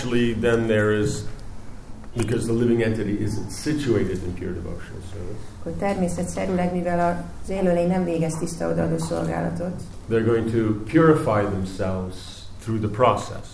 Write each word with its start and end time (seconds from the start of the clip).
naturally, 0.00 0.32
then 0.32 0.66
there 0.66 0.92
is, 0.92 1.24
because 2.16 2.46
the 2.46 2.52
living 2.52 2.82
entity 2.82 3.22
isn't 3.22 3.50
situated 3.50 4.22
in 4.22 4.34
pure 4.34 4.52
devotional 4.52 5.00
service, 5.12 5.36
Hogy 5.62 5.72
természetszerűleg, 5.72 6.72
mivel 6.72 7.24
az 7.44 7.50
élőlény 7.50 7.88
nem 7.88 8.04
végez 8.04 8.34
tiszta 8.34 8.68
odaadó 8.68 8.98
szolgálatot, 8.98 9.82
they're 10.10 10.24
going 10.24 10.50
to 10.50 10.84
purify 10.84 11.42
themselves 11.42 12.14
through 12.62 12.80
the 12.80 12.88
process. 12.88 13.46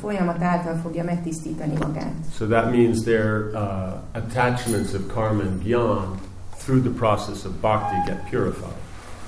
folyamat 0.00 0.42
által 0.42 0.76
fogja 0.82 1.04
megtisztítani 1.04 1.72
magát. 1.78 2.14
So 2.36 2.46
that 2.46 2.70
means 2.70 3.02
their 3.02 3.50
uh, 3.54 3.92
attachments 4.12 4.92
of 4.92 5.06
karma 5.14 5.42
and 5.42 5.62
gyan 5.62 6.18
through 6.58 6.82
the 6.82 6.92
process 6.98 7.44
of 7.44 7.52
bhakti 7.60 7.96
get 8.06 8.30
purified. 8.30 8.83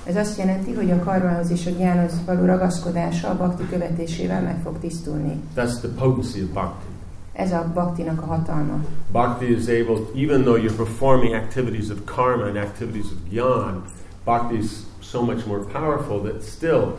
Ez 0.07 0.15
azt 0.15 0.37
jelenti, 0.37 0.73
hogy 0.73 0.91
a 0.91 0.99
karmához 0.99 1.51
és 1.51 1.65
a 1.65 1.69
gyánhoz 1.69 2.11
való 2.25 2.45
ragaszkodása 2.45 3.29
a 3.29 3.37
bakti 3.37 3.63
követésével 3.69 4.41
meg 4.41 4.59
fog 4.63 4.79
tisztulni. 4.79 5.41
That's 5.55 5.79
the 5.79 5.89
potency 5.97 6.41
of 6.41 6.49
bhakti. 6.49 6.85
Ez 7.33 7.51
a 7.51 7.71
baktinak 7.73 8.21
a 8.21 8.25
hatalma. 8.25 8.79
Bhakti 9.11 9.45
is 9.45 9.67
able, 9.67 9.99
even 10.15 10.43
though 10.43 10.63
you're 10.63 10.75
performing 10.75 11.33
activities 11.33 11.89
of 11.89 11.97
karma 12.05 12.45
and 12.45 12.57
activities 12.57 13.05
of 13.05 13.17
gyan, 13.29 13.83
bhakti 14.23 14.57
is 14.57 14.85
so 14.99 15.21
much 15.21 15.45
more 15.45 15.59
powerful 15.59 16.21
that 16.21 16.43
still 16.43 16.97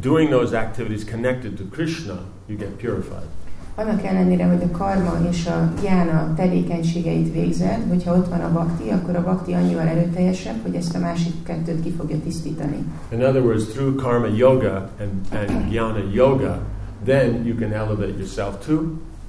doing 0.00 0.30
those 0.30 0.56
activities 0.56 1.04
connected 1.04 1.56
to 1.56 1.64
Krishna, 1.64 2.18
you 2.48 2.56
get 2.56 2.78
purified. 2.78 3.28
Annak 3.76 4.04
ellenére, 4.04 4.44
hogy 4.44 4.62
a 4.62 4.76
karma 4.76 5.28
és 5.30 5.46
a 5.46 5.72
gyána 5.82 6.34
tevékenységeit 6.36 7.32
végzed, 7.32 7.78
hogyha 7.88 8.16
ott 8.16 8.28
van 8.28 8.40
a 8.40 8.52
bakti, 8.52 8.90
akkor 8.90 9.16
a 9.16 9.22
bakti 9.22 9.52
annyival 9.52 9.86
erőteljesebb, 9.86 10.62
hogy 10.62 10.74
ezt 10.74 10.94
a 10.94 10.98
másik 10.98 11.42
kettőt 11.42 11.82
ki 11.82 11.90
fogja 11.90 12.16
tisztítani. 12.24 12.84
In 13.08 13.22
other 13.22 13.42
words, 13.42 13.64
through 13.64 14.02
karma 14.02 14.26
yoga 14.36 14.90
and, 15.00 15.10
and 15.32 15.72
jnana 15.72 16.12
yoga, 16.12 16.58
then 17.04 17.46
you 17.46 17.56
can 17.56 17.72
elevate 17.72 18.16
yourself 18.18 18.66
to 18.66 18.82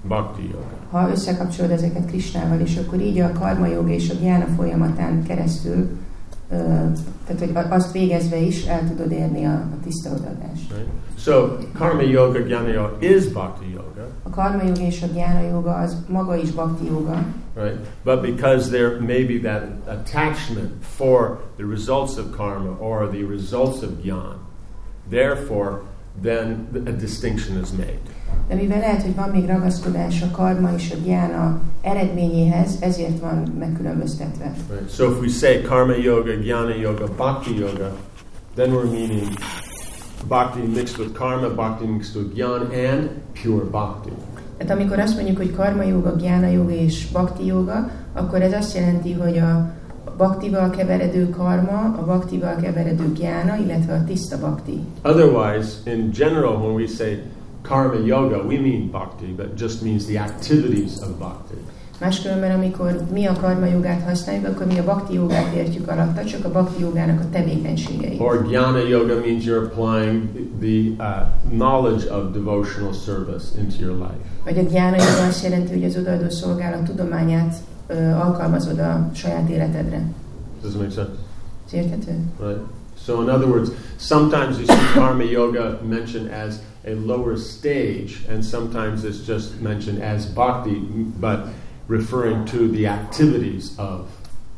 bhakti 0.08 0.44
yoga. 0.44 0.76
Ha 0.92 1.10
összekapcsolod 1.12 1.72
ezeket 1.72 2.06
Krisnával, 2.06 2.60
és 2.60 2.78
akkor 2.78 3.00
így 3.02 3.20
a 3.20 3.32
karma 3.32 3.68
joga 3.68 3.90
és 3.90 4.10
a 4.10 4.14
gyána 4.22 4.46
folyamatán 4.56 5.24
keresztül, 5.24 5.90
ö, 6.52 6.56
tehát 7.28 7.40
hogy 7.40 7.52
azt 7.70 7.92
végezve 7.92 8.38
is 8.38 8.66
el 8.66 8.88
tudod 8.90 9.12
érni 9.12 9.46
a, 9.46 9.54
a 9.54 9.78
tiszta 9.84 10.10
odaadást. 10.10 10.72
Right? 10.72 10.90
So 11.18 11.58
karma 11.78 12.02
yoga, 12.02 12.40
jnana 12.40 12.68
yoga 12.68 12.98
is 13.00 13.26
bhakti 13.26 13.66
yoga, 13.74 13.95
karma 14.36 14.64
joga 14.64 14.82
és 14.82 15.02
a 15.02 15.08
gyána 15.14 15.42
joga 15.42 15.74
az 15.74 15.96
maga 16.08 16.36
is 16.36 16.52
bakti 16.52 16.86
joga, 16.86 17.26
right? 17.56 17.78
But 18.04 18.22
because 18.22 18.70
there 18.70 19.00
may 19.00 19.24
be 19.24 19.40
that 19.50 19.64
attachment 19.88 20.72
for 20.96 21.38
the 21.58 21.66
results 21.66 22.18
of 22.18 22.26
karma 22.36 22.78
or 22.80 23.08
the 23.08 23.24
results 23.24 23.82
of 23.82 23.90
gyan, 24.04 24.36
therefore, 25.10 25.82
then 26.22 26.68
a 26.88 26.92
distinction 26.92 27.62
is 27.62 27.72
made. 27.72 28.14
de 28.48 28.56
mivel 28.56 28.80
lehet, 28.80 29.02
hogy 29.02 29.16
van 29.16 29.30
még 29.30 29.46
ragaszkodás 29.46 30.22
a 30.22 30.32
karma 30.32 30.72
és 30.78 30.92
a 30.92 30.96
gyána 31.06 31.62
eredményéhez, 31.82 32.78
ezért 32.80 33.20
van 33.20 33.56
megkülönböztetve. 33.60 34.54
Right? 34.70 34.94
So 34.94 35.12
if 35.12 35.20
we 35.20 35.28
say 35.28 35.62
karma 35.62 35.96
yoga, 35.96 36.32
jnana 36.32 36.76
yoga, 36.76 37.06
bhakti 37.18 37.58
yoga, 37.60 37.96
then 38.56 38.72
we're 38.72 38.90
meaning 38.92 39.28
bhakti 40.28 40.60
mixed 40.60 40.98
with 40.98 41.14
karma, 41.14 41.50
bhakti 41.50 41.86
mixed 41.86 42.16
with 42.16 42.36
gyan, 42.36 42.72
and 42.72 43.10
pure 43.44 43.66
bhakti. 43.72 44.12
Tehát 44.58 44.74
amikor 44.74 45.00
azt 45.00 45.16
mondjuk, 45.16 45.38
hogy 45.38 45.56
karma 45.56 45.84
joga, 45.84 46.16
gyána 46.16 46.48
joga 46.48 46.72
és 46.72 47.08
bakti 47.12 47.46
joga, 47.46 47.90
akkor 48.14 48.42
ez 48.42 48.54
azt 48.54 48.76
jelenti, 48.76 49.12
hogy 49.14 49.38
a 49.38 49.74
baktival 50.18 50.70
keveredő 50.70 51.30
karma, 51.30 51.96
a 52.00 52.06
baktival 52.06 52.56
keveredő 52.56 53.12
gyána, 53.12 53.56
illetve 53.56 53.94
a 53.94 54.04
tiszta 54.04 54.40
bakti. 54.40 54.80
Otherwise, 55.02 55.92
in 55.92 56.12
general, 56.12 56.56
when 56.56 56.74
we 56.74 56.88
say 56.88 57.20
karma 57.62 58.06
yoga, 58.06 58.38
we 58.38 58.60
mean 58.60 58.90
bhakti, 58.92 59.26
but 59.26 59.60
just 59.60 59.82
means 59.82 60.06
the 60.06 60.20
activities 60.20 60.94
of 61.02 61.18
bhakti. 61.20 61.56
Máskülönben, 62.00 62.52
amikor 62.52 63.02
mi 63.14 63.26
a 63.26 63.34
karma 63.34 63.66
jogát 63.66 64.04
használjuk, 64.04 64.48
akkor 64.48 64.66
mi 64.66 64.80
a 64.80 64.84
bakti 64.84 65.14
jogát 65.14 65.54
értjük 65.54 65.88
alatta, 65.88 66.24
csak 66.26 66.46
a 66.46 66.52
bakti 66.52 66.82
jogának 66.82 67.20
a 67.20 67.30
tevékenységei. 67.32 68.18
Or 68.20 68.46
jnana 68.50 68.88
yoga 68.88 69.16
means 69.20 69.46
you're 69.46 69.66
applying 69.66 70.30
the 70.60 71.04
uh, 71.04 71.28
knowledge 71.50 72.14
of 72.14 72.32
devotional 72.34 72.94
service 72.94 73.60
into 73.60 73.76
your 73.80 73.96
life. 73.96 74.24
Vagy 74.44 74.58
a 74.58 74.62
gyána 74.62 74.96
joga 74.96 75.28
azt 75.28 75.44
jelenti, 75.44 75.74
hogy 75.74 75.84
az 75.84 75.98
odaadó 75.98 76.30
szolgálat 76.30 76.84
tudományát 76.84 77.56
ö, 77.88 78.12
alkalmazod 78.12 78.80
a 78.80 79.10
saját 79.14 79.50
életedre. 79.50 80.02
Does 80.62 80.74
it 80.74 80.80
make 80.80 80.92
sense? 80.92 81.12
Ez 81.68 81.74
érthető? 81.74 82.12
Right? 82.40 82.60
So, 83.06 83.22
in 83.22 83.30
other 83.30 83.48
words, 83.48 83.70
sometimes 83.98 84.58
you 84.58 84.66
see 84.66 84.94
karma 84.94 85.24
yoga 85.24 85.80
mentioned 85.90 86.32
as 86.48 86.56
a 86.86 86.94
lower 87.06 87.38
stage, 87.38 88.26
and 88.30 88.44
sometimes 88.44 89.04
it's 89.04 89.28
just 89.28 89.62
mentioned 89.62 90.02
as 90.02 90.26
bhakti, 90.26 90.88
but 91.20 91.40
referring 91.88 92.44
to 92.46 92.58
the 92.68 92.88
activities 92.88 93.72
of 93.78 94.00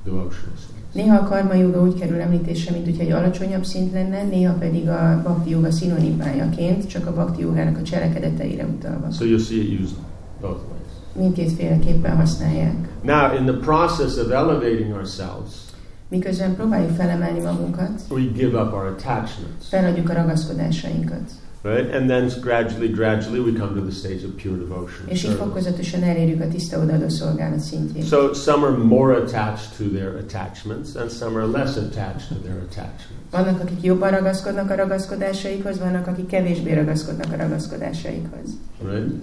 devotional 0.04 0.56
service. 0.56 0.78
Néha 0.94 1.18
a 1.18 1.24
karma 1.24 1.54
joga 1.54 1.82
úgy 1.82 2.00
kerül 2.00 2.20
említésre, 2.20 2.72
mint 2.72 2.86
hogyha 2.86 3.04
egy 3.04 3.12
alacsonyabb 3.12 3.64
szint 3.64 3.94
lenne, 3.94 4.24
néha 4.24 4.54
pedig 4.54 4.90
a 4.90 5.22
bakti 5.24 5.50
joga 5.50 5.72
szinonimájaként, 5.72 6.88
csak 6.88 7.08
a 7.08 7.14
bakti 7.14 7.42
jogának 7.42 7.78
a 7.78 7.82
cselekedeteire 7.82 8.66
utalva. 8.66 9.12
So 9.12 9.26
you'll 9.26 9.46
see 9.46 9.58
it 9.58 9.80
used 9.80 9.96
both 10.42 10.60
ways. 10.70 10.92
Mindkétféleképpen 11.16 12.16
használják. 12.16 12.76
Now, 13.02 13.36
in 13.40 13.46
the 13.46 13.58
process 13.58 14.18
of 14.18 14.32
elevating 14.32 14.94
ourselves, 14.94 15.66
Miközben 16.10 16.56
próbáljuk 16.56 16.96
felemelni 16.96 17.40
magunkat, 17.40 18.02
we 18.10 18.22
give 18.22 18.62
up 18.62 18.74
our 18.74 18.86
attachments, 18.86 19.68
feladjuk 19.70 20.10
a 20.10 20.14
ragaszkodásainkat. 20.14 21.32
Right? 21.64 21.94
And 21.94 22.10
then 22.10 22.32
gradually, 22.42 22.90
gradually, 22.90 23.40
we 23.40 23.52
come 23.60 23.74
to 23.76 23.82
the 23.82 23.92
stage 23.92 24.24
of 24.24 24.32
pure 24.42 24.58
devotion. 24.58 25.08
És 25.08 25.24
így 25.24 25.32
fokozatosan 25.32 26.04
elérjük 26.04 26.42
a 26.42 26.48
tiszta 26.48 26.80
odaadó 26.80 27.10
szolgálat 27.10 27.60
szintjét. 27.60 28.06
So 28.06 28.34
some 28.34 28.66
are 28.66 28.78
more 28.78 29.16
attached 29.16 29.78
to 29.78 29.84
their 29.84 30.16
attachments, 30.16 30.96
and 30.96 31.10
some 31.10 31.40
are 31.40 31.46
less 31.46 31.76
attached 31.78 32.28
to 32.28 32.36
their 32.44 32.58
attachments. 32.58 33.26
Vannak, 33.32 33.62
akik 33.62 33.82
jobban 33.82 34.12
ragaszkodnak 34.12 34.70
a 34.70 34.76
ragaszkodásaikhoz, 34.76 35.80
vannak, 35.80 36.08
akik 36.08 36.28
kevésbé 36.28 36.74
ragaszkodnak 36.74 37.34
a 37.34 37.36
ragaszkodásaikhoz. 37.36 38.50
Right? 38.84 39.14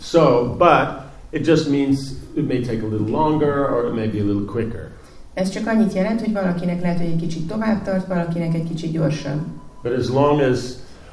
So, 0.00 0.54
but 0.58 1.10
it 1.30 1.46
just 1.46 1.68
means 1.68 1.98
it 2.34 2.46
may 2.46 2.60
take 2.60 2.82
a 2.82 2.88
little 2.88 3.08
longer, 3.08 3.70
or 3.70 3.86
it 3.86 3.94
may 3.94 4.08
be 4.08 4.18
a 4.20 4.24
little 4.24 4.52
quicker. 4.52 4.90
Ez 5.34 5.48
csak 5.50 5.66
annyit 5.66 5.92
jelent, 5.92 6.20
hogy 6.20 6.32
valakinek 6.32 6.80
lehet, 6.80 6.98
hogy 6.98 7.06
egy 7.06 7.20
kicsit 7.20 7.46
tovább 7.46 7.84
tart, 7.84 8.06
valakinek 8.06 8.54
egy 8.54 8.68
kicsit 8.68 8.92
gyorsabb. 8.92 9.40
But 9.82 9.92
as 9.98 10.08
long 10.08 10.40
as 10.40 10.58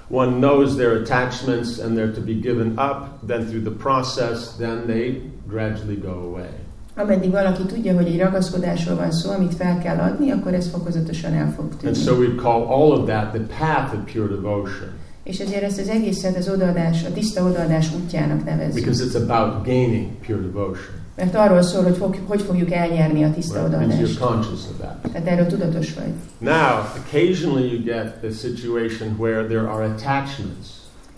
one 0.09 0.39
knows 0.39 0.75
their 0.75 0.91
attachments 1.01 1.79
and 1.79 1.95
they're 1.97 2.13
to 2.13 2.21
be 2.21 2.33
given 2.33 2.77
up, 2.77 3.27
then 3.27 3.45
through 3.47 3.63
the 3.63 3.75
process, 3.83 4.55
then 4.57 4.87
they 4.87 5.21
gradually 5.47 5.95
go 5.95 6.11
away. 6.11 6.49
Ameddig 6.95 7.31
valaki 7.31 7.63
tudja, 7.63 7.95
hogy 7.95 8.07
egy 8.07 8.19
ragaszkodásról 8.19 8.95
van 8.95 9.11
szó, 9.11 9.31
amit 9.31 9.55
fel 9.55 9.77
kell 9.79 9.97
adni, 9.97 10.31
akkor 10.31 10.53
ez 10.53 10.69
fokozatosan 10.69 11.33
el 11.33 11.53
fog 11.55 11.65
And 11.85 11.95
so 11.95 12.15
we'd 12.15 12.35
call 12.41 12.61
all 12.67 12.91
of 12.99 13.07
that 13.07 13.31
the 13.33 13.41
path 13.59 13.93
of 13.93 14.11
pure 14.13 14.27
devotion, 14.27 14.89
És 15.23 15.39
ezért 15.39 15.63
ezt 15.63 15.79
az 15.79 15.87
egészet 15.89 16.37
az 16.37 16.49
odaadás, 16.49 17.03
a 17.05 17.11
tiszta 17.13 17.43
odaadás 17.43 17.87
útjának 17.95 18.45
nevezzük. 18.45 18.73
because 18.73 19.03
it's 19.05 19.15
about 19.29 19.65
gaining 19.65 20.07
pure 20.25 20.39
devotion. 20.41 20.95
Mert 21.15 21.35
arról 21.35 21.61
szól, 21.61 21.83
hogy 21.83 21.97
fog, 21.97 22.15
hogy 22.27 22.41
fogjuk 22.41 22.71
elnyerni 22.71 23.23
a 23.23 23.31
tiszta 23.33 23.53
Right? 23.59 23.67
Odaadást. 23.73 23.99
you're 24.01 24.19
conscious 24.27 24.59
of 24.71 24.77
that. 24.79 25.11
Tehát 25.11 25.27
erről 25.27 25.45
tudatos 25.45 25.93
vagy. 25.93 26.13
Now, 26.37 26.79
occasionally 26.97 27.71
you 27.73 27.83
get 27.83 28.13
the 28.21 28.31
situation 28.31 29.15
where 29.17 29.45
there 29.47 29.67
are 29.69 29.83
attachments. 29.85 30.67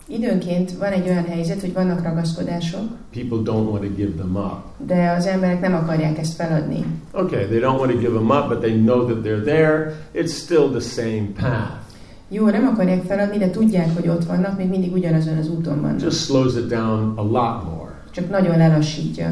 Időnként 0.06 0.70
van 0.78 0.92
egy 0.92 1.08
olyan 1.08 1.24
helyzet, 1.24 1.60
hogy 1.60 1.72
vannak 1.72 2.02
ragaszkodások, 2.02 2.80
People 3.12 3.38
don't 3.52 3.68
want 3.70 3.82
to 3.82 3.88
give 3.96 4.10
them 4.16 4.36
up. 4.36 4.86
de 4.86 5.10
az 5.18 5.26
emberek 5.26 5.60
nem 5.60 5.74
akarják 5.74 6.18
ezt 6.18 6.34
feladni. 6.34 6.84
Okay, 7.12 7.44
they 7.44 7.58
don't 7.58 7.78
want 7.78 7.90
to 7.92 7.98
give 7.98 8.12
them 8.12 8.30
up, 8.30 8.48
but 8.48 8.58
they 8.60 8.72
know 8.80 9.04
that 9.06 9.22
they're 9.24 9.42
there. 9.44 9.94
It's 10.14 10.30
still 10.42 10.68
the 10.70 10.80
same 10.80 11.26
path. 11.40 11.80
Jó, 12.28 12.48
nem 12.50 12.66
akarják 12.66 13.02
feladni, 13.04 13.38
de 13.38 13.50
tudják, 13.50 13.88
hogy 13.94 14.08
ott 14.08 14.24
vannak, 14.24 14.56
még 14.58 14.68
mindig 14.68 14.92
ugyanazon 14.92 15.36
az 15.38 15.48
úton 15.48 15.80
vannak. 15.80 16.00
Just 16.02 16.24
slows 16.24 16.54
it 16.54 16.66
down 16.66 17.12
a 17.16 17.22
lot 17.22 17.64
more, 17.64 17.90
Csak 18.10 18.30
nagyon 18.30 18.56
lelassítja. 18.56 19.30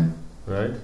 Right? 0.50 0.74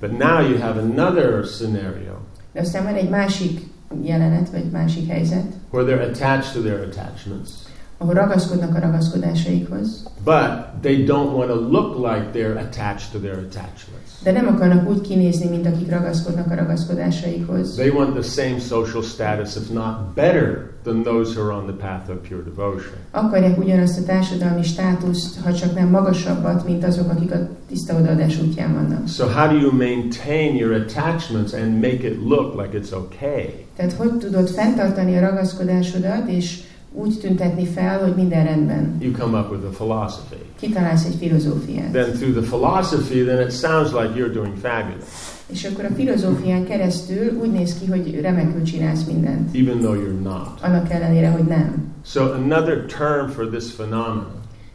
But 0.00 0.12
now 0.12 0.40
you 0.40 0.58
have 0.58 0.78
another 0.78 1.44
scenario 1.44 2.26
De 2.52 2.60
aztán 2.60 2.84
van 2.84 2.94
egy 2.94 3.08
másik 3.08 3.60
jelenet, 4.02 4.50
vagy 4.50 4.70
másik 4.70 5.08
helyzet, 5.10 5.44
where 5.70 5.86
they're 5.86 6.10
attached 6.10 6.52
to 6.52 6.60
their 6.60 6.80
attachments, 6.80 7.50
ahol 7.98 8.14
ragaszkodnak 8.14 8.74
a 8.74 8.78
ragaszkodásaikhoz, 8.78 10.02
but 10.24 10.80
they 10.80 11.04
don't 11.04 11.32
want 11.32 11.48
to 11.48 11.60
look 11.70 11.96
like 11.96 12.30
they're 12.32 12.58
attached 12.58 13.12
to 13.12 13.18
their 13.18 13.38
attachments. 13.38 14.08
de 14.22 14.32
nem 14.32 14.46
akarnak 14.46 14.88
úgy 14.88 15.00
kinézni, 15.00 15.48
mint 15.48 15.66
akik 15.66 15.90
ragaszkodnak 15.90 16.50
a 16.50 16.54
ragaszkodásaikhoz. 16.54 17.74
They 17.74 17.88
want 17.88 18.12
the 18.12 18.42
same 18.42 18.58
social 18.58 19.02
status, 19.02 19.56
if 19.56 19.70
not 19.72 20.14
better, 20.14 20.70
than 20.82 21.02
those 21.02 21.34
who 21.34 21.48
are 21.48 21.56
on 21.56 21.66
the 21.66 21.76
path 21.86 22.10
of 22.10 22.16
pure 22.28 22.42
devotion. 22.42 22.98
Akarják 23.10 23.58
ugyanazt 23.58 23.98
a 23.98 24.02
társadalmi 24.02 24.62
státuszt, 24.62 25.40
ha 25.40 25.54
csak 25.54 25.74
nem 25.74 25.88
magasabbat, 25.88 26.66
mint 26.66 26.84
azok, 26.84 27.10
akik 27.10 27.32
a 27.32 27.48
tiszta 27.68 27.94
odaadás 27.94 28.38
útján 28.40 28.74
vannak. 28.74 29.08
So, 29.08 29.26
how 29.26 29.48
do 29.48 29.56
you 29.56 29.72
maintain 29.72 30.56
your 30.56 30.72
attachments 30.72 31.52
and 31.52 31.72
make 31.72 32.06
it 32.06 32.18
look 32.24 32.60
like 32.60 32.78
it's 32.78 32.92
okay? 32.92 33.66
Tehát 33.76 33.92
hogy 33.92 34.12
tudod 34.12 34.48
fenntartani 34.48 35.16
a 35.16 35.20
ragaszkodásodat, 35.20 36.28
és 36.28 36.60
úgy 36.98 37.18
tüntetni 37.20 37.66
fel, 37.66 37.98
hogy 38.02 38.14
minden 38.14 38.44
rendben. 38.44 38.96
You 39.00 39.12
come 39.12 39.38
up 39.38 39.50
with 39.50 39.64
a 39.64 39.68
philosophy. 39.68 40.36
Kitalálsz 40.60 41.04
egy 41.04 41.14
filozófiát. 41.18 41.90
Then 41.92 42.12
through 42.12 42.36
the 42.38 42.46
philosophy, 42.56 43.24
then 43.24 43.40
it 43.46 43.52
sounds 43.52 43.92
like 43.92 44.08
you're 44.16 44.32
doing 44.32 44.52
fabulous, 44.62 45.04
És 45.46 45.64
akkor 45.64 45.84
a 45.84 45.94
filozófián 45.94 46.64
keresztül 46.64 47.38
úgy 47.40 47.50
néz 47.52 47.78
ki, 47.78 47.86
hogy 47.86 48.20
remekül 48.20 48.62
csinálsz 48.62 49.04
mindent. 49.04 49.54
even 49.56 49.78
though 49.78 49.96
you're 49.98 50.22
not. 50.22 50.60
Annak 50.62 50.90
ellenére, 50.90 51.30
hogy 51.30 51.44
nem. 51.44 51.92
So 52.04 52.22
another 52.32 52.84
term 52.98 53.28
for 53.30 53.46
this 53.48 53.64
phenomenon 53.64 54.26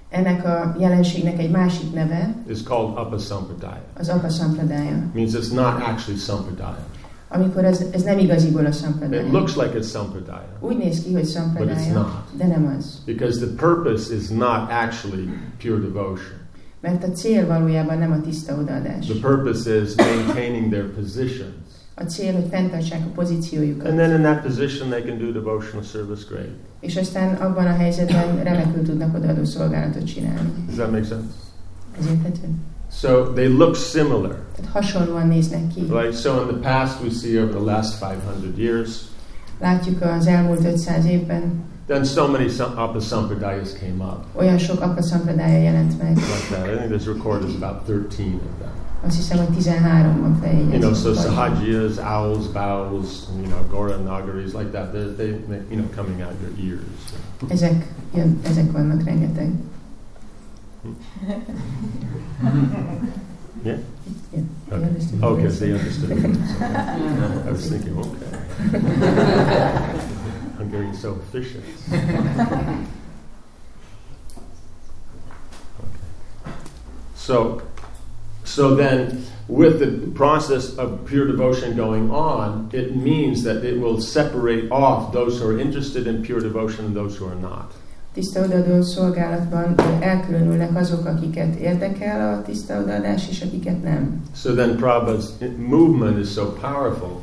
Ennek 0.10 0.46
a 0.46 0.76
jelenségnek 0.80 1.40
egy 1.40 1.52
másik 1.52 1.94
neve 1.94 2.36
is 2.50 2.64
called 2.64 3.06
upasampradaya. 3.08 3.82
az 4.00 4.10
apa 4.10 4.30
sampradája. 4.30 5.04
means 5.14 5.32
it's 5.34 5.54
not 5.54 5.82
actually 5.92 6.20
sampradaya. 6.20 6.86
Amikor 7.36 7.66
ez, 7.66 7.86
ez 7.92 8.04
nem 8.04 8.18
igaziból 8.18 8.66
a 8.66 8.68
It 8.68 8.76
sampradája. 8.76 9.32
looks 9.32 9.56
like 9.56 9.78
it's 9.80 9.90
sampradaya 9.92 10.48
Úgy 10.60 10.78
néz 10.78 11.02
ki, 11.04 11.14
hogy 11.14 11.38
But 11.58 11.70
it's 11.70 11.94
not. 11.94 12.08
de 12.38 12.48
nem 12.48 12.76
az. 12.78 13.02
because 13.06 13.38
the 13.46 13.56
purpose 13.68 14.16
is 14.16 14.28
not 14.28 14.70
actually 14.86 15.30
pure 15.58 15.80
devotion. 15.80 16.42
Mert 16.82 17.04
a 17.04 17.12
cél 17.12 17.48
valójában 17.48 17.98
nem 17.98 18.12
a 18.12 18.22
tiszta 18.22 18.58
odaadás. 18.58 19.06
The 19.06 19.20
purpose 19.30 19.82
is 19.82 19.96
maintaining 19.96 20.72
their 20.72 20.86
positions. 20.94 21.52
A 21.96 22.04
cél, 22.04 22.34
hogy 22.34 22.46
fenntartsák 22.52 23.00
a 23.06 23.10
pozíciójukat. 23.16 23.88
And 23.88 23.98
then 23.98 24.12
in 24.16 24.22
that 24.22 24.42
position, 24.42 24.90
they 24.90 25.02
can 25.04 25.18
do 25.18 25.32
devotional 25.32 25.84
service 25.84 26.24
great. 26.30 26.50
És 26.80 26.96
aztán 26.96 27.34
abban 27.34 27.66
a 27.66 27.76
helyzetben 27.76 28.44
remekül 28.44 28.84
tudnak 28.84 29.16
odaadó 29.16 29.44
szolgálatot 29.44 30.06
csinálni. 30.06 30.54
Does 30.66 30.76
that 30.76 30.92
make 30.92 31.04
sense? 31.04 31.26
Ez 32.00 32.06
érthető? 32.06 32.48
So 32.92 33.24
they 33.34 33.48
look 33.58 33.76
similar. 33.76 34.43
Tehát 34.56 34.72
hasonlóan 34.72 35.28
néznek 35.28 35.68
ki. 35.68 35.80
Right? 35.90 36.14
So 36.14 36.42
in 36.42 36.48
the 36.48 36.58
past, 36.70 37.02
we 37.04 37.10
see 37.10 37.42
over 37.42 37.52
the 37.54 37.64
last 37.64 37.94
500 37.98 38.58
years, 38.58 39.02
Látjuk 39.60 40.02
az 40.02 40.28
elmúlt 40.28 40.62
500 40.62 41.06
évben, 41.06 41.64
then 41.88 42.04
so 42.04 42.28
many 42.28 42.50
sam- 42.50 42.78
upasampradayas 42.90 43.74
came 43.74 44.04
up 44.04 44.26
olyan 44.36 44.58
sok 44.58 44.82
apa 44.82 45.02
szampradája 45.02 45.62
jelent 45.62 46.02
meg. 46.02 46.16
like 46.16 46.48
that. 46.50 46.66
I 46.68 46.78
think 46.78 46.90
there's 46.90 47.08
recorded 47.16 47.50
about 47.62 47.86
13 47.86 48.34
of 48.36 48.42
them. 48.60 48.72
Azt 49.06 49.16
hiszem, 49.16 49.38
hogy 49.38 49.48
13 49.56 50.22
van 50.22 50.40
You 50.52 50.80
know, 50.80 50.94
so 50.94 51.02
feljegyezve. 51.02 51.22
sahajiyas, 51.22 51.98
owls, 51.98 52.48
bows, 52.48 53.08
you 53.42 53.48
know, 53.48 53.60
gora 53.70 53.96
nagaris, 53.98 54.52
like 54.54 54.70
that. 54.72 54.92
They're, 54.92 55.16
they, 55.16 55.32
they, 55.48 55.60
you 55.70 55.78
know, 55.82 55.88
coming 55.96 56.22
out 56.22 56.32
your 56.42 56.72
ears. 56.72 56.82
Ezek, 57.48 57.86
jön, 58.16 58.40
ezek 58.50 58.72
vannak 58.72 59.04
rengeteg. 59.04 59.50
Yeah. 63.64 63.78
Yeah. 64.34 64.42
Okay. 64.72 64.86
Understand? 64.86 65.24
Okay, 65.24 65.50
so 65.50 65.66
they 65.66 65.72
understood. 65.72 66.12
I 67.48 67.52
was 67.52 67.70
thinking, 67.70 67.98
okay. 67.98 68.34
I'm 70.60 70.70
getting 70.70 70.94
so 70.94 71.16
efficient. 71.16 71.64
Okay. 75.80 76.52
So, 77.16 77.62
so 78.44 78.76
then, 78.76 79.26
with 79.48 79.80
the 79.80 80.12
process 80.12 80.76
of 80.78 81.06
pure 81.06 81.26
devotion 81.28 81.76
going 81.76 82.12
on, 82.12 82.70
it 82.74 82.96
means 82.96 83.44
that 83.44 83.64
it 83.64 83.80
will 83.80 84.02
separate 84.02 84.72
off 84.72 85.14
those 85.14 85.40
who 85.40 85.48
are 85.48 85.60
interested 85.60 86.08
in 86.08 86.24
pure 86.24 86.40
devotion 86.40 86.86
and 86.86 86.96
those 86.96 87.18
who 87.18 87.28
are 87.28 87.36
not. 87.36 87.72
Tiszta 88.14 88.42
odaadó 88.44 88.82
szolgálatban 88.82 89.76
elkülönülnek 90.00 90.76
azok, 90.76 91.06
akiket 91.06 91.56
érdekel 91.56 92.34
a 92.34 92.42
tiszta 92.42 92.80
odaadás, 92.80 93.30
és 93.30 93.42
akiket 93.42 93.84
nem. 93.84 94.22
So 94.36 94.54
then 94.54 94.76
Prabhupada's 94.76 95.26
movement 95.58 96.20
is 96.20 96.32
so 96.32 96.46
powerful 96.46 97.22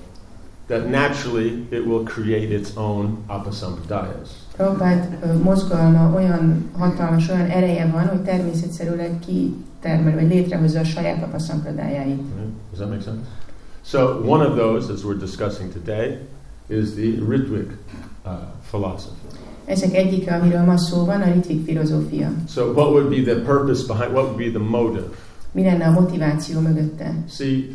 that 0.66 0.88
naturally 0.90 1.66
it 1.70 1.86
will 1.86 2.02
create 2.04 2.54
its 2.54 2.68
own 2.76 3.18
apasampradayas. 3.26 4.28
Prabhupád 4.56 5.18
mozgalma 5.42 6.12
olyan 6.14 6.70
hatalmas, 6.78 7.28
olyan 7.28 7.46
ereje 7.46 7.86
van, 7.86 8.08
hogy 8.08 8.20
természetszerűleg 8.20 9.18
kitermel, 9.26 10.14
vagy 10.14 10.28
létrehozza 10.28 10.80
a 10.80 10.84
saját 10.84 11.22
apa 11.22 11.38
szampradájáit. 11.38 12.20
Right? 12.36 12.52
Does 12.70 12.78
that 12.78 12.88
make 12.88 13.02
sense? 13.02 13.20
So 13.82 14.22
one 14.26 14.46
of 14.46 14.56
those, 14.56 14.92
as 14.92 15.04
we're 15.04 15.18
discussing 15.18 15.72
today, 15.72 16.18
is 16.66 16.94
the 16.94 17.18
Ritwik 17.28 17.70
uh, 18.24 18.32
philosophy. 18.70 19.49
Ezek 19.64 19.94
egyike, 19.94 20.34
amiről 20.34 20.64
ma 20.64 20.76
szó 20.76 21.04
van, 21.04 21.20
a 21.20 21.32
ritvik 21.32 21.64
filozófia. 21.64 22.32
So 22.48 22.64
what 22.64 22.90
would 22.90 23.08
be 23.08 23.32
the 23.32 23.40
purpose 23.40 23.86
behind, 23.86 24.12
what 24.12 24.24
would 24.24 24.36
be 24.36 24.58
the 24.58 24.68
motive? 24.68 25.06
Mi 25.52 25.62
lenne 25.62 25.84
a 25.84 25.90
motiváció 25.90 26.60
mögötte? 26.60 27.24
See, 27.28 27.70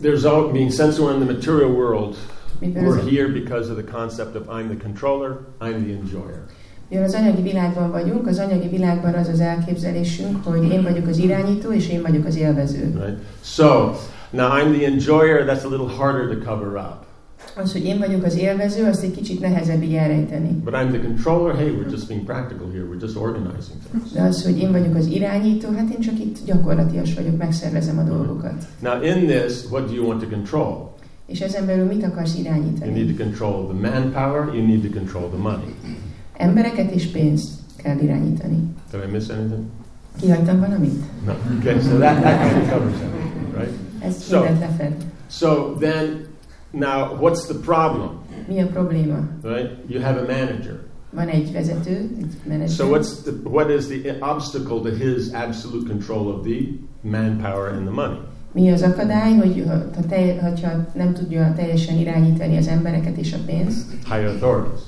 there's 0.00 0.24
all, 0.24 0.52
mean, 0.52 0.70
since 0.70 1.00
we're 1.00 1.14
in 1.14 1.26
the 1.26 1.32
material 1.32 1.70
world, 1.70 2.16
Mivel 2.60 2.82
we're 2.82 3.00
az, 3.00 3.08
here 3.08 3.28
because 3.28 3.70
of 3.70 3.76
the 3.76 3.92
concept 3.98 4.34
of 4.36 4.42
I'm 4.48 4.68
the 4.68 4.82
controller, 4.82 5.38
I'm 5.60 5.84
the 5.84 5.94
enjoyer. 6.00 6.42
mivel 6.88 7.04
az 7.04 7.14
anyagi 7.14 7.42
világban 7.42 7.90
vagyunk, 7.90 8.26
az 8.26 8.38
anyagi 8.38 8.68
világban 8.68 9.14
az 9.14 9.28
az 9.28 9.40
elképzelésünk, 9.40 10.44
hogy 10.44 10.64
én 10.72 10.82
vagyok 10.82 11.06
az 11.06 11.18
irányító, 11.18 11.72
és 11.72 11.88
én 11.88 12.02
vagyok 12.02 12.24
az 12.26 12.36
élvező. 12.36 12.92
Right? 12.94 13.18
So, 13.42 13.92
now 14.30 14.48
I'm 14.50 14.72
the 14.76 14.86
enjoyer, 14.86 15.44
that's 15.44 15.64
a 15.64 15.68
little 15.68 15.88
harder 15.96 16.36
to 16.36 16.50
cover 16.50 16.76
up. 16.76 17.07
Az, 17.56 17.72
hogy 17.72 17.84
én 17.84 17.98
vagyok 17.98 18.24
az 18.24 18.36
élvező, 18.36 18.84
azt 18.84 19.02
egy 19.02 19.10
kicsit 19.10 19.40
nehezebb 19.40 19.82
így 19.82 19.94
elrejteni. 19.94 20.48
But 20.64 20.74
I'm 20.74 20.88
the 20.88 21.00
controller, 21.00 21.54
hey, 21.56 21.68
we're 21.70 21.90
just 21.90 22.08
being 22.08 22.24
practical 22.24 22.66
here, 22.72 22.84
we're 22.84 23.00
just 23.00 23.16
organizing 23.16 23.78
things. 23.90 24.10
De 24.12 24.22
az, 24.22 24.44
hogy 24.44 24.58
én 24.58 24.70
vagyok 24.72 24.94
az 24.94 25.06
irányító, 25.06 25.68
hát 25.76 25.88
én 25.94 26.00
csak 26.00 26.18
itt 26.18 26.36
gyakorlatias 26.46 27.14
vagyok, 27.14 27.36
megszervezem 27.36 27.98
a 27.98 28.02
dolgokat. 28.02 28.64
Now, 28.80 29.02
in 29.02 29.26
this, 29.26 29.64
what 29.70 29.86
do 29.86 29.94
you 29.94 30.06
want 30.06 30.20
to 30.20 30.28
control? 30.28 30.94
És 31.26 31.40
ezen 31.40 31.66
belül 31.66 31.84
mit 31.86 32.04
akarsz 32.04 32.34
You 32.34 32.44
irányítani? 32.44 32.92
need 32.92 33.16
to 33.16 33.22
control 33.24 33.66
the 33.66 33.90
manpower, 33.90 34.54
you 34.54 34.66
need 34.66 34.82
to 34.90 34.98
control 34.98 35.28
the 35.28 35.38
money. 35.38 35.74
Embereket 36.36 36.90
és 36.90 37.06
pénzt 37.06 37.48
kell 37.76 37.98
irányítani. 37.98 38.62
Did 38.90 39.00
I 39.08 39.10
miss 39.12 39.28
anything? 39.28 39.62
Kihagytam 40.20 40.60
valamit? 40.60 40.94
No. 41.26 41.32
Okay, 41.58 41.80
so 41.80 41.98
that, 41.98 42.20
that 42.22 42.40
kind 42.50 42.62
of 42.62 42.70
covers 42.70 42.94
everything, 43.00 43.54
right? 43.56 43.72
Ez 44.00 44.22
So- 44.28 44.42
lefed. 44.42 44.92
So 45.30 45.72
then, 45.80 46.26
now, 46.72 47.14
what's 47.20 47.46
the 47.46 47.54
problem, 47.54 48.10
Mi 48.48 48.60
a 48.60 48.66
probléma? 48.66 49.28
right? 49.42 49.70
You 49.88 50.00
have 50.00 50.18
a 50.18 50.26
manager. 50.26 50.80
Van 51.10 51.28
egy 51.28 51.52
vezető, 51.52 52.10
egy 52.18 52.36
menedzser. 52.48 52.86
So 52.86 52.92
what's 52.94 53.22
the, 53.22 53.32
what 53.44 53.70
is 53.70 53.86
the 53.86 54.16
obstacle 54.20 54.80
to 54.80 54.90
his 54.90 55.32
absolute 55.32 55.86
control 55.88 56.28
of 56.28 56.42
the 56.44 56.68
manpower 57.02 57.68
and 57.68 57.86
the 57.86 57.94
money? 57.94 58.18
Mi 58.52 58.70
az 58.70 58.82
akadály, 58.82 59.36
hogy 59.36 59.64
ha, 59.66 59.72
ha 59.94 60.06
te, 60.08 60.40
hogyha 60.42 60.68
nem 60.94 61.12
tudja 61.14 61.52
teljesen 61.56 61.96
irányítani 61.98 62.56
az 62.56 62.66
embereket 62.68 63.16
és 63.16 63.32
a 63.32 63.38
pénzt, 63.46 63.90
Higher 64.04 64.26
authorities. 64.26 64.80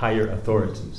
Higher 0.00 0.28
authorities. 0.28 0.98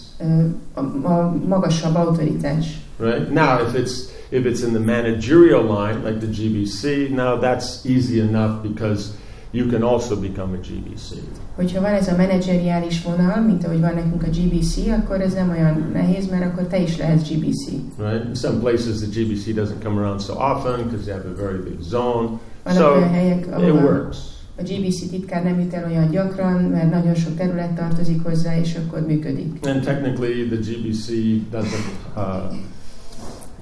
a, 0.74 0.80
a 1.10 1.36
magasabb 1.48 1.96
autoritás. 1.96 2.66
Right? 3.00 3.30
Now, 3.32 3.60
if 3.68 3.74
it's 3.76 4.12
if 4.30 4.46
it's 4.46 4.64
in 4.64 4.74
the 4.74 4.80
managerial 4.80 5.64
line, 5.64 6.04
like 6.04 6.20
the 6.20 6.28
GBC, 6.32 7.10
now 7.10 7.40
that's 7.40 7.86
easy 7.86 8.20
enough 8.20 8.62
because 8.62 9.10
you 9.54 9.68
can 9.70 9.84
also 9.84 10.16
become 10.16 10.54
a 10.54 10.60
GBC. 10.60 11.16
Hogyha 11.56 11.82
van 11.82 11.94
ez 11.94 12.08
a 12.08 12.16
menedzseriális 12.16 13.04
vonal, 13.04 13.42
mint 13.42 13.66
ahogy 13.66 13.80
van 13.80 13.94
nekünk 13.94 14.24
a 14.24 14.30
GBC, 14.30 14.78
akkor 15.02 15.22
ez 15.22 15.34
nem 15.34 15.50
olyan 15.50 15.90
nehéz, 15.94 16.30
mert 16.30 16.46
akkor 16.46 16.64
te 16.68 16.78
is 16.78 16.98
lehetsz 16.98 17.30
GBC. 17.30 17.70
Right? 17.98 18.26
In 18.28 18.36
some 18.36 18.60
places, 18.60 18.98
the 19.00 19.08
GBC 19.20 19.54
doesn't 19.54 19.84
come 19.84 20.00
around 20.02 20.22
so 20.22 20.34
often 20.34 20.84
because 20.84 21.06
they 21.06 21.14
have 21.14 21.30
a 21.30 21.42
very 21.42 21.62
big 21.64 21.80
zone. 21.82 22.30
Vannak 22.64 22.82
So 22.82 22.96
olyan 22.96 23.10
helyek, 23.10 23.46
it 23.46 23.74
works. 23.74 24.18
a 24.56 24.62
GBC 24.62 25.10
titkár 25.10 25.44
nem 25.44 25.60
jut 25.60 25.74
el 25.74 25.90
olyan 25.90 26.10
gyakran, 26.10 26.62
mert 26.64 26.92
nagyon 26.92 27.16
sok 27.16 27.36
terület 27.36 27.72
tartozik 27.72 28.24
hozzá, 28.24 28.60
és 28.60 28.76
akkor 28.76 29.06
működik. 29.08 29.60
And 29.66 29.82
technically, 29.84 30.48
the 30.48 30.56
GBC 30.72 31.08
doesn't 31.52 32.16
uh, 32.16 32.56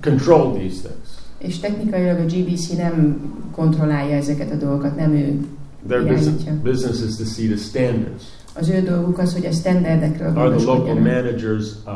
control 0.02 0.52
these 0.52 0.76
things. 0.82 1.10
És 1.38 1.60
technikailag 1.60 2.20
a 2.20 2.26
GBC 2.26 2.68
nem 2.78 3.22
kontrollálja 3.52 4.16
ezeket 4.16 4.52
a 4.52 4.56
dolgokat, 4.56 4.96
nem 4.96 5.12
ő. 5.12 5.40
Their 5.88 6.04
business, 6.04 6.44
business 6.64 7.02
is 7.02 7.16
to 7.18 7.26
see 7.26 7.48
the 7.48 7.58
standards. 7.58 8.24
Az 8.54 8.70
ő 8.70 8.82
dolguk 8.82 9.18
az, 9.18 9.34
hogy 9.34 9.46
a 9.46 9.52
standardekről 9.52 10.38
Are 10.38 10.56
the 10.56 10.66
local 10.66 10.94
managers 10.96 11.66
uh, 11.86 11.94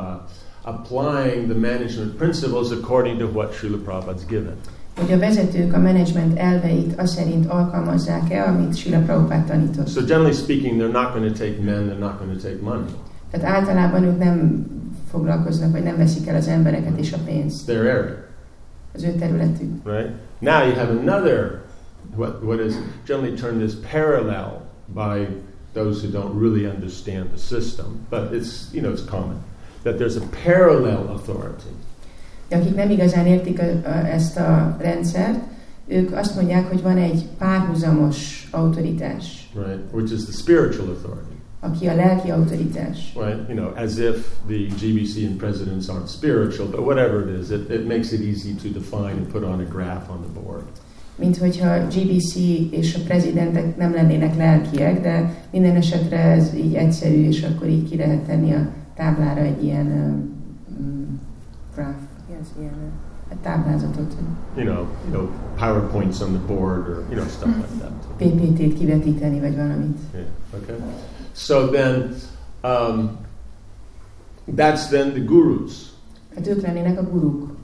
applying 0.61 1.49
the 1.49 1.59
management 1.59 2.11
principles 2.17 2.71
according 2.71 3.19
to 3.19 3.25
what 3.33 3.53
Srila 3.53 3.77
Prabhupada's 3.77 4.25
given? 4.27 4.53
Hogy 4.99 5.11
a 5.11 5.17
vezetők 5.19 5.73
a 5.73 5.77
menedzsment 5.77 6.37
elveit 6.37 6.99
azt 6.99 7.13
szerint 7.17 7.45
alkalmazzák-e, 7.49 8.43
amit 8.43 8.75
Sila 8.77 8.99
Prabhupád 8.99 9.45
tanított. 9.45 9.87
So 9.89 10.01
generally 10.01 10.33
speaking, 10.33 10.81
they're 10.81 10.91
not 10.91 11.13
going 11.13 11.31
to 11.31 11.43
take 11.43 11.61
men, 11.63 11.85
they're 11.87 11.99
not 11.99 12.19
going 12.19 12.41
to 12.41 12.47
take 12.47 12.57
money. 12.61 12.89
Tehát 13.31 13.55
általában 13.55 14.03
ők 14.03 14.17
nem 14.17 14.65
foglalkoznak, 15.11 15.71
vagy 15.71 15.83
nem 15.83 15.97
veszik 15.97 16.27
el 16.27 16.35
az 16.35 16.47
embereket 16.47 16.97
és 16.99 17.13
a 17.13 17.17
pénzt. 17.25 17.65
Their 17.65 17.79
area, 17.79 18.15
Az 18.93 19.03
ő 19.03 19.11
területük. 19.19 19.71
right? 19.83 20.09
Now 20.39 20.63
you 20.67 20.73
have 20.73 20.89
another, 21.01 21.61
what, 22.15 22.43
what 22.43 22.59
is 22.59 22.77
generally 23.05 23.37
termed 23.37 23.61
as 23.61 23.75
parallel 23.75 24.61
by 24.93 25.27
those 25.73 26.01
who 26.01 26.09
don't 26.09 26.37
really 26.39 26.65
understand 26.65 27.31
the 27.31 27.37
system, 27.37 28.05
but 28.09 28.33
it's, 28.33 28.73
you 28.73 28.81
know, 28.81 28.91
it's 28.91 29.03
common, 29.03 29.43
that 29.83 29.97
there's 29.97 30.17
a 30.17 30.25
parallel 30.43 31.09
authority. 31.09 31.73
De 32.49 32.55
akik 32.55 32.75
nem 32.75 32.89
igazán 32.89 33.25
értik 33.25 33.59
a, 33.59 33.63
a, 33.63 34.07
ezt 34.07 34.37
a 34.37 34.75
rendszert, 34.79 35.39
ők 35.87 36.11
azt 36.15 36.35
mondják, 36.35 36.67
hogy 36.69 36.81
van 36.81 36.97
egy 36.97 37.25
párhuzamos 37.37 38.47
autoritás, 38.51 39.49
right? 39.53 39.79
Which 39.91 40.13
is 40.13 40.23
the 40.23 40.31
spiritual 40.31 40.87
authority. 40.87 41.35
aki 41.59 41.87
a 41.87 41.95
lelki 41.95 42.29
autoritás. 42.31 43.13
Right? 43.15 43.49
You 43.49 43.57
know, 43.57 43.73
as 43.75 43.97
if 43.97 44.27
the 44.47 44.67
GBC 44.67 45.27
and 45.27 45.37
presidents 45.37 45.89
aren't 45.89 46.09
spiritual, 46.09 46.67
but 46.67 46.79
whatever 46.79 47.21
it 47.21 47.39
is, 47.39 47.49
it, 47.49 47.69
it 47.69 47.85
makes 47.85 48.11
it 48.11 48.21
easy 48.21 48.53
to 48.53 48.79
define 48.79 49.17
and 49.17 49.31
put 49.31 49.43
on 49.43 49.59
a 49.59 49.65
graph 49.65 50.09
on 50.09 50.21
the 50.21 50.41
board. 50.41 50.63
Mint 51.15 51.37
hogyha 51.37 51.69
a 51.69 51.87
GBC 51.87 52.35
és 52.71 52.95
a 52.95 52.99
prezidentek 53.05 53.77
nem 53.77 53.93
lennének 53.93 54.35
lelkiek, 54.35 55.01
de 55.01 55.33
minden 55.51 55.75
esetre 55.75 56.17
ez 56.17 56.53
így 56.53 56.75
egyszerű, 56.75 57.27
és 57.27 57.43
akkor 57.43 57.67
így 57.67 57.89
ki 57.89 57.97
lehet 57.97 58.21
tenni 58.21 58.53
a 58.53 58.67
táblára 58.95 59.41
egy 59.41 59.63
ilyen 59.63 59.87
um, 60.79 61.21
graph, 61.75 61.99
yes, 62.29 62.47
ilyen 62.59 62.73
uh, 63.29 63.37
táblázatot. 63.41 64.13
You 64.55 64.65
know, 64.65 64.85
you 65.05 65.11
know, 65.11 65.29
PowerPoints 65.55 66.21
on 66.21 66.31
the 66.31 66.55
board 66.55 66.87
or, 66.87 67.03
you 67.09 67.15
know, 67.15 67.27
stuff 67.27 67.55
like 67.55 67.77
that. 67.79 67.91
PPT-t 68.17 68.77
kivetíteni, 68.77 69.39
vagy 69.39 69.55
valamit. 69.55 69.97
Yeah, 70.13 70.25
okay. 70.53 70.75
So 71.33 71.67
then, 71.67 72.15
um, 72.63 73.17
that's 74.55 74.87
then 74.87 75.11
the 75.11 75.23
gurus, 75.23 75.93
Hát 76.35 76.47
ők 76.47 76.61
lennének 76.61 76.99
a 76.99 77.03
guruk. 77.03 77.54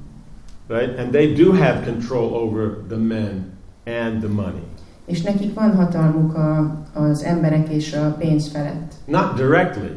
Right? 0.71 0.99
And 0.99 1.11
they 1.11 1.33
do 1.33 1.51
have 1.53 1.83
control 1.85 2.33
over 2.33 2.77
the 2.87 2.97
men 2.97 3.45
and 3.85 4.19
the 4.21 4.29
money. 4.29 4.63
És 5.05 5.21
nekik 5.21 5.53
van 5.53 5.75
hatalmuk 5.75 6.33
a, 6.35 6.77
az 6.93 7.23
emberek 7.23 7.69
és 7.69 7.93
a 7.93 8.15
pénz 8.19 8.47
felett. 8.47 8.93
Not 9.05 9.33
directly, 9.35 9.89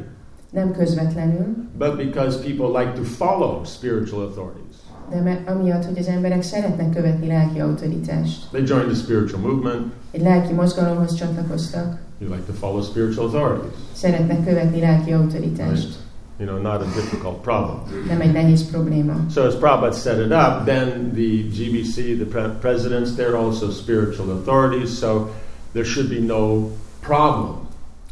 Nem 0.51 0.73
közvetlenül, 0.73 1.47
but 1.79 1.97
because 1.97 2.39
people 2.39 2.81
like 2.81 2.93
to 2.93 3.03
follow 3.03 3.65
spiritual 3.65 4.23
authorities. 4.23 4.63
de 5.11 5.21
me- 5.21 5.49
amiatt, 5.49 5.85
hogy 5.85 5.99
az 5.99 6.07
emberek 6.07 6.43
szeretnek 6.43 6.91
követni 6.95 7.27
lelki 7.27 7.61
autoritást. 7.61 8.49
They 8.51 8.63
joined 8.67 8.87
the 8.89 8.97
spiritual 8.97 9.41
movement. 9.41 9.93
Egy 10.11 10.23
lelki 10.23 10.53
mozgalomhoz 10.53 11.15
csatlakoztak, 11.15 11.99
You 12.19 12.31
like 12.31 12.43
to 12.47 12.53
follow 12.53 12.83
spiritual 12.83 13.27
authorities. 13.27 13.73
szeretnek 13.93 14.45
követni 14.45 14.81
lelki 14.81 15.13
autoritást. 15.13 15.97
You 16.39 16.49
know, 16.49 16.61
not 16.73 16.81
a 16.81 16.85
difficult 16.95 17.43
problem. 17.43 17.77
Nem 18.09 18.21
egy 18.21 18.33
nehéz 18.33 18.71
probléma. 18.71 19.15
So 19.31 19.43
as 19.47 19.55
Prabhupada 19.55 19.93
set 19.93 20.19
it 20.19 20.33
up, 20.33 20.65
then 20.65 21.13
the 21.15 21.45
GBC, 21.57 21.95
the 21.95 22.25
pre- 22.25 22.51
presidents, 22.61 23.15
they're 23.15 23.37
also 23.37 23.71
spiritual 23.71 24.31
authorities, 24.31 24.99
so 24.99 25.29
there 25.73 25.85
should 25.85 26.09
be 26.09 26.21
no 26.21 26.71
problem. 27.01 27.55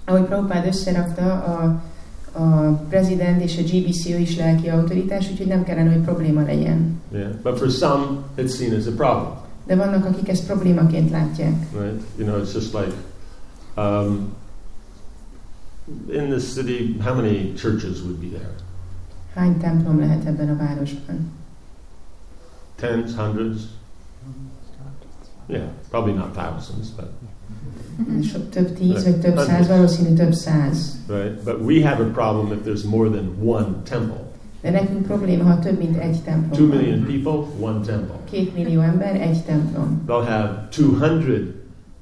Ahogy 0.04 0.24
Prabhupád 0.24 0.66
összerakta, 0.66 1.22
a, 1.32 1.82
a 2.42 2.70
prezident 2.88 3.42
és 3.42 3.58
a 3.58 3.62
GBC 3.62 4.04
is 4.20 4.36
lelki 4.36 4.68
autoritás, 4.68 5.30
úgyhogy 5.30 5.46
nem 5.46 5.64
kellene, 5.64 5.92
hogy 5.92 6.02
probléma 6.02 6.42
legyen. 6.42 7.00
Yeah. 7.12 7.30
But 7.42 7.58
for 7.58 7.68
some, 7.70 8.04
it's 8.38 8.54
seen 8.56 8.74
as 8.74 8.86
a 8.86 8.92
problem, 8.92 9.32
De 9.66 9.76
vannak, 9.76 10.04
akik 10.06 10.28
ezt 10.28 10.46
problémaként 10.46 11.10
látják. 11.10 11.54
right? 11.80 12.00
You 12.18 12.26
know, 12.28 12.42
it's 12.42 12.52
just 12.54 12.74
like 12.74 12.92
um, 13.76 14.32
in 16.08 16.28
the 16.30 16.38
city, 16.38 16.96
how 17.00 17.14
many 17.14 17.52
churches 17.54 18.02
would 18.02 18.20
be 18.20 18.26
there? 18.28 18.54
Hány 19.34 19.56
templom 19.58 19.98
lehet 19.98 20.24
ebben 20.24 20.48
a 20.48 20.56
városban? 20.56 21.30
Tens, 22.74 23.14
hundreds? 23.14 23.62
Yeah, 25.46 25.64
probably 25.90 26.12
not 26.14 26.32
thousands, 26.32 26.88
but 26.90 27.10
Sok, 28.24 28.48
több 28.48 28.72
tíz, 28.74 29.04
vagy 29.04 29.16
több 29.20 29.38
száz, 29.38 29.68
valószínű 29.68 30.14
több 30.14 30.32
száz. 30.32 30.96
right. 31.08 31.44
But 31.44 31.60
we 31.60 31.88
have 31.88 32.02
a 32.04 32.10
problem 32.10 32.52
if 32.52 32.64
there's 32.64 32.84
more 32.90 33.10
than 33.10 33.36
one 33.44 33.66
temple. 33.82 34.30
De 34.60 34.70
nekünk 34.70 35.06
probléma, 35.06 35.44
ha 35.44 35.58
több 35.58 35.78
mint 35.78 35.96
egy 35.96 36.12
Two 36.12 36.22
templom 36.24 36.68
million 36.68 36.98
van. 36.98 37.06
people, 37.06 37.66
one 37.68 37.80
temple. 37.80 38.14
Két 38.30 38.54
millió 38.54 38.80
ember, 38.80 39.20
egy 39.20 39.42
templom. 39.44 40.02
They'll 40.06 40.24
have 40.28 40.68
200 40.70 41.54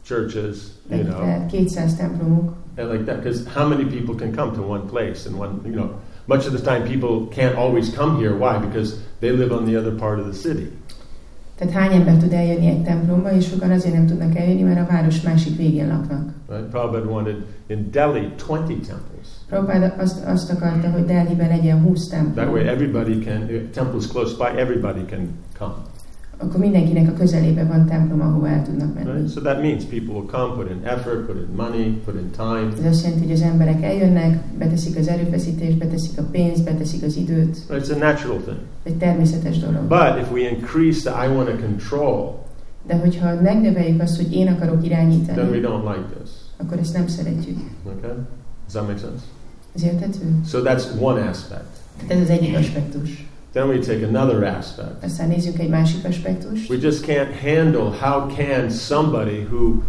churches, 0.02 0.56
you 0.90 1.02
know, 1.02 1.20
lehet 1.20 1.46
200 1.50 1.94
templomuk. 1.94 2.52
Like 2.88 3.04
that. 3.06 3.22
Because 3.22 3.46
how 3.46 3.68
many 3.68 3.84
people 3.84 4.14
can 4.14 4.34
come 4.34 4.54
to 4.54 4.62
one 4.62 4.88
place 4.88 5.26
and 5.26 5.38
one, 5.38 5.60
you 5.64 5.72
know, 5.72 5.90
much 6.26 6.46
of 6.46 6.52
the 6.52 6.62
time 6.62 6.82
people 6.84 7.26
can't 7.26 7.56
always 7.56 7.94
come 7.94 8.18
here. 8.18 8.34
Why? 8.36 8.58
Because 8.58 8.98
they 9.20 9.30
live 9.32 9.52
on 9.52 9.64
the 9.64 9.76
other 9.76 9.92
part 9.98 10.18
of 10.18 10.26
the 10.26 10.34
city. 10.34 10.68
Tehát 11.58 11.74
hány 11.74 11.92
ember 11.92 12.16
tud 12.16 12.32
eljönni 12.32 12.66
egy 12.66 12.82
templomba, 12.82 13.32
és 13.32 13.46
sokan 13.46 13.70
azért 13.70 13.94
nem 13.94 14.06
tudnak 14.06 14.36
eljönni, 14.36 14.62
mert 14.62 14.88
a 14.88 14.92
város 14.92 15.20
másik 15.20 15.56
végén 15.56 15.88
laknak. 15.88 16.28
Right? 16.48 16.64
Prabhupada 16.64 17.10
wanted 17.10 17.36
in 17.66 17.90
Delhi 17.90 18.32
20 18.46 18.66
temples. 18.66 19.26
Prabhupád 19.48 19.94
azt, 19.98 20.24
azt 20.24 20.50
akarta, 20.50 20.90
hogy 20.90 21.04
Delhiben 21.04 21.48
legyen 21.48 21.80
20 21.80 22.08
That 22.08 22.52
way, 22.52 22.66
everybody 22.66 23.18
can. 23.18 23.48
Temples 23.72 24.06
close 24.06 24.36
by, 24.36 24.60
everybody 24.60 25.04
can 25.04 25.28
come. 25.58 25.74
Akkor 26.42 26.60
mindenkinek 26.60 27.08
a 27.08 27.12
közelében 27.12 27.68
van 27.68 27.86
templom, 27.86 28.20
ahova 28.20 28.48
el 28.48 28.62
tudnak 28.64 28.94
menni. 28.94 29.10
Right? 29.12 29.32
So 29.32 29.40
that 29.40 29.60
means 29.62 29.84
people 29.84 30.14
will 30.14 30.26
come, 30.26 30.54
put 30.54 30.70
in 30.70 30.80
effort, 30.84 31.26
put 31.26 31.36
in 31.36 31.54
money, 31.56 32.00
put 32.04 32.14
in 32.14 32.30
time. 32.36 32.68
Ez 32.78 32.92
azt 32.92 33.02
jelenti, 33.04 33.24
hogy 33.24 33.32
az 33.34 33.42
emberek 33.42 33.82
eljönnek, 33.82 34.38
beteszik 34.58 34.96
az 34.98 35.08
erőfeszítést, 35.08 35.78
beteszik 35.78 36.18
a 36.18 36.22
pénzt, 36.30 36.64
beteszik 36.64 37.02
az 37.02 37.16
időt. 37.16 37.56
Right? 37.68 37.86
It's 37.86 37.94
a 37.94 37.98
natural 38.04 38.36
thing. 38.36 38.58
Egy 38.82 38.96
természetes 38.96 39.58
dolog. 39.58 39.82
But 39.88 40.18
if 40.20 40.32
we 40.32 40.40
increase 40.50 41.10
the 41.10 41.26
I 41.26 41.28
want 41.34 41.48
to 41.48 41.56
control, 41.66 42.38
De 42.86 42.96
hogyha 42.96 43.40
megnöveljük 43.42 44.02
azt, 44.02 44.16
hogy 44.16 44.32
én 44.34 44.48
akarok 44.48 44.82
then 44.82 44.82
we 44.82 44.86
irányítani, 44.86 45.60
don't 45.62 45.94
like 45.94 46.06
this. 46.18 46.30
akkor 46.56 46.78
ezt 46.78 46.92
nem 46.94 47.06
szeretjük. 47.06 47.58
Okay? 47.84 48.10
Does 48.10 48.72
that 48.72 48.86
make 48.86 48.98
sense? 48.98 49.24
Ez 49.74 49.82
érthető? 49.84 50.24
So 50.46 50.58
that's 50.62 50.84
one 51.00 51.28
aspect. 51.28 51.64
Tehát 52.06 52.22
ez 52.22 52.30
az 52.30 52.36
egyik 52.38 52.56
aspektus. 52.56 53.28
Then 53.52 53.68
we 53.68 53.78
take 53.78 54.06
another 54.06 54.44
aspect. 54.44 55.04
Aztán 55.04 55.28
nézzük 55.28 55.58
egy 55.58 55.68
másik 55.68 56.04
aspektust. 56.04 56.70
We 56.70 56.76
just 56.76 57.04
can't 57.06 57.32
handle 57.42 57.90
how 58.00 58.26
can 58.36 58.70
somebody 58.70 59.46
who 59.50 59.82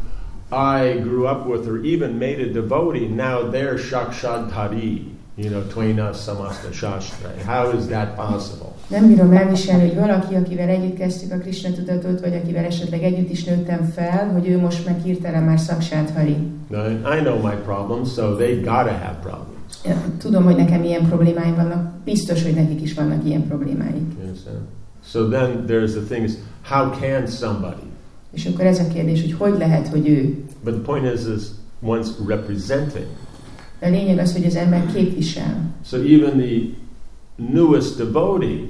I 0.52 1.00
grew 1.00 1.28
up 1.28 1.46
with 1.46 1.68
or 1.68 1.80
even 1.86 2.18
made 2.18 2.42
a 2.42 2.52
devotee, 2.52 3.08
now 3.08 3.50
they're 3.52 3.78
Shakshadhari, 3.78 5.06
you 5.36 5.50
know, 5.50 5.62
Twaina 5.62 6.14
Samasta 6.14 6.72
Shastra. 6.74 7.30
How 7.46 7.78
is 7.78 7.88
that 7.88 8.16
possible? 8.16 8.72
Nem 8.88 9.08
bírom 9.08 9.32
elviselni, 9.32 9.88
hogy 9.88 9.98
valaki, 9.98 10.36
akivel 10.36 10.70
együtt 10.70 10.98
kezdtük 10.98 11.32
a 11.32 11.38
Krishna 11.38 11.72
tudatot, 11.72 12.20
vagy 12.20 12.34
akivel 12.36 12.66
esetleg 12.66 13.04
együtt 13.04 13.30
is 13.30 13.44
nőttem 13.44 13.84
fel, 13.96 14.32
hogy 14.32 14.48
ő 14.48 14.60
most 14.60 14.86
meg 14.86 15.02
hirtelen 15.04 15.44
már 15.44 15.60
szaksát 15.60 16.10
hari. 16.10 16.38
I 17.16 17.20
know 17.24 17.42
my 17.42 17.56
problems, 17.66 18.14
so 18.14 18.36
they 18.36 18.56
gotta 18.56 18.98
have 18.98 19.18
problems. 19.22 19.61
Tudom, 20.18 20.44
hogy 20.44 20.56
nekem 20.56 20.84
ilyen 20.84 21.08
problémáim 21.08 21.56
vannak, 21.56 21.94
biztos, 22.04 22.44
hogy 22.44 22.54
nekik 22.54 22.82
is 22.82 22.94
vannak 22.94 23.26
ilyen 23.26 23.48
problémáik. 23.48 24.04
So 25.04 25.28
then 25.30 25.66
there's 25.68 25.92
the 25.92 26.02
thing 26.10 26.24
is, 26.24 26.32
how 26.62 26.92
can 27.00 27.28
somebody? 27.28 27.90
És 28.34 28.46
akkor 28.46 28.66
ez 28.66 28.80
a 28.80 28.88
kérdés, 28.88 29.22
hogy 29.22 29.34
hogy 29.34 29.58
lehet, 29.58 29.88
hogy 29.88 30.10
ő. 30.10 30.44
But 30.64 30.74
the 30.74 30.84
point 30.84 31.14
is, 31.14 31.22
is 31.36 31.44
one's 31.86 32.08
representing. 32.28 33.06
De 33.80 33.88
a 33.88 33.90
lényeg 33.90 34.18
az, 34.18 34.34
hogy 34.34 34.46
az 34.46 34.56
ember 34.56 34.86
képvisel. 34.94 35.74
So 35.86 35.98
even 35.98 36.38
the 36.38 36.60
newest 37.36 37.98
devotee 37.98 38.70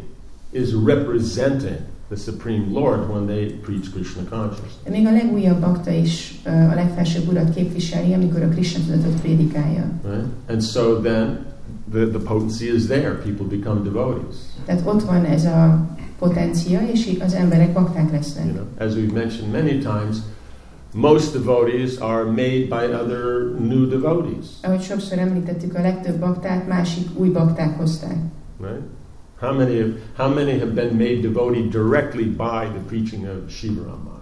is 0.52 0.70
representing 0.86 1.80
the 2.12 2.18
Supreme 2.18 2.74
Lord 2.74 3.10
when 3.10 3.26
they 3.26 3.46
preach 3.66 3.92
Krishna 3.94 4.24
consciousness. 4.30 4.74
De 4.84 4.90
még 4.90 5.06
a 5.08 5.12
legújabb 5.12 5.60
bakta 5.60 5.92
is 5.92 6.42
a 6.46 6.74
legfelsőbb 6.76 7.28
urat 7.28 7.54
képviseli, 7.54 8.14
amikor 8.14 8.42
a 8.42 8.48
Krishna 8.48 8.80
tudatot 8.86 9.22
prédikálja. 9.22 9.84
Right? 10.04 10.26
And 10.48 10.62
so 10.62 11.00
then 11.02 11.46
the, 11.92 12.06
the 12.06 12.20
potency 12.20 12.76
is 12.76 12.86
there. 12.86 13.12
People 13.12 13.46
become 13.46 13.82
devotees. 13.84 14.36
Tehát 14.66 14.82
ott 14.86 15.04
van 15.04 15.26
ez 15.26 15.46
a 15.46 15.90
potencia, 16.20 16.80
és 16.94 17.18
az 17.26 17.34
emberek 17.34 17.74
bakták 17.74 18.12
lesznek. 18.12 18.46
You 18.46 18.54
know, 18.54 18.88
as 18.88 18.94
we've 18.94 19.14
mentioned 19.14 19.52
many 19.52 19.78
times, 19.78 20.18
most 20.94 21.34
devotees 21.34 21.98
are 21.98 22.24
made 22.24 22.66
by 22.70 22.94
other 23.02 23.56
new 23.60 23.88
devotees. 23.90 24.46
Ahogy 24.62 24.82
sokszor 24.82 25.18
említettük, 25.18 25.76
a 25.76 25.82
legtöbb 25.82 26.20
baktát 26.20 26.68
másik 26.68 27.08
új 27.16 27.30
bakták 27.30 27.78
hozták. 27.78 28.18
Right? 28.62 28.82
How 29.42 29.54
many 29.54 29.80
have, 29.80 29.94
how 30.18 30.30
many 30.30 30.60
have 30.60 30.76
been 30.76 30.98
made 30.98 31.24
devotee 31.24 31.68
directly 31.70 32.26
by 32.26 32.70
the 32.70 32.80
preaching 32.88 33.26
of 33.26 33.52
Shiva 33.52 33.82
Maharaj? 33.82 34.22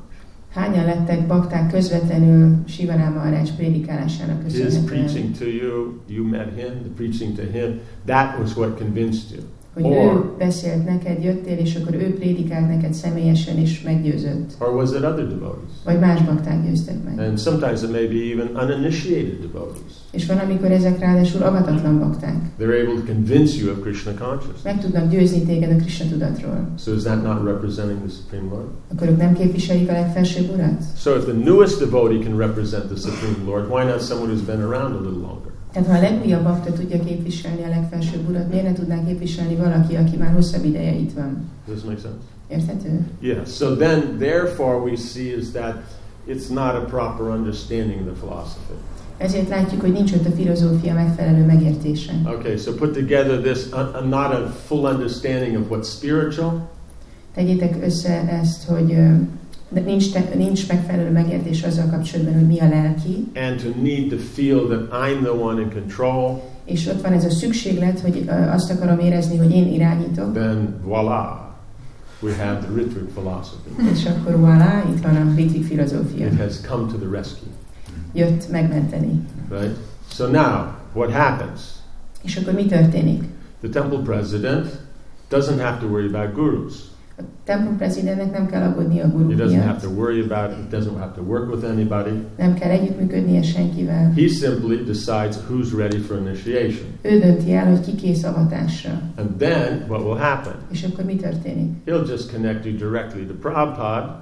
Hányan 0.53 0.85
lettek 0.85 1.27
bakták 1.27 1.71
közvetlenül 1.71 2.57
Sivarama 2.67 3.09
Maharaj 3.09 3.49
prédikálásának 3.55 4.43
His 4.43 4.53
köszönhetően? 4.53 4.85
preaching 4.85 5.37
to 5.37 5.45
you, 5.45 5.93
you 6.07 6.25
met 6.25 6.53
him, 6.55 6.81
the 6.83 6.91
preaching 6.95 7.35
to 7.35 7.41
him, 7.41 7.79
that 8.05 8.39
was 8.39 8.55
what 8.55 8.77
convinced 8.77 9.31
you. 9.31 9.43
Hogy 9.73 9.83
Or- 9.83 10.13
ő 10.13 10.31
beszélt 10.37 10.85
neked, 10.85 11.23
jöttél, 11.23 11.57
és 11.57 11.75
akkor 11.75 11.95
ő 11.95 12.13
prédikált 12.15 12.67
neked 12.67 12.93
személyesen, 12.93 13.57
és 13.57 13.81
meggyőzött. 13.81 14.51
Or 14.59 14.75
was 14.75 14.89
it 14.89 14.95
other 14.95 15.27
devotees? 15.27 15.73
Vagy 15.85 15.99
más 15.99 16.21
bakták 16.21 16.65
győztek 16.65 16.95
meg. 17.03 17.27
And 17.27 17.39
sometimes 17.39 17.81
it 17.81 17.91
may 17.91 18.07
be 18.07 18.33
even 18.33 18.49
uninitiated 18.63 19.39
devotees. 19.41 19.91
És 20.11 20.25
van, 20.25 20.37
amikor 20.37 20.71
ezek 20.71 20.99
ráadásul 20.99 21.41
avatatlan 21.41 21.99
bakták. 21.99 22.35
They're 22.59 22.81
able 22.83 23.01
to 23.01 23.13
convince 23.13 23.57
you 23.61 23.71
of 23.71 23.79
Krishna 23.81 24.11
consciousness. 24.13 24.63
Meg 24.63 24.81
tudnak 24.81 25.09
győzni 25.09 25.41
téged 25.45 25.71
a 25.71 25.75
Krishna 25.75 26.09
tudatról. 26.09 26.67
So 26.77 26.93
is 26.93 27.01
that 27.01 27.23
not 27.23 27.43
representing 27.43 27.99
the 27.99 28.11
Supreme 28.21 28.49
Lord? 28.51 28.67
Akkor 28.93 29.07
ők 29.07 29.17
nem 29.17 29.33
képviselik 29.33 29.89
a 29.89 29.91
legfelsőbb 29.91 30.53
urat? 30.53 30.83
So 30.97 31.15
if 31.15 31.23
the 31.23 31.33
newest 31.33 31.79
devotee 31.79 32.19
can 32.19 32.37
represent 32.37 32.83
the 32.85 32.95
Supreme 32.95 33.45
Lord, 33.45 33.69
why 33.71 33.83
not 33.91 34.01
someone 34.01 34.31
who's 34.33 34.45
been 34.45 34.61
around 34.61 34.95
a 34.95 34.99
little 34.99 35.21
longer? 35.27 35.51
Tehát 35.71 35.87
ha 35.87 35.97
a 35.97 36.01
legújabb 36.01 36.43
bakta 36.43 36.73
tudja 36.73 37.03
képviselni 37.03 37.63
a 37.63 37.67
legfelsőbb 37.67 38.29
urat, 38.29 38.49
miért 38.49 38.65
ne 38.65 38.73
tudná 38.73 39.05
képviselni 39.05 39.55
valaki, 39.55 39.95
aki 39.95 40.17
már 40.17 40.33
hosszabb 40.33 40.65
ideje 40.65 40.91
itt 40.91 41.13
van? 41.13 41.49
Does 41.67 41.79
this 41.79 41.89
make 41.89 41.99
sense? 41.99 42.17
Érthető? 42.47 42.99
Yes. 43.19 43.55
So 43.55 43.75
then, 43.75 44.17
therefore, 44.17 44.77
we 44.77 44.95
see 44.95 45.35
is 45.37 45.51
that 45.51 45.75
it's 46.27 46.49
not 46.49 46.75
a 46.75 46.85
proper 46.85 47.25
understanding 47.25 47.99
of 47.99 48.05
the 48.05 48.25
philosophy. 48.25 48.73
Ezért 49.17 49.49
látjuk, 49.49 49.81
hogy 49.81 49.91
nincs 49.91 50.11
ott 50.11 50.25
a 50.25 50.31
filozófia 50.31 50.93
megfelelő 50.93 51.45
megértése. 51.45 52.13
Okay, 52.25 52.57
so 52.57 52.73
put 52.73 52.93
together 52.93 53.41
this 53.41 53.65
uh, 53.65 53.79
uh, 53.79 54.09
not 54.09 54.33
a 54.33 54.53
full 54.65 54.93
understanding 54.93 55.57
of 55.57 55.69
what's 55.69 55.89
spiritual, 55.95 56.69
Tegyétek 57.33 57.83
össze 57.83 58.29
ezt, 58.41 58.63
hogy 58.63 58.97
de 59.69 59.79
nincs, 59.81 60.11
te, 60.11 60.23
nincs 60.35 60.67
megfelelő 60.67 61.11
megértés 61.11 61.63
azzal 61.63 61.85
kapcsolatban, 61.89 62.33
hogy 62.33 62.47
mi 62.47 62.59
a 62.59 62.67
lelki, 62.69 63.27
and 63.35 63.61
to 63.61 63.81
need 63.81 64.09
to 64.09 64.17
feel 64.17 64.59
that 64.67 64.81
I'm 64.91 65.21
the 65.21 65.31
one 65.33 65.61
in 65.61 65.69
control, 65.69 66.41
és 66.65 66.87
ott 66.87 67.01
van 67.01 67.13
ez 67.13 67.23
a 67.25 67.29
szükséglet, 67.29 67.99
hogy 67.99 68.29
azt 68.51 68.71
akarom 68.71 68.99
érezni, 68.99 69.37
hogy 69.37 69.51
én 69.51 69.73
irányítok, 69.73 70.33
then 70.33 70.75
voila, 70.83 71.47
we 72.21 72.35
have 72.35 72.57
the 72.59 72.73
Ritwik 72.75 73.05
philosophy. 73.13 73.69
és 73.93 74.05
akkor 74.05 74.35
voilà, 74.39 74.89
itt 74.95 75.01
van 75.03 75.15
a 75.15 75.33
ritik 75.35 75.65
filozófia. 75.65 76.25
It 76.25 76.37
has 76.39 76.61
come 76.69 76.91
to 76.91 76.97
the 76.97 77.09
rescue, 77.11 77.49
Jött 78.13 78.51
megmenteni. 78.51 79.19
right? 79.49 79.75
So 80.11 80.25
now, 80.27 80.65
what 80.93 81.11
happens? 81.11 81.61
És 82.23 82.35
akkor 82.35 82.53
mi 82.53 82.65
történik? 82.65 83.23
The 83.61 83.69
temple 83.81 83.99
president 83.99 84.65
doesn't 85.31 85.59
have 85.61 85.77
to 85.79 85.87
worry 85.87 86.07
about 86.15 86.33
gurus. 86.35 86.73
A 87.19 87.21
templom 87.43 87.77
prezidentnek 87.77 88.31
nem 88.31 88.47
kell 88.47 88.61
aggódni 88.61 88.99
a 88.99 89.03
He 89.03 89.11
gurú 89.11 89.35
doesn't 89.35 89.61
have 89.65 89.79
to 89.81 89.89
worry 89.89 90.21
about 90.21 90.51
it. 90.51 90.57
He 90.71 90.77
doesn't 90.77 90.97
have 90.99 91.13
to 91.15 91.21
work 91.21 91.53
with 91.53 91.63
anybody. 91.65 92.11
nem 92.37 92.53
kell 92.53 92.69
együttműködnie 92.69 93.41
senkivel. 93.41 94.11
He 94.15 94.27
simply 94.27 94.75
decides 94.83 95.37
who's 95.49 95.77
ready 95.77 95.97
for 95.97 96.17
initiation. 96.17 96.85
Ő 97.01 97.19
dönti 97.19 97.53
el, 97.53 97.65
hogy 97.69 97.81
ki 97.81 97.95
kész 97.95 98.23
avatásra. 98.23 99.01
And 99.17 99.29
then 99.37 99.85
what 99.87 100.03
will 100.03 100.17
happen? 100.17 100.53
És 100.71 100.83
akkor 100.83 101.03
mi 101.05 101.15
történik? 101.15 101.71
He'll 101.85 102.07
just 102.07 102.31
connect 102.33 102.65
you 102.65 102.75
directly 102.75 103.25
to 103.25 103.33
Prabhupada. 103.33 104.21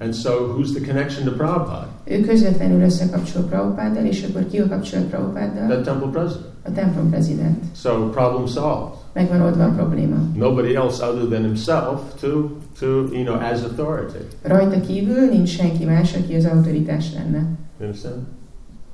And 0.00 0.14
so 0.14 0.30
who's 0.30 0.72
the 0.72 0.86
connection 0.86 1.24
to 1.24 1.30
Prabhupada? 1.30 1.88
Ő 2.04 2.20
közvetlenül 2.20 2.82
összekapcsol 2.82 3.42
Prabhupáddal, 3.42 4.04
és 4.04 4.22
akkor 4.28 4.46
ki 4.46 4.58
a 4.58 4.68
kapcsolat 4.68 5.04
Prabhupáddal? 5.04 5.66
The 5.66 5.80
temple 5.80 6.10
president. 6.10 6.46
A 6.68 6.72
templom 6.72 7.10
prezident. 7.10 7.64
So 7.76 8.08
problem 8.10 8.46
solved. 8.46 8.92
Meg 9.12 9.28
van 9.28 9.40
oldva 9.40 9.64
a 9.64 9.70
probléma. 9.70 10.16
Nobody 10.34 10.74
else 10.74 11.06
other 11.06 11.28
than 11.28 11.42
himself 11.42 12.00
to, 12.20 12.50
to 12.78 12.86
you 13.12 13.24
know, 13.24 13.40
as 13.40 13.62
authority. 13.62 14.24
Rajta 14.42 14.80
kívül 14.80 15.28
nincs 15.28 15.48
senki 15.48 15.84
más, 15.84 16.14
aki 16.14 16.34
az 16.34 16.44
autoritás 16.44 17.12
lenne. 17.14 17.38
You 17.78 17.88
understand? 17.88 18.16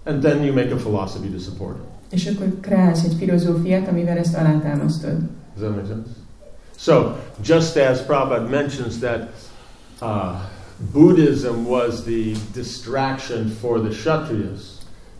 And 0.04 0.22
then 0.22 0.42
you 0.42 0.54
make 0.54 0.72
a 0.72 0.76
philosophy 0.76 1.28
to 1.28 1.38
support 1.38 1.76
it. 1.76 2.12
És 2.12 2.26
akkor 2.26 2.46
kreálsz 2.60 3.04
egy 3.04 3.14
filozófiát, 3.18 3.88
amivel 3.88 4.18
ezt 4.18 4.36
alátámasztod. 4.36 5.12
Does 5.56 5.68
that 5.68 5.70
make 5.70 5.86
sense? 5.86 6.10
So, 6.76 7.16
just 7.42 7.76
as 7.76 8.00
Prabhupada 8.00 8.48
mentions 8.48 8.98
that 8.98 9.28
uh, 10.02 10.40
Buddhism 10.92 11.66
was 11.68 12.04
the 12.04 12.34
distraction 12.52 13.48
for 13.60 13.80
the 13.80 13.88
Kshatriyas, 13.88 14.60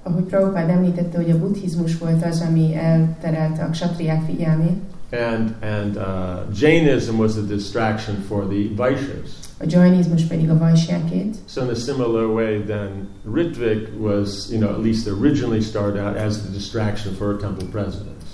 Ahogy 0.02 0.24
Prabhupád 0.24 0.68
említette, 0.68 1.16
hogy 1.16 1.30
a 1.30 1.38
buddhizmus 1.38 1.98
volt 1.98 2.24
az, 2.24 2.40
ami 2.48 2.74
elterelte 2.74 3.62
a 3.62 3.72
satriák 3.72 4.24
figyelmét, 4.24 4.76
and, 5.12 5.54
and 5.62 5.96
uh, 5.96 6.60
Jainism 6.60 7.18
was 7.18 7.36
a 7.36 7.42
distraction 7.42 8.16
for 8.28 8.46
the 8.46 8.74
Vaishyas. 8.76 9.30
a 9.58 9.64
jainizmus 9.68 10.22
pedig 10.22 10.50
a 10.50 10.58
vajsjákét. 10.58 11.36
So, 11.48 11.62
in 11.62 11.68
a 11.68 11.74
similar 11.74 12.26
way, 12.26 12.62
then 12.62 13.08
Ritvik 13.34 13.88
was, 13.98 14.50
you 14.50 14.60
know, 14.60 14.70
at 14.74 14.82
least 14.82 15.06
originally 15.06 15.60
started 15.60 16.06
out 16.06 16.16
as 16.16 16.42
the 16.42 16.52
distraction 16.52 17.14
for 17.14 17.36
temple 17.36 17.66
presidents. 17.66 18.24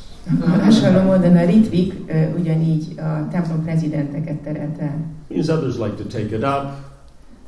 Hasonló 0.41 1.03
módon 1.03 1.37
a 1.37 1.45
ritvik 1.45 1.95
ö, 2.07 2.39
ugyanígy 2.39 2.99
a 2.99 3.29
templom 3.31 3.65
prezidenteket 3.65 4.37
terelte 4.43 4.83
el. 4.83 4.99
Means 5.29 5.49
others 5.49 5.77
like 5.77 5.95
to 5.95 6.05
take 6.05 6.37
it 6.37 6.43
up, 6.43 6.90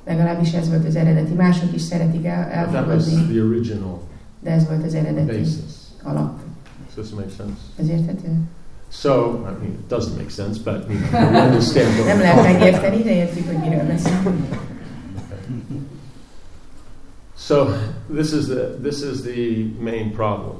Legalábbis 0.04 0.52
ez 0.52 0.68
volt 0.68 0.86
az 0.86 0.96
eredeti. 0.96 1.32
Mások 1.32 1.74
is 1.74 1.82
szeretik 1.82 2.24
el, 2.24 2.42
elfogadni, 2.42 3.12
the 3.12 3.42
original 3.42 4.00
de 4.42 4.50
ez 4.50 4.66
volt 4.66 4.84
az 4.84 4.94
eredeti 4.94 5.38
basis. 5.38 5.62
alap. 6.02 6.40
Does 6.94 7.06
this 7.06 7.18
make 7.18 7.30
sense? 7.36 7.60
Ez 7.76 7.88
érthető? 7.88 8.28
So, 8.90 9.10
I 9.10 9.52
mean, 9.60 9.72
it 9.72 9.88
doesn't 9.88 10.16
make 10.16 10.30
sense, 10.30 10.58
but 10.58 10.90
you 10.90 10.98
know, 10.98 11.30
we 11.30 11.40
understand 11.40 11.88
what 11.94 12.06
Nem 12.06 12.18
lehet 12.18 12.42
megérteni, 12.42 13.02
de 13.02 13.14
értjük, 13.14 13.46
hogy 13.46 13.56
miről 13.56 13.86
beszélünk. 13.86 14.70
So, 17.36 17.64
this 18.14 18.32
is 18.32 18.44
the 18.44 18.76
this 18.82 19.00
is 19.00 19.20
the 19.20 19.64
main 19.80 20.12
problem. 20.12 20.56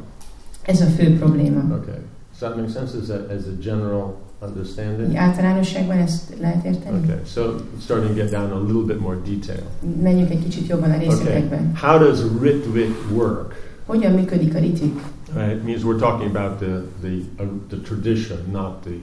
Ez 0.62 0.81
a 0.81 0.87
fő 0.87 1.18
probléma. 1.18 1.74
Okay, 1.74 2.00
does 2.31 2.38
that 2.38 2.57
make 2.57 2.68
sense? 2.68 2.98
Is 2.98 3.07
that 3.07 3.31
as 3.31 3.44
a 3.46 3.57
general 3.61 4.16
understanding? 4.46 5.16
általánosságban 5.16 5.96
ezt 5.96 6.35
lehet 6.40 6.64
érteni? 6.64 6.98
Okay, 7.05 7.20
so 7.24 7.55
starting 7.81 8.09
to 8.09 8.14
get 8.14 8.31
down 8.31 8.52
a 8.52 8.61
little 8.66 8.85
bit 8.87 9.00
more 9.00 9.16
detail. 9.24 9.62
Menjünk 10.02 10.31
egy 10.31 10.42
kicsit 10.42 10.66
jobban 10.66 10.90
a 10.90 10.94
Okay, 10.94 11.48
how 11.74 11.98
does 11.98 12.20
Ritvik 12.40 12.94
work? 13.14 13.70
Hogyan 13.87 14.12
működik 14.12 14.55
a 14.55 14.59
ritvik? 14.59 15.00
Right, 15.35 15.52
it 15.52 15.64
means 15.64 15.83
we're 15.83 15.98
talking 15.98 16.37
about 16.37 16.59
the 16.59 16.83
the 17.00 17.22
uh, 17.38 17.48
the 17.68 17.76
tradition, 17.76 18.38
not 18.50 18.83
the 18.83 18.94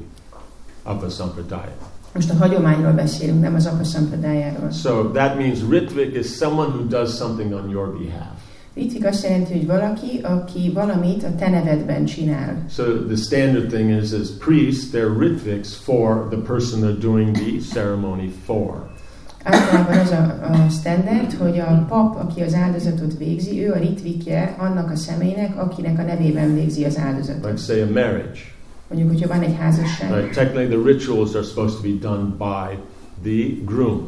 Apasampradaya. 0.84 1.75
Most 2.13 2.30
a 2.30 2.36
hagyományról 2.36 2.91
beszélünk, 2.91 3.41
nem 3.41 3.56
az 3.56 3.65
akasampradájáról. 3.65 4.71
So 4.71 5.12
that 5.12 5.38
means 5.38 5.60
Ritvik 5.69 6.15
is 6.15 6.25
someone 6.25 6.69
who 6.69 6.88
does 6.88 7.15
something 7.15 7.54
on 7.54 7.69
your 7.69 7.97
behalf. 7.97 8.49
Ritvik 8.80 9.06
azt 9.06 9.24
jelenti, 9.24 9.54
hogy 9.54 9.65
valaki, 9.65 10.20
aki 10.22 10.72
valamit 10.74 11.24
a 11.24 11.36
te 11.36 11.50
nevedben 11.50 12.06
csinál. 12.06 12.65
So 12.70 12.84
the 12.84 13.15
standard 13.15 13.68
thing 13.68 14.02
is, 14.04 14.12
as 14.12 14.30
priests, 14.38 14.89
they're 14.92 15.18
Ritviks 15.20 15.76
for 15.76 16.28
the 16.30 16.39
person 16.39 16.82
they're 16.82 17.00
doing 17.00 17.32
the 17.36 17.52
ceremony 17.74 18.32
for. 18.46 18.88
Általában 19.44 19.98
az 19.98 20.12
a, 20.12 20.48
a 20.52 20.70
standard, 20.70 21.34
hogy 21.34 21.60
a 21.60 21.86
pap, 21.89 22.15
aki 22.15 22.42
az 22.42 22.54
áldozatot 22.54 23.18
végzi, 23.18 23.65
ő 23.65 23.72
a 23.72 23.78
ritvikje 23.78 24.56
annak 24.58 24.92
a 24.92 24.96
személynek, 24.96 25.58
akinek 25.62 26.00
a 26.00 26.04
nevében 26.04 26.54
végzi 26.56 26.86
az 26.86 26.98
áldozatot. 26.98 27.46
Like 27.46 27.58
say 27.58 27.82
a 27.82 27.86
marriage. 27.86 28.39
Mondjuk, 28.88 29.10
hogyha 29.12 29.28
van 29.28 29.42
egy 29.42 29.56
házasság, 29.60 30.13
Right? 30.13 30.34
Technically, 30.34 30.68
the 30.68 30.92
rituals 30.92 31.34
are 31.34 31.44
supposed 31.44 31.82
to 31.82 31.88
be 31.88 31.98
done 32.02 32.24
by 32.38 32.78
the 33.24 33.63
groom. 33.65 34.08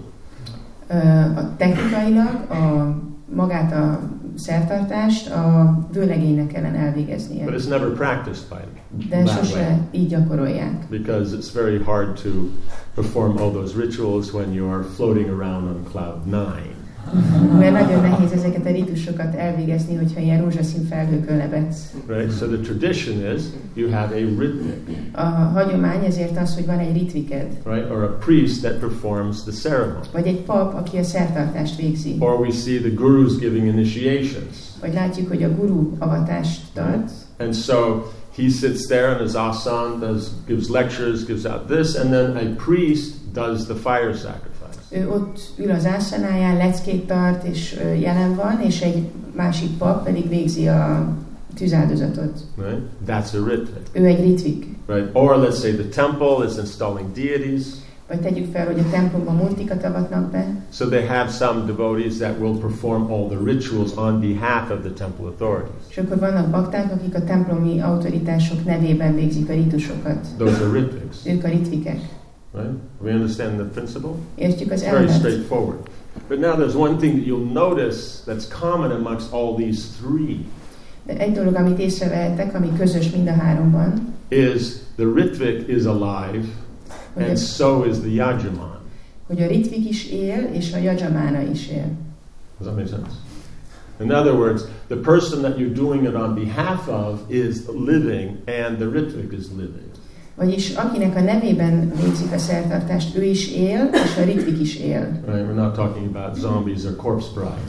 ö, 0.87 0.95
a 1.35 1.55
technikailag 1.57 2.45
a, 2.49 2.95
magát 3.35 3.73
a 3.73 3.99
szertartást 4.41 5.29
a 5.29 5.77
vőlegénynek 5.93 6.47
kellene 6.47 6.77
elvégeznie. 6.77 7.45
But 7.45 7.53
it's 7.61 7.67
never 7.69 7.89
practiced 7.89 8.43
by 8.49 8.55
them 8.55 9.09
De 9.09 9.15
that 9.23 9.25
way. 9.27 9.43
sose 9.43 9.79
így 9.91 10.07
gyakorolják. 10.09 10.85
because 10.89 11.33
it's 11.37 11.51
very 11.53 11.77
hard 11.83 12.21
to 12.21 12.29
perform 12.95 13.37
all 13.37 13.51
those 13.51 13.75
rituals 13.77 14.33
when 14.33 14.53
you're 14.53 14.83
floating 14.95 15.29
around 15.29 15.67
on 15.67 15.83
cloud 15.91 16.25
nine. 16.25 16.75
Mert 17.59 17.71
nagyon 17.71 18.01
nehéz 18.01 18.31
ezeket 18.31 18.65
a 18.65 18.71
ritusokat 18.71 19.35
elvégezni, 19.35 19.95
hogyha 19.95 20.19
ilyen 20.19 20.41
rózsaszín 20.41 20.85
felhőkön 20.85 21.37
lebegsz. 21.37 21.93
Right? 22.07 22.37
So 22.37 22.45
the 22.45 22.57
tradition 22.57 23.35
is 23.35 23.41
you 23.73 23.89
have 23.89 24.15
a 24.15 24.17
Ritvik, 24.17 25.09
A 25.11 25.21
hagyomány 25.25 26.05
ezért 26.05 26.37
az, 26.37 26.55
hogy 26.55 26.65
van 26.65 26.79
egy 26.79 26.93
ritviked, 26.93 27.47
right? 27.65 27.91
Or 27.91 28.03
a 28.03 28.17
priest 28.25 28.61
that 28.61 28.73
performs 28.79 29.43
the 29.43 29.51
ceremony. 29.51 30.03
vagy 30.13 30.27
egy 30.27 30.39
pap, 30.41 30.73
aki 30.73 30.97
a 30.97 31.03
szertartást 31.03 31.75
végzi. 31.75 32.15
Or 32.19 32.39
we 32.39 32.51
see 32.51 32.79
the 32.79 32.89
gurus 32.89 33.37
giving 33.37 33.67
initiations. 33.67 34.55
Vagy 34.81 34.93
látjuk, 34.93 35.27
hogy 35.27 35.43
a 35.43 35.55
guru 35.55 35.91
avatást 35.99 36.61
tart, 36.73 37.11
And 37.37 37.55
so 37.55 38.03
he 38.35 38.49
sits 38.49 38.85
there 38.87 39.11
in 39.13 39.19
his 39.25 39.33
asana, 39.33 39.99
does, 39.99 40.29
gives 40.47 40.69
lectures, 40.69 41.25
gives 41.25 41.45
out 41.45 41.67
this, 41.67 41.95
and 41.95 42.11
then 42.11 42.37
a 42.37 42.55
priest 42.55 43.33
does 43.33 43.65
the 43.65 43.75
fire 43.75 44.13
sacrifice. 44.13 44.50
Ő 44.89 45.09
ott 45.09 45.39
ül 45.57 45.71
az 45.71 45.85
ásanáján, 45.85 46.57
leckét 46.57 47.07
tart, 47.07 47.43
és 47.43 47.79
jelen 47.99 48.35
van, 48.35 48.61
és 48.61 48.81
egy 48.81 49.07
másik 49.35 49.77
pap 49.77 50.03
pedig 50.03 50.29
végzi 50.29 50.67
a 50.67 51.07
tűzáldozatot. 51.55 52.39
Right? 52.57 52.81
That's 53.07 53.33
a 53.33 53.49
ritvik. 53.49 53.89
Ő 53.91 54.05
egy 54.05 54.21
ritvik. 54.21 54.67
Right? 54.87 55.09
Or 55.13 55.37
let's 55.37 55.59
say 55.59 55.71
the 55.71 56.03
temple 56.03 56.45
is 56.45 56.57
installing 56.57 57.11
deities. 57.13 57.63
Vagy 58.07 58.21
tegyük 58.21 58.51
fel, 58.51 58.65
hogy 58.65 58.79
a 58.79 58.89
templomban 58.91 59.35
multikat 59.35 59.83
avatnak 59.83 60.31
be, 60.31 60.45
So 60.69 60.85
they 60.85 61.05
have 61.05 61.29
some 61.29 61.65
devotees 61.65 62.17
that 62.17 62.39
will 62.39 62.57
perform 62.57 63.11
all 63.11 63.27
the 63.27 63.37
rituals 63.45 63.91
on 63.95 64.19
behalf 64.19 64.69
of 64.69 64.79
the 64.81 64.91
temple 64.93 65.25
authorities. 65.25 65.83
és 65.89 65.97
akkor 65.97 66.19
vannak 66.19 66.49
bakták, 66.49 66.91
akik 66.93 67.15
a 67.15 67.23
templomi 67.23 67.81
autoritások 67.81 68.65
nevében 68.65 69.15
végzik 69.15 69.49
a 69.49 69.53
ritusokat. 69.53 70.27
Those 70.37 70.63
are 70.63 70.79
ritviks. 70.79 71.17
Ők 71.25 71.43
a 71.43 71.47
ritvikek. 71.47 71.99
Right? 72.53 72.73
We 73.01 73.11
understand 73.11 73.57
the 73.59 73.65
principle? 73.65 74.11
Értjük 74.35 74.71
az 74.71 74.81
It's 74.81 74.91
very 74.91 75.07
straightforward. 75.07 75.79
But 76.27 76.39
now 76.39 76.55
there's 76.55 76.75
one 76.75 76.97
thing 76.97 77.15
that 77.15 77.25
you'll 77.25 77.51
notice 77.53 78.23
that's 78.25 78.47
common 78.59 78.91
amongst 78.91 79.33
all 79.33 79.55
these 79.55 79.87
three 80.01 80.45
De 81.05 81.17
egy 81.17 81.31
dolog, 81.31 81.55
amit 81.55 81.79
észrevehettek, 81.79 82.55
ami 82.55 82.69
közös 82.77 83.09
mind 83.09 83.27
a 83.27 83.31
háromban, 83.31 84.13
is 84.27 84.61
the 84.95 85.05
ritvik 85.15 85.67
is 85.67 85.83
alive 85.83 86.45
hogy 87.13 87.23
and 87.23 87.31
a, 87.31 87.35
so 87.35 87.83
is 87.85 87.97
the 87.97 88.09
yajaman. 88.09 88.79
hogy 89.27 89.41
a 89.41 89.47
ritvik 89.47 89.89
is 89.89 90.11
él, 90.11 90.49
és 90.53 90.73
a 90.73 90.77
jajamána 90.77 91.41
is 91.41 91.67
él. 91.67 91.91
Does 92.59 92.67
that 92.67 92.75
make 92.75 92.87
sense? 92.87 93.11
In 93.99 94.11
other 94.11 94.33
words, 94.33 94.63
the 94.87 94.95
person 94.95 95.41
that 95.41 95.57
you're 95.57 95.73
doing 95.73 96.03
it 96.03 96.15
on 96.15 96.35
behalf 96.35 96.87
of 96.87 97.19
is 97.27 97.67
living 97.67 98.29
and 98.45 98.77
the 98.77 98.85
ritvik 98.85 99.33
is 99.33 99.49
living. 99.51 99.89
Vagyis 100.35 100.75
akinek 100.75 101.15
a 101.15 101.21
nevében 101.21 101.91
végzik 102.01 102.31
a 102.31 102.37
szertartást, 102.37 103.17
ő 103.17 103.23
is 103.23 103.51
él, 103.51 103.89
és 103.93 104.17
a 104.17 104.23
ritvik 104.23 104.59
is 104.59 104.75
él. 104.75 105.19
Right? 105.25 105.47
We're 105.47 105.53
not 105.53 105.75
talking 105.75 106.15
about 106.15 106.35
zombies 106.35 106.83
or 106.83 106.95
corpse 106.95 107.27
bride. 107.33 107.59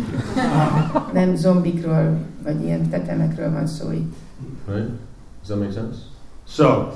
Nem 1.13 1.37
zombikról, 1.37 2.19
vagy 2.45 2.63
ilyen 2.63 2.89
tetemekről 2.89 3.51
van 3.53 3.67
szó 3.67 3.91
itt. 3.91 4.15
Right? 4.67 4.89
Does 5.41 5.49
that 5.49 5.59
make 5.59 5.73
sense? 5.73 5.99
So, 6.49 6.93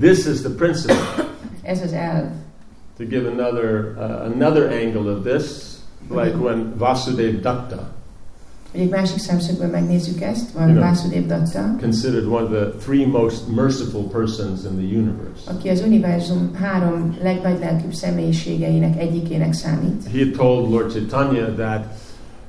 this 0.00 0.26
is 0.26 0.40
the 0.40 0.50
principle. 0.50 0.96
Ez 1.62 1.82
az 1.82 1.92
elv. 1.92 2.24
To 2.96 3.04
give 3.04 3.28
another 3.28 3.94
uh, 3.96 4.34
another 4.34 4.70
angle 4.70 5.12
of 5.12 5.24
this, 5.24 5.78
like 6.10 6.36
when 6.36 6.74
Vasudev 6.78 7.40
Datta 7.40 7.96
egy 8.78 8.90
másik 8.90 9.18
szemszögből 9.18 9.68
megnézzük 9.70 10.20
ezt, 10.20 10.50
van 10.50 10.68
Igen. 10.68 10.80
Vászudév 10.80 11.26
Datta, 11.26 11.76
considered 11.80 12.24
one 12.26 12.42
of 12.42 12.50
the 12.50 12.66
three 12.84 13.06
most 13.06 13.40
merciful 13.54 14.02
persons 14.02 14.58
in 14.70 14.76
the 14.76 14.98
universe. 14.98 15.42
aki 15.44 15.68
az 15.68 15.82
univerzum 15.86 16.50
három 16.54 17.16
legnagylelkűbb 17.22 17.92
személyiségeinek 17.92 19.00
egyikének 19.00 19.52
számít. 19.52 20.02
He 20.12 20.18
had 20.18 20.30
told 20.36 20.70
Lord 20.70 20.90
Chaitanya 20.92 21.46
that 21.54 21.84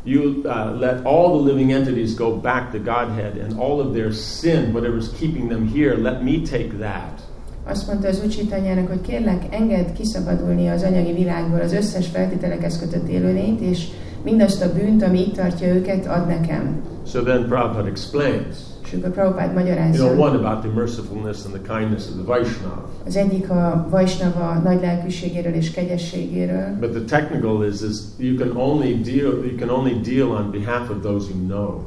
you 0.04 0.24
uh, 0.24 0.80
let 0.80 1.00
all 1.04 1.38
the 1.38 1.54
living 1.54 1.72
entities 1.72 2.15
go 2.15 2.36
back 2.42 2.72
to 2.72 2.78
Godhead, 2.78 3.34
and 3.44 3.54
all 3.60 3.80
of 3.80 3.94
their 3.94 4.12
sin, 4.12 4.72
whatever's 4.74 5.10
keeping 5.20 5.50
them 5.50 5.72
here, 5.74 5.98
let 5.98 6.24
me 6.24 6.32
take 6.52 6.70
that. 6.80 7.28
Azt 7.63 7.88
mondta 7.88 8.08
az 8.08 8.22
Ucsitanyának, 8.26 8.88
hogy 8.88 9.02
kérlek, 9.02 9.44
engedd 9.50 9.94
kiszabadulni 9.98 10.68
az 10.68 10.84
anyagi 10.84 11.13
világból 11.13 11.60
az 11.60 11.74
összes 11.74 12.08
feltételekhez 12.08 12.80
kötött 12.80 13.08
élőlényt, 13.08 13.62
és 13.62 13.88
mindazt 14.30 14.62
a 14.62 14.74
bűnt, 14.74 15.04
ami 15.04 15.20
itt 15.20 15.36
tartja 15.36 15.68
őket, 15.68 16.08
ad 16.08 16.28
nekem. 16.28 16.82
So 17.12 17.22
then 17.22 17.46
Prabhupada 17.48 17.88
explains, 17.88 18.56
És 18.86 18.98
akkor 18.98 19.10
Prabhupád 19.10 19.46
you 19.46 19.54
know, 19.54 19.63
magyarázza. 19.63 20.06
one 20.06 20.36
about 20.36 20.60
the 20.62 20.70
mercifulness 20.76 21.38
and 21.46 21.54
the 21.54 21.78
kindness 21.78 22.08
of 22.08 22.13
the 22.13 22.26
Vaishnava. 22.26 22.89
Az 23.06 23.15
egyik 23.15 23.50
a 23.50 23.88
Vajsnava 23.89 24.62
nagy 24.63 24.82
lelkűségéről 24.82 25.54
és 25.54 25.72
kegyességéről, 25.72 26.78
But 26.80 26.89
the 26.92 27.18
technical 27.18 27.65
is, 27.65 27.82
is 27.82 27.98
you 28.18 28.38
can 28.38 28.58
only 28.58 28.94
deal 29.02 29.46
you 29.46 29.56
can 29.58 29.70
only 29.70 30.00
deal 30.04 30.30
on 30.30 30.52
behalf 30.52 30.89
of 30.89 30.98
those 31.02 31.26
you 31.30 31.48
know. 31.48 31.82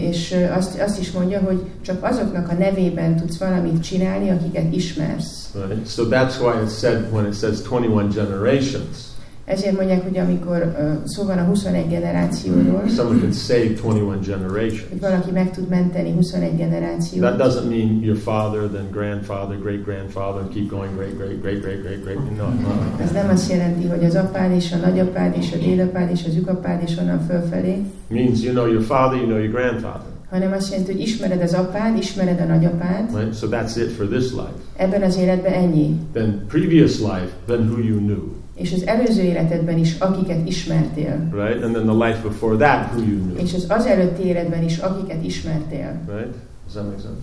És 0.00 0.34
azt, 0.56 0.80
azt 0.80 1.00
is 1.00 1.12
mondja, 1.12 1.40
hogy 1.40 1.60
csak 1.80 2.04
azoknak 2.04 2.48
a 2.48 2.54
nevében 2.54 3.16
tudsz 3.16 3.38
valamit 3.38 3.82
csinálni, 3.82 4.30
akiket 4.30 4.74
ismersz. 4.74 5.50
Right? 5.54 5.88
So 5.88 6.04
that's 6.04 6.40
why 6.40 6.52
it's 6.64 6.78
said 6.78 7.12
when 7.12 7.26
it 7.26 7.34
says 7.34 7.60
21 7.60 8.14
generations, 8.14 9.07
Ezért 9.48 9.76
mondják, 9.76 10.02
hogy 10.02 10.18
amikor 10.18 10.74
ö, 10.78 10.92
szó 11.04 11.24
van 11.24 11.38
a 11.38 11.42
21 11.44 11.88
generációról, 11.88 12.82
someone 12.96 13.20
can 13.20 13.32
save 13.32 13.70
21 13.82 14.02
hogy 14.06 14.26
generations. 14.26 15.00
valaki 15.00 15.30
meg 15.30 15.50
tud 15.50 15.68
menteni 15.68 16.12
21 16.12 16.56
generációt, 16.56 17.20
That 17.36 17.38
doesn't 17.48 17.68
mean 17.68 18.00
your 18.02 18.16
father, 18.18 18.60
then 18.68 18.86
grandfather, 18.92 19.58
great 19.58 19.82
grandfather, 19.84 20.40
and 20.42 20.50
keep 20.54 20.68
going, 20.70 20.92
great, 20.96 21.16
great, 21.16 21.40
great, 21.40 21.60
great, 21.60 21.80
great, 21.82 22.02
great. 22.02 22.36
No, 22.36 22.44
no. 22.44 23.02
Ez 23.04 23.10
nem 23.12 23.28
azt 23.28 23.50
jelenti, 23.50 23.86
hogy 23.86 24.04
az 24.04 24.14
apád 24.14 24.52
és 24.52 24.72
a 24.72 24.76
nagyapád 24.76 25.36
és 25.36 25.52
a 25.52 25.56
dédapád 25.56 26.10
és 26.10 26.24
az 26.28 26.34
ükapád 26.36 26.82
és 26.86 26.96
onnan 26.96 27.20
fölfelé, 27.26 27.76
means 28.08 28.42
you 28.42 28.52
know 28.52 28.66
your 28.72 28.82
father, 28.82 29.16
you 29.18 29.26
know 29.26 29.38
your 29.38 29.50
grandfather. 29.52 30.06
hanem 30.30 30.52
azt 30.52 30.70
jelenti, 30.70 30.92
hogy 30.92 31.00
ismered 31.00 31.42
az 31.42 31.52
apád, 31.54 31.96
ismered 31.98 32.40
a 32.40 32.44
nagyapád, 32.44 33.16
Right? 33.18 33.34
So 33.38 33.46
that's 33.48 33.76
it 33.76 33.90
for 33.96 34.06
this 34.06 34.30
life. 34.30 34.58
ebben 34.76 35.02
az 35.02 35.16
életben 35.16 35.52
ennyi. 35.52 35.96
Then 36.12 36.44
previous 36.48 36.98
life, 36.98 37.28
then 37.46 37.60
who 37.70 37.78
you 37.82 37.98
knew. 37.98 38.22
És 38.58 38.72
az 38.72 38.86
előző 38.86 39.22
életedben 39.22 39.78
is, 39.78 39.98
akiket 39.98 40.48
ismertél. 40.48 41.28
Right? 41.32 41.64
And 41.64 41.74
then 41.74 41.86
the 41.86 42.06
life 42.06 42.22
before 42.22 42.56
that, 42.56 42.92
who 42.92 43.00
you 43.00 43.18
knew. 43.20 43.36
És 43.36 43.54
az 43.54 43.66
az 43.68 43.86
előtti 43.86 44.22
életben 44.22 44.62
is, 44.62 44.78
akiket 44.78 45.24
ismertél. 45.24 46.00
Right? 46.06 46.34
Does 46.64 46.72
that 46.72 46.84
make 46.84 46.98
sense? 46.98 47.22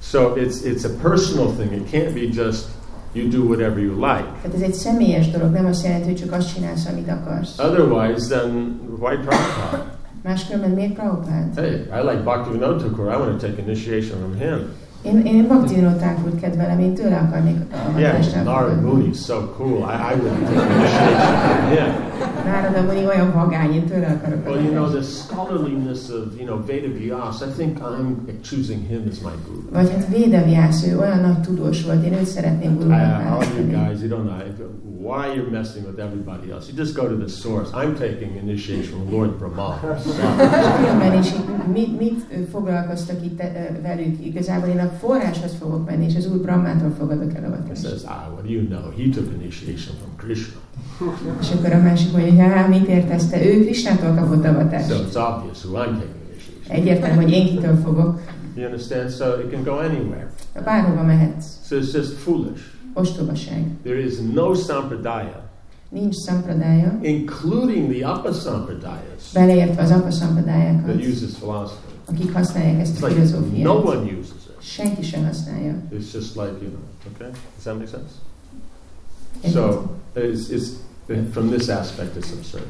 So 0.00 0.34
it's 0.36 0.64
it's 0.64 0.84
a 0.84 1.08
personal 1.08 1.52
thing. 1.52 1.72
It 1.72 1.90
can't 1.90 2.14
be 2.14 2.42
just 2.42 2.64
you 3.12 3.28
do 3.28 3.42
whatever 3.42 3.78
you 3.78 3.94
like. 3.94 4.28
Tehát 4.42 4.54
ez 4.54 4.60
egy 4.60 4.74
személyes 4.74 5.30
dolog, 5.30 5.50
nem 5.50 5.66
azt 5.66 5.84
jelenti, 5.84 6.04
hogy 6.04 6.16
csak 6.16 6.32
azt 6.32 6.54
csinálsz, 6.54 6.86
amit 6.86 7.08
akarsz. 7.08 7.58
Otherwise, 7.58 8.38
then 8.38 8.80
why 9.00 9.16
Prabhupada? 9.16 9.96
Máskülönben 10.22 10.70
miért 10.70 10.92
Prabhupád? 10.92 11.54
hey, 11.54 11.70
I 11.70 12.00
like 12.10 12.22
Bhaktivinoda 12.22 12.76
Thakur. 12.76 13.04
I 13.04 13.16
want 13.16 13.40
to 13.40 13.46
take 13.46 13.62
initiation 13.62 14.18
from 14.18 14.38
him. 14.38 14.68
Én, 15.02 15.18
én 15.26 15.46
Bhakti 15.46 15.74
Vinod 15.74 16.04
kedvelem, 16.40 16.78
én 16.78 16.94
tőle 16.94 17.16
akarnék 17.16 17.56
a 17.70 17.98
Yeah, 17.98 18.10
hatást 18.12 18.34
Narad 18.34 18.68
elfogadni. 18.68 18.90
Muni 18.90 19.08
is 19.08 19.18
so 19.18 19.54
cool. 19.56 19.78
I, 19.78 20.12
I 20.12 20.18
would 20.20 20.38
him. 20.48 22.08
Nárada 22.44 22.82
Muni 22.82 23.06
olyan 23.06 23.32
vagány, 23.32 23.72
én 23.72 23.84
tőle 23.84 24.06
akarok 24.06 24.46
Well, 24.46 24.62
you 24.62 24.70
know, 24.70 24.88
the 24.90 25.02
scholarliness 25.02 26.08
of, 26.08 26.38
you 26.38 26.46
know, 26.46 26.64
Veda 26.66 26.88
Vyas, 26.98 27.40
I 27.40 27.50
think 27.56 27.78
I'm 27.78 28.40
choosing 28.42 28.86
him 28.88 29.02
as 29.10 29.18
my 29.18 29.30
guru. 29.46 29.62
Vagy 29.72 29.90
hát 29.90 30.08
Védeviász, 30.08 30.86
ő 30.86 30.98
olyan 30.98 31.18
nagy 31.20 31.40
tudós 31.40 31.84
volt, 31.84 32.04
én 32.04 32.12
őt 32.12 32.24
szeretném 32.24 32.72
Uh, 32.72 32.78
gurunak 32.78 33.30
all 33.30 33.44
you 33.58 33.66
guys, 33.66 34.00
you 34.02 34.10
don't 34.10 34.24
know 34.24 34.36
why 34.98 35.32
you're 35.32 35.50
messing 35.50 35.84
with 35.84 35.98
everybody 36.00 36.50
else. 36.50 36.68
You 36.68 36.74
just 36.74 36.94
go 36.94 37.08
to 37.08 37.14
the 37.14 37.28
source. 37.28 37.70
I'm 37.72 37.96
taking 37.96 38.36
initiation 38.36 38.90
from 38.90 39.12
Lord 39.12 39.38
Brahma. 39.38 39.80
Különben 40.76 41.18
is 41.18 41.32
mit, 41.72 41.98
mit 41.98 42.26
foglalkoztak 42.50 43.24
itt 43.24 43.40
ö, 43.40 43.80
velük? 43.82 44.26
Igazából 44.26 44.68
én 44.68 44.78
a 44.78 44.88
forráshoz 44.88 45.54
fogok 45.58 45.86
menni, 45.86 46.04
és 46.04 46.16
az 46.16 46.26
úr 46.26 46.38
Brahmától 46.40 46.90
fogadok 46.98 47.34
el 47.34 47.62
He 47.68 47.74
says, 47.74 48.02
ah, 48.04 48.32
what 48.32 48.42
do 48.42 48.50
you 48.50 48.66
know? 48.66 48.90
He 48.96 49.08
took 49.14 49.32
initiation 49.40 49.96
from 50.00 50.16
Krishna. 50.16 50.60
És 51.40 51.50
akkor 51.50 51.72
a 51.72 51.82
másik 51.82 52.12
mondja, 52.12 52.30
hogy 52.30 52.52
hát 52.52 52.68
mit 52.68 52.88
értesz 52.88 53.28
te? 53.28 53.46
Ő 53.46 53.60
Krisnától 53.64 54.14
kapott 54.14 54.44
avatást. 54.44 54.88
So 54.88 54.94
it's 54.94 55.16
obvious 55.16 55.64
who 55.64 55.78
I'm 55.78 55.92
taking 55.92 56.14
initiation. 56.30 56.76
Egyértelmű, 56.76 57.22
hogy 57.22 57.32
én 57.32 57.46
kitől 57.46 57.76
fogok. 57.76 58.20
You 58.54 58.66
understand? 58.66 59.10
So 59.10 59.24
it 59.40 59.50
can 59.50 59.62
go 59.62 59.72
anywhere. 59.72 60.30
Bárhova 60.64 61.02
mehetsz. 61.02 61.46
So 61.68 61.76
it's 61.76 61.92
just 61.92 62.12
foolish. 62.12 62.77
Ostobaság. 62.94 63.66
There 63.82 63.98
is 63.98 64.14
no 64.32 64.54
sampradaya, 64.54 65.48
Nincs 65.90 66.14
szampradája, 66.14 66.98
including 67.02 67.92
the 67.92 68.12
Upper 68.12 68.32
Sampradayas, 68.32 69.32
beleértve 69.32 69.82
az 69.82 69.90
apa 69.90 70.08
that 70.10 70.96
uses 70.96 71.30
philosophy. 71.30 71.92
akik 72.10 72.32
használják 72.32 72.80
ezt 72.80 72.98
It's 72.98 73.02
a 73.02 73.06
like 73.06 73.62
no 73.62 73.74
one 73.74 74.18
uses 74.18 74.46
it. 74.46 74.62
Senki 74.62 75.02
sem 75.02 75.24
használja. 75.24 75.74
It's 75.92 76.12
just 76.12 76.36
like, 76.36 76.52
you 76.60 76.70
know, 76.70 76.82
okay? 77.14 77.30
Does 77.54 77.64
that 77.64 77.74
make 77.74 77.88
sense? 77.88 78.12
So 79.52 79.90
it's, 80.14 80.50
it's, 80.50 80.68
from 81.32 81.50
this 81.50 81.68
aspect, 81.68 82.16
it's 82.16 82.32
absurd. 82.32 82.66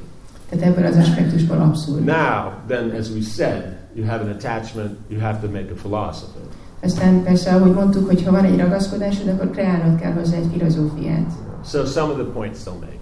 Tehát 0.49 0.65
ebből 0.65 0.85
az 0.85 0.97
aspektusból 0.97 1.61
abszurd. 1.61 2.05
Now, 2.05 2.53
then, 2.67 2.91
as 2.91 3.11
we 3.11 3.21
said, 3.21 3.77
you 3.95 4.07
have 4.07 4.21
an 4.25 4.29
attachment, 4.29 4.99
you 5.09 5.21
have 5.21 5.41
to 5.41 5.49
make 5.51 5.71
a 5.71 5.75
philosophy. 5.75 6.41
Aztán 6.83 7.23
persze, 7.23 7.55
ahogy 7.55 7.73
mondtuk, 7.73 8.07
hogy 8.07 8.25
ha 8.25 8.31
van 8.31 8.45
egy 8.45 8.59
ragaszkodásod, 8.59 9.29
akkor 9.29 9.51
kreálnod 9.51 10.01
kell 10.01 10.13
hozzá 10.13 10.37
egy 10.37 10.49
filozófiát. 10.53 11.31
So 11.65 11.85
some 11.85 12.13
of 12.13 12.15
the 12.15 12.25
points 12.33 12.59
they'll 12.65 12.81
make. 12.81 12.97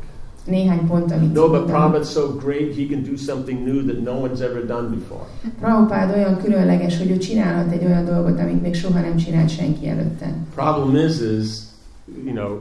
Néhány 0.46 0.86
pont, 0.86 1.12
amit 1.12 1.32
No, 1.32 1.48
but. 1.48 1.66
Prabhupada's 1.66 2.10
so 2.10 2.36
great, 2.44 2.76
he 2.76 2.86
can 2.90 3.02
do 3.02 3.16
something 3.16 3.64
new 3.64 3.84
that 3.84 4.02
no 4.02 4.26
one's 4.26 4.40
ever 4.40 4.66
done 4.66 4.88
before. 4.88 5.24
Prabhupád 5.60 6.14
olyan 6.14 6.36
különleges, 6.42 6.98
hogy 6.98 7.10
ő 7.10 7.16
csinálhat 7.16 7.72
egy 7.72 7.84
olyan 7.84 8.04
dolgot, 8.04 8.40
amit 8.40 8.62
még 8.62 8.74
soha 8.74 9.00
nem 9.00 9.16
csinált 9.16 9.48
senki 9.48 9.88
előtte. 9.88 10.34
Problem 10.54 11.06
is, 11.06 11.20
is, 11.20 11.48
you 12.24 12.34
know, 12.34 12.58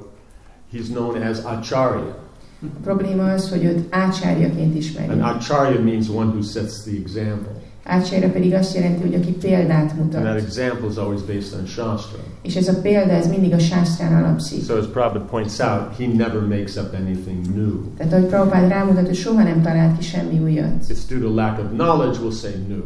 he's 0.73 0.88
known 0.88 1.21
as 1.21 1.38
Acharya. 1.38 2.17
A 2.62 2.80
probléma 2.84 3.32
az, 3.32 3.49
hogy 3.49 3.63
őt 3.63 3.86
ácsárjaként 3.89 4.60
And 4.60 4.75
ismeri. 4.75 5.19
Acharya 5.19 5.84
means 5.84 6.10
one 6.10 6.25
who 6.25 6.41
sets 6.41 6.82
the 6.84 6.97
example. 7.04 7.63
Ácsárja 7.88 8.30
pedig 8.30 8.54
azt 8.54 8.76
jelenti, 8.76 9.02
hogy 9.02 9.13
aki 9.13 9.32
példát 9.32 9.91
And 10.00 10.10
that 10.12 10.24
mutat. 10.24 10.41
example 10.41 10.89
is 10.89 10.95
always 10.95 11.21
based 11.21 11.60
on 11.60 11.65
Shastra. 11.65 12.19
És 12.41 12.56
ez 12.56 12.67
a 12.67 12.82
példa, 12.82 13.12
ez 13.12 13.28
mindig 13.28 13.54
a 13.54 13.60
sásztrán 13.60 14.24
alapszik. 14.24 14.63
So 14.63 14.78
as 14.78 14.86
Prabhupada 14.86 15.26
points 15.26 15.60
out, 15.60 15.95
he 15.98 16.08
never 16.08 16.41
makes 16.41 16.76
up 16.76 16.93
anything 16.93 17.56
new. 17.56 17.82
Tehát 17.98 18.13
ahogy 18.13 18.26
Prabhupád 18.26 18.69
rámutat, 18.69 19.06
hogy 19.06 19.15
soha 19.15 19.43
nem 19.43 19.62
talált 19.62 19.98
ki 19.98 20.04
semmi 20.04 20.39
újat. 20.39 20.71
It's 20.89 21.10
due 21.10 21.19
to 21.19 21.34
lack 21.34 21.60
of 21.60 21.65
knowledge, 21.71 22.19
we'll 22.19 22.39
say 22.41 22.52
new. 22.67 22.84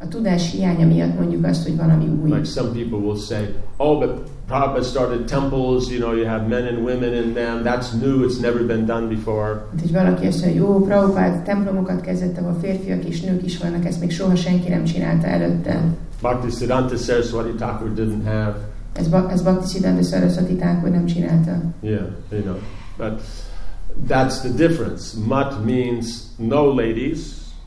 A 0.00 0.08
tudás 0.08 0.50
hiánya 0.52 0.86
miatt 0.86 1.18
mondjuk 1.18 1.44
azt, 1.44 1.62
hogy 1.62 1.76
valami 1.76 2.04
új. 2.22 2.30
Like 2.30 2.44
some 2.44 2.68
people 2.68 2.98
will 2.98 3.16
say, 3.16 3.54
oh, 3.76 3.98
but 3.98 4.10
Prabhupada 4.46 4.82
started 4.82 5.24
temples, 5.24 5.90
you 5.90 5.98
know, 5.98 6.14
you 6.14 6.26
have 6.26 6.46
men 6.46 6.66
and 6.66 6.78
women 6.78 7.12
in 7.12 7.34
them, 7.34 7.62
that's 7.64 7.92
new, 8.00 8.24
it's 8.24 8.40
never 8.40 8.62
been 8.66 8.84
done 8.86 9.06
before. 9.06 9.48
Hát, 9.70 9.80
hogy 9.80 9.92
valaki 9.92 10.26
azt 10.26 10.44
mondja, 10.44 10.60
jó, 10.62 10.80
Prabhupád 10.80 11.42
templomokat 11.42 12.00
kezdett, 12.00 12.38
ahol 12.38 12.56
férfiak 12.60 13.04
és 13.04 13.20
nők 13.20 13.44
is 13.44 13.58
vannak, 13.58 13.84
ezt 13.84 14.00
még 14.00 14.10
soha 14.10 14.34
senki 14.36 14.68
nem 14.68 14.84
csinálta 14.84 15.26
előtte. 15.26 15.80
Bhakti 16.20 16.50
Siddhanta 16.50 16.96
Saraswati 16.96 17.50
Thakur 17.52 17.92
didn't 17.96 18.24
have. 18.24 18.54
Ez, 18.92 19.08
ba- 19.08 19.32
ez 19.32 19.42
Bhakti 19.42 19.66
Siddhanta 19.68 20.02
Saraswati 20.02 20.54
Thakur 20.54 20.88
nem 20.90 21.04
csinálta. 21.06 21.60
Yeah, 21.80 22.06
you 22.32 22.42
know. 22.42 22.56
But 22.96 23.20
that's 24.08 24.40
the 24.40 24.66
difference. 24.66 25.18
Mat 25.26 25.64
means 25.64 26.06
no 26.36 26.74
ladies, 26.74 27.20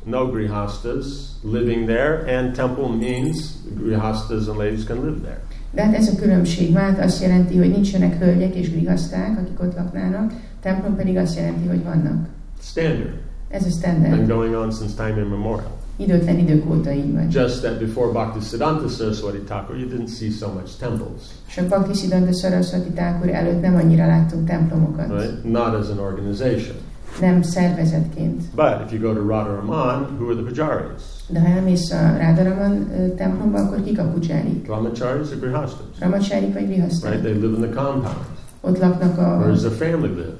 no 0.04 0.26
grihastas 0.32 1.06
living 1.44 1.86
there, 1.86 2.38
and 2.40 2.56
temple 2.56 2.88
means 2.88 3.54
grihastas 3.84 4.48
and 4.48 4.58
ladies 4.58 4.84
can 4.84 4.98
live 5.06 5.20
there. 5.22 5.40
De 5.74 5.82
hát 5.84 5.96
ez 5.96 6.08
a 6.08 6.16
különbség. 6.16 6.72
Mát 6.74 7.00
azt 7.04 7.22
jelenti, 7.22 7.58
hogy 7.58 7.70
nincsenek 7.70 8.18
hölgyek 8.20 8.56
és 8.56 8.72
grihaszták, 8.72 9.38
akik 9.40 9.60
ott 9.62 9.76
laknának, 9.76 10.32
templom 10.62 10.96
pedig 10.96 11.18
azt 11.18 11.36
jelenti, 11.36 11.68
hogy 11.68 11.84
vannak. 11.84 12.26
Standard. 12.62 13.20
Ez 13.50 13.62
a 13.62 13.68
Been 13.82 13.96
standard. 14.02 14.28
going 14.28 14.54
on 14.56 14.72
since 14.72 14.94
time 15.06 15.20
immemorial. 15.22 15.80
Időtlen 15.98 16.38
idők 16.40 16.70
óta 16.70 16.92
így 16.92 17.14
van. 17.14 17.28
Just 17.32 17.62
that 17.62 17.80
before 17.80 18.12
Bhaktisiddhanta 18.12 18.88
Saraswati 18.88 19.38
Thakur, 19.38 19.78
you 19.78 19.88
didn't 19.90 20.08
see 20.18 20.30
so 20.30 20.48
much 20.54 20.78
temples, 20.80 21.22
És 21.48 21.58
a 21.58 21.66
Bhaktisiddhanta 21.68 22.34
Saraswati 22.34 22.90
Thakur 22.90 23.30
előtt 23.30 23.62
nem 23.62 23.76
annyira 23.76 24.06
láttunk 24.08 24.48
templomokat. 24.48 25.08
right? 25.10 25.44
Not 25.44 25.74
as 25.76 25.90
an 25.90 26.00
organization. 26.00 26.76
Nem 27.19 27.41
szervezetként. 27.41 28.41
But 28.56 28.76
if 28.86 28.91
you 28.91 29.02
go 29.02 29.13
to 29.13 29.28
Radharaman, 29.28 30.08
who 30.19 30.26
are 30.30 30.36
the 30.36 30.43
pujaris? 30.43 31.02
De 31.30 31.39
ha 31.39 31.47
elmész 31.47 31.91
a 31.91 32.17
Rádaraman 32.17 32.88
ö, 33.00 33.08
templomba, 33.15 33.60
akkor 33.60 33.84
kik 33.84 34.00
a 34.00 34.04
pucsárik? 34.04 34.62
Brahmacharis 34.65 35.32
or 35.32 35.39
grihastas? 35.39 35.86
Ramacsárik 36.00 36.54
vagy 36.54 36.62
Right? 36.62 36.76
vihaszták? 36.76 37.19
They 37.21 37.34
live 37.34 37.45
in 37.58 37.69
the 37.69 37.82
compound. 37.84 38.17
Ott 38.62 38.78
laknak 38.80 39.17
a, 39.17 39.21
Where 39.38 39.52
does 39.52 39.62
their 39.62 39.91
family 39.91 40.13
live? 40.13 40.36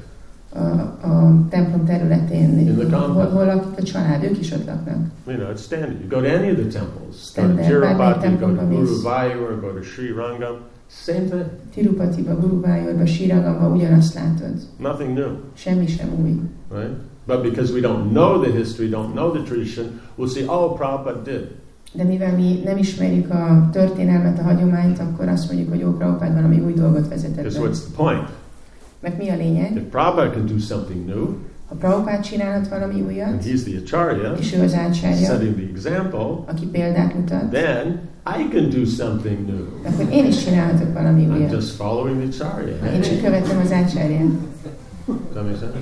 a, 0.54 0.60
a 1.08 1.34
templom 1.50 1.86
területén. 1.86 2.76
The. 2.90 2.98
Hol, 2.98 3.24
hol 3.26 3.46
lakik 3.46 3.78
a 3.78 3.84
család? 3.84 4.24
Ők 4.24 4.40
is 4.40 4.52
ott 4.52 4.66
laknak. 4.66 4.98
You 5.28 5.38
know, 5.38 5.50
it's 5.52 5.62
standard. 5.62 6.00
You 6.00 6.10
go 6.10 6.20
to 6.28 6.36
any 6.38 6.50
of 6.52 6.58
the 6.58 6.68
temples. 6.80 7.32
Go 7.36 7.42
to 7.42 7.58
Standard. 7.58 7.66
Tirupati, 7.68 7.98
go 7.98 8.14
to 8.14 8.20
Temple 8.20 8.66
Guru 8.70 8.82
is- 8.84 9.02
Vayur, 9.04 9.60
go 9.62 9.68
to 9.68 9.82
Sri 9.84 10.08
Rangam. 10.16 10.56
Same 10.88 11.20
thing. 11.30 11.46
Tirupatiba, 11.74 12.34
Guruvajorba, 12.36 13.06
Sírangamba 13.06 13.68
ugyanazt 13.68 14.14
látod. 14.14 14.54
Nothing 14.80 15.18
new. 15.18 15.30
Semmi 15.54 15.88
sem 15.88 16.08
új. 16.24 16.40
Right? 16.72 16.94
But 17.28 17.42
because 17.44 17.74
we 17.74 17.80
don't 17.82 18.12
know 18.12 18.42
the 18.44 18.52
history, 18.52 18.90
don't 18.90 19.14
know 19.14 19.32
the 19.32 19.44
tradition, 19.44 20.02
we'll 20.16 20.30
see, 20.30 20.46
oh, 20.48 20.76
Prabhupada 20.78 21.22
did. 21.24 21.48
De 21.94 22.04
mivel 22.04 22.36
mi 22.36 22.62
nem 22.66 22.78
ismerjük 22.78 23.30
a 23.30 23.70
történelmet, 23.72 24.40
a 24.40 24.42
hagyományt, 24.42 25.00
akkor 25.00 25.28
azt 25.28 25.48
mondjuk, 25.52 25.70
hogy 25.70 25.84
ó, 25.84 25.92
Prabhupád 25.98 26.34
valami 26.34 26.60
új 26.60 26.74
dolgot 26.74 27.08
vezetett 27.08 27.36
Because 27.44 27.60
be. 27.60 27.68
what's 27.68 27.80
the 27.80 27.96
point? 27.96 28.30
Meg 29.00 29.18
mi 29.18 29.30
a 29.30 29.36
lényeg? 29.36 29.76
If 29.76 29.84
Prabhupada 29.90 30.30
can 30.32 30.46
do 30.46 30.58
something 30.60 31.06
new, 31.06 31.36
Ha 31.68 31.76
Prabhupád 31.78 32.20
csinálhat 32.22 32.68
valami 32.68 32.94
and 33.00 33.06
újat, 33.06 33.44
he's 33.44 33.64
the 33.64 33.78
acharya, 33.98 34.34
és 34.40 34.54
ő 34.54 34.62
az 34.64 34.74
ácsárja, 34.74 35.26
setting 35.28 35.56
the 35.56 35.68
example, 35.74 36.44
aki 36.46 36.66
példát 36.66 37.14
mutat, 37.16 37.50
then 37.52 38.00
I 38.40 38.48
can 38.52 38.70
do 38.70 38.86
something 38.86 39.48
new. 39.48 39.66
akkor 39.86 40.14
én 40.14 40.26
is 40.26 40.44
csinálhatok 40.44 40.94
valami 40.94 41.26
I'm 41.30 41.36
újat. 41.38 41.52
just 41.52 41.70
following 41.70 42.30
the 42.30 42.46
acharya. 42.46 42.76
Én 42.94 43.02
csak 43.02 43.22
követem 43.22 43.58
az 43.64 43.72
ácsárját. 43.72 44.22
Does 45.06 45.18
that 45.34 45.44
make 45.44 45.58
sense? 45.60 45.78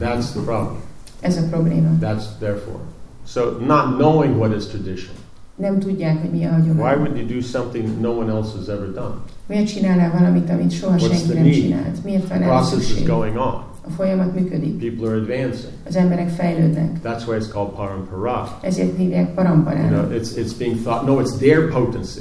That's 0.00 0.30
the 0.32 0.40
problem. 0.40 0.76
Ez 1.20 1.36
a 1.36 1.42
probléma. 1.50 1.88
That's 2.00 2.24
therefore. 2.38 2.80
So 3.26 3.58
not 3.60 3.98
knowing 3.98 4.38
what 4.38 4.56
is 4.56 4.66
tradition. 4.66 5.14
Nem 5.56 5.78
tudják, 5.78 6.20
hogy 6.20 6.30
mi 6.30 6.44
a 6.44 6.50
Why 6.50 6.94
would 6.94 7.16
you 7.16 7.26
do 7.26 7.40
something 7.40 8.00
no 8.00 8.10
one 8.10 8.32
else 8.32 8.56
has 8.56 8.68
ever 8.68 8.92
done? 8.92 9.14
Miért 9.46 9.66
csinálnál 9.66 10.10
valamit, 10.18 10.50
amit 10.50 10.70
soha 10.70 10.96
What's 10.96 11.00
senki 11.08 11.28
the 11.28 11.34
nem 11.42 11.50
csinált? 11.52 12.04
Miért 12.04 12.28
van 12.28 12.42
erre 12.42 12.46
process 12.46 12.90
is 12.96 13.04
going 13.04 13.36
on. 13.36 13.66
A 13.86 13.90
folyamat 13.96 14.34
működik. 14.34 14.78
People 14.78 15.08
are 15.08 15.16
advancing. 15.16 15.72
Az 15.86 15.96
emberek 15.96 16.28
fejlődnek. 16.28 16.90
That's 17.04 17.26
why 17.26 17.36
it's 17.40 17.48
called 17.52 17.70
parampara. 17.70 18.58
Ezért 18.62 18.96
hívják 18.96 19.26
You 19.26 19.34
paramparának. 19.34 19.90
know, 20.08 20.20
it's 20.20 20.36
it's 20.36 20.58
being 20.58 20.76
thought. 20.82 21.06
No, 21.06 21.20
it's 21.20 21.36
their 21.38 21.68
potency, 21.68 22.20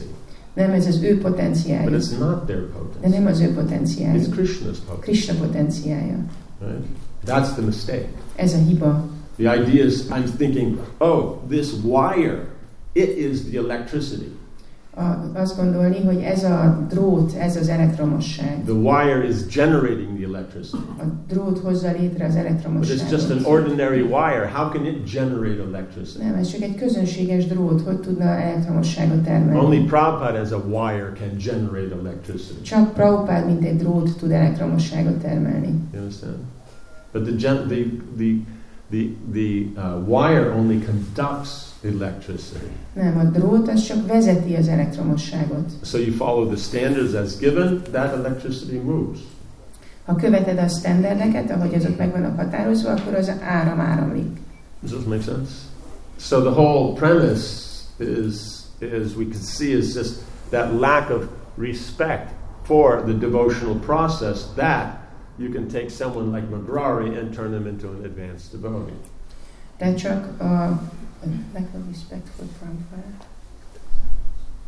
Nem 0.53 0.71
ez 0.71 0.87
az 0.87 1.01
ő 1.03 1.13
but 1.13 1.21
potenciája. 1.31 1.89
it's 1.89 2.17
not 2.19 2.45
their 2.45 2.59
De 2.61 2.67
potency. 2.77 3.17
nem 3.17 3.25
az 3.25 3.39
ő. 3.39 3.53
It's 3.55 4.35
Krishna's 4.35 4.77
potency. 4.85 4.99
Krishna 4.99 5.33
potenciája. 5.39 6.15
Right? 6.59 6.85
That's 7.25 7.53
the 7.53 7.61
mistake. 7.61 8.07
Ez 8.35 8.53
a 8.53 8.57
hiba. 8.57 9.03
The 9.37 9.55
idea 9.55 9.85
is, 9.85 10.09
I'm 10.09 10.25
thinking, 10.37 10.79
oh, 10.99 11.37
this 11.49 11.73
wire, 11.83 12.47
it 12.93 13.09
is 13.17 13.43
the 13.49 13.57
electricity. 13.57 14.31
A, 14.95 15.39
azt 15.39 15.57
gondolni, 15.57 16.03
hogy 16.05 16.21
ez 16.21 16.43
a 16.43 16.85
drót, 16.89 17.33
ez 17.33 17.55
az 17.55 17.67
elektromosság. 17.67 18.63
The 18.65 18.73
wire 18.73 19.27
is 19.27 19.45
generating 19.55 20.17
the 20.17 20.25
electricity. 20.25 20.77
A 20.99 21.03
drót 21.27 21.59
hozza 21.59 21.91
létre 21.91 22.25
az 22.25 22.33
But 22.33 22.43
it's 22.43 22.45
elektromosságot. 22.45 23.11
just 23.11 23.29
an 23.29 23.43
ordinary 23.45 24.01
wire. 24.01 24.49
How 24.53 24.69
can 24.71 24.85
it 24.85 25.11
generate 25.13 25.61
electricity? 25.61 26.23
Nem, 26.23 26.35
ez 26.35 26.47
csak 26.51 26.61
egy 26.61 26.75
közönséges 26.75 27.45
drót, 27.47 27.81
hogy 27.81 27.99
tudna 27.99 28.23
elektromosságot 28.23 29.21
termelni. 29.21 29.65
Only 29.65 29.83
Prabhupada 29.85 30.39
as 30.39 30.51
a 30.51 30.63
wire 30.67 31.11
can 31.19 31.37
generate 31.45 31.95
electricity. 32.01 32.61
Csak 32.61 32.93
Prabhupád, 32.93 33.45
mint 33.45 33.63
egy 33.63 33.75
drót 33.77 34.17
tud 34.17 34.31
elektromosságot 34.31 35.15
termelni. 35.17 35.67
You 35.93 36.01
understand? 36.01 36.35
But 37.17 37.25
the 37.25 37.35
gen- 37.35 37.67
the 37.67 37.85
the 38.15 38.39
the, 38.89 39.09
the 39.31 39.67
uh, 39.75 39.99
wire 40.05 40.51
only 40.53 40.79
conducts 40.79 41.73
electricity. 41.81 42.69
Nem, 42.93 43.17
a 43.17 43.23
drót 43.23 43.69
az 43.69 43.83
csak 43.83 44.07
vezeti 44.07 44.55
az 44.55 44.67
elektromosságot. 44.67 45.71
So 45.83 45.97
you 45.97 46.11
follow 46.11 46.47
the 46.47 46.55
standards 46.55 47.13
as 47.13 47.37
given, 47.37 47.81
that 47.91 48.13
electricity 48.13 48.77
moves. 48.77 49.19
Ha 50.05 50.15
követed 50.15 50.57
a 50.57 50.67
standardeket, 50.67 51.51
ahogy 51.51 51.73
azok 51.73 51.97
meg 51.97 52.11
vannak 52.11 52.37
határozva, 52.37 52.91
akkor 52.91 53.13
az 53.13 53.31
áram 53.41 53.79
áramlik. 53.79 54.37
Does 54.81 54.91
this 54.91 55.05
make 55.05 55.21
sense? 55.21 55.51
So 56.19 56.41
the 56.41 56.61
whole 56.61 56.93
premise 56.93 57.43
is, 57.97 58.35
is 58.79 59.15
we 59.15 59.25
can 59.31 59.41
see, 59.41 59.77
is 59.77 59.95
just 59.95 60.13
that 60.49 60.79
lack 60.79 61.09
of 61.09 61.23
respect 61.57 62.31
for 62.63 63.01
the 63.01 63.13
devotional 63.13 63.75
process 63.75 64.45
that 64.55 65.05
you 65.37 65.49
can 65.51 65.67
take 65.67 65.89
someone 65.89 66.31
like 66.31 66.47
Magrari 66.49 67.17
and 67.19 67.33
turn 67.33 67.51
them 67.51 67.67
into 67.67 67.87
an 67.87 68.05
advanced 68.05 68.51
devotee. 68.51 68.93
De 69.77 69.93
csak 69.93 70.41
a 70.41 70.79
lack 71.53 71.73
of 71.73 71.87
respect 71.89 72.27
for 72.35 72.45
Prabhupada. 72.59 73.25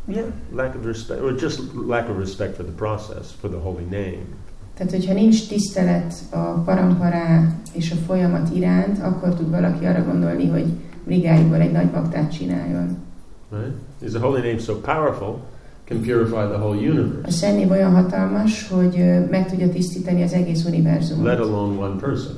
Yeah, 0.06 0.26
lack 0.52 0.74
of 0.74 0.84
respect, 0.84 1.20
or 1.20 1.32
just 1.32 1.60
lack 1.74 2.08
of 2.08 2.18
respect 2.18 2.56
for 2.56 2.64
the 2.64 2.72
process, 2.72 3.32
for 3.32 3.50
the 3.50 3.58
holy 3.58 3.84
name. 3.90 4.26
Tehát, 4.74 4.92
hogyha 4.92 5.12
nincs 5.12 5.48
tisztelet 5.48 6.14
a 6.30 6.38
parampará 6.38 7.54
és 7.72 7.90
a 7.90 7.94
folyamat 7.94 8.54
iránt, 8.54 9.02
akkor 9.02 9.34
tud 9.34 9.50
valaki 9.50 9.84
arra 9.86 10.04
gondolni, 10.04 10.48
hogy 10.48 10.66
brigáiból 11.04 11.60
egy 11.60 11.72
nagy 11.72 11.90
baktát 11.90 12.32
csináljon. 12.32 12.98
Right? 13.50 13.74
Is 13.98 14.10
the 14.10 14.20
holy 14.20 14.40
name 14.40 14.58
so 14.58 14.74
powerful, 14.74 15.40
can 15.90 16.00
purify 16.02 16.46
the 16.46 16.58
whole 16.58 16.76
A 16.76 16.80
universe, 16.90 17.30
szennév 17.30 17.70
olyan 17.70 17.94
hatalmas, 17.94 18.68
hogy 18.68 19.04
meg 19.30 19.50
tudja 19.50 19.68
tisztítani 19.68 20.22
az 20.22 20.32
egész 20.32 20.64
univerzumot. 20.64 21.24
let 21.24 21.38
alone 21.38 21.78
one 21.86 22.00
person. 22.00 22.34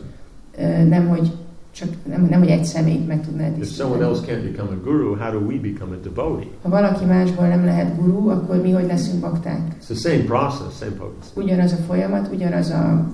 Nem, 0.89 1.09
hogy 1.09 1.33
csak 1.75 1.89
nem, 2.09 2.27
nem, 2.31 2.39
hogy 2.39 2.49
egy 2.49 2.65
személyt 2.65 3.07
meg 3.07 3.25
tudná 3.25 3.47
If 3.61 3.75
someone 3.75 4.05
else 4.05 4.21
tisztítani. 4.21 4.49
can't 4.49 4.57
become 4.57 4.77
a 4.77 4.81
guru, 4.85 5.17
how 5.17 5.31
do 5.31 5.39
we 5.39 5.59
become 5.61 5.95
a 5.95 5.99
devotee? 6.03 6.47
Ha 6.63 6.69
valaki 6.69 7.05
másból 7.05 7.47
nem 7.47 7.65
lehet 7.65 7.97
gurú, 7.97 8.29
akkor 8.29 8.57
mi 8.63 8.71
hogy 8.71 8.87
leszünk 8.87 9.21
bakták? 9.21 9.61
It's 9.81 9.85
the 9.97 10.11
same 10.11 10.25
process, 10.25 10.79
same 10.81 10.93
potency. 10.93 11.31
Ugyanaz 11.35 11.73
a 11.73 11.77
folyamat, 11.87 12.29
ugyanaz 12.33 12.71
a 12.71 13.05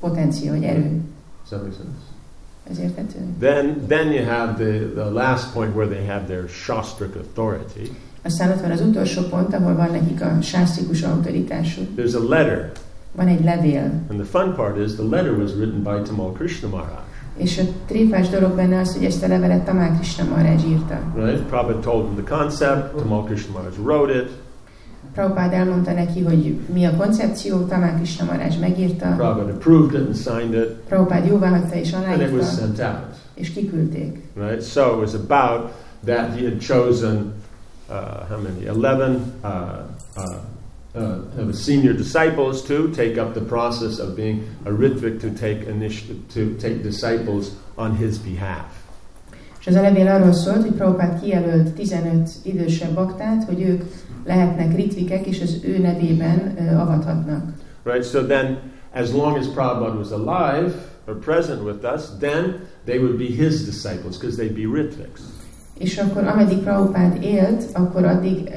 potencia, 0.00 0.52
vagy 0.52 0.62
erő. 0.62 1.00
Does 1.40 1.48
that 1.48 1.62
make 1.62 1.74
sense? 1.76 2.08
Then, 3.38 3.86
then 3.88 4.12
you 4.12 4.24
have 4.24 4.54
the, 4.64 4.78
the 4.94 5.10
last 5.10 5.52
point 5.52 5.74
where 5.74 5.88
they 5.88 6.06
have 6.06 6.26
their 6.26 6.48
shastric 6.48 7.16
authority. 7.16 7.90
Aztán 8.22 8.50
ott 8.50 8.60
van 8.60 8.70
az 8.70 8.80
utolsó 8.80 9.22
pont, 9.22 9.54
ahol 9.54 9.74
van 9.74 9.88
nekik 9.92 10.20
a 10.22 10.40
sásztrikus 10.42 11.02
autoritásuk. 11.02 11.84
There's 11.96 12.14
a 12.14 12.28
letter, 12.28 12.70
Van 13.16 13.26
egy 13.26 13.44
levél, 13.44 13.82
and 14.08 14.20
the 14.20 14.38
fun 14.38 14.54
part 14.54 14.78
is 14.78 14.92
the 14.94 15.02
letter 15.10 15.32
was 15.38 15.50
written 15.52 15.82
by 15.82 16.08
Tamal 16.08 16.32
Krishna 16.32 16.68
Maharaj. 16.68 17.02
és 17.36 17.58
a 17.58 17.62
tréfás 17.86 18.28
dolog 18.28 18.54
benne 18.54 18.78
az, 18.80 18.94
hogy 18.94 19.04
ezt 19.04 19.22
a 19.22 19.26
levelet 19.28 19.64
Tamál 19.64 19.94
Krishna 19.94 20.24
Maharaj 20.24 20.58
írta. 20.68 20.98
Right? 21.14 21.40
Prabhupada 21.42 21.78
told 21.80 22.04
him 22.06 22.24
the 22.24 22.36
concept. 22.36 22.96
Tamal 22.96 23.24
Krishna 23.24 23.52
Maharaj 23.52 23.74
wrote 23.84 24.12
it. 24.14 24.28
Prabhupád 25.14 25.52
elmondta 25.52 25.92
neki, 25.92 26.22
hogy 26.22 26.58
mi 26.72 26.84
a 26.86 26.96
koncepció, 26.96 27.58
Tamál 27.58 27.94
Krishna 27.94 28.24
Maharaj 28.24 28.56
megírta, 28.60 29.14
Prabhupada 29.16 29.52
approved 29.52 30.00
it 30.00 30.06
and 30.06 30.16
signed 30.16 30.54
it, 30.54 30.68
Prabhupád 30.88 31.26
jóváhagyta 31.26 31.74
és 31.76 31.92
and 31.92 32.04
it 32.04 32.08
was 32.10 32.18
aláírta, 32.30 32.44
sent 32.44 32.78
out. 32.78 33.16
és 33.34 33.50
kiküldték. 33.52 34.18
Right? 34.34 34.62
So 34.62 34.92
it 34.92 34.98
was 34.98 35.14
about 35.14 35.70
that 36.04 36.38
he 36.38 36.42
had 36.48 36.58
chosen 36.60 37.32
uh, 37.90 38.26
how 38.26 38.38
many? 38.38 38.66
Eleven 38.66 39.32
uh, 39.42 39.86
uh, 40.16 40.40
uh, 40.94 41.40
of 41.40 41.48
his 41.48 41.62
senior 41.62 41.92
disciples 41.92 42.62
to 42.62 42.90
take 42.92 43.18
up 43.18 43.34
the 43.34 43.40
process 43.40 43.98
of 43.98 44.16
being 44.16 44.48
a 44.64 44.70
ritvik 44.70 45.20
to 45.20 45.30
take 45.30 45.66
initiative 45.66 46.28
to 46.28 46.54
take 46.58 46.82
disciples 46.82 47.56
on 47.76 47.96
his 47.96 48.18
behalf. 48.18 48.78
És 49.60 49.66
az 49.66 49.74
a 49.74 49.80
levél 49.80 50.06
arról 50.06 50.32
szólt, 50.32 50.62
hogy 50.62 50.72
Prabhupád 50.72 51.20
kijelölt 51.20 51.72
15 51.72 52.30
idősebb 52.42 52.94
baktát, 52.94 53.44
hogy 53.44 53.62
ők 53.62 53.82
lehetnek 54.24 54.76
ritvikek, 54.76 55.26
és 55.26 55.40
az 55.40 55.58
ő 55.62 55.78
nevében 55.78 56.56
ö, 56.58 56.74
avathatnak. 56.74 57.52
Right? 57.82 58.04
So 58.04 58.26
then, 58.26 58.58
as 58.94 59.12
long 59.12 59.36
as 59.36 59.46
Prabhupada 59.46 59.98
was 59.98 60.10
alive 60.10 60.74
or 61.06 61.14
present 61.14 61.62
with 61.62 61.84
us, 61.94 62.02
then 62.18 62.68
they 62.84 62.98
would 62.98 63.18
be 63.18 63.24
his 63.24 63.64
disciples 63.64 64.18
because 64.18 64.36
they'd 64.36 64.54
be 64.54 64.80
ritviks. 64.80 65.39
És 65.80 65.98
akkor 65.98 66.26
ameddig 66.26 66.58
Prabhupád 66.58 67.22
élt, 67.22 67.64
akkor 67.72 68.04
addig, 68.04 68.50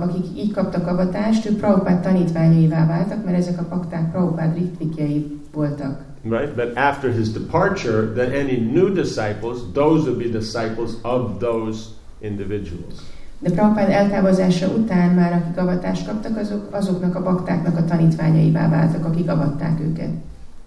akik 0.00 0.24
így 0.36 0.52
kaptak 0.52 0.86
avatást, 0.86 1.50
ők 1.50 1.56
Prabhupád 1.56 2.00
tanítványaivá 2.00 2.86
váltak, 2.86 3.24
mert 3.24 3.36
ezek 3.36 3.60
a 3.60 3.62
pakták 3.62 4.10
Prabhupád 4.10 4.54
ritvikjei 4.54 5.40
voltak. 5.52 6.02
Right? 6.22 6.54
But 6.54 6.76
after 6.76 7.12
his 7.12 7.28
departure, 7.28 8.12
then 8.14 8.32
any 8.32 8.70
new 8.72 8.92
disciples, 8.92 9.58
those 9.72 10.08
would 10.08 10.18
be 10.18 10.38
disciples 10.38 10.90
of 11.02 11.38
those 11.38 11.80
individuals. 12.20 12.94
De 13.38 13.50
Prabhupád 13.50 13.90
eltávozása 13.90 14.66
után 14.66 15.14
már 15.14 15.32
akik 15.32 15.58
avatást 15.58 16.06
kaptak, 16.06 16.36
azok, 16.36 16.68
azoknak 16.70 17.14
a 17.14 17.22
baktáknak 17.22 17.76
a 17.76 17.84
tanítványaivá 17.84 18.68
váltak, 18.68 19.04
akik 19.04 19.30
avatták 19.30 19.80
őket. 19.80 20.10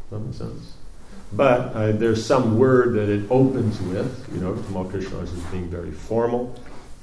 That 0.10 0.20
makes 0.20 0.38
sense. 0.38 0.77
But 1.36 1.76
uh, 1.76 1.92
there's 1.98 2.26
some 2.26 2.58
word 2.58 2.94
that 2.94 3.10
it 3.10 3.26
opens 3.30 3.80
with. 3.82 4.08
You 4.34 4.40
know, 4.40 4.54
Tamal 4.54 4.90
Krishna 4.90 5.22
is 5.24 5.30
being 5.52 5.70
very 5.70 5.92
formal. 5.92 6.54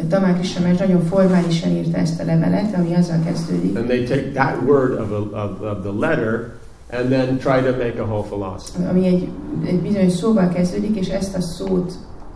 Tamás 0.08 0.36
Krishna 0.36 0.62
mert 0.62 0.78
nagyon 0.78 1.04
formálisan 1.04 1.70
írta 1.70 1.96
ezt 1.96 2.20
a 2.20 2.24
levelet, 2.24 2.74
ami 2.74 2.94
azzal 2.94 3.18
kezdődik. 3.24 3.76
And 3.76 3.86
they 3.86 4.04
take 4.04 4.30
that 4.32 4.62
word 4.62 5.00
of, 5.00 5.10
a, 5.10 5.44
of, 5.44 5.60
of 5.60 5.82
the 5.82 5.92
letter 5.92 6.58
and 6.90 7.10
then 7.10 7.38
try 7.38 7.60
to 7.60 7.76
make 7.76 7.98
a 7.98 8.04
whole 8.04 8.22
philosophy. 8.22 8.84
Ami 8.84 9.06
egy, 9.06 9.28
egy 9.64 9.80
bizonyos 9.80 10.12
szóval 10.12 10.48
kezdődik, 10.48 10.96
és 10.96 11.08
ezt 11.08 11.36
a 11.36 11.40
szót 11.40 11.92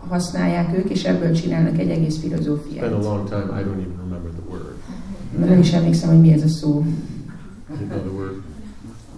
használják 0.07 0.77
ők, 0.77 0.89
és 0.89 1.03
ebből 1.03 1.31
csinálnak 1.31 1.77
egy 1.77 1.89
egész 1.89 2.17
It's 2.17 2.21
been 2.21 2.39
a 2.39 2.41
filozófiát. 2.41 3.03
long 3.03 3.29
time. 3.29 3.59
I 3.59 3.63
don't 3.63 3.79
even 3.81 3.97
remember 3.97 4.31
the 4.31 4.49
word. 4.49 4.75
Nem 5.49 5.59
is 5.59 5.71
emlékszem, 5.73 6.09
hogy 6.09 6.21
mi 6.21 6.31
ez 6.31 6.43
a 6.43 6.47
szó. 6.47 6.85
You 7.79 7.87
know 7.87 7.99
the 7.99 8.09
word? 8.09 8.41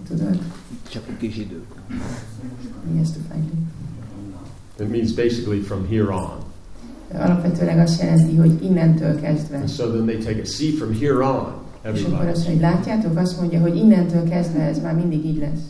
Tudod? 0.08 0.38
Csak 0.88 1.02
egy 1.08 1.16
kis 1.16 1.36
idő. 1.36 1.62
Mi 2.92 3.00
ezt 3.00 3.16
it? 4.78 4.88
Means 4.90 5.12
basically 5.12 5.60
from 5.60 5.86
here 5.88 6.08
on. 6.14 6.40
Alapvetőleg 7.14 7.78
azt 7.78 8.00
jelenti, 8.00 8.36
hogy 8.36 8.64
innentől 8.64 9.20
kezdve. 9.20 9.56
And 9.56 9.68
so 9.68 9.86
then 9.86 10.06
they 10.06 10.16
take 10.16 10.38
it. 10.38 10.48
See, 10.48 10.70
from 10.70 10.92
here 11.00 11.24
on, 11.24 11.52
És 11.82 11.88
akkor 11.88 11.98
everybody. 11.98 12.30
azt 12.30 12.46
hogy 12.46 12.60
látjátok, 12.60 13.18
azt 13.18 13.40
mondja, 13.40 13.60
hogy 13.60 13.76
innentől 13.76 14.28
kezdve 14.28 14.60
ez 14.62 14.80
már 14.82 14.94
mindig 14.94 15.24
így 15.24 15.38
lesz. 15.38 15.60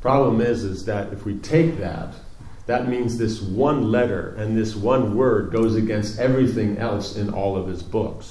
Problem 0.00 0.40
is, 0.40 0.62
is 0.72 0.82
that 0.82 1.12
if 1.12 1.26
we 1.26 1.32
take 1.50 1.72
that, 1.80 2.22
that 2.66 2.88
means 2.88 3.16
this 3.16 3.40
one 3.56 3.80
letter 3.98 4.34
and 4.38 4.56
this 4.56 4.74
one 4.82 5.14
word 5.14 5.52
goes 5.52 5.74
against 5.74 6.18
everything 6.18 6.78
else 6.78 7.20
in 7.20 7.28
all 7.28 7.56
of 7.60 7.68
his 7.70 7.82
books. 7.90 8.26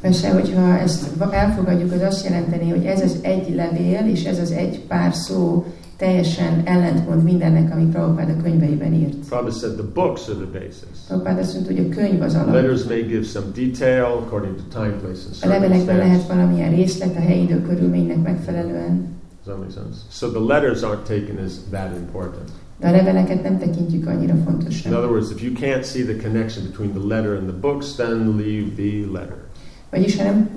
Persze, 0.00 0.30
hogyha 0.32 0.78
ezt 0.78 1.08
elfogadjuk, 1.30 1.92
az 1.92 2.00
azt 2.00 2.24
jelenteni, 2.24 2.70
hogy 2.70 2.84
ez 2.84 3.00
az 3.00 3.18
egy 3.20 3.54
levél, 3.54 4.06
és 4.06 4.24
ez 4.24 4.38
az 4.38 4.50
egy 4.50 4.80
pár 4.80 5.14
szó 5.14 5.64
teljesen 5.98 6.62
ellentmond 6.64 7.22
mindennek, 7.22 7.72
ami 7.72 7.84
Prabhupád 7.84 8.28
a 8.28 8.42
könyveiben 8.42 8.92
írt. 8.92 9.16
Prabhupada 9.28 9.50
said 9.58 9.72
the 9.74 9.86
books 9.94 10.28
are 10.28 10.36
the 10.36 10.58
basis. 10.58 10.98
Prabhupád 11.06 11.38
azt 11.38 11.54
mondta, 11.54 11.72
hogy 11.72 11.86
a 11.90 11.94
könyv 11.94 12.22
az 12.22 12.34
alap. 12.34 12.52
Letters 12.54 12.84
may 12.84 13.02
give 13.02 13.22
some 13.22 13.46
detail 13.54 14.04
according 14.04 14.54
to 14.56 14.62
time, 14.80 14.92
place, 15.02 15.20
and 15.42 15.50
A 15.52 15.54
levelekben 15.54 15.96
lehet 15.96 16.10
circumstance. 16.10 16.34
valamilyen 16.34 16.70
részlet 16.74 17.16
a 17.16 17.20
helyi 17.20 17.42
idő 17.42 17.62
körülménynek 17.62 18.22
megfelelően, 18.22 19.16
Does 19.44 19.56
that 19.56 19.58
make 19.58 19.70
sense? 19.72 19.98
So 20.10 20.28
the 20.28 20.44
letters 20.54 20.80
aren't 20.82 21.06
taken 21.06 21.36
as 21.44 21.52
that 21.70 21.90
important. 21.96 22.48
de 22.80 22.88
a 22.88 22.90
leveleket 22.90 23.42
nem 23.42 23.58
tekintjük 23.58 24.06
annyira 24.06 24.34
In 24.34 24.44
fontosnak. 24.44 24.94
other 24.96 25.10
words, 25.10 25.30
if 25.30 25.42
you 25.42 25.52
can't 25.52 25.82
see 25.84 26.02
the 26.04 26.16
connection 26.28 26.64
between 26.70 26.90
the 26.90 27.14
letter 27.14 27.32
and 27.38 27.46
the 27.48 27.56
books, 27.60 27.94
then 27.94 28.36
leave 28.36 28.66
the 28.76 29.06
letter. 29.12 29.36
Vagyis, 29.90 30.16
ha 30.16 30.22
nem 30.22 30.50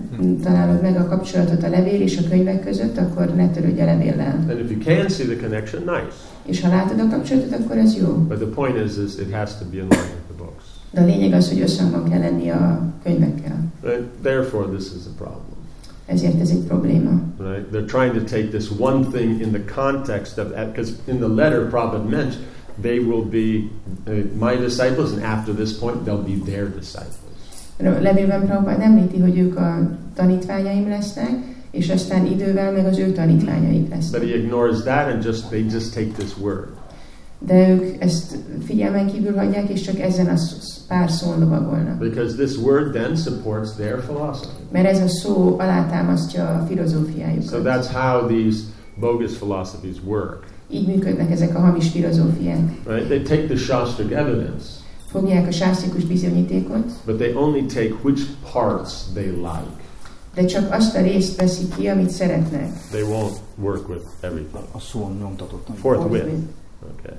találod 0.43 0.81
meg 0.81 0.95
a 0.95 1.07
kapcsolatot 1.07 1.63
a 1.63 1.69
levél 1.69 2.01
és 2.01 2.17
a 2.17 2.29
könyvek 2.29 2.63
között, 2.63 2.97
akkor 2.97 3.35
ne 3.35 3.49
törődj 3.49 3.81
a 3.81 3.85
levéllel. 3.85 4.45
And 4.49 4.59
if 4.59 4.71
you 4.71 4.79
can 4.79 5.09
see 5.09 5.25
the 5.25 5.35
connection, 5.35 5.81
nice. 5.81 6.15
És 6.45 6.61
ha 6.61 6.69
látod 6.69 6.99
a 6.99 7.07
kapcsolatot, 7.09 7.53
akkor 7.53 7.77
ez 7.77 7.95
jó. 7.95 8.07
But 8.07 8.37
the 8.37 8.47
point 8.47 8.77
is, 8.77 8.97
is 8.97 9.15
it 9.27 9.33
has 9.33 9.57
to 9.57 9.65
be 9.65 9.77
in 9.77 9.81
line 9.81 10.01
with 10.01 10.25
the 10.27 10.37
books. 10.37 10.63
De 10.91 11.01
a 11.01 11.05
lényeg 11.05 11.33
az, 11.33 11.49
hogy 11.49 11.61
összhangban 11.61 12.09
kell 12.09 12.19
lenni 12.19 12.49
a 12.49 12.93
könyvekkel. 13.03 13.59
And 13.83 14.03
therefore, 14.21 14.67
this 14.67 14.85
is 14.85 15.05
a 15.05 15.13
problem. 15.17 15.59
Ezért 16.05 16.41
ez 16.41 16.49
egy 16.49 16.63
probléma. 16.67 17.21
Right? 17.39 17.65
They're 17.71 17.85
trying 17.85 18.13
to 18.13 18.35
take 18.35 18.47
this 18.47 18.69
one 18.79 19.05
thing 19.11 19.41
in 19.41 19.51
the 19.51 19.63
context 19.75 20.37
of 20.37 20.47
because 20.73 20.91
in 21.05 21.17
the 21.17 21.27
letter 21.27 21.69
Prabhupada 21.69 22.09
mentioned 22.09 22.45
they 22.81 22.99
will 22.99 23.23
be 23.23 23.69
uh, 24.07 24.13
my 24.39 24.55
disciples, 24.55 25.11
and 25.11 25.23
after 25.23 25.53
this 25.53 25.73
point 25.73 26.03
they'll 26.03 26.23
be 26.23 26.51
their 26.51 26.67
disciples. 26.67 27.20
Levélben 27.81 28.45
Prabhupád 28.45 28.81
említi, 28.81 29.19
hogy 29.19 29.37
ők 29.37 29.57
a 29.57 29.89
tanítványaim 30.15 30.89
lesznek, 30.89 31.29
és 31.71 31.89
aztán 31.89 32.25
idővel 32.25 32.71
meg 32.71 32.85
az 32.85 32.97
ő 32.97 33.11
tanítványaik 33.11 33.81
But 33.81 33.89
lesznek. 33.89 34.21
he 34.21 34.35
ignores 34.37 34.79
that 34.81 35.07
and 35.13 35.23
just 35.23 35.47
they 35.47 35.65
just 35.71 35.93
take 35.93 36.07
this 36.17 36.37
word. 36.41 36.67
De 37.47 37.69
ők 37.69 38.03
ezt 38.03 38.35
figyelmen 38.65 39.07
kívül 39.07 39.35
hagyják, 39.35 39.69
és 39.69 39.81
csak 39.81 39.99
ezen 39.99 40.27
a 40.27 40.37
pár 40.87 41.11
szón 41.11 41.39
lovagolnak. 41.39 41.97
Because 41.99 42.35
this 42.35 42.57
word 42.57 42.91
then 42.91 43.15
supports 43.15 43.69
their 43.77 43.95
philosophy. 44.05 44.61
Mert 44.71 44.87
ez 44.87 44.99
a 44.99 45.07
szó 45.07 45.55
alátámasztja 45.59 46.47
a 46.47 46.59
So 46.59 46.65
filozófiájukat. 46.65 47.63
that's 47.63 47.87
how 47.93 48.27
these 48.27 48.59
bogus 48.99 49.31
philosophies 49.31 49.95
work. 50.05 50.43
Így 50.69 50.87
működnek 50.87 51.31
ezek 51.31 51.55
a 51.55 51.59
hamis 51.59 51.89
filozófiák. 51.89 52.59
Right? 52.87 53.05
They 53.05 53.21
take 53.21 53.43
the 53.47 53.55
Shastric 53.57 54.11
evidence, 54.11 54.65
Fogják 55.11 55.47
a 55.47 55.51
sásztikus 55.51 56.03
bizonyítékot, 56.03 56.85
but 57.05 57.15
they 57.17 57.33
only 57.35 57.65
take 57.65 57.93
which 58.01 58.21
parts 58.51 58.91
they 59.13 59.25
like. 59.27 59.79
de 60.33 60.45
csak 60.45 60.71
azt 60.73 60.95
a 60.95 61.01
részt 61.01 61.35
veszik 61.35 61.75
ki, 61.75 61.87
amit 61.87 62.09
szeretnek. 62.09 62.69
They 62.89 63.01
won't 63.03 63.35
work 63.55 63.89
with 63.89 64.03
everything. 64.19 64.63
A 64.71 64.79
szón 64.79 65.17
nyomtatottan. 65.19 65.75
Forthwith. 65.75 66.23
Okay. 66.23 67.15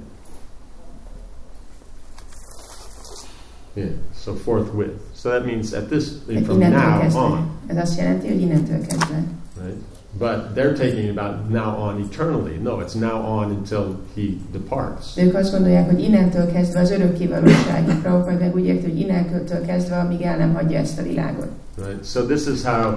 Yeah, 3.74 3.90
so 4.24 4.35
forthwith. 4.35 4.92
So 5.14 5.31
that 5.31 5.44
means 5.46 5.72
at 5.72 5.88
this, 5.88 6.05
from 6.44 6.59
now 6.59 7.16
on, 7.16 7.50
Ez 7.66 7.76
azt 7.76 7.98
jelenti, 7.98 8.28
hogy 8.28 8.40
innentől 8.40 8.81
kezdve. 8.87 9.24
right? 9.62 9.76
But 10.18 10.55
they're 10.55 10.75
taking 10.75 11.18
about 11.18 11.51
now 11.51 11.75
on 11.77 12.01
eternally. 12.01 12.59
No, 12.62 12.81
it's 12.81 12.94
now 12.94 13.25
on 13.38 13.51
until 13.51 13.96
he 14.14 14.37
departs. 14.53 15.14
De 15.14 15.25
ők 15.25 15.35
azt 15.35 15.53
gondolják, 15.53 15.90
hogy 15.90 16.01
innentől 16.01 16.53
kezdve 16.53 16.81
az 16.81 16.90
örökkévalósági 16.90 17.92
Prabhupád 18.03 18.40
meg 18.40 18.55
úgy 18.55 18.64
érti, 18.64 18.90
hogy 18.90 19.01
innentől 19.01 19.61
kezdve, 19.66 19.96
amíg 19.96 20.22
el 20.22 20.37
nem 20.37 20.55
hagyja 20.55 20.79
ezt 20.79 20.98
a 20.98 21.03
világot. 21.03 21.48
Right? 21.77 22.05
So 22.05 22.20
this 22.22 22.46
is 22.46 22.62
how 22.62 22.94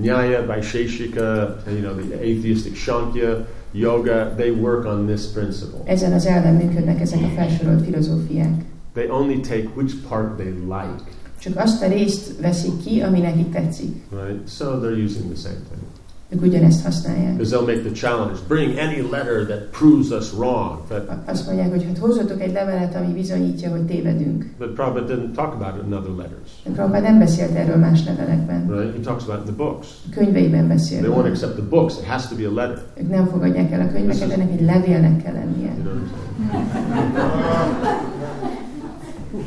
Nyaya, 0.00 0.46
Vaisheshika, 0.46 1.56
you 1.66 1.80
know, 1.80 1.94
the 1.94 2.16
atheistic 2.16 2.76
Shankya, 2.76 3.46
yoga, 3.72 4.34
they 4.36 4.50
work 4.50 4.86
on 4.86 5.06
this 5.06 5.26
principle. 5.26 5.80
Ezen 5.84 6.12
az 6.12 6.26
elven 6.26 6.54
működnek 6.54 7.00
ezek 7.00 7.22
a 7.22 7.28
felsorolt 7.36 7.84
filozófiák. 7.84 8.64
They 8.92 9.08
only 9.10 9.40
take 9.40 9.68
which 9.74 9.94
part 10.08 10.36
they 10.36 10.50
like. 10.50 11.02
Csak 11.40 11.56
azt 11.56 11.82
a 11.82 11.88
részt 11.88 12.40
veszik 12.40 12.84
ki, 12.84 13.00
ami 13.00 13.20
nekik 13.20 13.52
tetszik. 13.52 13.96
Right? 14.10 14.48
So 14.48 14.64
they're 14.64 15.04
using 15.04 15.32
the 15.32 15.48
same 15.48 15.60
thing. 15.70 15.82
Ők 16.30 16.42
ugyanezt 16.42 16.84
használják. 16.84 17.32
Because 17.36 17.56
they'll 17.56 17.66
make 17.66 17.80
the 17.80 17.92
challenge 17.92 18.38
bring 18.48 18.78
any 18.78 19.10
letter 19.10 19.46
that 19.46 19.60
proves 19.70 20.10
us 20.10 20.32
wrong. 20.32 20.78
But, 20.88 21.08
Azt 21.26 21.46
mondják, 21.46 21.70
hogy 21.70 21.84
hát 21.84 21.98
hozzatok 21.98 22.40
egy 22.40 22.52
levelet, 22.52 22.94
ami 22.94 23.12
bizonyítja, 23.12 23.70
hogy 23.70 23.80
tévedünk. 23.82 24.44
but 24.58 24.68
Prabhupada 24.68 25.14
didn't 25.14 25.34
talk 25.34 25.54
about 25.54 25.76
it 25.76 25.82
in 25.86 25.92
other 25.92 26.10
letters. 26.10 26.50
De 26.64 26.70
Prabhupád 26.70 27.02
nem 27.02 27.18
beszélt 27.18 27.54
erről 27.54 27.76
más 27.76 28.04
levelekben. 28.04 28.66
Right? 28.70 28.92
He 28.96 29.00
talks 29.00 29.22
about 29.24 29.40
it 29.42 29.48
in 29.48 29.54
the 29.54 29.64
books. 29.64 29.86
A 30.10 30.14
könyveiben 30.14 30.68
beszél. 30.68 30.98
They 31.00 31.10
won't 31.10 31.26
accept 31.28 31.52
the 31.54 31.66
books. 31.68 31.94
It 31.98 32.04
has 32.04 32.28
to 32.28 32.34
be 32.36 32.46
a 32.46 32.52
letter. 32.54 32.82
Ők 33.02 33.08
nem 33.08 33.26
fogadják 33.26 33.72
el 33.72 33.80
a 33.80 33.92
könyveket, 33.92 34.30
ennek 34.30 34.52
egy 34.52 34.64
levélnek 34.64 35.22
kell 35.22 35.32
lennie. 35.32 35.72
You 35.76 35.82
know? 35.82 35.94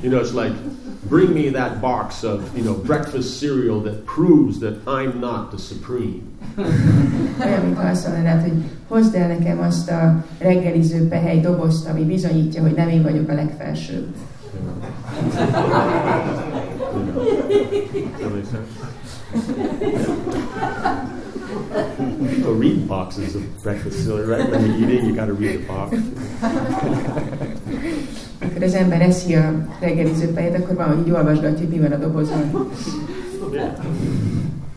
You 0.04 0.10
know, 0.12 0.20
it's 0.22 0.34
like, 0.34 0.56
bring 1.09 1.33
me 1.33 1.49
that 1.49 1.81
box 1.81 2.23
of, 2.23 2.41
you 2.55 2.63
know, 2.63 2.73
breakfast 2.73 3.39
cereal 3.39 3.81
that 3.81 4.05
proves 4.05 4.59
that 4.59 4.85
I'm 4.85 5.19
not 5.19 5.51
the 5.51 5.57
supreme. 5.57 6.21
Olyan, 7.45 7.61
mint 7.65 7.77
azt 7.77 8.07
mondanád, 8.07 8.41
hogy 8.41 8.53
hozd 8.87 9.15
el 9.15 9.27
nekem 9.27 9.59
azt 9.59 9.89
a 9.89 10.25
reggeliző 10.37 11.07
pehely 11.07 11.39
dobozt, 11.39 11.87
ami 11.87 12.03
bizonyítja, 12.03 12.61
hogy 12.61 12.73
nem 12.73 12.89
én 12.89 13.03
vagyok 13.03 13.29
a 13.29 13.33
legfelsőbb. 13.33 14.07
You 14.53 14.63
know? 14.63 14.79
You 22.41 22.47
know? 22.47 22.60
Does 22.60 22.73
that 22.73 22.82
make 22.82 22.82
sense? 22.82 22.82
People 22.82 22.82
read 22.82 22.88
boxes 22.88 23.36
of 23.36 23.63
breakfast 23.63 24.06
cereal, 24.06 24.27
right? 24.27 24.49
When 24.49 24.80
you're 24.80 24.89
eating, 24.89 25.06
you 25.06 25.15
got 25.15 25.27
to 25.27 25.34
read 25.34 25.62
the 25.62 25.67
box. 25.67 25.97
Amikor 28.41 28.63
az 28.63 28.73
ember 28.73 29.01
eszi 29.01 29.36
a 29.36 29.67
reggeliző 29.80 30.34
akkor 30.63 30.75
van, 30.75 31.04
hogy 31.04 31.12
olvasgatja, 31.12 31.58
hogy 31.58 31.69
mi 31.69 31.80
van 31.80 31.91
a 31.91 31.97
dobozban. 31.97 32.69
Yeah. 33.51 33.86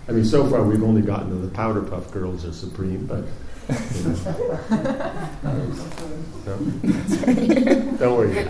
I 0.08 0.12
mean, 0.12 0.24
so 0.24 0.44
far 0.46 0.66
we've 0.66 0.82
only 0.82 1.02
gotten 1.02 1.30
to 1.30 1.36
the 1.36 1.48
Powder 1.48 1.80
Puff 1.80 2.12
Girls 2.12 2.44
are 2.44 2.52
supreme, 2.52 3.06
but 3.06 3.24
you 3.94 4.02
know. 4.02 4.16
No? 6.46 6.56
don't 7.98 8.16
worry. 8.16 8.46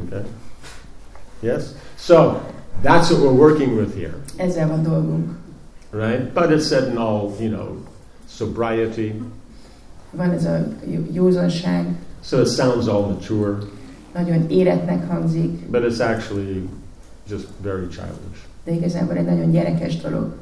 Okay. 0.00 0.24
Yes. 1.42 1.74
So 1.96 2.53
that's 2.82 3.10
what 3.10 3.20
we're 3.22 3.38
working 3.48 3.76
with 3.76 3.94
here, 3.94 4.14
Ezzel 4.36 4.68
van 4.68 4.82
dolgunk. 4.82 5.30
right? 5.90 6.34
But 6.34 6.50
it's 6.50 6.66
said 6.66 6.88
in 6.88 6.96
all, 6.98 7.32
you 7.40 7.50
know, 7.50 7.76
sobriety. 8.26 9.22
Van 10.10 10.30
ez 10.30 10.44
a 10.44 10.66
jó- 10.90 11.06
józanság, 11.12 11.86
So 12.22 12.40
it 12.40 12.46
sounds 12.48 12.86
all 12.86 13.00
mature, 13.06 13.56
nagyon 14.14 14.46
éretnek 14.50 15.08
hangzik, 15.10 15.70
but 15.70 15.82
it's 15.82 16.00
actually 16.00 16.68
just 17.28 17.46
very 17.62 17.86
childish. 17.88 18.40
de 18.64 18.72
igazából 18.72 19.16
egy 19.16 19.24
nagyon 19.24 19.50
gyerekes 19.50 19.96
dolog. 19.96 20.32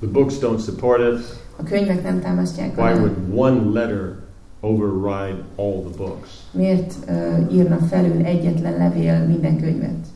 The 0.00 0.10
books 0.10 0.34
don't 0.38 0.58
support 0.60 1.00
it. 1.00 1.24
A 1.56 1.62
könyvek 1.62 2.02
nem 2.02 2.20
támasztják 2.20 2.76
Why 2.76 2.92
would 2.92 3.16
one 3.34 3.80
letter 3.80 4.16
override 4.60 5.38
all 5.56 5.80
the 5.90 5.96
books? 5.96 6.28
Miért 6.50 6.94
uh, 7.08 7.54
írna 7.54 7.76
felül 7.78 8.24
egyetlen 8.24 8.76
levél 8.78 9.26
minden 9.26 9.60
könyvet? 9.60 10.06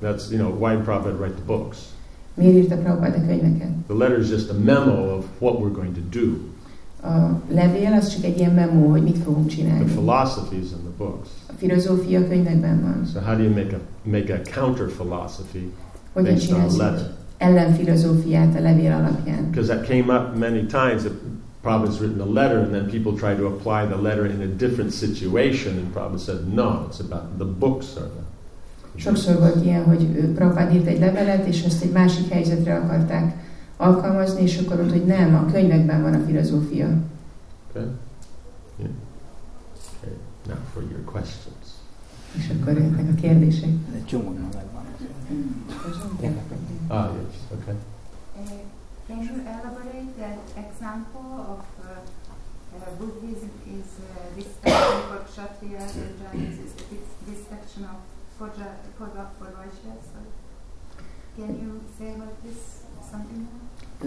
That's, 0.00 0.30
you 0.30 0.38
know, 0.38 0.50
why 0.58 0.74
did 0.76 0.84
Prabhupada 0.84 1.18
write 1.18 1.34
the 1.36 1.44
books? 1.46 1.78
Miért 2.34 2.54
írta 2.54 2.76
Prabhupád 2.76 3.26
könyveket? 3.26 3.68
The 3.86 3.96
letter 3.96 4.18
is 4.18 4.28
just 4.28 4.50
a 4.50 4.54
memo 4.54 5.16
of 5.16 5.24
what 5.38 5.60
we're 5.60 5.72
going 5.74 5.94
to 5.94 6.20
do. 6.20 6.26
A 7.08 7.40
levél 7.50 7.92
az 7.92 8.08
csak 8.14 8.24
egy 8.24 8.38
ilyen 8.38 8.52
memó, 8.52 8.90
hogy 8.90 9.02
mit 9.02 9.18
fogunk 9.18 9.46
The 9.46 9.56
csinálni. 9.56 9.84
philosophy 9.84 10.56
is 10.56 10.70
in 10.70 10.78
the 10.78 10.94
books. 10.98 11.28
A 11.48 11.52
filozófia 11.56 12.28
könyvekben 12.28 12.80
van. 12.82 13.06
So 13.12 13.20
how 13.20 13.36
do 13.36 13.42
you 13.42 13.52
make 13.54 13.76
a 13.76 13.80
make 14.02 14.32
a 14.34 14.60
counter 14.60 14.86
philosophy 14.86 15.72
Hogyan 16.12 16.34
based 16.34 16.52
on 16.52 16.60
a 16.60 16.76
letter? 16.84 17.14
ellenfilozófiát 17.38 18.56
a 18.56 18.60
levél 18.60 18.92
alapján? 18.92 19.50
Because 19.50 19.74
that 19.74 19.86
came 19.86 20.18
up 20.18 20.36
many 20.38 20.60
times. 20.66 21.02
That 21.02 21.12
Prabhupada's 21.62 21.98
written 22.00 22.20
a 22.20 22.32
letter, 22.40 22.58
and 22.58 22.70
then 22.72 22.86
people 22.90 23.12
try 23.12 23.34
to 23.36 23.46
apply 23.46 23.86
the 23.86 24.02
letter 24.02 24.26
in 24.26 24.40
a 24.40 24.46
different 24.56 24.92
situation, 24.92 25.72
and 25.78 25.92
Prabhupada 25.94 26.18
said, 26.18 26.54
no, 26.54 26.84
it's 26.88 27.00
about 27.00 27.38
the 27.38 27.44
books 27.44 27.96
are 27.96 28.08
the. 28.08 28.22
Sokszor 28.96 29.38
volt 29.38 29.64
ilyen, 29.64 29.84
hogy 29.84 30.06
Prabhupád 30.34 30.74
írt 30.74 30.86
egy 30.86 30.98
levelet, 30.98 31.46
és 31.46 31.62
ezt 31.62 31.82
egy 31.82 31.92
másik 31.92 32.28
helyzetre 32.28 32.76
akarták 32.76 33.44
alkalmazni, 33.76 34.42
és 34.42 34.58
akkor 34.58 34.76
mondta, 34.76 34.94
hogy 34.94 35.04
nem, 35.04 35.34
a 35.34 35.52
könyvekben 35.52 36.02
van 36.02 36.14
a 36.14 36.24
filozófia. 36.26 36.86
Okay? 37.70 37.88
Yeah. 38.78 38.90
Okay. 39.98 40.16
Now 40.46 40.56
for 40.72 40.82
your 40.82 41.04
questions. 41.04 41.66
És 42.36 42.50
akkor 42.50 42.72
jöttek 42.72 43.08
a 43.16 43.20
kérdések. 43.20 43.68
Egy 43.94 44.04
csomóan 44.04 44.48
megvan. 44.54 44.84
Ah, 46.88 47.10
yes. 47.14 47.34
Okay. 47.52 47.74
Can 49.06 49.22
you 49.22 49.34
elaborate 49.46 50.10
that 50.18 50.38
example 50.56 51.30
of 51.52 51.62
uh, 51.78 52.00
uh, 52.74 52.90
Buddhism 52.98 53.50
is 53.64 53.86
uh, 53.98 54.34
this 54.34 54.46
section 54.64 55.02
for 55.08 55.22
is 56.34 56.56
this, 56.58 56.72
this 57.26 57.40
section 57.48 57.84
of 57.84 58.15
for, 58.38 58.50
Ja- 58.58 58.76
for, 58.98 59.06
Va- 59.14 59.32
for 59.38 59.46
Vaishyas? 59.56 60.02
So 60.12 60.18
Can 61.36 61.54
you 61.62 61.70
say 61.98 62.08
about 62.16 62.34
this 62.44 62.58
something 63.10 63.40
more? 63.46 63.64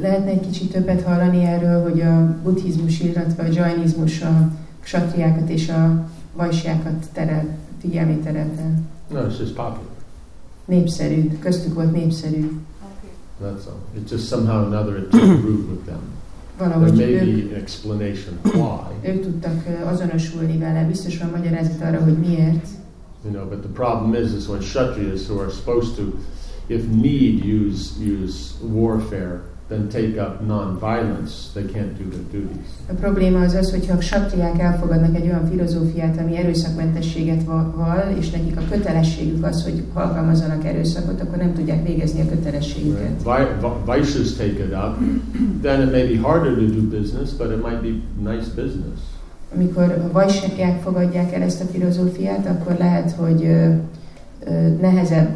Lehetne 0.08 0.30
egy 0.30 0.40
kicsit 0.40 0.72
többet 0.72 1.02
hallani 1.04 1.44
erről, 1.44 1.82
hogy 1.90 2.02
a 2.02 2.40
buddhizmus, 2.44 3.00
illetve 3.00 3.44
a 3.44 3.52
jainizmus 3.52 4.22
a 4.22 4.50
ksatriákat 4.84 5.50
és 5.50 5.70
a 5.70 6.10
vajsiákat 6.34 7.06
terel, 7.14 7.58
figyelmét 7.82 8.24
terelte. 8.24 8.64
No, 9.12 9.20
it's 9.20 9.38
just 9.40 9.54
popular. 9.54 9.88
Népszerű, 10.66 11.40
köztük 11.40 11.74
volt 11.74 11.92
népszerű. 11.92 12.38
Okay. 12.40 13.12
That's 13.52 13.66
all. 13.68 13.78
It 13.96 14.10
just 14.12 14.28
somehow 14.28 14.62
or 14.62 14.66
another 14.76 14.98
it 14.98 15.10
took 15.10 15.22
root 15.22 15.70
with 15.70 15.86
them. 15.86 16.00
There 16.58 16.70
Valahogy 16.70 16.96
may 16.96 17.14
ők, 17.14 17.50
be 17.50 17.56
an 17.56 17.62
explanation 17.62 18.34
why, 18.44 19.10
ők 19.10 19.22
tudtak 19.22 19.66
azonosulni 19.86 20.58
vele, 20.58 20.84
biztos 20.84 21.18
van 21.18 21.30
magyarázat 21.30 21.82
arra, 21.82 22.04
hogy 22.04 22.18
miért. 22.18 22.68
You 23.24 23.32
know. 23.32 23.46
But 23.46 23.62
the 23.62 23.74
problem 23.74 24.14
is, 24.16 24.34
is 24.34 24.48
when 24.48 24.60
kshatriyas 24.60 25.28
who 25.28 25.40
are 25.42 25.50
supposed 25.52 25.96
to, 25.96 26.04
if 26.68 26.82
need, 26.88 27.44
use 27.44 27.98
use 28.00 28.54
warfare, 28.64 29.42
then 29.70 29.88
take 29.90 30.18
up 30.18 30.42
non-violence. 30.42 31.52
They 31.54 31.64
can't 31.64 31.94
do 31.98 32.06
their 32.10 32.24
duties. 32.32 32.66
A 32.90 32.94
probléma 32.94 33.42
az 33.42 33.54
az, 33.54 33.72
hogyha 33.72 33.98
a 33.98 34.02
satriák 34.02 34.60
elfogadnak 34.60 35.16
egy 35.16 35.24
olyan 35.26 35.48
filozófiát, 35.50 36.18
ami 36.18 36.38
erőszakmentességet 36.38 37.44
va- 37.44 37.76
val, 37.76 38.16
és 38.20 38.30
nekik 38.30 38.58
a 38.58 38.62
kötelességük 38.70 39.46
az, 39.46 39.64
hogy 39.64 39.84
alkalmazzanak 39.94 40.66
erőszakot, 40.66 41.22
akkor 41.22 41.38
nem 41.38 41.54
tudják 41.54 41.88
végezni 41.88 42.22
a 42.22 42.30
kötelességüket. 42.30 43.24
Vi- 43.24 43.48
vi- 43.62 43.86
Vaishyas 43.86 44.34
take 44.34 44.64
it 44.64 44.74
up, 44.74 44.98
then 45.62 45.82
it 45.82 45.92
may 45.92 46.16
be 46.16 46.28
harder 46.28 46.54
to 46.54 46.66
do 46.66 46.82
business, 47.00 47.32
but 47.32 47.52
it 47.52 47.62
might 47.64 47.82
be 47.82 47.92
nice 48.32 48.48
business. 48.56 49.00
Amikor 49.56 49.84
a 49.84 50.12
vajsakják 50.12 50.82
fogadják 50.82 51.34
el 51.34 51.42
ezt 51.42 51.62
a 51.62 51.66
filozófiát, 51.66 52.46
akkor 52.46 52.76
lehet, 52.80 53.12
hogy 53.12 53.44
ö, 53.44 53.74
ö, 54.46 54.68
nehezebb 54.82 55.30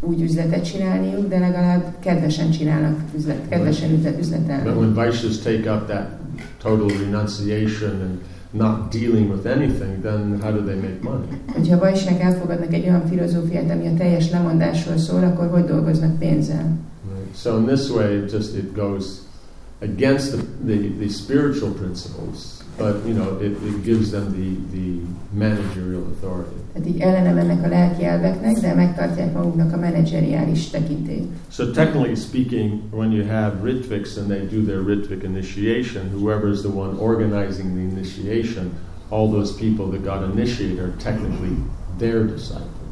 úgy 0.00 0.22
üzletet 0.22 0.64
csinálniuk, 0.64 1.28
de 1.28 1.38
legalább 1.38 1.94
kedvesen 2.00 2.50
csinálnak 2.50 2.98
üzlet, 3.16 3.48
kedvesen 3.48 3.92
üzlet, 3.92 4.12
But 4.12 4.20
üzletelnek. 4.20 4.76
when 4.76 4.94
Vaishyas 4.94 5.38
take 5.38 5.72
up 5.74 5.86
that 5.86 6.08
total 6.62 6.88
renunciation 6.88 7.90
and 7.90 8.18
not 8.50 8.90
dealing 8.90 9.30
with 9.30 9.46
anything, 9.46 10.02
then 10.02 10.38
how 10.42 10.50
do 10.52 10.62
they 10.64 10.76
make 10.76 10.98
money? 11.02 11.26
Hogyha 11.52 11.74
a 11.74 11.78
vajsák 11.78 12.20
elfogadnak 12.22 12.72
egy 12.74 12.84
olyan 12.88 13.06
filozófiát, 13.06 13.70
ami 13.70 13.86
a 13.86 13.94
teljes 13.94 14.30
lemondásról 14.30 14.96
szól, 14.98 15.24
akkor 15.24 15.48
hogy 15.48 15.64
dolgoznak 15.64 16.18
pénzzel? 16.18 16.76
Right? 17.14 17.36
So 17.36 17.58
in 17.58 17.64
this 17.66 17.90
way, 17.90 18.16
it 18.16 18.32
just 18.32 18.56
it 18.56 18.74
goes 18.74 19.04
against 19.82 20.30
the, 20.32 20.42
the, 20.66 20.76
the 20.98 21.08
spiritual 21.08 21.70
principles, 21.70 22.38
but 22.76 23.06
you 23.06 23.14
know 23.14 23.38
it, 23.40 23.52
it 23.52 23.84
gives 23.84 24.10
them 24.10 24.32
the, 24.32 24.76
the 24.76 25.00
managerial 25.32 26.02
authority. 26.02 26.56
Tehát 26.72 26.88
így 26.88 27.00
ellene 27.00 27.32
mennek 27.32 27.64
a 27.64 27.68
lelki 27.68 28.04
elveknek, 28.04 28.60
de 28.60 28.74
megtartják 28.74 29.32
maguknak 29.32 29.72
a 29.72 29.76
menedzseriális 29.76 30.70
tekintélyt. 30.70 31.28
So 31.48 31.64
technically 31.64 32.14
speaking, 32.14 32.80
when 32.90 33.12
you 33.12 33.24
have 33.24 33.52
ritviks 33.62 34.16
and 34.16 34.28
they 34.28 34.46
do 34.46 34.62
their 34.62 34.82
ritvik 34.82 35.22
initiation, 35.22 36.10
whoever 36.10 36.48
is 36.50 36.60
the 36.60 36.70
one 36.70 36.96
organizing 36.98 37.74
the 37.74 37.96
initiation, 37.96 38.70
all 39.08 39.30
those 39.30 39.52
people 39.52 39.86
that 39.90 40.02
got 40.04 40.22
initiated 40.32 40.78
are 40.78 40.94
technically 40.98 41.56
their 41.98 42.24
disciples. 42.26 42.83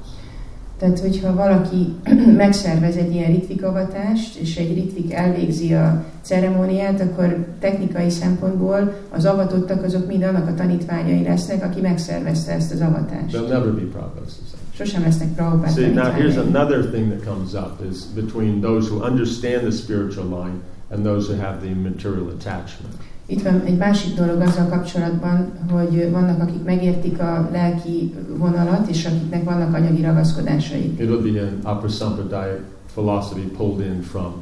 Tehát, 0.83 0.99
hogyha 0.99 1.35
valaki 1.35 1.95
megszervez 2.45 2.97
egy 2.97 3.15
ilyen 3.15 3.31
ritvikavatást, 3.33 4.37
és 4.37 4.57
egy 4.57 4.75
ritvik 4.75 5.13
elvégzi 5.13 5.75
a 5.75 6.05
ceremóniát, 6.23 7.01
akkor 7.01 7.47
technikai 7.61 8.11
szempontból 8.11 8.93
az 9.11 9.25
avatottak 9.25 9.85
azok 9.85 10.07
mind 10.07 10.23
annak 10.23 10.49
a 10.49 10.55
tanítványai 10.55 11.23
lesznek, 11.23 11.65
aki 11.65 11.81
megszervezte 11.81 12.53
ezt 12.53 12.73
az 12.73 12.81
avatást. 12.81 13.37
They'll 13.37 13.49
never 13.49 13.73
be 13.73 13.81
Prabhupada's 13.81 14.25
disciples. 14.25 14.61
Sosem 14.75 15.03
lesznek 15.03 15.35
Prabhupád 15.35 15.73
See, 15.73 15.93
now 15.93 16.13
here's 16.13 16.37
another 16.37 16.91
thing 16.91 17.09
that 17.13 17.25
comes 17.25 17.53
up 17.53 17.73
is 17.91 17.99
between 18.15 18.61
those 18.61 18.91
who 18.91 19.05
understand 19.05 19.61
the 19.61 19.71
spiritual 19.71 20.27
line 20.27 20.59
and 20.91 21.05
those 21.05 21.33
who 21.33 21.41
have 21.43 21.57
the 21.61 21.75
material 21.75 22.29
attachment. 22.29 22.95
Itt 23.33 23.43
van 23.43 23.63
egy 23.65 23.77
másik 23.77 24.15
dolog 24.15 24.41
azzal 24.41 24.67
kapcsolatban, 24.67 25.53
hogy 25.71 26.11
vannak, 26.11 26.41
akik 26.41 26.65
megértik 26.65 27.19
a 27.21 27.49
lelki 27.53 28.15
vonalat, 28.37 28.89
és 28.89 29.05
akiknek 29.07 29.45
vannak 29.45 29.75
anyagi 29.75 30.03
ragaszkodásai. 30.03 30.95
It'll 30.99 31.33
be 31.33 31.41
an 31.41 31.77
upper 31.77 31.91
sampradaya 31.91 32.59
philosophy 32.95 33.41
pulled 33.57 33.87
in 33.87 34.03
from 34.03 34.33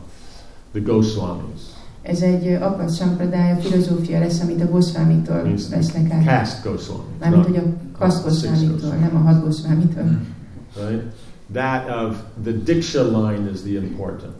the 0.72 0.80
Goswamis. 0.80 1.60
Ez 2.02 2.20
egy 2.22 2.46
apa 2.60 2.88
sampradája 2.88 3.56
filozófia 3.56 4.18
lesz, 4.18 4.40
amit 4.40 4.62
a 4.62 4.66
Gosvámitól 4.70 5.42
Means 5.42 5.68
vesznek 5.68 6.12
át. 6.12 6.24
Caste 6.24 6.68
Goswamis. 6.70 7.04
Mármint, 7.20 7.44
hogy 7.44 7.56
a 7.56 7.62
Gosvámitól, 7.98 8.70
Goswamis. 8.70 9.00
nem 9.00 9.16
a 9.16 9.18
hat 9.30 9.44
Gosvámitól. 9.44 10.20
right? 10.76 11.02
That 11.52 11.84
of 12.06 12.16
the 12.42 12.52
Diksha 12.64 13.02
line 13.02 13.50
is 13.52 13.60
the 13.60 13.70
important. 13.70 14.32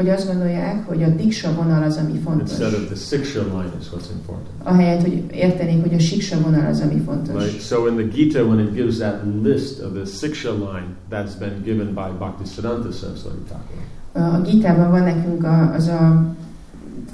Hogy 0.00 0.08
azt 0.08 0.26
gondolják, 0.26 0.86
hogy 0.86 1.02
a 1.02 1.08
diksa 1.08 1.54
vonal 1.54 1.82
az, 1.82 1.96
ami 1.96 2.18
fontos. 2.24 2.50
Instead 2.50 2.72
of 2.72 2.86
the 2.86 2.94
Siksha 2.94 3.42
line 3.42 3.72
is 3.80 3.86
what's 3.86 4.10
important. 4.18 4.48
Ahelyett, 4.62 5.00
hogy 5.00 5.24
értenék, 5.32 5.82
hogy 5.82 5.94
a 5.94 5.98
siksa 5.98 6.40
vonal 6.40 6.66
az, 6.66 6.80
ami 6.80 7.00
fontos. 7.04 7.42
Right? 7.42 7.60
So 7.60 7.86
in 7.86 7.94
the 7.96 8.06
Gita, 8.06 8.44
when 8.44 8.58
it 8.58 8.74
gives 8.74 8.96
that 8.96 9.22
list 9.42 9.82
of 9.82 9.92
the 9.92 10.04
Siksha 10.04 10.52
line, 10.52 10.88
that's 11.10 11.38
been 11.38 11.62
given 11.64 11.86
by 11.86 12.08
Bhaktisiddhanta 12.18 12.90
Saraswati 12.92 13.42
Thakur. 13.48 13.78
A 14.12 14.40
Gitában 14.40 14.90
van 14.90 15.02
nekünk 15.02 15.44
a, 15.44 15.74
az 15.74 15.86
a 15.88 16.34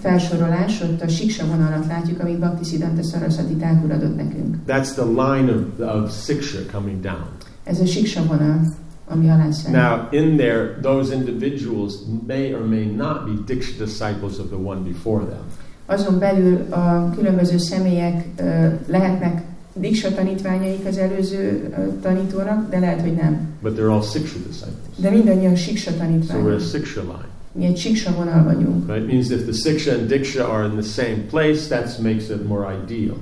felsorolás, 0.00 0.82
ott 0.82 1.00
a 1.00 1.08
siksa 1.08 1.46
vonalat 1.46 1.86
látjuk, 1.86 2.20
amit 2.20 2.38
Bhaktisiddhanta 2.38 3.02
Saraswati 3.02 3.54
Thakur 3.54 3.90
adott 3.90 4.16
nekünk. 4.16 4.56
That's 4.66 4.92
the 4.92 5.04
line 5.04 5.52
of, 5.52 5.88
of 5.94 6.24
Siksha 6.24 6.58
coming 6.72 7.00
down. 7.00 7.26
Ez 7.64 7.80
a 7.80 7.86
siksa 7.86 8.22
vonal, 8.26 8.60
ami. 9.08 9.26
Now, 9.72 10.08
in 10.10 10.36
there, 10.36 10.78
those 10.82 11.14
individuals 11.14 11.94
may 12.26 12.52
or 12.52 12.64
may 12.64 12.84
not 12.84 13.24
be 13.24 13.54
disciples 13.78 14.38
of 14.38 14.46
the 14.48 14.56
one 14.56 14.80
before 14.80 15.24
them. 15.24 15.44
Azon 15.86 16.18
belül 16.18 16.66
a 16.70 17.10
különböző 17.16 17.58
személyek 17.58 18.24
ö, 18.36 18.66
lehetnek 18.86 19.42
diksa 19.72 20.14
tanítványaik 20.14 20.86
az 20.86 20.98
előző 20.98 21.72
ö, 21.78 22.00
tanítónak, 22.02 22.70
de 22.70 22.78
lehet, 22.78 23.00
hogy 23.00 23.14
nem. 23.14 23.48
But 23.62 23.78
they're 23.78 23.90
all 23.90 24.02
Siksha 24.02 24.38
disciples. 24.46 24.96
De 24.96 25.10
mindannyian 25.10 25.54
siksa 25.54 25.90
So 25.90 25.96
we're 25.96 26.00
a 26.00 26.06
tanítványok. 26.06 26.60
Siksha 26.60 27.00
line. 27.00 27.28
Mi 27.52 27.64
egy 27.64 27.76
siksa 27.76 28.12
vonal 28.16 28.44
vagyunk. 28.44 28.86
Right? 28.86 29.02
It 29.02 29.12
means 29.12 29.30
if 29.30 29.42
the 29.42 29.52
Siksha 29.52 29.92
and 29.92 30.08
Diksha 30.08 30.44
are 30.52 30.64
in 30.64 30.76
the 30.76 31.02
same 31.02 31.16
place, 31.30 31.66
that 31.68 31.98
makes 32.02 32.28
it 32.28 32.48
more 32.48 32.78
ideal. 32.84 33.16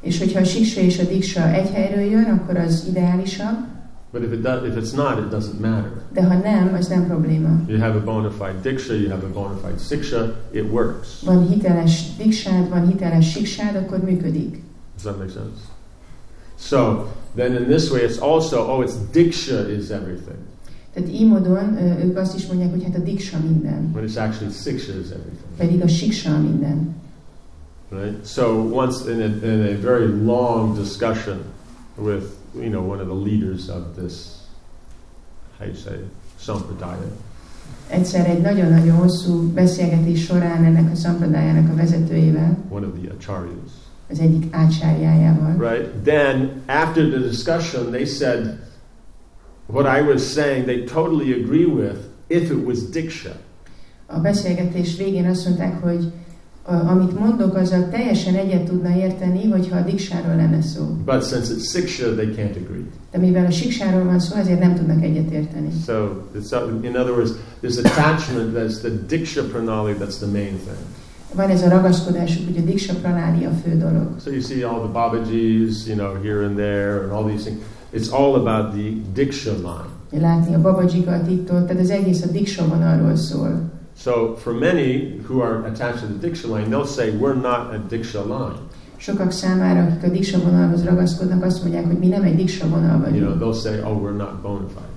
És 0.00 0.18
hogyha 0.18 0.40
a 0.40 0.44
siksa 0.44 0.80
és 0.80 0.98
a 0.98 1.02
diksa 1.02 1.52
egy 1.52 1.70
helyről 1.70 2.04
jön, 2.04 2.24
akkor 2.24 2.56
az 2.56 2.84
ideálisabb, 2.88 3.56
But 4.14 4.22
if, 4.22 4.32
it 4.32 4.42
does, 4.42 4.62
if 4.70 4.76
it's 4.76 4.92
not, 4.92 5.18
it 5.18 5.28
doesn't 5.30 5.60
matter. 5.60 5.90
de 6.12 6.22
ha 6.22 6.34
nem, 6.38 6.74
az 6.78 6.86
nem 6.88 7.06
probléma. 7.06 7.60
You 7.66 7.78
have 7.78 7.96
a 7.96 8.04
bona 8.04 8.30
fide 8.30 8.60
Diksha, 8.62 8.94
you 8.94 9.08
have 9.10 9.24
a 9.26 9.30
bona 9.32 9.56
fide 9.64 9.78
Siksha, 9.78 10.34
it 10.50 10.64
works. 10.72 11.22
Van 11.24 11.48
hiteles 11.48 12.16
diksád, 12.16 12.68
van 12.68 12.86
hiteles 12.86 13.30
siksád, 13.30 13.76
akkor 13.76 13.98
működik. 13.98 14.62
Does 14.94 15.02
that 15.02 15.18
make 15.18 15.30
sense? 15.30 15.60
So, 16.58 17.06
then 17.34 17.56
in 17.56 17.64
this 17.66 17.90
way, 17.90 18.02
it's 18.04 18.18
also, 18.18 18.56
oh, 18.56 18.82
it's 18.84 18.94
Diksha 19.12 19.68
is 19.68 19.88
everything. 19.90 20.38
Tehát 20.94 21.08
így 21.08 21.26
módon 21.28 21.76
ők 22.04 22.16
azt 22.16 22.36
is 22.36 22.46
mondják, 22.46 22.70
hogy 22.70 22.84
hát 22.84 22.94
a 22.96 22.98
diksa 22.98 23.38
minden, 23.48 23.90
When 23.94 24.08
it's 24.08 24.16
actually 24.16 24.52
Siksha 24.52 24.92
is 24.92 25.10
everything. 25.10 25.56
pedig 25.56 25.82
a 25.82 25.88
siksa 25.88 26.38
minden. 26.38 26.94
Right? 27.90 28.26
So 28.26 28.44
once 28.72 29.10
in 29.12 29.20
a, 29.20 29.46
in 29.46 29.76
a 29.76 29.80
very 29.80 30.06
long 30.24 30.76
discussion 30.76 31.36
with, 31.96 32.24
you 32.56 32.70
know, 32.70 32.82
one 32.82 33.00
of 33.00 33.06
the 33.06 33.14
leaders 33.14 33.68
of 33.68 33.96
this, 33.96 34.42
how 35.58 35.66
you 35.66 35.74
say, 35.74 35.98
Sampradaya, 36.38 37.10
Egyszer 37.88 38.26
egy 38.28 38.40
nagyon-nagyon 38.40 38.96
hosszú 38.96 39.52
beszélgetés 39.52 40.24
során 40.24 40.64
ennek 40.64 40.92
a 40.92 40.94
szampradájának 40.94 41.72
a 41.72 41.74
vezetőjével, 41.74 42.58
one 42.68 42.86
of 42.86 42.92
the 43.02 43.12
acharyas, 43.12 43.70
az 44.10 44.18
egyik 44.18 44.44
átsárjájával, 44.50 45.70
right? 45.70 45.88
Then 46.02 46.62
after 46.66 47.08
the 47.08 47.18
discussion, 47.18 47.90
they 47.90 48.04
said, 48.04 48.58
what 49.66 49.98
I 49.98 50.02
was 50.02 50.22
saying, 50.32 50.64
they 50.64 50.84
totally 50.84 51.32
agree 51.32 51.64
with 51.64 51.96
if 52.26 52.50
it 52.50 52.66
was 52.66 52.78
diksha. 52.90 53.32
a 54.06 54.20
beszélgetés 54.20 54.96
végén 54.96 55.28
azt 55.28 55.44
mondták, 55.44 55.82
hogy 55.82 56.12
amit 56.64 57.18
mondok, 57.18 57.56
azzal 57.56 57.88
teljesen 57.88 58.34
egyet 58.34 58.64
tudna 58.64 58.96
érteni, 58.96 59.48
hogyha 59.48 59.76
a 59.76 59.82
diksáról 59.82 60.36
lenne 60.36 60.62
szó. 60.62 60.82
But 61.04 61.22
since 61.22 61.54
it's 61.54 61.70
siksha, 61.70 62.14
they 62.14 62.26
can't 62.26 62.56
agree. 62.64 62.84
De 63.10 63.18
mivel 63.18 63.46
a 63.46 63.50
siksáról 63.50 64.04
van 64.04 64.18
szó, 64.18 64.36
ezért 64.36 64.60
nem 64.60 64.74
tudnak 64.74 65.02
egyet 65.02 65.30
érteni. 65.30 65.68
So, 65.86 65.92
it's, 66.38 66.52
in 66.82 66.96
other 66.96 67.10
words, 67.10 67.30
there's 67.62 67.78
attachment 67.78 68.54
that's 68.54 68.78
the 68.80 68.90
diksha 69.08 69.42
pranali, 69.42 69.92
that's 69.92 70.16
the 70.16 70.30
main 70.32 70.58
thing. 70.64 70.78
Van 71.34 71.50
ez 71.50 71.62
a 71.62 71.68
ragaszkodásuk, 71.68 72.44
hogy 72.44 72.56
a 72.56 72.64
diksa 72.64 72.94
pranáli 72.94 73.44
a 73.44 73.50
fő 73.64 73.76
dolog. 73.76 74.08
So 74.24 74.30
you 74.30 74.40
see 74.40 74.64
all 74.64 74.80
the 74.80 74.92
Babajis, 74.92 75.86
you 75.86 75.96
know, 75.96 76.22
here 76.22 76.46
and 76.46 76.56
there, 76.56 77.02
and 77.02 77.12
all 77.12 77.24
these 77.24 77.44
things. 77.44 77.60
It's 77.92 78.12
all 78.12 78.34
about 78.34 78.72
the 78.72 78.90
diksha 79.14 79.52
line. 79.52 80.22
Látni 80.22 80.54
a 80.54 80.60
babadzsikat 80.60 81.30
itt 81.30 81.52
ott, 81.52 81.66
tehát 81.66 81.82
az 81.82 81.90
egész 81.90 82.22
a 82.22 82.26
diksa 82.26 82.68
vonalról 82.68 83.16
szól. 83.16 83.72
So 83.96 84.36
for 84.36 84.52
many 84.52 85.20
who 85.28 85.40
are 85.42 85.66
attached 85.66 86.00
to 86.00 86.06
the 86.06 86.28
diksha 86.28 86.48
line, 86.48 86.68
they'll 86.70 86.86
say 86.86 87.10
we're 87.10 87.40
not 87.40 87.74
a 87.74 87.78
diksha 87.88 88.24
line. 88.24 88.58
Sokak 88.96 89.30
számára, 89.30 89.82
akik 89.82 90.02
a 90.02 90.08
diksa 90.08 90.38
vonalhoz 90.38 90.84
ragaszkodnak, 90.84 91.44
azt 91.44 91.62
mondják, 91.62 91.86
hogy 91.86 91.98
mi 91.98 92.06
nem 92.06 92.22
egy 92.22 92.36
diksa 92.36 92.68
vonal 92.68 92.88
You 92.88 92.98
know, 92.98 93.10
vagyunk, 93.10 93.40
they'll 93.40 93.60
say, 93.62 93.80
oh, 93.80 94.02
we're 94.02 94.16
not 94.16 94.42
bona 94.42 94.68
fide. 94.68 94.88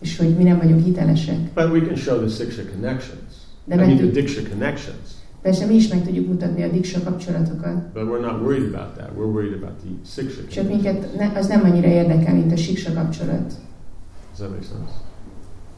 és 0.00 0.16
hogy 0.16 0.36
mi 0.36 0.42
nem 0.42 0.58
vagyunk 0.58 0.84
hitelesek. 0.84 1.38
But 1.54 1.70
we 1.70 1.80
can 1.80 1.96
show 1.96 2.18
the 2.18 2.28
siksha 2.28 2.62
connections. 2.72 3.32
De 3.64 3.74
I 3.74 3.78
mean, 3.78 3.96
the 3.96 4.06
diksha 4.06 4.40
connections. 4.50 5.08
persze 5.42 5.66
mi 5.66 5.74
is 5.74 5.88
meg 5.88 6.04
tudjuk 6.04 6.26
mutatni 6.26 6.62
a 6.62 6.68
diksa 6.68 7.02
kapcsolatokat, 7.02 7.92
But 7.92 8.02
we're 8.02 8.20
not 8.30 8.40
worried 8.42 8.74
about 8.74 8.94
that. 8.96 9.10
We're 9.16 9.32
worried 9.32 9.54
about 9.62 9.74
the 9.82 9.88
siksha 10.22 10.40
csak 10.50 10.68
minket 10.68 11.16
ne, 11.18 11.32
az 11.38 11.46
nem 11.46 11.62
annyira 11.64 11.88
érdekel, 11.88 12.34
mint 12.34 12.52
a 12.52 12.56
siksa 12.56 12.92
kapcsolat. 12.92 13.46
Does 13.46 14.38
that 14.38 14.50
make 14.50 14.62
sense? 14.62 14.92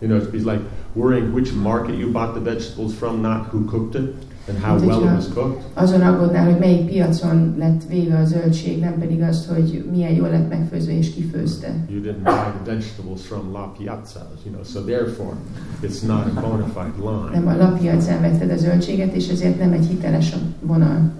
You 0.00 0.08
know, 0.08 0.18
it's 0.18 0.44
like 0.44 0.60
worrying 0.94 1.32
which 1.32 1.52
market 1.52 1.94
you 1.98 2.12
bought 2.12 2.34
the 2.34 2.40
vegetables 2.40 2.94
from, 2.94 3.22
not 3.22 3.46
who 3.46 3.64
cooked 3.64 3.94
it 3.94 4.14
and 4.48 4.58
how 4.58 4.78
well 4.78 5.02
it 5.02 5.14
was 5.14 5.28
cooked. 5.28 5.62
Azon 5.74 6.00
aggódnál, 6.00 6.44
hogy 6.44 6.58
melyik 6.58 6.86
piacon 6.86 7.54
lett 7.58 7.82
véve 7.88 8.18
a 8.18 8.24
zöldség, 8.24 8.80
nem 8.80 8.98
pedig 8.98 9.22
azt, 9.22 9.48
hogy 9.48 9.88
milyen 9.90 10.12
jól 10.12 10.28
lett 10.28 10.48
megfőzve 10.48 10.92
és 10.92 11.14
kifőzte. 11.14 11.74
You 11.88 12.00
didn't 12.00 12.22
buy 12.22 12.32
the 12.32 12.74
vegetables 12.74 13.20
from 13.26 13.52
La 13.52 13.74
Piazza, 13.78 14.30
you 14.44 14.52
know, 14.52 14.64
so 14.64 14.80
therefore 14.80 15.34
it's 15.82 16.06
not 16.06 16.26
a 16.26 16.40
bona 16.40 16.66
fide 16.66 17.10
line. 17.10 17.30
Nem 17.32 17.46
a 17.46 17.56
lappiacán 17.56 18.20
vetted 18.20 18.50
a 18.50 18.56
zöldséget, 18.56 19.14
és 19.14 19.28
ezért 19.28 19.58
nem 19.58 19.72
egy 19.72 19.86
hiteles 19.86 20.32
a 20.32 20.36
vonal. 20.60 21.10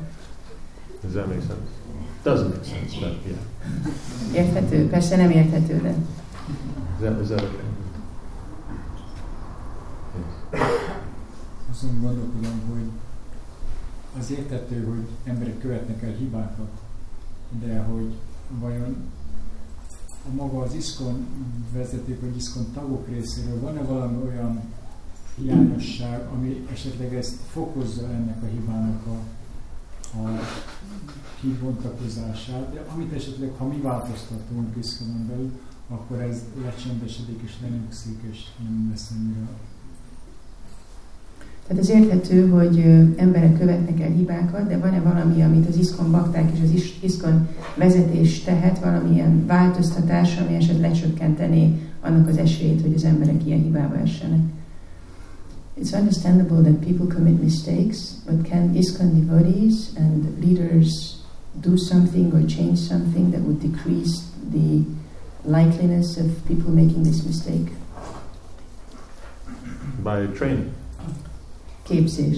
Does 1.03 1.13
that 1.13 1.27
make 1.27 1.41
sense? 1.41 1.75
Doesn't 2.25 2.49
make 2.49 2.65
sense, 2.65 2.97
but 3.01 3.17
yeah. 3.27 4.45
Érthető? 4.47 4.89
Persze 4.89 5.17
nem 5.17 5.31
érthető, 5.31 5.81
de 5.83 5.95
Is 6.99 7.07
that, 7.07 7.21
is 7.23 7.27
that 7.29 7.41
okay? 7.41 7.76
Azon 11.71 12.01
gondolkodom, 12.01 12.61
hogy 12.73 12.91
az 14.19 14.31
értető, 14.31 14.85
hogy 14.85 15.09
emberek 15.25 15.59
követnek 15.59 16.03
el 16.03 16.13
hibákat, 16.13 16.71
de 17.61 17.79
hogy 17.81 18.15
vajon 18.61 18.97
a 20.29 20.35
maga 20.35 20.61
az 20.61 20.75
iszkon 20.75 21.27
vezetők 21.73 22.21
vagy 22.21 22.37
iszkon 22.37 22.73
tagok 22.73 23.09
részéről 23.09 23.61
van-e 23.61 23.83
valami 23.83 24.23
olyan 24.27 24.61
hiányosság, 25.35 26.27
ami 26.27 26.67
esetleg 26.73 27.15
ezt 27.15 27.37
fokozza 27.51 28.09
ennek 28.09 28.43
a 28.43 28.47
hibának 28.47 29.07
a, 29.07 29.19
a 30.19 30.41
kibontakozását, 31.41 32.73
de 32.73 32.85
amit 32.95 33.13
esetleg, 33.13 33.53
ha 33.59 33.67
mi 33.67 33.81
változtatunk 33.81 34.77
iszkonon 34.77 35.27
belül, 35.27 35.61
akkor 35.89 36.21
ez 36.21 36.43
lecsendesedik 36.63 37.41
és 37.43 37.53
lenyugszik, 37.61 38.23
és 38.31 38.39
nem 38.63 38.89
lesz 38.91 39.11
annyira 39.11 39.49
Tehát 41.67 41.83
az 41.83 41.89
érthető, 41.89 42.49
hogy 42.49 42.79
emberek 43.17 43.59
követnek 43.59 44.01
el 44.01 44.11
hibákat, 44.11 44.69
de 44.69 44.79
van-e 44.79 45.01
valami, 45.01 45.43
amit 45.43 45.69
az 45.69 45.77
iszkon 45.77 46.11
bakták 46.11 46.51
és 46.55 46.59
az 46.63 46.71
is- 46.71 46.99
iszkon 47.03 47.49
vezetés 47.77 48.41
tehet, 48.41 48.79
valamilyen 48.79 49.47
változtatás, 49.47 50.39
ami 50.39 50.57
esetleg 50.57 50.91
lecsökkentené 50.91 51.79
annak 52.01 52.29
az 52.29 52.37
esélyét, 52.37 52.83
hogy 52.83 52.95
az 52.95 53.05
emberek 53.05 53.47
ilyen 53.47 53.63
hibába 53.63 53.97
essenek. 53.97 54.41
It's 55.81 55.93
understandable 55.93 56.63
that 56.63 56.85
people 56.87 57.15
commit 57.15 57.43
mistakes, 57.43 57.99
but 58.27 58.49
can 58.49 58.75
ISKCON 58.75 59.27
devotees 59.27 59.75
and 59.97 60.25
leaders 60.41 61.17
do 61.61 61.77
something 61.77 62.33
or 62.33 62.45
change 62.47 62.79
something 62.79 63.31
that 63.33 63.41
would 63.41 63.61
decrease 63.61 64.21
the 64.53 64.85
likeliness 65.45 66.17
of 66.17 66.27
people 66.47 66.73
making 66.73 67.03
this 67.03 67.23
mistake? 67.23 67.71
By 70.03 70.27
training. 70.39 70.73
Képzés. 71.89 72.37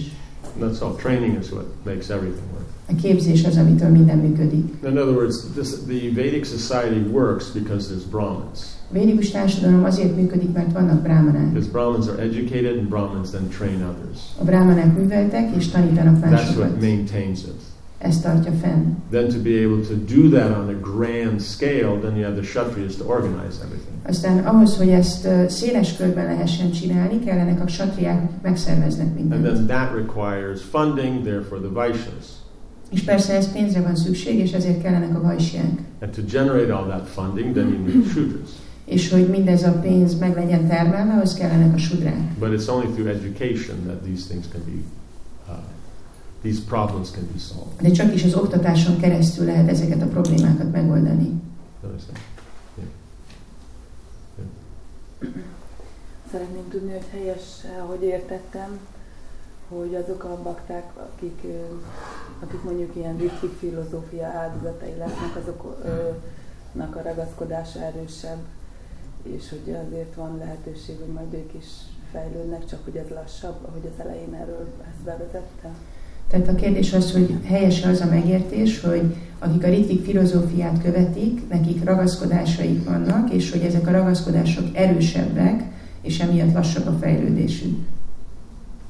That's 0.61 0.81
all. 0.81 0.95
Training 0.97 1.39
is 1.43 1.51
what 1.51 1.65
makes 1.85 2.09
everything 2.11 2.43
work. 2.53 2.67
A 2.91 2.95
képzés 2.95 3.45
az, 3.45 3.57
amitől 3.57 3.89
minden 3.89 4.19
működik. 4.19 4.65
In 4.85 4.99
other 4.99 5.15
words, 5.15 5.45
this, 5.55 5.69
the 5.69 6.23
Vedic 6.23 6.47
society 6.47 7.11
works 7.13 7.51
because 7.53 7.89
there's 7.95 8.11
Brahmins. 8.11 8.61
Védikus 8.91 9.31
társadalom 9.31 9.85
azért 9.85 10.17
működik, 10.17 10.53
mert 10.53 10.73
vannak 10.73 11.03
brámanák. 11.03 11.53
Because 11.53 11.71
Brahmins 11.71 12.07
are 12.07 12.23
educated 12.23 12.79
and 12.79 12.89
Brahmins 12.89 13.31
then 13.31 13.49
train 13.49 13.75
others. 13.83 14.19
A 14.41 14.45
brámanák 14.45 14.97
műveltek 14.99 15.57
és 15.57 15.69
tanítanak 15.69 16.15
That's 16.17 16.21
what 16.21 16.31
másokat. 16.31 16.81
maintains 16.81 17.41
it. 17.41 17.61
Ez 17.99 18.21
tartja 18.21 18.53
fenn. 18.53 18.85
Then 19.11 19.29
to 19.29 19.39
be 19.43 19.51
able 19.65 19.81
to 19.89 19.95
do 19.95 20.29
that 20.39 20.57
on 20.57 20.69
a 20.69 20.79
grand 20.81 21.41
scale, 21.41 21.99
then 22.01 22.17
you 22.17 22.25
have 22.25 22.35
the 22.41 22.47
Kshatriyas 22.47 22.97
to 22.97 23.05
organize 23.05 23.57
everything. 23.65 23.97
Aztán 24.07 24.39
ahhoz, 24.39 24.77
hogy 24.77 24.89
ezt 24.89 25.25
ö, 25.25 25.45
széles 25.49 25.97
körben 25.97 26.25
lehessen 26.25 26.71
csinálni, 26.71 27.19
kellenek 27.25 27.63
a 27.65 27.69
satriák, 27.69 28.43
megszerveznek 28.43 29.07
And 29.07 29.15
mindent. 29.15 29.43
then 29.43 29.67
that 29.67 29.95
requires 29.95 30.61
funding, 30.71 31.23
therefore 31.25 31.61
the 31.61 31.71
Vaishyas. 31.73 32.27
És 32.91 33.03
persze 33.03 33.35
ez 33.35 33.53
pénzre 33.53 33.81
van 33.81 33.97
szükség, 33.97 34.39
és 34.39 34.53
ezért 34.53 34.83
kellenek 34.83 35.17
a 35.17 35.21
vajsiák. 35.23 35.71
And 36.01 36.11
to 36.11 36.23
generate 36.31 36.73
all 36.75 36.87
that 36.87 37.07
funding, 37.09 37.55
then 37.55 37.69
you 37.69 37.85
need 37.85 38.07
Shudras. 38.07 38.51
És 38.85 39.11
hogy 39.11 39.29
mindez 39.29 39.63
a 39.63 39.73
pénz 39.73 40.19
meg 40.19 40.35
legyen 40.35 40.67
termelve, 40.69 41.13
ahhoz 41.13 41.35
kellenek 41.35 41.75
a 41.75 41.79
sudrák. 41.79 42.39
But 42.39 42.49
it's 42.61 42.69
only 42.69 42.87
through 42.95 43.09
education 43.11 43.77
that 43.87 44.03
these 44.03 44.27
things 44.29 44.47
can 44.53 44.61
be, 44.65 44.73
uh, 44.73 44.81
these 46.43 46.61
problems 46.61 47.11
can 47.11 47.29
be 47.33 47.39
solved. 47.39 47.81
De 47.81 47.91
csak 47.91 48.15
is 48.15 48.25
az 48.25 48.35
oktatáson 48.35 48.99
keresztül 49.01 49.45
lehet 49.45 49.69
ezeket 49.69 50.03
a 50.03 50.07
problémákat 50.07 50.73
megoldani. 50.73 51.41
Szeretném 56.31 56.69
tudni, 56.69 56.93
hogy 56.93 57.07
helyes, 57.11 57.43
ahogy 57.81 58.03
értettem, 58.03 58.79
hogy 59.69 59.95
azok 59.95 60.25
a 60.25 60.43
bakták, 60.43 60.91
akik, 60.97 61.43
akik 62.41 62.63
mondjuk 62.63 62.97
ilyen 62.97 63.17
rittik 63.17 63.53
filozófia 63.59 64.27
áldozatai 64.27 64.95
lesznek, 64.99 65.37
azoknak 65.43 66.97
a 66.97 67.03
ragaszkodása 67.03 67.81
erősebb, 67.81 68.39
és 69.23 69.49
hogy 69.49 69.77
azért 69.87 70.15
van 70.15 70.39
lehetőség, 70.39 70.99
hogy 70.99 71.13
majd 71.13 71.35
ők 71.35 71.55
is 71.55 71.67
fejlődnek, 72.13 72.67
csak 72.67 72.85
hogy 72.85 72.97
ez 72.97 73.09
lassabb, 73.09 73.65
ahogy 73.69 73.91
az 73.95 74.05
elején 74.05 74.35
erről 74.35 74.67
ezt 74.81 75.05
bevezette. 75.05 75.71
Tehát 76.31 76.49
a 76.49 76.55
kérdés 76.55 76.93
az, 76.93 77.13
hogy 77.13 77.35
helyes 77.45 77.85
az 77.85 78.01
a 78.01 78.07
megértés, 78.07 78.81
hogy 78.81 79.15
akik 79.39 79.65
a 79.65 79.69
ritik 79.69 80.05
filozófiát 80.05 80.83
követik, 80.83 81.49
nekik 81.49 81.85
ragaszkodásaik 81.85 82.85
vannak, 82.85 83.31
és 83.31 83.51
hogy 83.51 83.61
ezek 83.61 83.87
a 83.87 83.91
ragaszkodások 83.91 84.77
erősebbek, 84.77 85.63
és 86.01 86.19
emiatt 86.21 86.55
lassabb 86.55 86.87
a 86.87 86.97
fejlődésük. 87.01 87.79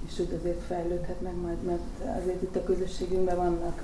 És 0.08 0.16
hogy 0.16 0.38
azért 0.40 0.62
fejlődhetnek 0.66 1.32
majd, 1.42 1.56
mert 1.66 2.18
azért 2.22 2.42
itt 2.42 2.56
a 2.56 2.64
közösségünkben 2.64 3.36
vannak 3.36 3.82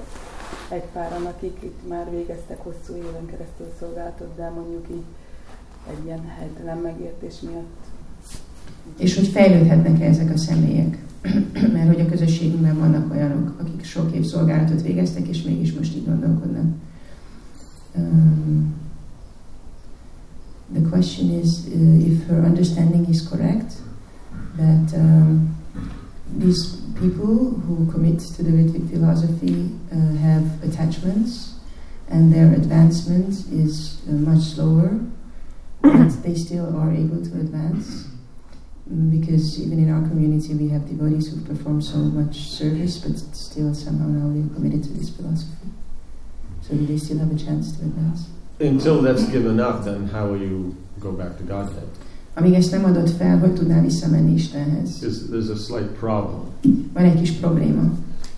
egy 0.69 0.85
páran, 0.93 1.27
akik 1.27 1.57
itt 1.63 1.89
már 1.89 2.11
végeztek 2.11 2.59
hosszú 2.63 2.97
éven 2.97 3.27
keresztül 3.27 3.73
szolgálatot, 3.79 4.37
de 4.37 4.49
mondjuk 4.49 4.87
így 4.91 5.05
egy 5.91 6.05
ilyen 6.05 6.29
helytelen 6.39 6.79
megértés 6.79 7.41
miatt 7.41 7.84
És 8.99 9.17
hogy 9.17 9.27
fejlődhetnek-e 9.27 10.05
ezek 10.05 10.33
a 10.33 10.37
személyek. 10.37 10.99
Mert 11.73 11.87
hogy 11.87 12.01
a 12.01 12.07
közösségünkben 12.07 12.79
vannak 12.79 13.13
olyanok, 13.13 13.55
akik 13.61 13.85
sok 13.85 14.15
év 14.15 14.25
szolgálatot 14.25 14.83
végeztek, 14.83 15.29
és 15.29 15.43
mégis 15.43 15.73
most 15.73 15.97
így 15.97 16.05
gondolkodnak. 16.05 16.65
Um, 17.97 18.75
the 20.73 20.83
question 20.91 21.31
is 21.31 21.49
uh, 21.67 22.07
if 22.07 22.27
her 22.27 22.45
understanding 22.45 23.09
is 23.09 23.23
correct, 23.23 23.73
that 24.57 24.93
um, 24.95 25.57
these 26.39 26.77
people 27.01 27.51
who 27.67 27.91
commit 27.93 28.19
to 28.19 28.43
the 28.43 28.51
Ritvic 28.51 28.89
philosophy 28.89 29.71
uh, 29.93 30.17
have 30.17 30.63
attachments 30.63 31.55
and 32.09 32.33
their 32.33 32.53
advancement 32.53 33.47
is 33.53 34.01
uh, 34.09 34.13
much 34.13 34.43
slower, 34.43 35.01
but 35.83 36.23
they 36.23 36.35
still 36.35 36.77
are 36.77 36.93
able 36.93 37.23
to 37.25 37.33
advance. 37.41 38.09
Because 38.87 39.59
even 39.61 39.79
in 39.79 39.91
our 39.91 40.03
community 40.09 40.55
we 40.55 40.69
have 40.69 40.87
devotees 40.89 41.29
who 41.33 41.41
perform 41.41 41.81
so 41.81 41.97
much 41.99 42.37
service 42.37 42.99
but 42.99 43.17
still 43.35 43.75
somehow 43.75 44.07
now 44.07 44.29
they're 44.33 44.55
committed 44.55 44.83
to 44.83 44.93
this 44.93 45.11
philosophy. 45.11 45.69
So 46.63 46.75
do 46.75 46.87
they 46.87 46.99
still 46.99 47.19
have 47.19 47.33
a 47.33 47.39
chance 47.39 47.73
to 47.77 47.85
advance? 47.85 48.21
Until 48.61 49.03
that's 49.03 49.27
given 49.29 49.59
up, 49.61 49.85
then 49.85 50.07
how 50.09 50.27
will 50.29 50.41
you 50.41 50.75
go 51.01 51.13
back 51.13 51.37
to 51.39 51.43
Godhead? 51.43 51.89
Amíg 52.37 52.55
ezt 52.55 52.71
nem 52.71 52.85
adod 52.85 53.09
fel, 53.09 53.39
hogy 53.39 53.53
tudnál 53.53 53.83
visszamenni 53.83 54.33
Istenhez? 54.33 54.99
There's, 54.99 55.29
there's 55.31 55.51
a 55.51 55.57
slight 55.57 55.89
problem. 55.99 56.41
Van 56.93 57.05
egy 57.05 57.21
kis 57.21 57.33
probléma. 57.33 57.83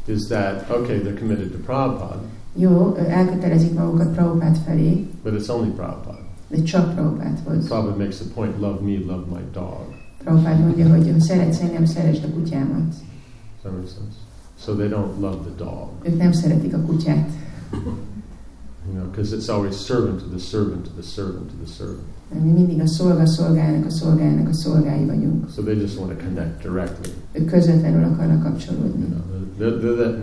Is 0.07 0.27
that, 0.27 0.71
okay, 0.71 0.99
they're 0.99 1.19
committed 1.19 1.51
to 1.53 1.59
Prabhupada, 1.59 2.23
Jó, 2.59 2.95
elkötelezik 2.95 3.75
magukat 3.75 4.09
Prabhupád 4.15 4.57
felé, 4.65 5.07
but 5.23 5.33
it's 5.33 5.49
only 5.49 5.71
Prabhupada. 5.71 6.19
de 6.49 6.63
csak 6.63 6.95
Prabhupádhoz. 6.95 7.67
Prabhupada 7.67 7.97
makes 7.97 8.17
the 8.19 8.29
point, 8.35 8.61
love 8.61 8.81
me, 8.83 8.99
love 9.07 9.25
my 9.31 9.41
dog. 9.53 9.96
Prabhupád 10.27 10.61
mondja, 10.61 10.89
hogy 10.89 11.21
szeretsz 11.21 11.61
engem, 11.61 11.85
szeresd 11.85 12.25
a 12.25 12.29
kutyámat. 12.29 12.95
That 13.63 13.73
make 13.73 13.87
sense? 13.87 14.17
So 14.59 14.75
they 14.75 14.89
don't 14.89 15.21
love 15.21 15.37
the 15.45 15.65
dog, 15.65 15.89
Ők 16.03 16.17
nem 16.19 16.33
szeretik 16.33 16.75
a 16.75 16.81
kutyát. 16.81 17.29
you 17.73 18.95
know, 18.95 19.11
because 19.11 19.37
it's 19.37 19.49
always 19.49 19.75
servant 19.77 20.19
to 20.19 20.27
the 20.29 20.39
servant 20.39 20.85
to 20.85 20.91
the 21.01 21.03
servant 21.03 21.47
to 21.51 21.55
the 21.65 21.73
servant. 21.73 22.07
Mi 22.43 22.51
mindig 22.51 22.81
a 22.81 22.87
szolga 22.87 23.27
szolgának, 23.27 23.87
a 23.87 23.91
szolgának 23.91 24.49
a 24.49 24.53
szolgái 24.53 25.05
vagyunk. 25.05 25.51
So 25.55 25.63
they 25.63 25.77
just 25.81 25.99
want 25.99 26.11
to 26.19 26.25
connect 26.25 26.63
directly. 26.63 27.11
Ők 27.33 27.51
közvetlenül 27.51 28.05
akarnak 28.05 28.43
You 28.43 28.51
kapcsolódni. 28.51 29.05
know, 29.07 29.23
they're, 29.59 29.81
they're, 29.81 29.97
that, 29.97 30.15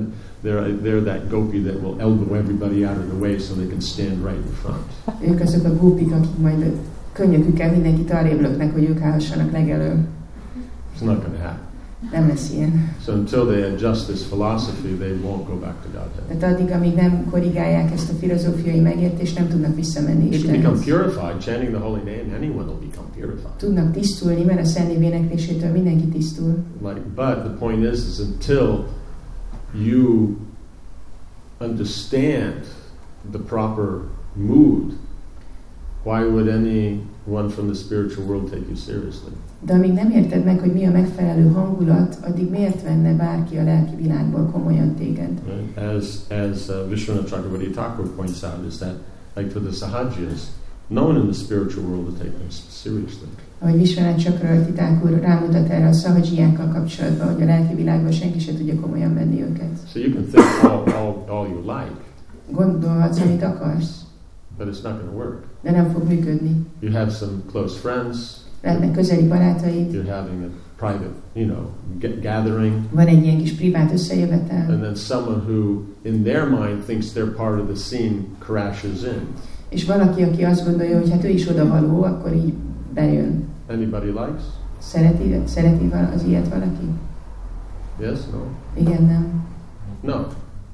they're, 0.44 0.82
they're 0.84 1.04
that 1.04 1.30
gopi 1.30 1.62
that 1.62 1.82
will 1.82 1.96
elbow 2.00 2.36
everybody 2.36 2.86
out 2.86 2.98
of 2.98 3.06
the 3.10 3.20
way 3.20 3.40
so 3.40 3.54
they 3.56 3.68
can 3.68 3.82
stand 3.82 4.24
right 4.26 4.42
in 4.46 4.54
front. 4.64 4.86
Ők 5.32 5.42
azok 5.42 5.66
a 5.66 5.76
gópik, 5.76 6.12
akik 6.12 6.38
majd 6.38 6.74
könnyökükkel 7.14 7.72
mindenkit 7.72 8.12
arrébb 8.12 8.42
löknek, 8.42 8.74
hogy 8.74 8.84
ők 8.84 9.02
állhassanak 9.02 9.52
legelő. 9.52 10.06
It's 10.96 11.06
not 11.06 11.24
going 11.24 11.38
to 11.38 11.44
happen. 11.44 11.72
Nem 12.12 12.28
lesz 12.28 12.52
ilyen. 12.54 12.96
So 13.06 13.14
until 13.14 13.46
they 13.46 13.62
adjust 13.62 14.08
this 14.08 14.22
philosophy, 14.22 14.96
they 15.00 15.12
won't 15.12 15.46
go 15.48 15.56
back 15.56 15.82
to 15.84 15.88
Godhead. 15.92 16.40
Tehát 16.40 16.54
addig, 16.54 16.72
amíg 16.72 16.96
nem 16.96 17.26
korrigálják 17.30 17.92
ezt 17.92 18.10
a 18.10 18.14
filozófiai 18.14 18.80
megértést, 18.80 19.38
nem 19.38 19.48
tudnak 19.48 19.76
visszamenni 19.76 20.30
They 20.30 20.42
can 20.42 20.52
become 20.52 20.80
purified, 20.80 21.42
chanting 21.42 21.70
the 21.70 21.80
holy 21.80 22.00
name, 22.00 22.36
anyone 22.36 22.66
will 22.66 22.80
become 22.90 23.08
purified. 23.16 23.56
Tudnak 23.58 23.92
tisztulni, 23.92 24.44
mert 24.44 24.60
a 24.60 24.66
Szent 24.66 24.88
Név 24.88 25.02
éneklésétől 25.02 25.72
mindenki 25.72 26.06
tisztul. 26.06 26.56
Like, 26.82 27.02
but 27.16 27.44
the 27.44 27.54
point 27.60 27.94
is, 27.94 28.00
is 28.00 28.20
until 28.20 28.86
you 29.74 30.36
understand 31.60 32.66
the 33.32 33.40
proper 33.40 34.02
mood, 34.34 34.94
why 36.04 36.24
would 36.24 36.48
anyone 36.48 37.50
from 37.50 37.68
the 37.68 37.76
spiritual 37.76 38.26
world 38.26 38.52
take 38.52 38.68
you 38.68 38.76
seriously? 38.76 39.32
De 39.66 39.74
amíg 39.74 39.94
nem 39.94 40.12
érted 40.12 40.44
meg, 40.44 40.60
hogy 40.60 40.74
mi 40.74 40.86
a 40.86 40.92
megfelelő 40.92 41.52
hangulat, 41.52 42.18
addig 42.28 42.50
miért 42.50 42.82
venne 42.82 43.14
bárki 43.14 43.58
a 43.58 43.64
lelki 43.64 43.96
világból 43.96 44.50
komolyan 44.52 44.96
téged? 44.96 45.32
Right? 45.46 45.78
As 45.78 46.20
as 46.30 46.68
uh, 46.70 46.90
Vishwanath 46.90 47.30
Chakravarti 47.30 47.70
Thakur 47.70 48.08
points 48.16 48.44
out, 48.44 48.66
is 48.68 48.78
that 48.78 48.96
like 49.36 49.52
for 49.52 49.62
the 49.62 49.72
sahajas, 49.72 50.42
no 50.88 51.04
one 51.06 51.20
in 51.20 51.26
the 51.26 51.34
spiritual 51.34 51.86
world 51.86 52.06
will 52.06 52.18
take 52.18 52.38
them 52.38 52.50
seriously. 52.70 53.28
Ahogy 53.60 53.78
Visvanath 53.78 54.24
Chakravarti 54.24 54.72
Thakur 54.72 55.20
rámutat 55.20 55.70
erre 55.70 55.88
a 55.88 55.92
szahadzsiákkal 55.92 56.68
kapcsolatban, 56.68 57.34
hogy 57.34 57.42
a 57.42 57.46
lelki 57.46 57.76
világban 57.76 58.12
senki 58.12 58.40
se 58.40 58.54
tudja 58.54 58.80
komolyan 58.80 59.14
venni 59.14 59.42
őket. 59.42 59.72
So 59.94 60.00
you 60.00 60.12
can 60.14 60.24
think 60.24 60.64
all, 60.64 60.94
all, 60.94 61.24
all 61.28 61.48
you 61.48 61.60
like, 61.60 61.96
Gondolhatsz, 62.52 63.20
amit 63.20 63.44
akarsz, 63.44 64.03
but 64.58 64.68
it's 64.68 64.84
not 64.84 64.94
going 64.94 65.10
to 65.12 65.18
work. 65.18 65.44
de 65.62 65.72
nem 65.72 65.92
fog 65.92 66.08
működni. 66.08 66.66
You 66.80 66.92
have 66.92 67.12
some 67.12 67.32
close 67.52 67.80
friends, 67.80 68.18
Lehetnek 68.62 68.92
közeli 68.92 69.28
barátaid, 69.28 69.92
you're 69.94 70.12
having 70.12 70.44
a 70.44 70.50
private, 70.76 71.16
you 71.34 71.48
know, 71.48 71.70
gathering, 72.22 72.74
van 72.92 73.08
egy 73.08 73.24
ilyen 73.24 73.38
kis 73.38 73.54
privát 73.54 73.92
összejövetel, 73.92 74.66
and 74.72 74.82
then 74.82 74.96
someone 74.96 75.42
who, 75.48 75.82
in 76.02 76.24
their 76.24 76.48
mind, 76.50 76.84
thinks 76.86 77.06
they're 77.14 77.36
part 77.36 77.60
of 77.60 77.66
the 77.66 77.76
scene 77.76 78.16
crashes 78.40 79.02
in. 79.04 79.28
és 79.70 79.86
valaki, 79.86 80.24
aki 80.24 80.44
azt 80.44 80.66
gondolja, 80.66 81.00
hogy 81.00 81.10
hát 81.12 81.24
ő 81.24 81.28
is 81.30 81.48
oda 81.48 81.68
való, 81.68 82.04
akkor 82.04 82.34
így 82.34 82.54
bejön. 82.94 83.44
Anybody 83.70 84.08
likes? 84.08 84.44
Szereti, 84.80 85.42
szereti 85.46 85.92
az 86.16 86.24
ilyet 86.24 86.48
valaki? 86.48 86.88
Yes? 88.00 88.20
No? 88.32 88.40
Igen, 88.82 89.04
nem. 89.04 89.44
No. 90.02 90.16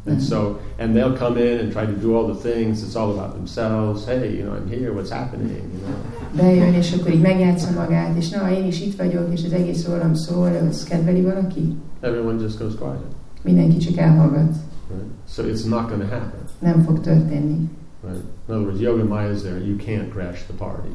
And 0.06 0.18
mm-hmm. 0.18 0.26
so, 0.26 0.60
and 0.78 0.95
they'll 0.95 1.18
come 1.18 1.38
in 1.38 1.60
and 1.60 1.72
try 1.72 1.86
to 1.86 1.91
do 1.91 2.16
all 2.16 2.28
the 2.34 2.39
things. 2.50 2.84
It's 2.84 2.95
all 2.95 3.12
about 3.12 3.34
themselves. 3.34 4.06
Hey, 4.06 4.32
you 4.38 4.43
know, 4.43 4.54
I'm 4.54 4.70
here. 4.70 4.93
What's 4.93 5.12
happening? 5.12 5.72
You 5.74 5.82
know. 5.88 5.97
Bejön, 6.36 6.74
és 6.74 6.93
akkor 6.93 7.12
így 7.12 7.22
megjátsza 7.22 7.72
magát, 7.72 8.18
és 8.18 8.30
na, 8.30 8.52
én 8.52 8.66
is 8.66 8.82
itt 8.82 8.97
vagyok, 8.97 9.34
és 9.34 9.43
az 9.45 9.54
egész 9.54 9.88
rólam 9.88 10.14
szól, 10.14 10.52
kedveli 10.89 11.22
valaki? 11.22 11.76
Everyone 12.00 12.41
just 12.41 12.60
goes 12.60 12.76
quiet. 12.76 13.02
Mindenki 13.41 13.78
csak 13.78 13.97
elhallgat. 13.97 14.56
Right? 14.89 15.06
So 15.28 15.43
it's 15.43 15.66
not 15.66 15.88
going 15.88 16.02
to 16.02 16.08
happen. 16.08 16.39
Nem 16.60 16.84
fog 16.84 17.00
történni. 17.00 17.70
Right? 18.04 18.24
In 18.47 18.56
other 18.56 18.66
words, 18.66 18.80
Yoga 18.80 19.04
Maya 19.04 19.32
is 19.32 19.41
there. 19.41 19.60
You 19.60 19.76
can't 19.76 20.10
crash 20.12 20.45
the 20.45 20.54
party. 20.58 20.89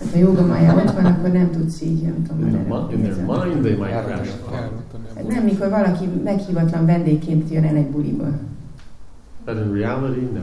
Hát 0.00 0.12
ha 0.12 0.18
joga 0.18 0.46
mája 0.46 0.74
ott 0.74 0.90
van, 0.90 1.04
akkor 1.04 1.30
nem 1.30 1.50
tudsz 1.50 1.80
így, 1.82 2.02
nem 2.02 2.22
tudom, 2.28 2.46
In, 2.46 2.52
the, 2.52 2.58
erre 2.58 2.68
mi- 2.68 2.92
in 2.94 3.00
their 3.02 3.26
nézem. 3.26 3.48
mind, 3.50 3.62
they 3.64 3.74
might 3.76 4.04
crash 4.04 4.30
the 4.30 4.50
party. 4.50 4.74
Hát 5.14 5.28
nem, 5.28 5.44
mikor 5.44 5.68
valaki 5.70 6.04
meghívatlan 6.24 6.86
vendégként 6.86 7.50
jön 7.50 7.64
el 7.64 7.76
egy 7.76 7.86
buliba. 7.86 8.24
But 9.44 9.54
in 9.56 9.72
reality, 9.72 10.20
no. 10.34 10.40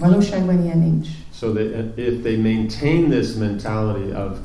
Valóságban 0.00 0.62
ilyen 0.62 0.78
nincs. 0.78 1.08
So 1.32 1.52
they, 1.52 1.64
if 1.96 2.22
they 2.22 2.36
maintain 2.42 3.10
this 3.10 3.34
mentality 3.34 4.10
of 4.12 4.38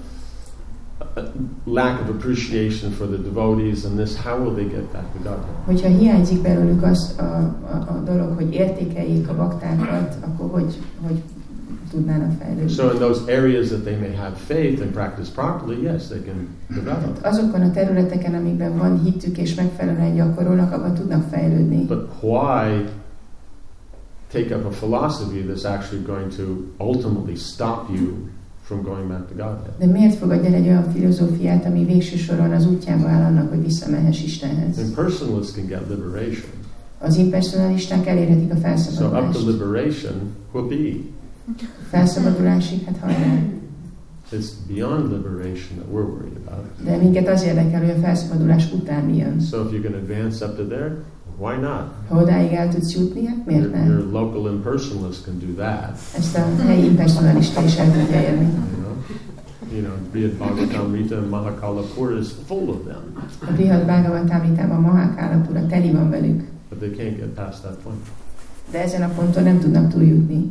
uh, 1.17 1.23
lack 1.65 2.01
of 2.01 2.09
appreciation 2.09 2.91
for 2.91 3.07
the 3.07 3.17
devotees 3.17 3.85
and 3.85 3.97
this, 3.97 4.15
how 4.15 4.37
will 4.43 4.53
they 4.53 4.65
get 4.67 4.91
back 4.91 5.05
to 5.13 5.17
Godhead? 5.17 5.55
Hogyha 5.65 5.87
hiányzik 5.87 6.41
belőlük 6.41 6.83
az 6.83 7.15
a, 7.17 7.21
a, 7.21 7.75
a 7.87 8.01
dolog, 8.05 8.35
hogy 8.35 8.53
értékeljék 8.53 9.27
a 9.29 9.35
baktákat, 9.35 10.15
akkor 10.25 10.49
hogy, 10.61 10.77
hogy 11.07 11.21
tudnának 11.91 12.31
fejlődni? 12.39 12.69
So 12.69 12.91
in 12.91 12.97
those 12.97 13.31
areas 13.31 13.67
that 13.67 13.83
they 13.83 13.95
may 13.99 14.15
have 14.15 14.35
faith 14.35 14.81
and 14.81 14.91
practice 14.91 15.29
properly, 15.29 15.81
yes, 15.81 16.07
they 16.07 16.21
can 16.25 16.47
develop. 16.75 17.19
Azokon 17.21 17.61
a 17.61 17.71
területeken, 17.71 18.33
amikben 18.33 18.77
van 18.77 19.01
hitük 19.03 19.37
és 19.37 19.55
megfelelően 19.55 20.15
gyakorolnak, 20.15 20.73
abban 20.73 20.93
tudnak 20.93 21.23
fejlődni. 21.29 21.85
But 21.85 22.09
why 22.21 22.85
take 24.31 24.55
up 24.55 24.65
a 24.65 24.69
philosophy 24.69 25.43
that's 25.47 25.65
actually 25.65 26.03
going 26.05 26.31
to 26.35 26.43
ultimately 26.85 27.35
stop 27.35 27.89
you 27.95 28.07
from 28.63 28.81
going 28.83 29.07
back 29.07 29.27
to 29.27 29.35
Godhead? 29.35 29.73
De 29.79 29.85
miért 29.85 30.15
fogadj 30.15 30.45
el 30.47 30.53
egy 30.53 30.67
olyan 30.67 30.91
filozófiát, 30.91 31.65
ami 31.65 31.85
végső 31.85 32.17
soron 32.17 32.51
az 32.51 32.65
útjába 32.65 33.07
áll 33.07 33.23
annak, 33.23 33.49
hogy 33.49 33.63
visszamehess 33.63 34.23
Istenhez? 34.23 34.77
Impersonalists 34.79 35.53
can 35.53 35.65
get 35.65 35.81
liberation. 35.89 36.59
Az 36.99 37.17
impersonalisták 37.17 38.07
elérhetik 38.07 38.51
a 38.51 38.53
So 38.53 38.57
up 38.57 38.61
felszabadulást. 38.63 39.39
to 39.39 39.49
liberation, 39.51 40.13
whoopee. 40.51 40.95
Felszabadulásig, 41.89 42.83
hát 42.85 42.97
hajrá. 43.01 43.33
It's 44.31 44.51
beyond 44.67 45.11
liberation 45.11 45.77
that 45.77 45.87
we're 45.91 46.07
worried 46.13 46.37
about. 46.45 46.65
De 46.83 46.97
minket 46.97 47.27
az 47.27 47.43
érdekel, 47.43 47.79
hogy 47.79 47.89
a 47.89 47.99
felszabadulás 48.01 48.71
után 48.73 49.03
mi 49.03 49.17
jön. 49.17 49.39
So 49.39 49.65
if 49.65 49.71
you 49.71 49.81
can 49.81 49.93
advance 49.93 50.45
up 50.45 50.55
to 50.55 50.63
there, 50.63 50.95
why 51.37 51.55
not? 51.61 51.83
Ha 52.07 52.21
odáig 52.21 52.51
el 52.51 52.69
tudsz 52.69 52.95
jutni, 52.95 53.25
hát 53.25 53.45
miért 53.45 53.61
Your, 53.61 53.75
ne? 53.75 53.85
your 53.85 54.11
local 54.11 54.51
impersonalist 54.51 55.23
can 55.23 55.39
do 55.39 55.63
that. 55.63 55.97
Ezt 56.17 56.37
a 56.37 56.61
helyi 56.65 56.85
impersonalista 56.85 57.63
is 57.63 57.77
el 57.77 57.91
tudja 57.91 58.21
érni. 58.21 58.45
You 58.45 58.81
know, 58.83 58.95
you 59.73 59.81
know, 59.81 59.95
Brihad 60.11 60.31
Bhagavatam 60.37 60.91
Rita 60.93 61.15
and 61.17 61.29
Mahakalapura 61.29 62.19
is 62.19 62.27
full 62.47 62.67
of 62.69 62.83
them, 62.87 63.03
A 63.49 63.51
Brihad 63.51 63.85
Bhagavatamritában 63.85 64.81
Mahakálapura 64.81 65.65
teli 65.67 65.91
van 65.91 66.09
velük, 66.09 66.43
but 66.69 66.79
they 66.79 66.89
can't 66.89 67.17
get 67.17 67.27
past 67.27 67.61
that 67.61 67.77
point. 67.83 68.05
de 68.71 68.83
ezen 68.83 69.01
a 69.01 69.07
ponton 69.15 69.43
nem 69.43 69.59
tudnak 69.59 69.91
túljutni. 69.91 70.49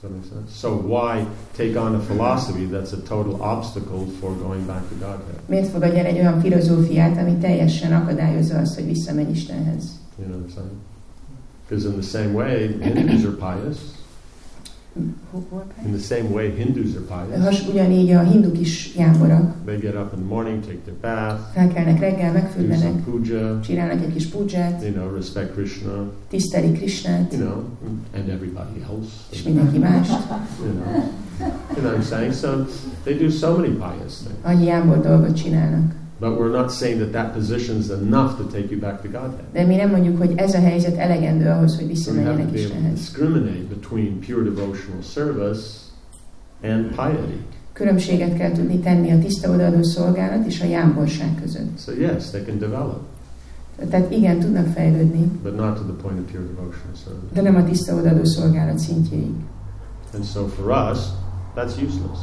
Does 0.00 0.10
that 0.10 0.16
make 0.16 0.30
sense? 0.32 0.56
So 0.56 0.74
why 0.76 1.26
take 1.56 1.76
on 1.76 1.94
a 1.94 2.00
philosophy 2.00 2.64
that's 2.64 2.92
a 2.92 3.00
total 3.02 3.42
obstacle 3.42 4.06
for 4.20 4.34
going 4.34 4.64
back 4.66 4.88
to 4.88 4.94
Godhead? 4.94 5.38
Miért 5.46 5.68
fogadj 5.68 5.98
el 5.98 6.04
egy 6.04 6.18
olyan 6.18 6.40
filozófiát, 6.40 7.18
ami 7.18 7.36
teljesen 7.36 7.92
akadályozza 7.92 8.58
azt, 8.58 8.74
hogy 8.74 8.86
visszamegy 8.86 9.30
Istenhez? 9.30 9.84
You 10.18 10.28
know 10.28 10.40
what 10.40 10.50
I'm 10.50 10.54
saying? 10.54 10.78
Because 11.68 11.88
in 11.88 12.00
the 12.00 12.08
same 12.18 12.32
way, 12.32 12.78
Hindus 12.82 13.24
are 13.24 13.36
pious. 13.36 13.78
In 15.84 15.92
the 15.92 15.98
same 15.98 16.32
way, 16.32 16.50
Hindus 16.50 16.94
are 16.96 17.04
pious. 17.06 17.44
Has, 17.44 17.68
ugyanígy 17.68 18.14
a 18.14 18.22
hinduk 18.22 18.58
is 18.60 18.94
jámborak. 18.96 19.54
They 19.64 19.78
get 19.78 19.94
up 19.94 20.12
in 20.12 20.18
the 20.18 20.34
morning, 20.34 20.64
take 20.66 20.78
their 20.84 20.96
bath, 21.00 21.40
Felkelnek 21.54 22.00
reggel, 22.00 22.32
megfürdenek, 22.32 23.04
puja, 23.04 23.60
csinálnak 23.60 24.02
egy 24.04 24.12
kis 24.12 24.26
pudzsát, 24.26 24.82
you 24.82 24.92
know, 24.92 25.14
respect 25.14 25.52
Krishna, 25.52 26.12
tiszteli 26.28 26.72
Krisnát, 26.72 27.32
you 27.32 27.42
know, 27.42 27.64
and 28.14 28.28
everybody 28.28 28.82
else. 28.90 29.08
és 29.30 29.42
mindenki 29.42 29.78
mást. 29.78 30.10
You 30.10 30.72
know, 30.72 31.02
you 31.74 31.80
know 31.80 31.92
what 31.92 31.96
I'm 31.96 32.02
saying? 32.02 32.32
So 32.32 32.66
they 33.04 33.14
do 33.14 33.28
so 33.30 33.56
many 33.56 33.68
pious 33.72 34.14
things. 34.16 34.38
Annyi 34.42 34.64
jámbor 34.64 35.00
dolgot 35.00 35.34
csinálnak. 35.36 35.94
But 36.20 36.38
we're 36.38 36.56
not 36.56 36.70
saying 36.70 36.98
that 37.00 37.12
that 37.12 37.32
position 37.32 37.78
is 37.78 37.88
enough 37.88 38.36
to 38.36 38.44
take 38.52 38.66
you 38.70 38.80
back 38.80 39.00
to 39.02 39.08
Godhead. 39.08 39.44
De 39.52 39.64
mi 39.64 39.76
nem 39.76 39.90
mondjuk, 39.90 40.18
hogy 40.18 40.32
ez 40.36 40.54
a 40.54 40.58
helyzet 40.60 40.96
elegendő 40.96 41.48
ahhoz, 41.48 41.74
hogy 41.76 41.84
So 41.84 41.88
visszamenjenek 41.88 42.38
able 42.38 42.50
to 42.52 42.58
Istenhez. 42.58 42.92
discriminate 42.94 43.64
between 43.74 44.18
pure 44.26 44.42
devotional 44.42 45.02
service 45.02 45.60
and 46.62 46.84
piety. 46.84 47.38
Különbséget 47.72 48.36
kell 48.36 48.52
tudni 48.52 48.78
tenni 48.78 49.10
a 49.10 49.18
tiszta 49.18 49.50
odaadó 49.50 49.82
szolgálat 49.82 50.46
és 50.46 50.60
a 50.60 50.64
jámborság 50.64 51.34
között. 51.42 51.78
So 51.78 51.92
yes, 51.92 52.30
they 52.30 52.42
can 52.44 52.58
develop, 52.58 53.00
Tehát 53.90 54.12
igen, 54.12 54.38
tudnak 54.38 54.66
fejlődni, 54.66 55.30
but 55.42 55.56
not 55.56 55.74
to 55.76 55.82
the 55.82 56.02
point 56.02 56.18
of 56.18 56.30
pure 56.30 56.44
devotion 56.44 56.82
and 56.86 56.96
service. 57.04 57.34
de 57.34 57.40
nem 57.42 57.56
a 57.56 57.64
tiszta 57.64 57.94
odaadó 57.94 58.24
szolgálat 58.24 58.78
szintjéig. 58.78 59.34
And 60.14 60.24
so 60.24 60.46
for 60.46 60.66
us, 60.92 60.98
that's 61.56 61.74
useless. 61.86 62.18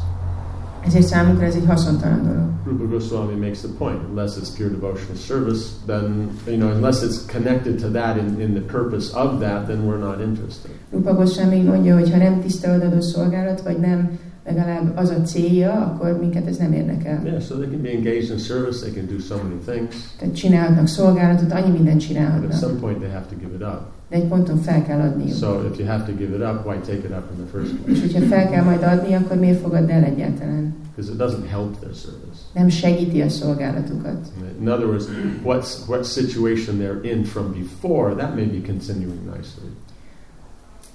Ezért 0.88 1.06
számunkra 1.06 1.46
ez 1.46 1.56
egy 1.56 1.66
haszontalan 1.66 2.24
dolog. 2.24 2.46
Rupa 2.66 2.88
Goswami 2.88 3.34
makes 3.34 3.60
the 3.60 3.72
point, 3.78 4.00
unless 4.10 4.38
it's 4.38 4.50
pure 4.58 4.70
devotional 4.70 5.16
service, 5.16 5.64
then, 5.86 6.30
you 6.48 6.58
know, 6.58 6.70
unless 6.72 7.02
it's 7.04 7.26
connected 7.32 7.80
to 7.82 7.88
that 7.90 8.18
in, 8.18 8.42
in 8.42 8.54
the 8.54 8.62
purpose 8.78 9.14
of 9.16 9.40
that, 9.40 9.68
then 9.68 9.80
we're 9.88 10.00
not 10.10 10.22
interested. 10.22 10.72
Rupa 10.92 11.14
Goswami 11.14 11.62
mondja, 11.62 11.94
hogy 11.96 12.12
ha 12.12 12.18
nem 12.18 12.42
tiszta 12.42 12.76
odaadó 12.76 13.02
szolgálat, 13.02 13.62
vagy 13.62 13.80
nem 13.80 14.20
legalább 14.46 14.98
az 14.98 15.10
a 15.10 15.22
célja, 15.22 15.72
akkor 15.72 16.20
minket 16.20 16.48
ez 16.48 16.58
nem 16.58 16.74
érdekel. 16.74 17.22
Yeah, 17.26 17.42
so 17.42 17.56
they 17.56 17.70
can 17.70 17.82
be 17.82 17.90
engaged 17.90 18.30
in 18.30 18.38
service, 18.38 18.80
they 18.80 18.92
can 18.94 19.06
do 19.16 19.20
so 19.20 19.36
many 19.44 19.60
things, 19.66 19.96
Tehát 20.20 20.36
csinálhatnak 20.36 20.88
szolgálatot, 20.88 21.52
annyi 21.52 21.70
mindent 21.72 21.86
but 21.86 22.02
at 22.02 22.08
csinálhatnak. 22.08 22.54
some 22.54 22.74
point 22.80 22.98
they 23.00 23.10
have 23.12 23.26
to 23.30 23.36
give 23.36 23.56
it 23.56 23.62
up. 23.62 23.97
De 24.10 24.16
egy 24.16 24.28
ponton 24.28 24.58
fel 24.58 24.84
kell 24.84 25.00
adniuk. 25.00 25.38
So 25.38 25.64
if 25.72 25.80
you 25.80 25.88
have 25.88 26.06
to 26.06 26.12
give 26.12 26.36
it 26.36 26.42
up, 26.42 26.66
why 26.66 26.78
take 26.78 27.04
it 27.08 27.12
up 27.12 27.32
in 27.32 27.46
the 27.46 27.58
first 27.58 27.76
place? 27.76 27.92
És 27.92 28.02
hogyha 28.02 28.36
fel 28.36 28.50
kell 28.50 28.64
majd 28.64 28.84
adni, 28.84 29.14
akkor 29.14 29.38
miért 29.38 29.62
fogadd 29.62 29.90
el 29.90 30.04
egyáltalán? 30.04 30.76
Because 30.96 31.12
it 31.14 31.20
doesn't 31.20 31.48
help 31.50 31.80
their 31.80 31.94
service. 31.94 32.40
Nem 32.54 32.70
segíti 32.70 33.22
a 33.22 33.30
szolgálatukat. 33.30 34.28
In 34.62 34.70
other 34.70 34.86
words, 34.86 35.06
what's, 35.44 35.88
what 35.88 36.06
situation 36.06 36.78
they're 36.78 37.14
in 37.14 37.24
from 37.24 37.52
before, 37.52 38.16
that 38.16 38.36
may 38.36 38.46
be 38.46 38.62
continuing 38.66 39.20
nicely. 39.36 39.70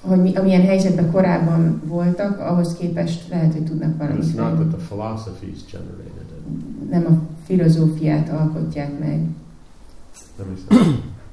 Hogy 0.01 0.23
mi, 0.23 0.35
amilyen 0.35 0.67
helyzetben 0.67 1.11
korábban 1.11 1.83
voltak, 1.85 2.39
ahhoz 2.41 2.75
képest 2.75 3.29
lehet, 3.29 3.53
hogy 3.53 3.65
tudnak 3.65 3.99
valamit 3.99 4.25
it's 4.25 4.37
not 4.37 4.55
that 4.55 4.69
the 4.69 4.87
philosophies 4.89 5.59
generated 5.71 6.27
it. 6.39 6.91
Nem 6.91 7.07
a 7.07 7.43
filozófiát 7.45 8.29
alkotják 8.29 8.99
meg. 8.99 9.27
Sense? 10.37 10.63
És 10.71 11.32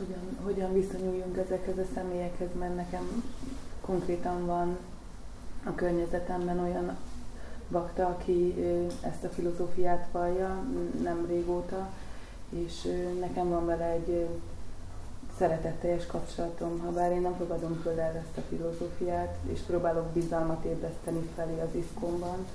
hogyan, 0.00 0.38
hogyan 0.42 0.72
viszonyuljunk 0.72 1.36
ezekhez 1.36 1.78
a 1.78 1.84
személyekhez, 1.94 2.48
mert 2.58 2.76
nekem 2.76 3.24
konkrétan 3.80 4.46
van 4.46 4.78
a 5.64 5.74
környezetemben 5.74 6.58
olyan 6.58 6.96
bakta, 7.70 8.06
aki 8.06 8.54
ezt 9.00 9.24
a 9.24 9.28
filozófiát 9.28 10.08
vallja 10.12 10.64
nem 11.02 11.26
régóta, 11.26 11.90
és 12.48 12.88
nekem 13.20 13.48
van 13.48 13.66
vele 13.66 13.84
egy 13.84 14.28
szeretetteljes 15.38 16.06
kapcsolatom, 16.06 16.78
ha 16.78 16.90
bár 16.90 17.12
én 17.12 17.20
nem 17.20 17.36
fogadom 17.36 17.80
föl 17.82 18.00
el 18.00 18.16
ezt 18.16 18.36
a 18.36 18.48
filozófiát, 18.48 19.36
és 19.52 19.60
próbálok 19.60 20.06
bizalmat 20.06 20.64
ébreszteni 20.64 21.28
felé 21.34 21.60
az 21.60 21.74
iszkomban, 21.74 22.46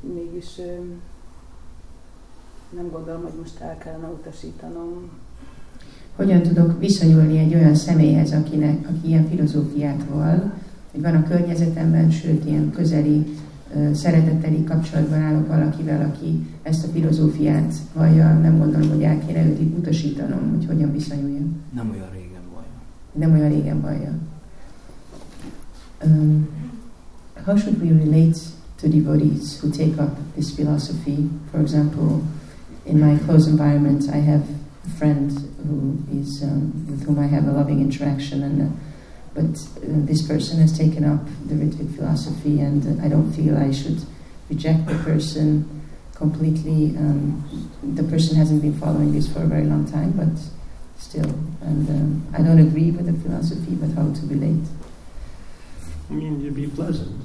mégis 0.00 0.56
nem 2.70 2.90
gondolom, 2.90 3.22
hogy 3.22 3.38
most 3.40 3.60
el 3.60 3.78
kellene 3.78 4.08
utasítanom. 4.08 5.10
Hogyan 6.16 6.42
tudok 6.42 6.78
viszonyulni 6.78 7.38
egy 7.38 7.54
olyan 7.54 7.74
személyhez, 7.74 8.32
akinek, 8.32 8.88
aki 8.88 9.08
ilyen 9.08 9.28
filozófiát 9.28 10.04
val, 10.10 10.52
hogy 10.92 11.00
van 11.00 11.14
a 11.14 11.22
környezetemben, 11.22 12.10
sőt, 12.10 12.44
ilyen 12.44 12.70
közeli, 12.70 13.26
szeretetteli 13.92 14.64
kapcsolatban 14.64 15.18
állok 15.18 15.48
valakivel, 15.48 16.12
aki 16.12 16.46
ezt 16.62 16.84
a 16.84 16.88
filozófiát 16.88 17.74
vallja, 17.94 18.38
nem 18.38 18.58
gondolom, 18.58 18.88
hogy 18.88 19.02
el 19.02 19.18
kéne 19.26 19.46
őt 19.46 19.60
itt 19.60 19.78
utasítanom, 19.78 20.50
hogy 20.50 20.66
hogyan 20.66 20.92
viszonyuljam. 20.92 21.60
Nem 21.74 21.90
olyan 21.90 22.08
régen 22.12 22.42
vagy. 22.54 22.64
Nem 23.12 23.32
olyan 23.32 23.48
régen 23.48 23.80
vallja. 23.80 24.12
Um, 26.04 26.48
how 27.44 27.56
should 27.56 27.82
we 27.82 27.88
relate 27.88 28.38
to 28.80 28.88
devotees 28.88 29.60
who 29.60 29.70
take 29.70 30.02
up 30.02 30.16
this 30.34 30.50
philosophy? 30.50 31.30
For 31.50 31.60
example, 31.60 32.20
in 32.82 32.98
my 32.98 33.18
close 33.26 33.50
environment, 33.50 34.02
I 34.02 34.20
have 34.20 34.42
friend 34.98 35.30
who 35.66 35.98
is 36.12 36.42
um, 36.42 36.86
with 36.88 37.04
whom 37.04 37.18
I 37.18 37.26
have 37.26 37.46
a 37.46 37.52
loving 37.52 37.80
interaction, 37.80 38.42
and 38.42 38.62
uh, 38.62 38.74
but 39.34 39.58
uh, 39.82 40.06
this 40.06 40.26
person 40.26 40.58
has 40.60 40.76
taken 40.76 41.04
up 41.04 41.24
the 41.46 41.54
Ritvic 41.54 41.96
philosophy, 41.96 42.60
and 42.60 43.00
uh, 43.00 43.04
I 43.04 43.08
don't 43.08 43.32
feel 43.32 43.56
I 43.56 43.70
should 43.72 44.02
reject 44.50 44.86
the 44.86 44.96
person 44.96 45.82
completely. 46.14 46.96
Um, 46.96 47.70
the 47.82 48.02
person 48.02 48.36
hasn't 48.36 48.62
been 48.62 48.78
following 48.78 49.12
this 49.12 49.32
for 49.32 49.42
a 49.42 49.46
very 49.46 49.64
long 49.64 49.90
time, 49.90 50.12
but 50.12 50.38
still, 50.98 51.30
and 51.62 51.88
um, 51.88 52.26
I 52.34 52.42
don't 52.42 52.58
agree 52.58 52.90
with 52.90 53.06
the 53.06 53.28
philosophy, 53.28 53.74
but 53.74 53.90
how 53.90 54.12
to 54.12 54.26
relate. 54.26 54.66
I 56.10 56.14
mean, 56.14 56.40
you 56.40 56.50
be 56.50 56.66
pleasant. 56.66 57.20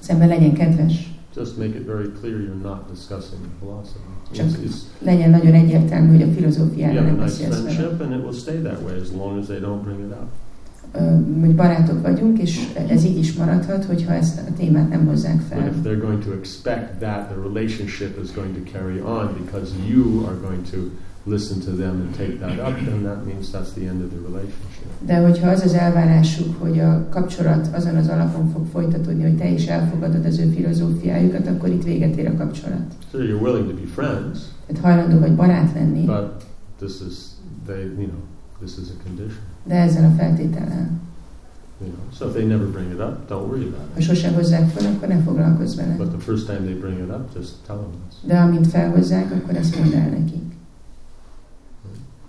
Szemben 0.00 0.28
legyen 0.28 0.54
kedves, 0.54 1.15
Just 1.36 1.58
make 1.58 1.74
it 1.78 1.86
very 1.86 2.08
clear 2.20 2.36
you're 2.40 2.62
not 2.62 2.88
discussing 2.94 3.40
philosophy. 3.60 4.10
Csak 4.32 4.46
It's, 4.46 4.64
it's, 4.66 4.76
legyen 4.98 5.30
nagyon 5.30 5.52
egyértelmű, 5.54 6.08
hogy 6.10 6.22
a 6.22 6.26
a 6.98 7.02
nem 7.02 7.12
nice 7.14 7.24
beszélsz 7.24 7.48
vele. 7.58 7.70
friendship, 7.70 8.00
and 8.00 8.12
it 8.12 8.22
will 8.24 8.32
stay 8.32 8.56
that 8.62 8.82
way 8.82 9.00
as 9.00 9.08
long 9.12 9.38
as 9.38 9.46
they 9.46 9.58
don't 9.60 9.82
bring 9.82 9.98
it 10.00 10.10
up. 10.10 10.28
Hogy 11.40 11.54
barátok 11.54 12.02
vagyunk, 12.02 12.38
és 12.38 12.60
ez 12.88 13.04
így 13.04 13.18
is 13.18 13.32
maradhat, 13.32 13.84
hogyha 13.84 14.12
ezt 14.12 14.38
a 14.48 14.52
témát 14.58 14.88
nem 14.88 15.06
hozzák 15.06 15.36
But 15.36 15.46
fel. 15.46 15.66
if 15.66 15.74
they're 15.84 16.00
going 16.00 16.24
to 16.24 16.32
expect 16.32 16.98
that 17.00 17.28
the 17.28 17.36
relationship 17.42 18.18
is 18.22 18.32
going 18.34 18.54
to 18.54 18.78
carry 18.78 19.00
on 19.00 19.28
because 19.44 19.72
you 19.88 20.24
are 20.26 20.36
going 20.46 20.62
to 20.70 20.76
listen 21.26 21.58
to 21.60 21.70
them 21.70 21.90
and 22.00 22.16
take 22.16 22.38
that 22.38 22.58
up, 22.68 22.76
then 22.84 23.02
that 23.02 23.24
means 23.26 23.50
that's 23.50 23.72
the 23.74 23.86
end 23.88 24.02
of 24.02 24.08
the 24.10 24.20
relationship. 24.28 24.84
De 25.06 25.16
hogyha 25.18 25.48
az 25.48 25.60
az 25.62 25.72
elvárásuk, 25.74 26.60
hogy 26.60 26.78
a 26.78 27.06
kapcsolat 27.10 27.68
azon 27.72 27.96
az 27.96 28.08
alapon 28.08 28.50
fog 28.52 28.66
folytatódni, 28.72 29.22
hogy 29.22 29.36
te 29.36 29.48
is 29.48 29.66
elfogadod 29.66 30.24
az 30.24 30.38
ő 30.38 30.48
filozófiájukat, 30.50 31.46
akkor 31.46 31.68
itt 31.68 31.82
véget 31.84 32.16
ér 32.16 32.26
a 32.28 32.36
kapcsolat. 32.36 32.86
So 33.10 33.18
you're 33.18 33.40
willing 33.42 33.68
to 33.68 33.74
be 33.74 33.86
friends, 33.94 34.38
Tehát 34.66 34.82
hajlandó 34.82 35.18
vagy 35.18 35.34
barát 35.34 35.72
lenni, 35.74 36.04
but 36.04 36.44
this 36.78 36.92
is 37.08 37.14
they 37.66 37.80
you 37.84 38.06
know 38.06 38.20
this 38.60 38.72
is 38.82 38.88
a 38.98 39.02
condition. 39.04 39.42
de 39.64 39.74
ezzel 39.74 40.04
a 40.04 40.14
feltétellel. 40.22 40.88
You 41.80 41.90
know, 41.90 42.04
so 42.18 42.26
if 42.26 42.32
they 42.32 42.46
never 42.46 42.66
bring 42.66 42.90
it 42.92 42.98
up, 43.00 43.28
don't 43.28 43.46
worry 43.48 43.64
about 43.66 43.86
Ha 43.94 43.98
it. 43.98 44.04
sose 44.04 44.28
hozzák 44.30 44.68
fel, 44.70 44.92
akkor 44.94 45.08
ne 45.08 45.18
foglalkozz 45.22 45.76
vele. 45.76 45.94
But 45.96 46.08
the 46.08 46.18
first 46.18 46.46
time 46.46 46.58
they 46.58 46.74
bring 46.74 46.98
it 46.98 47.10
up, 47.16 47.36
just 47.36 47.52
tell 47.66 47.76
them 47.76 47.90
this. 48.08 48.18
De 48.26 48.36
amint 48.38 48.66
felhozzák, 48.66 49.32
akkor 49.32 49.56
ezt 49.56 49.78
mondd 49.78 49.94
el 49.94 50.08
nekik. 50.08 50.42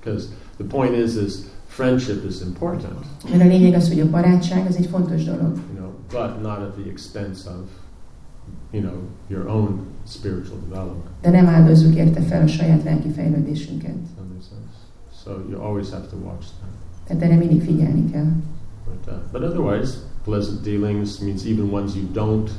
Because 0.08 0.32
the 0.58 0.64
point 0.64 0.96
is, 0.96 1.18
is 1.18 1.50
friendship 1.68 2.24
is 2.24 2.42
important, 2.42 2.96
Mert 3.30 3.42
a 3.42 3.46
lényeg 3.46 3.74
az, 3.74 3.88
hogy 3.88 4.00
a 4.00 4.10
barátság 4.10 4.66
az 4.68 4.76
egy 4.76 4.86
fontos 4.86 5.24
dolog, 5.24 5.42
you 5.42 5.78
know, 5.78 5.90
but 6.12 6.42
not 6.42 6.60
at 6.60 6.74
the 6.74 6.90
expense 6.90 7.50
of, 7.50 7.70
you 8.72 8.82
know, 8.82 8.98
your 9.28 9.48
own 9.48 9.80
spiritual 10.06 10.60
development. 10.70 11.06
de 11.22 11.30
nem 11.30 11.48
áldozzuk 11.48 11.96
érte 11.96 12.22
fel 12.22 12.42
a 12.42 12.48
saját 12.48 12.84
lelki 12.84 13.10
fejlődésünket. 13.10 13.94
Does 13.94 14.10
that 14.16 14.28
make 14.28 14.46
sense? 14.50 14.76
So 15.24 15.32
you 15.50 15.62
always 15.62 15.90
have 15.90 16.08
to 16.08 16.16
watch 16.26 16.46
that. 16.60 16.70
Tehát 17.08 17.24
erre 17.24 17.36
mindig 17.36 17.62
figyelni 17.62 18.12
kell. 18.12 18.32
But, 18.86 19.14
uh, 19.14 19.20
but 19.32 19.42
otherwise, 19.42 19.98
pleasant 20.24 20.64
dealings 20.64 21.20
means 21.20 21.46
even 21.46 21.72
ones 21.72 21.96
you 21.96 22.06
don't 22.14 22.50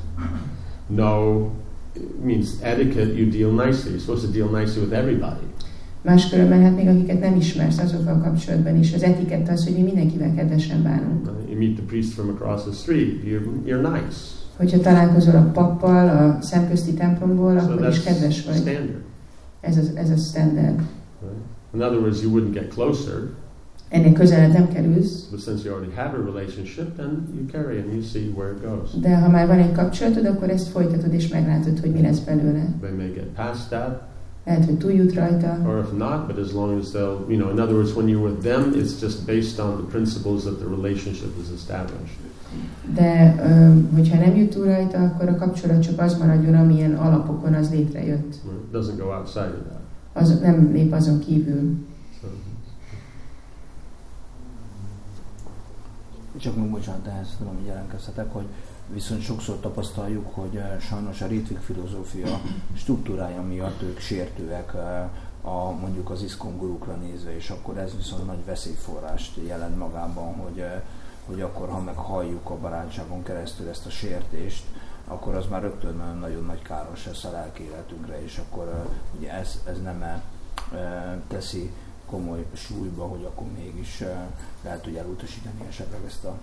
know. 0.86 1.50
It 1.94 2.24
means 2.24 2.60
etiquette. 2.62 3.14
You 3.14 3.30
deal 3.30 3.50
nicely. 3.50 3.90
You're 3.90 4.04
supposed 4.04 4.26
to 4.26 4.32
deal 4.32 4.60
nicely 4.60 4.82
with 4.82 4.92
everybody. 4.92 5.46
Máskülönben, 6.02 6.62
hát 6.62 6.76
még 6.76 6.88
akiket 6.88 7.20
nem 7.20 7.36
ismersz 7.36 7.78
azokkal 7.78 8.18
kapcsolatban 8.18 8.76
is, 8.76 8.94
az 8.94 9.02
etikett 9.02 9.48
az, 9.48 9.64
hogy 9.64 9.74
mi 9.74 9.82
mindenkivel 9.82 10.34
kedvesen 10.34 10.82
bánunk. 10.82 11.30
You 11.48 11.58
meet 11.58 11.74
the 11.74 11.84
priest 11.86 12.12
from 12.12 12.28
across 12.28 12.62
the 12.62 12.72
street. 12.72 13.22
You're, 13.24 13.66
you're 13.66 13.92
nice. 13.92 14.16
Hogyha 14.56 14.78
találkozol 14.80 15.34
a 15.34 15.50
pappal 15.52 16.08
a 16.08 16.42
szemközti 16.42 16.92
templomból, 16.94 17.58
So 17.58 17.64
akkor 17.72 17.88
is 17.88 18.02
kedves 18.02 18.44
vagy. 18.44 18.54
standard. 18.54 19.00
Ez 19.60 19.76
a, 19.76 19.80
ez 19.94 20.10
a 20.10 20.16
standard. 20.16 20.78
Right? 21.20 21.36
In 21.74 21.80
other 21.82 21.98
words, 22.00 22.22
you 22.22 22.32
wouldn't 22.32 22.52
get 22.52 22.68
closer, 22.68 23.14
Ennél 23.88 24.12
közelebb 24.12 24.52
nem 24.52 24.68
kerülsz, 24.68 25.22
but 25.30 25.40
since 25.40 25.64
you 25.64 25.74
already 25.74 25.92
have 25.94 26.16
a 26.18 26.24
relationship, 26.24 26.96
then 26.96 27.28
you 27.36 27.46
carry 27.52 27.78
and 27.78 27.92
you 27.92 28.02
see 28.02 28.22
where 28.36 28.50
it 28.52 28.60
goes. 28.62 28.90
de 29.00 29.16
ha 29.16 29.28
már 29.28 29.46
van 29.46 29.58
egy 29.58 29.72
kapcsolatod, 29.72 30.24
akkor 30.24 30.50
ezt 30.50 30.68
folytatod 30.68 31.12
és 31.12 31.28
meglátod, 31.28 31.78
hogy 31.80 31.90
mi 31.90 32.00
lesz 32.02 32.18
belőle. 32.18 32.64
They 32.80 32.92
may 32.96 33.10
get 33.14 33.24
past 33.24 33.68
that, 33.68 34.02
Lehet, 34.48 34.64
hogy 34.64 34.78
túljut 34.78 35.14
rajta, 35.14 35.58
or 35.66 35.78
if 35.78 35.98
not, 35.98 36.26
but 36.26 36.38
as 36.38 36.52
long 36.52 36.80
as 36.80 36.90
they'll, 36.90 37.24
you 37.28 37.38
know, 37.38 37.50
in 37.50 37.58
other 37.58 37.74
words, 37.74 37.94
when 37.94 38.08
you're 38.08 38.28
with 38.30 38.42
them, 38.42 38.72
it's 38.74 39.00
just 39.00 39.26
based 39.26 39.58
on 39.58 39.76
the 39.76 39.86
principles 39.90 40.42
that 40.42 40.58
the 40.58 40.68
relationship 40.76 41.32
is 41.42 41.50
established. 41.54 42.16
de 42.94 43.34
öm, 43.42 43.90
hogyha 43.94 44.18
nem 44.18 44.36
jut 44.36 44.50
túl 44.50 44.64
rajta, 44.64 44.98
akkor 44.98 45.28
a 45.28 45.36
kapcsolat 45.36 45.82
csak 45.82 46.00
az 46.00 46.18
maradjon, 46.18 46.54
amilyen 46.54 46.94
alapokon 46.94 47.54
az 47.54 47.70
létrejött. 47.70 48.34
It 48.34 48.42
doesn't 48.72 48.96
go 48.96 49.04
outside 49.04 49.54
of 49.58 49.66
that. 49.68 49.80
Az 50.12 50.40
nem 50.40 50.72
lép 50.72 50.92
azon 50.92 51.18
kívül. 51.18 51.76
So, 52.20 52.26
Csak 56.36 56.56
még 56.56 56.70
bocsánat, 56.70 57.06
ehhez 57.06 57.34
tudom, 57.38 57.54
hogy 57.54 57.66
jelentkezhetek, 57.66 58.32
hogy 58.32 58.46
viszont 58.92 59.22
sokszor 59.22 59.60
tapasztaljuk, 59.60 60.34
hogy 60.34 60.56
eh, 60.56 60.80
sajnos 60.80 61.20
a 61.20 61.26
Ritvik 61.26 61.58
filozófia 61.58 62.40
struktúrája 62.76 63.42
miatt 63.42 63.82
ők 63.82 63.98
sértőek 63.98 64.74
eh, 64.74 65.08
a, 65.42 65.70
mondjuk 65.70 66.10
az 66.10 66.22
iszkon 66.22 66.78
nézve, 67.00 67.36
és 67.36 67.50
akkor 67.50 67.78
ez 67.78 67.96
viszont 67.96 68.26
nagy 68.26 68.44
veszélyforrást 68.44 69.36
jelent 69.46 69.78
magában, 69.78 70.34
hogy, 70.34 70.58
eh, 70.58 70.82
hogy 71.26 71.40
akkor, 71.40 71.68
ha 71.68 71.80
meghalljuk 71.80 72.50
a 72.50 72.58
barátságon 72.58 73.22
keresztül 73.22 73.68
ezt 73.68 73.86
a 73.86 73.90
sértést, 73.90 74.64
akkor 75.06 75.34
az 75.34 75.46
már 75.46 75.62
rögtön 75.62 76.16
nagyon 76.20 76.44
nagy 76.44 76.62
káros 76.62 77.06
lesz 77.06 77.24
a 77.24 77.30
lelki 77.30 77.62
életünkre, 77.62 78.22
és 78.22 78.38
akkor 78.38 78.86
ugye 79.18 79.32
ez, 79.32 79.60
ez 79.66 79.82
nem 79.82 80.22
teszi 81.28 81.72
komoly 82.06 82.46
súlyba, 82.52 83.06
hogy 83.06 83.24
akkor 83.24 83.46
mégis 83.56 84.02
lehet, 84.62 84.84
hogy 84.84 84.96
elutasítani 84.96 85.66
esetleg 85.68 86.00
ezt 86.06 86.24
a 86.24 86.38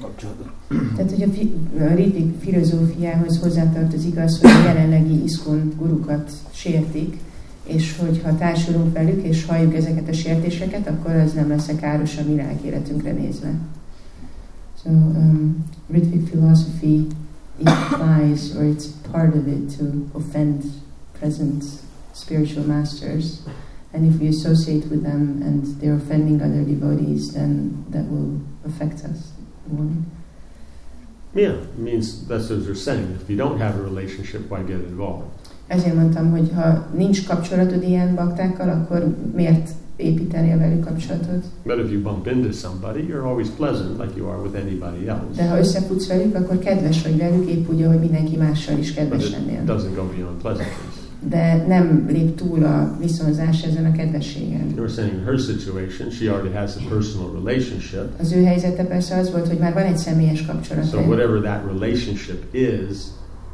kapcsolatot. 0.00 0.48
Tehát, 0.96 1.10
hogy 1.10 1.22
a, 1.22 1.28
fi, 1.28 1.54
a 1.78 1.94
Rittik 1.94 2.40
filozófiához 2.40 3.38
hozzátartozik 3.38 4.18
az, 4.18 4.40
hogy 4.40 4.50
a 4.50 4.64
jelenlegi 4.64 5.22
iszkon 5.22 5.72
gurukat 5.78 6.30
sértik, 6.50 7.18
és 7.64 7.96
hogyha 7.98 8.36
társulunk 8.36 8.92
velük, 8.92 9.22
és 9.22 9.46
halljuk 9.46 9.74
ezeket 9.74 10.08
a 10.08 10.12
sértéseket, 10.12 10.88
akkor 10.88 11.14
az 11.14 11.32
nem 11.32 11.48
lesz 11.48 11.70
káros 11.80 12.16
a 12.16 12.22
mi 12.26 12.42
életünkre 12.64 13.12
nézve. 13.12 13.54
So, 14.82 14.90
um, 14.90 15.64
Ritvic 15.90 16.30
philosophy 16.30 17.06
implies, 17.58 18.54
or 18.54 18.64
it's 18.64 18.86
part 19.10 19.34
of 19.34 19.46
it, 19.46 19.76
to 19.76 19.84
offend 20.12 20.64
present 21.18 21.64
spiritual 22.12 22.64
masters. 22.64 23.40
And 23.92 24.06
if 24.06 24.20
we 24.20 24.28
associate 24.28 24.88
with 24.88 25.02
them 25.02 25.42
and 25.42 25.66
they're 25.80 25.96
offending 25.96 26.40
other 26.40 26.64
devotees, 26.64 27.32
then 27.32 27.84
that 27.90 28.04
will 28.04 28.40
affect 28.64 29.04
us. 29.04 29.32
Yeah, 31.34 31.52
it 31.52 31.78
means 31.78 32.26
that's 32.26 32.50
what 32.50 32.64
they're 32.64 32.74
saying. 32.74 33.18
If 33.22 33.28
you 33.28 33.36
don't 33.36 33.60
have 33.60 33.78
a 33.78 33.82
relationship, 33.82 34.50
why 34.50 34.62
get 34.66 34.80
involved? 34.88 35.24
Ezért 35.66 35.94
mondtam, 35.94 36.30
hogy 36.30 36.50
ha 36.54 36.86
nincs 36.96 37.26
kapcsolatod 37.26 37.82
ilyen 37.82 38.14
baktákkal, 38.14 38.68
akkor 38.68 39.14
miért 39.34 39.70
építeni 39.96 40.52
a 40.52 40.58
velük 40.58 40.84
kapcsolatot? 40.84 41.44
But 41.62 41.78
if 41.78 41.90
you 41.90 42.02
bump 42.02 42.26
into 42.26 42.52
somebody, 42.52 43.00
you're 43.08 43.26
always 43.26 43.48
pleasant 43.48 43.98
like 43.98 44.16
you 44.16 44.28
are 44.28 44.42
with 44.42 44.54
anybody 44.54 45.08
else. 45.08 45.36
De 45.36 45.48
ha 45.48 45.58
összefutsz 45.58 46.06
velük, 46.06 46.34
akkor 46.34 46.58
kedves 46.58 47.02
vagy 47.02 47.16
velük, 47.16 47.50
épp 47.50 47.70
úgy, 47.70 47.82
ahogy 47.82 47.98
mindenki 47.98 48.36
mással 48.36 48.78
is 48.78 48.92
kedves 48.92 49.30
lennél. 49.30 49.62
doesn't 49.64 49.94
go 49.94 50.04
beyond 50.16 50.40
pleasantness 50.40 50.99
de 51.28 51.64
nem 51.66 52.06
lép 52.08 52.34
túl 52.34 52.64
a 52.64 52.96
viszonzás 52.98 53.62
ezen 53.62 53.84
a 53.84 53.92
kedvességen. 53.92 54.66
You 54.68 54.78
were 54.78 54.88
saying 54.88 55.24
her 55.24 55.38
situation, 55.38 56.10
she 56.10 56.32
already 56.32 56.54
has 56.54 56.76
a 56.76 56.80
personal 56.88 57.30
relationship. 57.32 58.20
Az 58.20 58.32
ő 58.32 58.44
helyzete 58.44 58.84
persze 58.84 59.16
az 59.16 59.30
volt, 59.30 59.48
hogy 59.48 59.58
már 59.58 59.72
van 59.72 59.82
egy 59.82 59.96
személyes 59.96 60.46
kapcsolat. 60.46 60.90
So 60.90 60.98
whatever 60.98 61.40
that 61.40 61.64
relationship 61.72 62.54
is, 62.54 62.96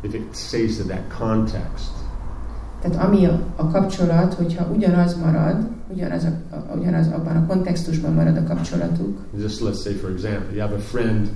if 0.03 0.15
it 0.15 0.23
stays 0.33 0.79
in 0.79 0.87
that 0.87 1.05
context. 1.19 1.91
Tehát 2.81 3.07
ami 3.07 3.25
a, 3.27 3.41
a 3.57 3.71
kapcsolat, 3.71 4.35
hogyha 4.35 4.67
ugyanaz 4.75 5.17
marad, 5.17 5.69
ugyanaz, 5.89 6.25
a, 6.25 6.77
ugyanaz 6.79 7.07
abban 7.07 7.37
a 7.37 7.47
kontextusban 7.47 8.13
marad 8.13 8.37
a 8.37 8.43
kapcsolatuk. 8.43 9.19
Just 9.41 9.61
let's 9.63 9.83
say 9.83 9.93
for 9.93 10.11
example, 10.11 10.53
you 10.53 10.61
have 10.61 10.75
a 10.75 10.81
friend 10.81 11.29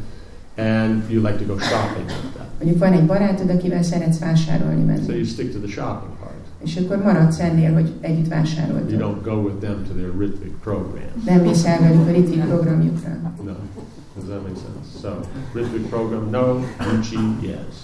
and 0.60 1.10
you 1.10 1.20
like 1.20 1.38
to 1.38 1.44
go 1.44 1.58
shopping 1.58 2.06
with 2.06 2.34
them. 2.34 2.46
Mondjuk 2.58 2.78
van 2.78 2.92
egy 2.92 3.06
barátod, 3.06 3.50
akivel 3.50 3.82
szeretsz 3.82 4.18
vásárolni 4.18 4.82
menni. 4.82 5.04
So 5.06 5.12
you 5.12 5.24
stick 5.24 5.52
to 5.52 5.58
the 5.58 5.68
shopping 5.68 6.12
part. 6.20 6.34
És 6.64 6.76
akkor 6.76 6.96
maradsz 6.96 7.38
ennél, 7.38 7.72
hogy 7.72 7.92
együtt 8.00 8.28
vásároltok. 8.28 8.90
You 8.90 9.00
don't 9.00 9.22
go 9.22 9.34
with 9.34 9.58
them 9.58 9.84
to 9.88 9.94
their 9.94 10.12
rhythmic 10.18 10.52
program. 10.62 11.12
Nem 11.24 11.40
mész 11.40 11.64
el 11.64 11.78
velük 11.80 12.08
a 12.08 12.10
rhythmic 12.10 12.44
programjukra. 12.44 13.10
No. 13.44 13.52
Does 14.16 14.28
that 14.28 14.42
make 14.42 14.56
sense? 14.56 14.98
So, 15.00 15.20
rhythmic 15.54 15.88
program, 15.88 16.30
no. 16.30 16.64
Gucci, 16.78 17.18
yes. 17.40 17.74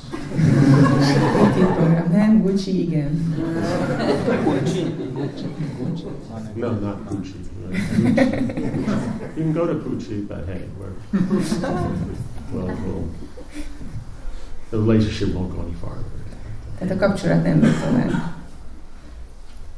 rhythmic 1.44 1.74
program, 1.76 2.10
nem. 2.12 2.42
Gucci, 2.42 2.80
igen. 2.80 3.34
Gucci. 4.44 4.84
No, 6.54 6.70
not 6.70 6.96
Gucci. 7.10 7.34
you 9.36 9.42
can 9.42 9.52
go 9.52 9.66
to 9.66 9.74
Gucci, 9.74 10.26
but 10.28 10.44
hey, 10.46 10.68
we're, 10.78 10.94
well, 12.52 12.66
well, 12.66 13.04
the 14.70 14.78
relationship 14.78 15.34
won't 15.34 15.50
go 15.54 15.60
any 15.62 15.74
farther. 15.80 16.04
Tehát 16.78 16.94
a 16.94 16.98
kapcsolat 16.98 17.42
nem 17.42 17.58
megy 17.58 17.74
tovább. 17.84 18.34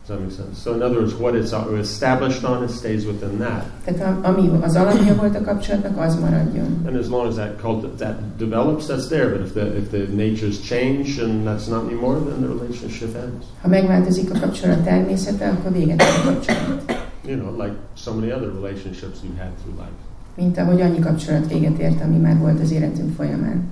Does 0.08 0.16
that 0.16 0.26
make 0.26 0.36
sense? 0.36 0.60
So 0.60 0.74
in 0.74 0.82
other 0.82 0.96
words, 0.96 1.14
what 1.14 1.34
it's 1.34 1.52
established 1.80 2.42
on, 2.44 2.62
it 2.62 2.70
stays 2.70 3.04
within 3.04 3.38
that. 3.38 3.64
Tehát 3.84 4.24
ami 4.24 4.50
az 4.62 4.76
alapja 4.76 5.14
volt 5.14 5.36
a 5.36 5.40
kapcsolatnak, 5.40 5.98
az 5.98 6.20
maradjon. 6.20 6.82
And 6.86 6.96
as 6.96 7.08
long 7.08 7.28
as 7.28 7.34
that 7.34 7.60
cult 7.60 7.98
that 7.98 8.36
develops, 8.36 8.86
that's 8.86 9.08
there. 9.08 9.28
But 9.28 9.46
if 9.46 9.52
the 9.52 9.76
if 9.76 9.90
the 9.90 10.06
natures 10.14 10.60
change 10.60 11.18
and 11.22 11.46
that's 11.46 11.66
not 11.68 11.84
anymore, 11.84 12.18
then 12.18 12.40
the 12.40 12.48
relationship 12.48 13.16
ends. 13.16 13.44
Ha 13.60 13.68
megváltozik 13.68 14.34
a 14.34 14.38
kapcsolat 14.38 14.84
természete, 14.84 15.48
akkor 15.48 15.72
véget 15.72 16.02
ér 16.02 16.08
a 16.08 16.24
kapcsolat. 16.24 16.96
You 17.26 17.36
know, 17.36 17.64
like 17.64 17.76
so 17.94 18.14
many 18.14 18.32
other 18.32 18.50
relationships 18.60 19.18
you've 19.22 19.38
had 19.38 19.52
through 19.62 19.76
life. 19.78 20.07
Mint 20.38 20.58
ahogy 20.58 20.80
annyi 20.80 20.98
kapcsolat 20.98 21.48
véget 21.48 21.78
ért, 21.78 22.02
ami 22.02 22.16
már 22.16 22.38
volt 22.38 22.60
az 22.60 22.70
életünk 22.70 23.14
folyamán. 23.14 23.68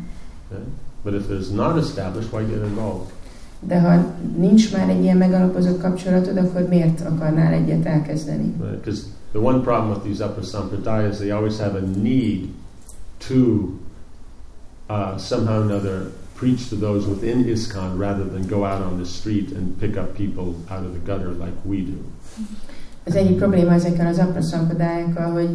Okay? 0.50 0.64
But 1.04 1.14
if 1.14 1.26
there's 1.28 1.54
not 1.54 1.76
established, 1.76 2.32
why 2.32 2.44
get 2.44 2.64
involved? 2.64 3.06
De 3.60 3.80
ha 3.80 4.04
nincs 4.36 4.72
már 4.72 4.88
egy 4.88 5.02
ilyen 5.02 5.16
megalapozott 5.16 5.80
kapcsolatod, 5.80 6.36
akkor 6.36 6.66
miért 6.68 7.00
akarnál 7.00 7.52
egyet 7.52 7.86
elkezdeni? 7.86 8.54
Because 8.70 9.02
the 9.32 9.40
one 9.40 9.60
problem 9.60 9.90
with 9.90 10.02
these 10.02 10.24
upper 10.24 10.44
sampradayas, 10.44 11.16
they 11.16 11.30
always 11.30 11.58
have 11.58 11.78
a 11.78 11.98
need 12.02 12.48
to 13.28 13.34
uh, 14.88 15.18
somehow 15.18 15.62
another 15.62 16.10
preach 16.34 16.68
to 16.68 16.76
those 16.76 17.08
within 17.08 17.44
ISKCON 17.44 17.98
rather 17.98 18.24
than 18.24 18.46
go 18.46 18.64
out 18.64 18.82
on 18.82 18.96
the 18.96 19.06
street 19.06 19.52
and 19.52 19.78
pick 19.78 19.96
up 19.96 20.14
people 20.16 20.54
out 20.70 20.84
of 20.84 20.92
the 20.92 21.12
gutter 21.12 21.30
like 21.30 21.56
we 21.64 21.76
do. 21.76 21.98
Az 23.04 23.14
egyik 23.14 23.36
probléma 23.36 23.72
ezekkel 23.72 24.06
az 24.06 24.18
apra 24.18 24.42
szampadájakkal, 24.42 25.32
hogy 25.32 25.48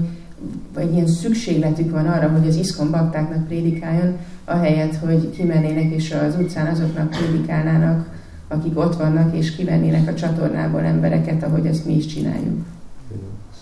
vagy 0.73 0.93
ilyen 0.93 1.07
szükségletük 1.07 1.91
van 1.91 2.05
arra, 2.05 2.29
hogy 2.29 2.47
az 2.47 2.55
iszkon 2.55 2.91
baktáknak 2.91 3.47
prédikáljon, 3.47 4.17
ahelyett, 4.45 4.95
hogy 4.95 5.29
kimennének 5.29 5.91
és 5.91 6.11
az 6.11 6.35
utcán 6.39 6.67
azoknak 6.67 7.09
prédikálnának, 7.09 8.09
akik 8.47 8.77
ott 8.77 8.95
vannak, 8.95 9.35
és 9.35 9.55
kivennének 9.55 10.07
a 10.07 10.13
csatornából 10.13 10.81
embereket, 10.81 11.43
ahogy 11.43 11.65
ezt 11.65 11.85
mi 11.85 11.95
is 11.95 12.05
csináljuk. 12.05 12.65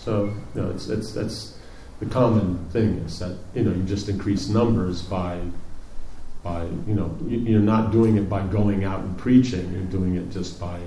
So, 0.04 0.12
you 0.54 0.64
know, 0.64 0.70
it's, 0.70 0.88
it's, 0.88 1.12
that's 1.12 1.58
the 1.98 2.06
common 2.08 2.58
thing 2.72 3.02
is 3.06 3.18
that, 3.18 3.32
you 3.54 3.62
know, 3.62 3.74
you 3.74 3.84
just 3.84 4.08
increase 4.08 4.52
numbers 4.52 5.02
by, 5.02 5.38
by, 6.42 6.64
you 6.86 6.94
know, 6.94 7.10
you're 7.28 7.64
not 7.64 7.92
doing 7.92 8.16
it 8.16 8.28
by 8.28 8.40
going 8.50 8.84
out 8.84 9.00
and 9.00 9.16
preaching, 9.16 9.70
you're 9.72 9.90
doing 9.90 10.16
it 10.16 10.30
just 10.30 10.58
by 10.58 10.78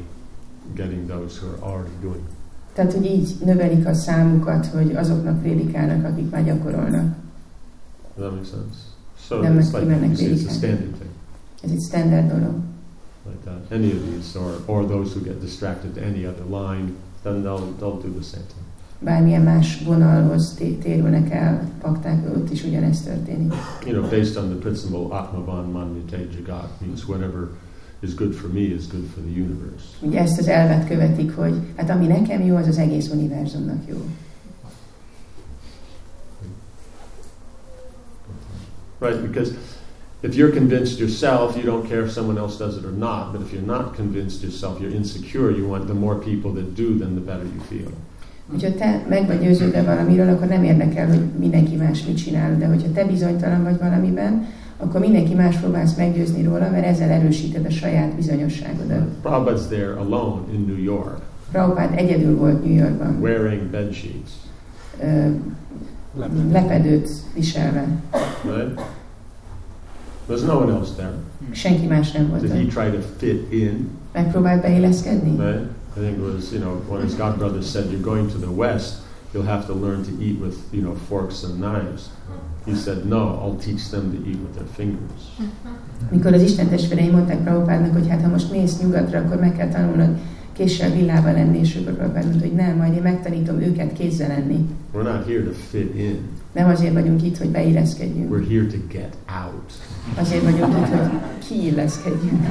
getting 0.76 1.08
those 1.08 1.38
who 1.38 1.48
are 1.48 1.62
already 1.62 1.96
doing. 2.02 2.26
Tehát, 2.74 2.93
hogy 2.93 3.05
így 3.05 3.36
növelik 3.45 3.88
a 3.88 3.93
számukat, 3.93 4.65
hogy 4.65 4.95
azoknak 4.95 5.41
prédikálnak, 5.41 6.05
akik 6.05 6.30
már 6.30 6.43
gyakorolnak. 6.43 7.15
That 8.17 8.32
makes 8.32 8.49
sense. 8.49 8.78
So 9.28 9.41
Nem 9.41 9.59
it's 9.59 9.71
like, 9.71 9.86
you 9.86 10.15
see, 10.15 10.26
it's 10.26 10.47
a 10.47 10.51
standard 10.51 10.93
thing. 10.93 11.09
Ez 11.63 11.71
egy 11.71 11.82
standard 11.82 12.28
dolog. 12.28 12.55
Like 13.26 13.43
that. 13.43 13.71
Any 13.71 13.91
of 13.91 13.99
these, 14.09 14.39
or, 14.39 14.61
or 14.65 14.86
those 14.86 15.13
who 15.13 15.24
get 15.24 15.39
distracted 15.39 15.93
to 15.93 16.01
any 16.01 16.26
other 16.26 16.45
line, 16.45 16.93
then 17.24 17.41
they'll, 17.43 17.74
they'll 17.80 18.01
do 18.01 18.11
the 18.19 18.24
same 18.24 18.45
thing. 18.53 18.63
Bármilyen 18.99 19.41
más 19.41 19.84
vonalhoz 19.86 20.53
térülnek 20.82 21.32
el 21.32 21.69
pakták, 21.82 22.36
ott 22.36 22.51
is 22.51 22.63
ugyanezt 22.63 23.05
történik. 23.05 23.53
You 23.86 23.93
know, 23.93 24.09
based 24.09 24.38
on 24.38 24.49
the 24.49 24.57
principle 24.57 25.17
Atmavan 25.17 25.65
Manyate 25.71 26.17
Jagat, 26.17 26.69
means 26.82 27.07
whatever 27.07 27.47
is 28.04 28.14
good 28.14 28.36
for 28.36 28.49
me 28.49 28.62
is 28.62 28.88
good 28.88 29.06
for 29.14 29.22
the 29.22 29.41
universe. 29.41 29.86
Ugye 30.01 30.20
ezt 30.20 30.39
az 30.39 30.47
elvet 30.47 30.88
követik, 30.88 31.36
hogy 31.36 31.54
hát 31.76 31.89
ami 31.89 32.08
nekem 32.08 32.45
jó, 32.45 32.56
az 32.56 32.68
az 32.68 32.78
egész 32.78 33.10
univerzumnak 33.10 33.82
jó. 33.88 33.97
Right, 38.99 39.22
because 39.22 39.51
if 40.22 40.36
you're 40.36 40.54
convinced 40.54 40.99
yourself, 40.99 41.56
you 41.56 41.66
don't 41.66 41.88
care 41.89 42.01
if 42.06 42.12
someone 42.12 42.39
else 42.39 42.58
does 42.58 42.78
it 42.78 42.86
or 42.86 42.97
not. 42.97 43.32
But 43.32 43.41
if 43.41 43.51
you're 43.51 43.66
not 43.66 43.95
convinced 43.95 44.41
yourself, 44.41 44.80
you're 44.80 44.95
insecure. 44.95 45.51
You 45.51 45.68
want 45.68 45.86
the 45.86 45.93
more 45.93 46.16
people 46.16 46.51
that 46.51 46.76
do, 46.76 46.97
then 46.97 47.16
the 47.16 47.26
better 47.26 47.45
you 47.45 47.62
feel. 47.70 47.91
Hogyha 48.51 48.74
te 48.74 49.06
meg 49.10 49.28
vagy 49.28 49.39
győződve 49.39 49.84
valamiről, 49.84 50.30
akkor 50.30 50.47
nem 50.47 50.64
érdekel, 50.64 51.08
hogy 51.08 51.22
mindenki 51.39 51.76
más 51.76 52.06
mit 52.06 52.18
csinál. 52.18 52.58
De 52.58 52.66
hogyha 52.68 52.91
te 52.91 53.06
bizonytalan 53.06 53.64
vagy 53.64 53.80
valamiben, 53.80 54.47
akkor 54.84 54.99
mindenki 54.99 55.34
más 55.34 55.55
próbálsz 55.55 55.95
meggyőzni 55.95 56.43
róla, 56.43 56.69
mert 56.69 56.86
ezzel 56.86 57.09
erősíted 57.09 57.65
a 57.65 57.69
saját 57.69 58.15
bizonyosságodat. 58.15 59.07
Prabhupada's 59.21 59.67
there 59.67 59.93
alone 59.99 60.41
in 60.53 60.65
New 60.67 60.84
York. 60.84 61.17
Prabhupád 61.51 61.97
egyedül 61.97 62.38
volt 62.38 62.63
New 62.65 62.75
Yorkban. 62.75 63.17
Wearing 63.21 63.61
bed 63.61 63.93
sheets. 63.93 64.31
Uh, 64.99 65.31
lepedőt 66.51 67.09
viselve. 67.34 67.88
Right? 68.43 68.81
There's 70.27 70.45
no 70.45 70.57
one 70.57 70.71
else 70.71 70.93
there. 70.95 71.13
Senki 71.51 71.88
más 71.88 72.11
nem 72.11 72.29
volt. 72.29 72.41
Did 72.41 72.51
he 72.51 72.81
try 72.81 72.97
to 72.97 73.01
fit 73.17 73.51
in? 73.51 73.89
Megpróbált 74.13 74.61
beilleszkedni? 74.61 75.45
Right? 75.45 75.65
I 75.97 75.99
think 75.99 76.17
it 76.17 76.23
was, 76.34 76.51
you 76.51 76.59
know, 76.59 76.81
one 76.89 76.97
of 76.97 77.03
his 77.03 77.15
godbrothers 77.15 77.65
said, 77.65 77.91
you're 77.91 78.01
going 78.01 78.31
to 78.31 78.38
the 78.38 78.51
West, 78.55 78.93
you'll 79.34 79.47
have 79.47 79.65
to 79.65 79.73
learn 79.73 80.03
to 80.03 80.11
eat 80.23 80.39
with, 80.39 80.57
you 80.71 80.81
know, 80.81 80.95
forks 81.09 81.43
and 81.43 81.59
knives. 81.59 82.09
He 82.65 82.75
said, 82.75 83.05
no, 83.05 83.39
I'll 83.41 83.57
teach 83.57 83.89
them 83.89 84.11
to 84.11 84.29
eat 84.29 84.38
with 84.38 84.53
their 84.55 84.67
fingers. 84.75 85.21
Mikor 86.11 86.34
az 86.34 86.41
Isten 86.41 86.67
testvérei 86.67 87.09
mondták 87.09 87.43
Prabhupádnak, 87.43 87.93
hogy 87.93 88.07
hát 88.07 88.21
ha 88.21 88.27
most 88.27 88.51
mész 88.51 88.79
nyugatra, 88.81 89.19
akkor 89.19 89.39
meg 89.39 89.55
kell 89.55 89.69
tanulnod 89.69 90.17
késsel 90.53 90.91
villával 90.91 91.34
lenni, 91.34 91.59
és 91.59 91.73
Prabhupád 91.73 92.25
mondta, 92.25 92.47
hogy 92.47 92.55
nem, 92.55 92.77
majd 92.77 92.93
én 92.93 93.01
megtanítom 93.01 93.61
őket 93.61 93.93
kézzel 93.93 94.27
lenni. 94.27 94.65
We're 94.93 95.03
not 95.03 95.25
here 95.25 95.43
to 95.43 95.51
fit 95.51 95.95
in. 95.95 96.19
Nem 96.54 96.68
azért 96.70 96.93
vagyunk 96.93 97.24
itt, 97.24 97.38
hogy 97.38 97.49
beilleszkedjünk. 97.49 98.34
We're 98.36 98.47
here 98.49 98.66
to 98.66 98.78
get 98.91 99.16
out. 99.45 99.72
Azért 100.20 100.43
vagyunk 100.43 100.74
itt, 100.78 100.88
hogy 100.97 101.10
kiilleszkedjünk. 101.47 102.41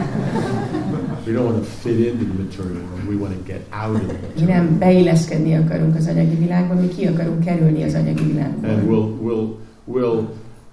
We 1.26 1.32
don't 1.32 1.44
want 1.44 1.56
to 1.56 1.62
fit 1.64 1.98
into 1.98 2.24
the 2.24 2.42
material 2.42 2.82
world. 2.90 3.08
We 3.08 3.14
want 3.20 3.34
to 3.34 3.42
get 3.52 3.60
out 3.84 3.94
of 3.94 4.06
the 4.06 4.16
Mi 4.16 4.28
material. 4.40 4.56
nem 4.56 4.78
beilleszkedni 4.78 5.54
akarunk 5.56 5.96
az 5.96 6.06
anyagi 6.06 6.34
világba, 6.34 6.74
mi 6.74 6.88
ki 6.88 7.06
akarunk 7.06 7.44
kerülni 7.44 7.82
az 7.82 7.94
anyagi 7.94 8.20
And 8.22 8.32
világból. 8.32 8.84
we'll, 8.86 9.26
we'll, 9.26 9.48
we'll 9.92 10.24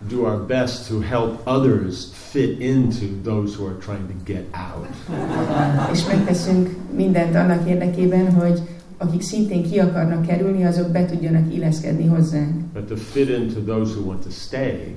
do 0.10 0.22
our 0.24 0.46
best 0.46 0.88
to 0.90 1.00
help 1.00 1.48
others 1.48 1.96
fit 2.14 2.60
into 2.62 3.06
those 3.24 3.56
who 3.58 3.66
are 3.68 3.76
trying 3.78 4.08
to 4.08 4.16
get 4.26 4.46
out. 4.74 4.88
És 5.94 6.06
megteszünk 6.08 6.70
mindent 6.96 7.36
annak 7.36 7.70
érdekében, 7.70 8.34
hogy 8.34 8.62
akik 9.02 9.22
szintén 9.22 9.64
ki 9.64 9.80
akarnak 9.80 10.26
kerülni, 10.26 10.66
azok 10.66 10.90
be 10.92 11.06
tudjanak 11.06 11.54
illeszkedni 11.54 12.06
hozzánk. 12.08 12.74
But 12.74 12.88
to 12.88 12.96
fit 12.96 13.30
into 13.30 13.60
those 13.60 13.94
who 13.94 14.08
want 14.08 14.24
to 14.24 14.30
stay, 14.30 14.96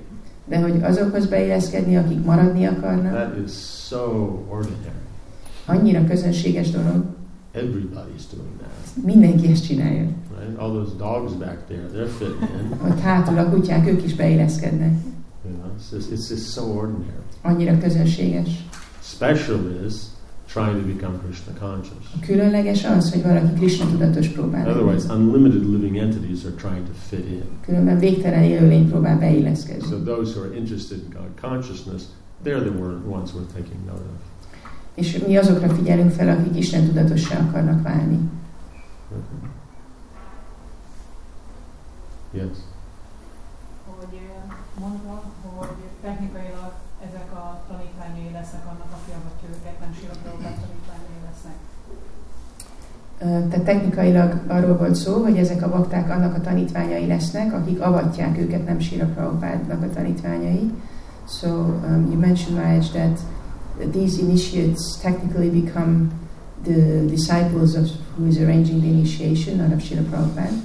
De 0.49 0.59
hogy 0.61 0.83
azokhoz 0.83 1.27
beilleszkedni, 1.27 1.97
akik 1.97 2.25
maradni 2.25 2.67
akarnak, 2.67 3.13
that 3.13 3.37
is 3.47 3.53
so 3.89 4.05
ordinary. 4.51 5.01
annyira 5.67 6.05
közönséges 6.05 6.71
dolog. 6.71 7.05
Everybody's 7.55 8.25
doing 8.35 8.53
that. 8.59 9.05
Mindenki 9.05 9.47
ezt 9.51 9.65
csinálja. 9.67 10.01
Right? 10.03 10.59
All 10.59 10.71
those 10.71 10.91
dogs 10.99 11.33
back 11.33 11.59
there, 11.67 11.87
they're 11.95 12.11
fitting 12.19 12.51
in. 12.73 12.79
Hogy 12.79 13.01
hátul 13.01 13.39
a 13.39 13.49
kutyák, 13.51 13.87
ők 13.89 14.05
is 14.05 14.15
beilleszkednek. 14.15 14.93
You 15.45 15.55
know, 15.55 15.71
it's 15.79 15.93
just, 15.93 16.11
it's 16.11 16.31
just 16.31 16.53
so 16.53 16.63
ordinary. 16.63 17.21
Annyira 17.43 17.79
közönséges. 17.79 18.67
Special 19.03 19.59
is 19.87 19.93
trying 20.53 20.77
to 20.83 20.87
become 20.95 21.19
Krishna 21.19 21.53
conscious. 21.59 22.05
Különleges 22.21 22.85
az, 22.85 23.13
hogy 23.13 23.23
valaki 23.23 23.53
Krishna 23.55 23.87
tudatos 23.91 24.29
próbál. 24.29 24.69
Otherwise, 24.69 25.15
unlimited 25.15 25.71
living 25.71 25.97
entities 25.97 26.45
are 26.45 26.55
trying 26.55 26.87
to 26.87 26.93
fit 27.09 27.27
in. 27.29 27.43
Különben 27.65 27.99
végtelen 27.99 28.43
élőlény 28.43 28.89
próbál 28.89 29.19
beilleszkedni. 29.19 29.87
So 29.89 29.97
those 29.97 30.33
who 30.35 30.47
are 30.47 30.57
interested 30.57 30.99
in 30.99 31.09
God 31.11 31.51
consciousness, 31.51 32.03
they're 32.45 32.63
the 32.63 32.79
ones 33.09 33.33
worth 33.35 33.53
taking 33.55 33.85
note 33.87 34.03
of. 34.15 34.31
És 34.95 35.19
mi 35.27 35.37
azokra 35.37 35.69
figyelünk 35.69 36.11
fel, 36.11 36.29
akik 36.29 36.57
Isten 36.57 36.85
tudatossá 36.85 37.39
akarnak 37.39 37.83
válni. 37.83 38.19
Okay. 39.11 39.51
Yes. 42.43 42.57
hogy 43.97 44.15
ö, 44.15 44.81
mondta, 44.81 45.23
hogy 45.57 45.77
technikailag 46.03 46.73
ezek 47.09 47.29
a 47.33 47.45
tanítványai 47.69 48.33
lesznek 48.33 48.65
annak, 48.73 48.91
aki 48.99 49.11
avatja 49.19 49.49
őket, 49.55 49.81
nem 49.81 49.93
Siraprabhupád 49.99 50.57
tanítványai 50.65 51.21
lesznek. 51.29 51.59
Ö, 51.91 51.95
Tehát 53.23 53.65
technikailag 53.65 54.41
arról 54.49 54.77
volt 54.77 54.95
szó, 54.95 55.23
hogy 55.23 55.37
ezek 55.37 55.63
a 55.63 55.71
bakták 55.71 56.11
annak 56.11 56.35
a 56.35 56.41
tanítványai 56.41 57.07
lesznek, 57.07 57.53
akik 57.53 57.81
avatják 57.81 58.39
őket, 58.39 58.67
nem 58.67 58.79
Sira 58.79 59.07
Prabhupádnak 59.07 59.83
a 59.83 59.91
tanítványai. 59.91 60.71
So 61.29 61.49
um, 61.49 62.09
you 62.11 62.19
mentioned 62.19 62.59
Maharaj 62.59 62.89
that 62.93 63.19
these 63.93 64.21
initiates 64.21 64.99
technically 65.01 65.51
become 65.51 66.11
the 66.63 67.07
disciples 67.07 67.75
of 67.75 67.87
who 68.17 68.27
is 68.27 68.39
arranging 68.39 68.81
the 68.81 68.89
initiation, 68.89 69.57
not 69.59 69.73
of 69.73 69.83
Srila 69.83 70.03
Prabhupada. 70.03 70.57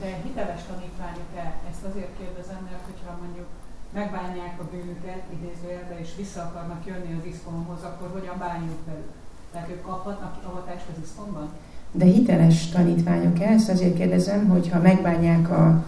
De 0.00 0.20
hiteles 0.24 0.62
tanítványok-e? 0.70 1.44
Ezt 1.70 1.84
azért 1.90 2.12
kérdezem, 2.18 2.60
mert 2.70 2.84
hogyha 2.90 3.18
mondjuk 3.22 3.48
megbánják 3.92 4.54
a 4.62 4.68
bűnüket 4.72 5.22
idézőjelbe, 5.36 5.94
és 6.04 6.10
vissza 6.16 6.40
akarnak 6.48 6.82
jönni 6.86 7.12
az 7.18 7.26
iszkonhoz, 7.32 7.82
akkor 7.90 8.08
hogyan 8.16 8.38
bánjuk 8.38 8.80
velük? 8.86 9.10
Tehát 9.52 9.68
ők 9.74 9.82
kaphatnak 9.82 10.34
avatást 10.50 10.86
az 10.92 11.02
iszkonban? 11.04 11.48
De 11.92 12.04
hiteles 12.04 12.68
tanítványok 12.68 13.40
ezt 13.40 13.68
azért 13.68 13.96
kérdezem, 13.96 14.48
hogy 14.48 14.68
ha 14.68 14.80
megbánják 14.80 15.50
a, 15.50 15.84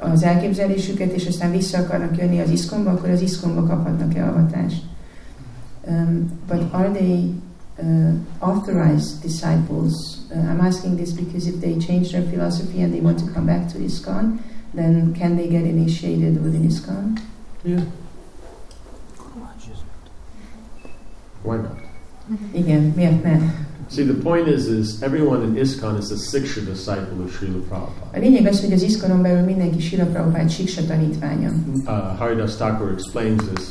az 0.00 0.22
elképzelésüket, 0.22 1.12
és 1.12 1.26
aztán 1.26 1.50
vissza 1.50 1.78
akarnak 1.78 2.16
jönni 2.16 2.40
az 2.40 2.50
iszkomba, 2.50 2.90
akkor 2.90 3.08
az 3.08 3.20
iszkomba 3.20 3.62
kaphatnak-e 3.62 4.28
avatást? 4.28 4.82
Um, 5.86 6.30
but 6.46 6.62
are 6.72 6.90
they 6.90 7.34
uh, 7.82 8.12
authorized 8.38 9.20
disciples? 9.22 9.92
Uh, 10.30 10.50
I'm 10.50 10.60
asking 10.60 10.96
this 10.96 11.12
because 11.12 11.48
if 11.48 11.60
they 11.60 11.78
change 11.78 12.10
their 12.10 12.22
philosophy 12.22 12.82
and 12.82 12.92
they 12.92 13.00
want 13.00 13.18
to 13.18 13.32
come 13.32 13.46
back 13.46 13.72
to 13.72 13.78
ISKCON, 13.78 14.38
then 14.74 15.14
can 15.18 15.36
they 15.36 15.48
get 15.48 15.64
initiated 15.64 16.42
within 16.42 16.66
ISKCON? 16.66 17.18
Yeah. 17.64 17.84
Why 21.42 21.56
not? 21.56 21.78
Igen, 22.52 22.92
miért 22.96 23.22
ne? 23.22 23.38
See, 23.90 24.04
the 24.04 24.14
point 24.22 24.46
is, 24.48 24.66
is 24.68 25.02
everyone 25.02 25.42
in 25.42 25.56
ISKCON 25.56 25.98
is 25.98 26.10
a 26.12 26.16
Siksha 26.16 26.60
disciple 26.64 27.24
of 27.24 27.30
Srila 27.36 27.58
A 27.58 27.62
Prabhupada. 27.68 28.18
lényeg 28.18 28.46
az, 28.46 28.60
hogy 28.60 28.72
az 28.72 28.82
ISKCON-on 28.82 29.22
belül 29.22 29.40
mindenki 29.44 29.80
Sila 29.80 30.04
Prabhupád 30.04 30.50
Siksa 30.50 30.84
tanítványa. 30.86 31.50
Uh, 31.86 31.92
Haridas 32.18 32.54
Thakur 32.54 32.90
explains 32.92 33.42
this 33.54 33.64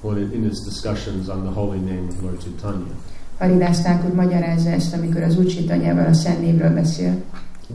when 0.00 0.30
in 0.32 0.42
his 0.48 0.58
discussions 0.64 1.28
on 1.28 1.40
the 1.42 1.52
holy 1.60 1.76
name 1.78 2.06
of 2.08 2.22
Lord 2.22 2.38
Chaitanya. 2.42 2.92
Haridász 3.38 3.82
Thakur 3.82 4.14
magyarázza 4.14 4.68
ezt, 4.70 4.94
amikor 4.94 5.22
az 5.22 5.38
Ucsitanyával 5.38 6.06
a 6.06 6.12
Szent 6.12 6.40
névről 6.40 6.70
beszél, 6.74 7.22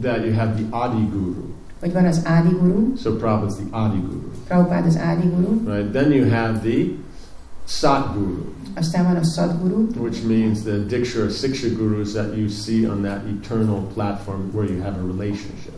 That 0.02 0.24
you 0.24 0.34
have 0.34 0.52
the 0.54 0.76
Adi 0.78 1.08
Guru. 1.12 1.44
hogy 1.80 1.92
van 1.92 2.04
az 2.04 2.20
Ádi 2.24 2.48
Guru, 2.60 2.96
So 2.96 3.10
Prabhupada's 3.16 3.54
the 3.54 3.78
Adi 3.78 3.96
Guru. 4.00 4.28
Prabhupád 4.48 4.86
az 4.86 4.98
Ádi 4.98 5.26
Guru, 5.34 5.74
Right? 5.74 5.90
Then 5.92 6.12
you 6.12 6.28
have 6.30 6.58
the 6.58 6.84
Sat 7.66 8.14
Guru, 8.14 8.42
aztán 8.76 9.04
van 9.04 9.16
a 9.16 9.24
Sadguru, 9.24 9.86
which 9.98 10.22
means 10.24 10.62
the 10.62 10.78
Diksha 10.88 11.22
or 11.22 11.30
Siksha 11.30 11.68
gurus 11.76 12.12
that 12.12 12.36
you 12.36 12.48
see 12.48 12.88
on 12.88 13.02
that 13.02 13.20
eternal 13.26 13.80
platform 13.94 14.50
where 14.52 14.72
you 14.72 14.82
have 14.82 14.96
a 14.98 15.06
relationship. 15.06 15.74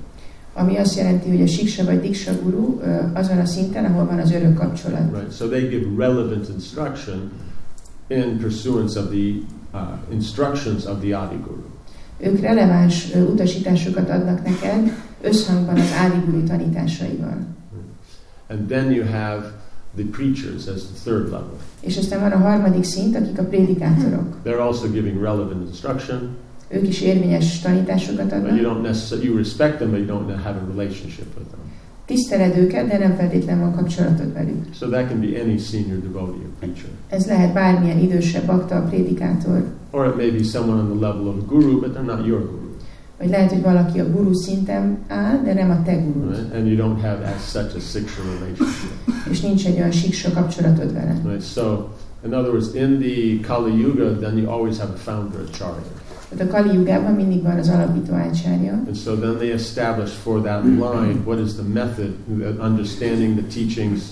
ami 0.59 0.77
azt 0.77 0.97
jelenti, 0.97 1.29
hogy 1.29 1.43
a 1.43 1.47
Siksa 1.47 1.85
vagy 1.85 2.01
Diksa 2.01 2.33
Guru 2.43 2.81
azon 3.13 3.39
a 3.39 3.45
szinten, 3.45 3.85
ahol 3.85 4.07
van 4.07 4.19
az 4.19 4.33
örök 4.33 4.55
kapcsolat. 4.55 5.13
Right? 5.13 5.33
So 5.37 5.47
they 5.47 5.69
give 5.69 5.87
relevant 5.97 6.49
instruction 6.49 7.31
in 8.07 8.39
pursuance 8.39 9.01
of 9.01 9.09
the 9.09 9.33
uh, 9.75 9.81
instructions 10.13 10.85
of 10.85 11.01
the 11.01 11.19
Adi 11.19 11.37
Guru. 11.37 11.67
Ők 12.21 12.41
releváns 12.41 13.15
utasításokat 13.15 14.11
adnak 14.11 14.45
neked 14.45 14.93
összhangban 15.23 15.75
az 15.75 15.93
Ádi 15.99 16.21
Guru 16.25 16.43
tanításaival. 16.43 17.37
And 18.49 18.69
then 18.69 18.91
you 18.91 19.05
have 19.05 19.53
the 19.99 20.07
preachers 20.17 20.67
as 20.67 20.83
the 20.83 21.11
third 21.11 21.25
level. 21.25 21.57
És 21.81 21.97
aztán 21.97 22.21
van 22.21 22.33
a 22.33 22.37
harmadik 22.49 22.85
szint, 22.85 23.17
akik 23.17 23.39
a 23.39 23.43
prédikátorok. 23.43 24.37
They're 24.45 24.61
also 24.61 24.89
giving 24.91 25.21
relevant 25.23 25.69
instruction, 25.69 26.37
Ők 26.71 26.89
is 26.89 27.01
érvényes 27.01 27.61
tanításokat 27.61 28.25
but 28.29 28.33
you 28.33 28.41
adnak. 28.49 28.61
don't 28.73 28.83
necessarily 28.83 29.27
you 29.29 29.37
respect 29.37 29.77
them, 29.79 29.91
but 29.91 29.99
you 29.99 30.07
don't 30.09 30.29
have 30.43 30.57
a 30.57 30.67
relationship 30.77 31.27
with 31.39 31.49
them. 31.51 31.61
Tiszteled 32.07 32.57
őket, 32.59 32.89
de 32.89 32.99
nem 32.99 33.15
feltétlenül 33.17 33.63
van 33.65 33.75
kapcsolatod 33.75 34.33
velük. 34.33 34.65
So 34.75 34.87
that 34.89 35.09
can 35.09 35.21
be 35.21 35.41
any 35.43 35.59
senior 35.59 35.99
devotee 36.01 36.35
or 36.47 36.51
preacher, 36.59 36.89
Ez 37.09 37.27
lehet 37.27 37.53
bármilyen 37.53 37.99
idősebb 37.99 38.47
bakta, 38.47 38.83
prédikátor, 38.89 39.65
or 39.91 40.07
it 40.07 40.17
may 40.17 40.31
be 40.31 40.43
someone 40.43 40.81
on 40.81 40.99
the 40.99 41.07
level 41.07 41.27
of 41.27 41.35
a 41.37 41.45
guru, 41.47 41.81
but 41.81 41.93
they're 41.95 42.17
not 42.17 42.27
your 42.27 42.41
guru, 42.41 42.68
vagy 43.19 43.29
lehet, 43.29 43.51
hogy 43.53 43.63
valaki 43.63 44.01
a 44.01 44.11
guru 44.11 44.33
szinten 44.35 44.99
áll, 45.09 45.43
de 45.45 45.55
nem 45.55 45.71
a 45.71 45.83
te 45.83 45.95
gurud, 45.95 46.37
right? 46.37 46.55
And 46.55 46.67
you 46.67 46.77
don't 46.77 47.01
have 47.01 47.35
as 47.37 47.51
such 47.51 47.77
a 47.77 47.81
siksha 47.81 48.23
relationship, 48.23 48.91
és 49.31 49.41
nincs 49.41 49.67
egy 49.67 49.77
olyan 49.79 49.91
siksa 49.91 50.31
kapcsolatod 50.33 50.93
vele. 50.93 51.21
right? 51.25 51.43
So, 51.43 51.89
in 52.25 52.33
other 52.35 52.51
words, 52.51 52.75
in 52.75 52.99
the 52.99 53.47
Kali 53.49 53.81
Yuga, 53.81 54.19
then 54.19 54.37
you 54.39 54.51
always 54.51 54.79
have 54.79 54.93
a 54.95 54.97
founder 54.97 55.41
acharya. 55.53 55.83
Tehát 56.29 56.53
a 56.53 56.57
Kali 56.57 56.75
Jugában 56.75 57.13
mindig 57.13 57.43
van 57.43 57.59
az 57.59 57.69
alapító 57.69 58.13
ácsárja, 58.15 58.73
And 58.73 58.97
so 58.97 59.15
then 59.17 59.37
they 59.37 59.51
establish 59.51 60.11
for 60.13 60.43
that 60.43 60.65
line 60.65 61.21
what 61.25 61.39
is 61.47 61.53
the 61.53 61.63
method, 61.73 62.11
understanding 62.61 63.37
the 63.39 63.47
teachings, 63.61 64.03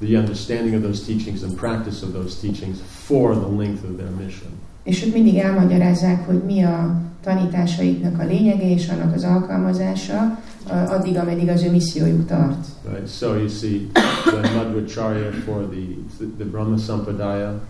the 0.00 0.18
understanding 0.18 0.74
of 0.74 0.82
those 0.82 1.02
teachings 1.04 1.42
and 1.42 1.52
practice 1.54 2.02
of 2.04 2.12
those 2.12 2.34
teachings 2.40 2.76
for 3.04 3.34
the 3.34 3.56
length 3.56 3.84
of 3.84 3.96
their 3.96 4.10
mission. 4.24 4.50
és 4.82 5.06
ők 5.06 5.12
mindig 5.12 5.36
elmagyarázzák, 5.36 6.26
hogy 6.26 6.42
mi 6.46 6.62
a 6.62 7.00
tanításaiknak 7.24 8.20
a 8.20 8.24
lényege 8.24 8.70
és 8.70 8.88
annak 8.88 9.14
az 9.14 9.24
alkalmazása, 9.24 10.38
addig, 10.88 11.16
ameddig 11.16 11.48
az 11.48 11.62
ő 11.62 11.70
missziójuk 11.70 12.26
tart. 12.26 12.66
Right? 12.88 13.08
So 13.08 13.34
you 13.34 13.48
see 13.48 13.86
the 14.24 14.54
Madhvacharya 14.54 15.30
for 15.44 15.68
the, 15.68 16.26
the 16.36 16.44
Brahma 16.44 16.76
Sampradaya, 16.76 17.60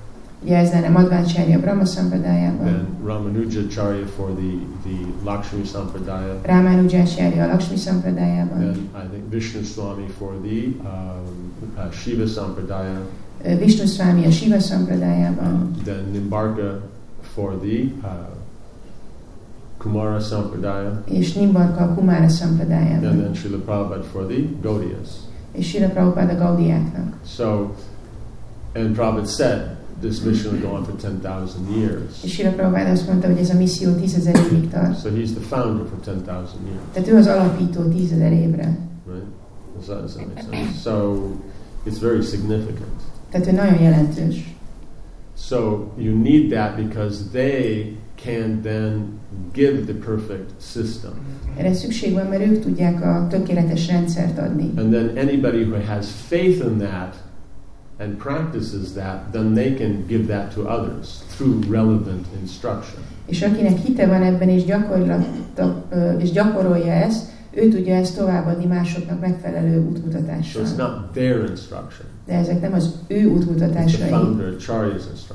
Ugye 0.45 0.57
ez 0.57 0.71
lenne 0.71 0.89
Madhvácsária 0.89 1.61
Brahma 1.61 1.85
Sampradájában, 1.85 2.65
then 2.65 2.87
Ramanujacharya 3.05 4.07
for 4.07 4.31
the, 4.31 4.53
the 4.85 4.97
Lakshmi 5.25 5.65
Sampradaya, 5.65 6.41
Rámánujácsária 6.43 7.45
a 7.45 7.47
Lakshmi 7.47 7.77
Sampradájában, 7.77 8.59
then 8.59 8.91
I 9.05 9.07
think 9.13 9.31
Vishnu 9.31 9.63
Swami 9.63 10.07
for 10.19 10.33
the 10.43 10.65
um, 10.85 11.53
uh, 11.77 11.93
Shiva 11.93 12.27
Sampradaya, 12.27 13.01
Vishnu 13.59 13.87
Swami 13.87 14.27
a 14.27 14.31
Shiva 14.31 14.61
Sampradájában, 14.61 15.53
um, 15.53 15.83
then 15.85 16.11
Nimbarka 16.13 16.81
for 17.35 17.59
the 17.61 17.83
uh, 18.03 18.42
Kumara 19.83 20.19
Sampradaya, 20.21 21.03
és 21.11 21.33
Nimbarka 21.35 21.83
a 21.83 21.95
Kumara 21.95 22.29
and 23.09 23.21
then 23.21 23.35
Srila 23.35 23.59
Prabhupada 23.59 24.03
for 24.03 24.27
the 24.27 24.41
Gaudiyas. 24.63 25.09
és 25.53 25.67
Sila 25.69 25.89
Prabhupád 25.89 26.31
a 26.31 26.35
Gaudiáknak. 26.35 27.15
So, 27.27 27.75
and 28.75 28.95
Prabhupada 28.97 29.27
said 29.27 29.77
this 30.01 30.21
mission 30.21 30.53
will 30.53 30.61
go 30.63 30.75
on 30.77 30.85
for 30.85 30.95
10,000 30.97 31.77
years. 31.77 32.23
És 32.25 32.33
Sila 32.33 32.51
Prabhupád 32.51 32.89
azt 32.89 33.07
mondta, 33.09 33.27
hogy 33.27 33.37
ez 33.39 33.51
a 33.51 33.55
misszió 33.55 33.91
évig 34.51 34.69
tart. 34.71 35.01
So 35.01 35.09
he's 35.09 35.31
the 35.31 35.57
founder 35.57 35.87
for 35.87 35.99
10,000 36.05 36.67
years, 36.67 36.83
Tehát 36.93 37.09
ő 37.09 37.17
az 37.17 37.27
alapító 37.27 37.89
évre. 38.33 38.79
right? 39.07 39.25
Does 39.77 39.87
that, 39.87 40.01
does 40.01 40.13
that 40.15 40.27
make 40.27 40.41
sense? 40.51 40.81
So 40.81 41.17
it's 41.87 41.99
very 42.01 42.23
significant. 42.23 42.97
Tehát 43.31 43.47
ő 43.47 43.53
nagyon 43.53 43.81
jelentős. 43.83 44.55
So 45.37 45.87
you 45.99 46.17
need 46.23 46.51
that 46.53 46.77
because 46.77 47.17
they 47.33 47.97
can 48.25 48.61
then 48.63 49.19
give 49.53 49.85
the 49.85 49.95
perfect 49.95 50.51
system. 50.61 51.11
Erre 51.57 51.75
szükség 51.75 52.13
van, 52.13 52.27
mert 52.27 52.47
ők 52.47 52.63
tudják 52.63 53.05
a 53.05 53.27
tökéletes 53.31 53.89
rendszert 53.89 54.39
adni. 54.39 54.71
And 54.77 54.93
then 54.93 55.11
anybody 55.17 55.65
who 55.65 55.77
has 55.87 56.07
faith 56.29 56.65
in 56.65 56.79
that 56.79 57.17
and 57.99 58.17
practices 58.17 58.93
that, 58.93 59.33
then 59.33 59.55
they 59.55 59.75
can 59.75 60.05
give 60.07 60.27
that 60.27 60.55
to 60.55 60.61
others 60.61 61.09
through 61.37 61.71
relevant 61.71 62.27
instruction. 62.41 63.03
És 63.27 63.43
akinek 63.43 63.79
hite 63.79 64.07
van 64.07 64.23
ebben 64.23 64.49
és, 64.49 64.65
gyakorlata, 64.65 65.85
és 66.19 66.31
gyakorolja 66.31 66.93
ezt, 66.93 67.31
ő 67.55 67.69
tudja 67.69 67.95
ezt 67.95 68.17
továbbadni 68.17 68.65
másoknak 68.65 69.21
megfelelő 69.21 69.75
So 69.75 69.89
útmutatással. 69.89 70.63
it's 70.63 70.77
not 70.77 71.13
their 71.13 71.45
instruction. 71.49 72.07
De 72.27 72.33
ezek 72.35 72.61
nem 72.61 72.73
az 72.73 72.95
ő 73.07 73.25
útmutatásai, 73.25 74.09
founder 74.09 74.55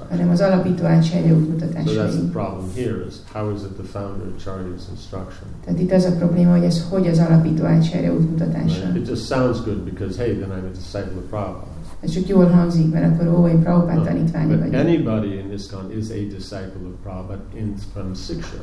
hanem 0.09 0.29
az 0.29 0.39
So 0.39 0.45
that's 0.45 1.31
útmutatásai. 1.31 2.19
the 2.19 2.29
problem 2.31 2.65
here 2.75 3.05
is 3.07 3.13
how 3.33 3.51
is 3.51 3.61
it 3.61 3.73
the 3.77 3.99
founder 3.99 4.27
Acharya's 4.37 4.85
instruction? 4.91 5.47
Tehát 5.65 5.79
itt 5.79 5.91
az 5.91 6.03
a 6.05 6.11
probléma, 6.11 6.51
hogy 6.51 6.63
ez 6.63 6.85
hogy 6.89 7.07
az 7.07 7.19
alapító 7.19 7.63
átsejlő 7.63 8.09
útmutatása. 8.13 8.85
Right? 8.85 8.95
It 8.95 9.07
just 9.07 9.25
sounds 9.25 9.63
good 9.63 9.77
because 9.77 10.17
hey, 10.17 10.35
then 10.35 10.49
I'm 10.49 10.65
a 10.65 10.73
disciple 10.73 11.17
of 11.17 11.29
Prabhupada. 11.29 11.67
Ez 11.99 12.09
csak 12.09 12.27
jól 12.27 12.45
hangzik, 12.45 12.91
mert 12.93 13.13
akkor 13.21 13.39
ó, 13.39 13.47
én 13.47 13.61
Prabhupád 13.61 13.97
No, 13.97 14.03
tanítványa 14.03 14.57
vagyok. 14.57 14.73
anybody 14.73 15.27
in 15.27 15.51
ISKCON 15.53 15.91
is 15.97 16.09
a 16.09 16.13
disciple 16.35 16.83
of 16.89 16.93
Prabhupada 17.03 17.41
in, 17.55 17.73
from 17.93 18.13
Siksha. 18.13 18.57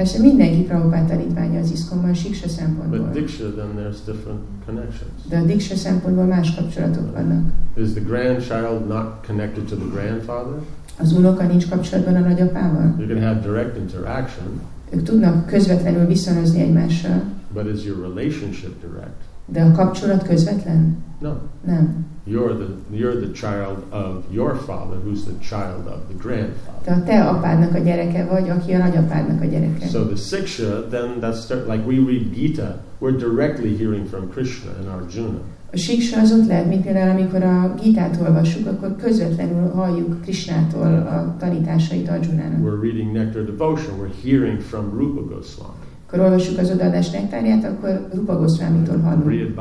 Persze 0.00 0.18
mindenki 0.18 0.62
Prabhupád 0.62 1.08
tanítványa 1.08 1.60
az 1.60 1.70
iszkomban, 1.70 2.14
siksa 2.14 2.46
But 2.46 2.56
szempontból. 2.56 3.10
Diksha, 3.12 3.44
then 3.44 3.68
there's 3.76 3.98
different 4.06 4.40
connections. 4.66 5.12
De 5.28 5.38
a 5.38 5.44
diksa 5.44 5.74
szempontból 5.74 6.24
más 6.24 6.54
kapcsolatok 6.54 7.12
vannak. 7.12 7.44
Is 7.76 7.90
the 7.92 8.00
grandchild 8.00 8.86
not 8.88 9.26
connected 9.26 9.64
to 9.64 9.76
the 9.76 9.84
grandfather? 9.92 10.54
Az 10.98 11.12
unoka 11.12 11.46
nincs 11.46 11.68
kapcsolatban 11.68 12.14
a 12.14 12.18
nagyapával. 12.18 12.94
You 12.98 13.08
can 13.08 13.22
have 13.22 13.40
direct 13.40 13.76
interaction, 13.76 14.60
Ők 14.90 15.02
tudnak 15.02 15.46
közvetlenül 15.46 16.06
viszonozni 16.06 16.60
egymással, 16.60 17.22
but 17.54 17.74
is 17.74 17.84
your 17.84 18.00
relationship 18.00 18.80
direct? 18.80 19.29
De 19.46 19.62
a 19.62 19.72
kapcsolat 19.72 20.22
közvetlen? 20.22 20.96
No. 21.20 21.30
Nem. 21.66 22.08
You're 22.26 22.54
the 22.54 22.96
you're 22.96 23.20
the 23.20 23.32
child 23.32 23.76
of 23.90 24.24
your 24.30 24.54
father, 24.54 24.98
who's 25.04 25.24
the 25.24 25.38
child 25.40 25.86
of 25.86 26.00
the 26.08 26.16
grandfather. 26.18 26.80
Te 26.84 26.92
a 26.92 27.02
te 27.02 27.24
apádnak 27.24 27.74
a 27.74 27.78
gyereke 27.78 28.24
vagy, 28.24 28.48
aki 28.48 28.72
a 28.72 28.78
nagyapádnak 28.78 29.42
a 29.42 29.44
gyereke. 29.44 29.86
So 29.86 30.04
the 30.04 30.16
siksha, 30.16 30.88
then 30.88 31.20
that's 31.20 31.40
start, 31.42 31.66
like 31.68 31.86
we 31.86 31.94
read 31.94 32.32
Gita, 32.34 32.80
we're 32.98 33.16
directly 33.16 33.76
hearing 33.76 34.06
from 34.06 34.28
Krishna 34.30 34.70
and 34.78 34.88
Arjuna. 34.88 35.40
A 35.72 35.76
siksa 35.76 36.20
az 36.20 36.32
ott 36.32 36.46
lehet, 36.46 36.68
mint 36.68 36.82
például 36.82 37.10
amikor 37.10 37.42
a 37.42 37.74
Gitát 37.82 38.18
olvassuk, 38.20 38.66
akkor 38.66 38.96
közvetlenül 38.96 39.70
halljuk 39.70 40.22
Krisnától 40.22 40.86
a 40.86 41.36
tanításait 41.38 42.08
Arjunának. 42.08 42.60
We're 42.62 42.80
reading 42.82 43.12
Nectar 43.12 43.44
Devotion, 43.44 43.98
we're 43.98 44.22
hearing 44.22 44.60
from 44.60 44.90
Rupa 44.98 45.34
Goswami. 45.34 45.89
Akkor 46.12 46.24
olvassuk 46.24 46.58
az 46.58 46.70
odaadás 46.70 47.10
nektárját, 47.10 47.64
akkor 47.64 48.08
Rupa 48.14 48.36
Goswamitól 48.38 48.98
hallunk. 48.98 49.54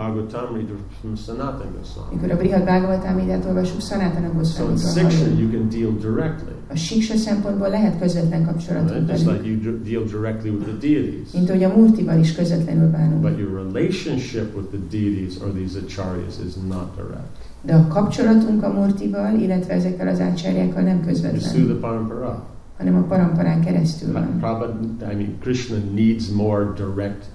From 1.00 1.16
Sanatana 1.16 1.72
Goswami. 1.78 2.16
Mikor 2.16 2.32
a 2.32 2.36
Brihad 2.38 2.64
Bhagavatamidát 2.64 3.46
olvassuk, 3.46 3.82
Sanatana 3.82 4.44
So 4.44 4.76
siksha, 4.76 5.26
you 5.38 5.50
can 5.52 5.70
deal 5.70 5.92
directly. 6.02 6.54
A 6.72 6.76
siksa 6.76 7.16
szempontból 7.16 7.70
lehet 7.70 8.00
közvetlen 8.00 8.46
kapcsolatunk 8.46 8.90
Right? 8.92 9.10
Just 9.10 9.24
velük. 9.26 9.42
like 9.42 9.50
you 9.64 9.74
d- 9.78 9.84
deal 9.90 10.04
directly 10.04 10.50
with 10.50 10.64
the 10.66 10.78
deities. 10.88 11.32
Mint 11.34 11.50
ahogy 11.50 11.64
a 11.64 11.72
Murtival 11.76 12.20
is 12.20 12.36
közvetlenül 12.36 12.90
bánunk. 12.90 13.22
But 13.22 13.38
your 13.38 13.52
relationship 13.66 14.56
with 14.56 14.68
the 14.70 14.80
deities 14.90 15.34
or 15.44 15.52
these 15.54 15.80
acharyas 15.86 16.36
is 16.48 16.54
not 16.68 16.96
direct. 16.96 17.38
De 17.62 17.74
a 17.76 17.88
kapcsolatunk 17.88 18.64
a 18.64 18.70
Murtival, 18.74 19.40
illetve 19.40 19.74
ezekkel 19.74 20.08
az 20.08 20.20
átsárjákkal 20.20 20.82
nem 20.82 20.98
It's 20.98 21.02
through 21.02 21.32
közvetlen, 21.32 21.66
the 21.66 21.76
parampara. 21.76 22.44
Hanem 22.80 22.96
a 22.96 23.02
paramparán 23.02 23.62
keresztül 23.62 24.14
van. 24.14 24.38
Prabhupada, 24.40 25.12
I 25.12 25.16
mean, 25.16 25.38
Krishna 25.40 25.78
needs 25.94 26.30
more 26.30 26.66
direct 26.76 27.26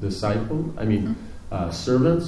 disciple. 0.00 0.58
I 0.82 0.86
mean, 0.86 1.16
uh, 1.50 1.72
servants. 1.72 2.24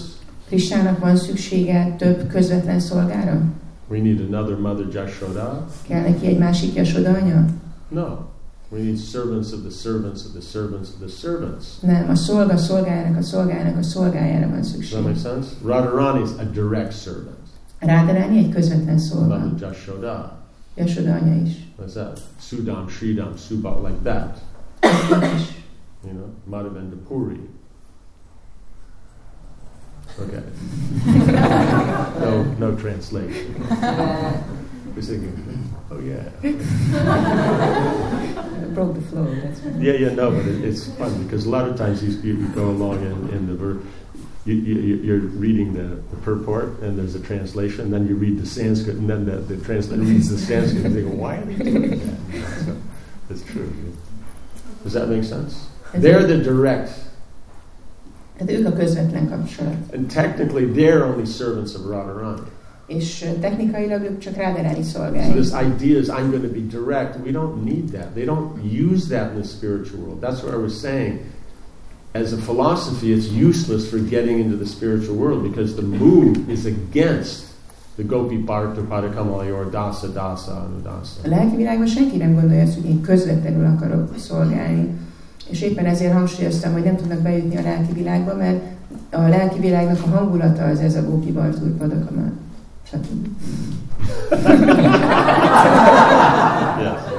Krisnának 0.47 0.99
van 0.99 1.17
szüksége 1.17 1.95
több 1.99 2.27
közvetlen 2.27 2.81
szolgára? 2.81 3.41
We 3.89 3.99
need 4.01 4.21
another 4.33 4.57
Mother 4.59 4.87
Jashoda. 4.93 5.67
Kell 5.89 6.01
neki 6.01 6.27
egy 6.27 6.39
másik 6.39 6.75
Jasoda 6.75 7.11
anya? 7.11 7.45
No, 7.89 8.07
we 8.69 8.79
need 8.83 8.99
servants 8.99 9.53
of 9.53 9.61
the 9.61 9.71
servants 9.71 10.25
of 10.25 10.33
the 10.33 10.41
servants 10.41 10.89
of 10.89 11.09
the 11.09 11.29
servants. 11.29 11.65
Nem, 11.81 12.09
a 12.11 12.15
szolga 12.15 12.57
szolgájának 12.57 13.19
a 13.19 13.23
szolgájának 13.23 13.77
a 13.79 13.83
szolgájára 13.83 14.49
van 14.49 14.57
Does 14.57 14.67
that 14.67 14.77
szükség. 14.77 15.03
make 15.03 15.19
sense? 15.19 15.49
Radharani 15.65 16.23
is 16.23 16.31
a 16.39 16.45
direct 16.53 17.03
servant. 17.03 17.39
Rádarálni 17.79 18.39
egy 18.39 18.49
közvetlen 18.49 18.99
szolga. 18.99 19.39
Mother 19.39 19.61
Jashoda. 19.61 20.40
Jasoda 20.77 21.21
anya 21.21 21.47
is. 21.47 21.57
What's 21.77 21.95
that? 21.95 22.17
Sudam, 22.39 22.89
Sridam, 22.89 23.35
Subha, 23.35 23.83
like 23.83 24.03
that. 24.05 24.39
You 26.05 26.13
know, 26.15 26.35
Madhavendra 26.49 27.07
Puri. 27.07 27.41
Okay. 30.19 30.43
no, 32.21 32.43
no 32.59 32.77
translation. 32.77 33.55
We're 34.95 35.03
thinking, 35.03 35.75
oh 35.91 36.01
yeah. 36.01 36.29
Broke 38.75 38.95
the 38.95 39.01
flow, 39.03 39.35
that's 39.35 39.61
right. 39.61 39.81
Yeah, 39.81 39.93
yeah, 39.93 40.15
no, 40.15 40.31
but 40.31 40.47
it, 40.47 40.65
it's 40.65 40.89
fun 40.97 41.23
because 41.25 41.47
a 41.47 41.51
lot 41.51 41.69
of 41.69 41.77
times 41.77 42.03
you, 42.03 42.11
you, 42.23 42.41
you 42.41 42.49
go 42.49 42.71
along 42.71 43.05
in, 43.05 43.29
in 43.31 43.47
the 43.47 43.55
ver- 43.55 43.81
you, 44.55 44.75
you, 44.81 44.97
you're 44.97 45.19
reading 45.19 45.73
the, 45.75 46.01
the 46.11 46.17
purport 46.23 46.81
and 46.81 46.99
there's 46.99 47.15
a 47.15 47.21
translation, 47.21 47.81
and 47.83 47.93
then 47.93 48.07
you 48.09 48.15
read 48.17 48.39
the 48.41 48.47
Sanskrit, 48.47 48.97
and 48.97 49.09
then 49.09 49.25
the, 49.25 49.37
the 49.37 49.57
translator 49.65 50.03
reads 50.03 50.29
the 50.31 50.39
Sanskrit, 50.39 50.85
and 50.85 50.95
you 50.95 51.03
think, 51.09 51.21
why 51.21 51.37
are 51.37 51.45
they 51.45 51.65
doing 51.65 51.91
that? 51.91 52.77
So, 53.31 53.35
it's 53.35 53.43
true. 53.43 53.73
Does 54.83 54.93
that 54.95 55.09
make 55.09 55.25
sense? 55.25 55.69
They're 55.95 56.27
the 56.27 56.39
direct, 56.39 56.91
Tehát 58.39 58.53
ők 58.53 58.67
a 58.67 58.73
közvetlen 58.73 59.29
kapcsolat. 59.29 59.93
and 59.93 60.11
technically 60.11 60.65
they're 60.65 61.05
only 61.05 61.27
servants 61.27 61.75
of 61.75 61.87
Radharani. 61.87 62.41
És 62.87 63.23
ö, 63.23 63.39
technikailag 63.41 64.03
ők 64.03 64.19
csak 64.19 64.35
rádarálni 64.37 64.83
So 64.83 65.11
this 65.11 65.53
idea 65.53 65.99
is 65.99 66.09
I'm 66.09 66.31
going 66.31 66.43
to 66.43 66.53
be 66.53 66.61
direct. 66.79 67.17
We 67.25 67.31
don't 67.31 67.65
need 67.65 67.91
that. 67.91 68.15
They 68.15 68.25
don't 68.25 68.65
use 68.91 69.09
that 69.09 69.33
in 69.33 69.41
the 69.41 69.49
spiritual 69.49 70.01
world. 70.01 70.21
That's 70.21 70.43
what 70.43 70.55
I 70.55 70.57
was 70.57 70.81
saying. 70.81 71.19
As 72.13 72.33
a 72.33 72.37
philosophy, 72.37 73.13
it's 73.13 73.29
useless 73.31 73.89
for 73.89 73.99
getting 73.99 74.39
into 74.41 74.57
the 74.57 74.67
spiritual 74.67 75.15
world 75.17 75.43
because 75.43 75.75
the 75.75 75.83
move 75.83 76.49
is 76.51 76.67
against 76.67 77.45
the 77.97 78.03
Gopi 78.03 78.37
Bharta 78.37 78.81
Padakamalaya 78.83 79.55
or 79.55 79.65
Dasa 79.71 80.09
Dasa 80.09 80.51
A 80.53 80.65
Anudasa. 80.65 81.21
lelki 81.25 81.57
világban 81.57 81.87
senki 81.87 82.17
nem 82.17 82.35
gondolja 82.35 82.63
azt, 82.63 82.75
hogy 82.75 82.85
én 82.85 83.01
közvetlenül 83.01 83.67
akarok 83.67 84.15
szolgálni. 84.19 84.89
És 85.51 85.63
éppen 85.63 85.85
ezért 85.87 86.13
hangsúlyoztam, 86.13 86.73
hogy 86.73 86.83
nem 86.83 86.97
tudnak 86.97 87.19
bejutni 87.19 87.57
a 87.57 87.63
lelki 87.63 87.93
világba, 87.93 88.35
mert 88.37 88.61
a 89.11 89.21
lelki 89.21 89.59
világnak 89.61 89.99
a 90.07 90.09
hangulata 90.17 90.63
az 90.65 90.79
ez 90.79 90.97
a 90.97 91.03
Gópi 91.05 91.33
Bartúr 91.33 91.77
Padakama. 91.77 92.31
Stb. 92.83 93.27
Yeah. 96.81 97.10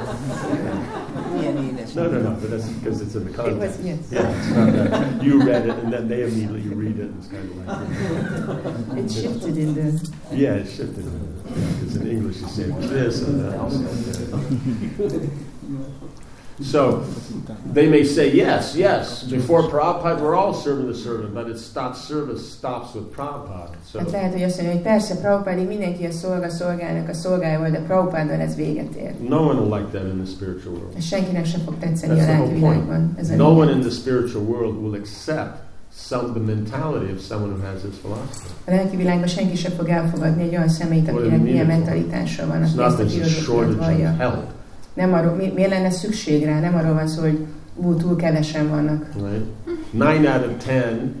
That's 2.52 2.68
because 2.68 3.00
it's 3.00 3.14
in 3.14 3.32
the 3.32 3.46
It 3.46 3.56
was, 3.56 3.80
yes. 3.80 3.98
Yeah, 4.10 4.28
it's 4.28 4.48
not 4.50 4.72
that. 4.72 5.22
You 5.22 5.42
read 5.42 5.66
it 5.66 5.78
and 5.78 5.92
then 5.92 6.08
they 6.08 6.22
immediately 6.24 6.68
read 6.68 6.98
it. 6.98 7.10
It's 7.18 7.28
kind 7.28 7.50
of 7.50 7.56
like. 7.66 8.98
It 8.98 9.10
shifted 9.10 9.56
in 9.56 9.74
the... 9.74 10.10
Yeah, 10.32 10.54
it 10.56 10.66
shifted. 10.68 11.06
Because 11.44 11.96
in 11.96 12.10
English 12.10 12.40
you 12.40 12.48
say 12.48 12.64
this 12.64 13.22
and 13.22 13.40
that. 13.40 13.58
So 16.64 17.02
they 17.72 17.88
may 17.88 18.04
say, 18.04 18.34
yes, 18.34 18.74
yes, 18.74 19.22
before 19.22 19.62
Prabhupada 19.68 20.20
we're 20.20 20.36
all 20.36 20.54
serving 20.54 20.86
the 20.92 20.98
servant, 20.98 21.34
but 21.34 21.48
it 21.48 21.58
stops, 21.58 22.06
service 22.06 22.42
stops 22.56 22.94
with 22.94 23.04
Prabhupada. 23.14 23.70
So 23.92 23.98
Hát 23.98 24.10
lehet, 24.10 24.32
hogy 24.32 24.42
azt 24.42 24.56
mondja, 24.56 24.74
hogy 24.74 24.82
persze, 24.82 25.14
mindenki 25.66 26.04
a 26.06 26.10
szolga 26.10 26.48
szolgálnak 26.48 27.08
a 27.08 27.14
szolgájával, 27.14 27.70
de 27.70 27.78
Prabhupáddal 27.78 28.40
ez 28.40 28.54
véget 28.54 28.94
ér. 28.94 29.14
no 29.28 29.36
one 29.48 29.60
will 29.60 29.78
like 29.78 29.90
that 29.98 30.12
in 30.12 30.22
the 30.24 30.30
spiritual 30.32 30.74
world. 30.74 30.96
Ez 30.96 31.04
senkinek 31.04 31.44
sem 31.46 31.60
fog 31.60 31.74
tetszeni 31.78 32.14
That's 32.20 32.28
a 32.28 32.32
lelki 32.32 32.52
világban. 32.54 33.14
Ez 33.18 33.28
No 33.28 33.48
one 33.58 33.70
in 33.70 33.80
the 33.80 33.90
spiritual 33.90 34.42
world 34.44 34.76
will 34.82 34.94
accept 34.94 35.56
some 35.94 36.32
the 36.32 36.40
mentality 36.54 37.12
of 37.12 37.20
someone 37.20 37.52
who 37.52 37.62
has 37.66 37.80
this 37.80 37.96
philosophy. 38.02 38.48
A 38.66 38.70
lelki 38.70 38.96
világban 38.96 39.26
senki 39.28 39.56
sem 39.56 39.72
fog 39.72 39.88
elfogadni 39.88 40.42
egy 40.42 40.54
olyan 40.56 40.68
személyt, 40.68 41.08
akinek 41.08 41.42
milyen 41.42 41.66
mentalitása 41.66 42.46
van, 42.46 42.62
It's 42.62 42.66
aki 42.68 42.76
not 42.76 42.86
ezt 42.86 42.98
a 42.98 43.02
there's 43.02 43.06
a 43.06 43.08
filozófiát 43.08 43.42
shortage 43.42 43.76
vallja. 43.86 44.10
of 44.10 44.18
help, 44.18 44.42
Nem 44.94 45.12
arról, 45.12 45.34
mi, 45.34 45.52
miért 45.54 45.70
lenne 45.70 45.90
szükség 45.90 46.44
rá? 46.44 46.60
Nem 46.60 46.74
arról 46.74 46.94
van 46.94 47.06
szó, 47.06 47.20
hogy 47.20 47.46
ú, 47.76 47.94
túl 47.94 48.16
kevesen 48.16 48.68
vannak. 48.68 49.06
right? 49.14 49.44
Nine 49.90 50.34
out 50.34 50.46
of 50.46 50.64
ten 50.64 51.14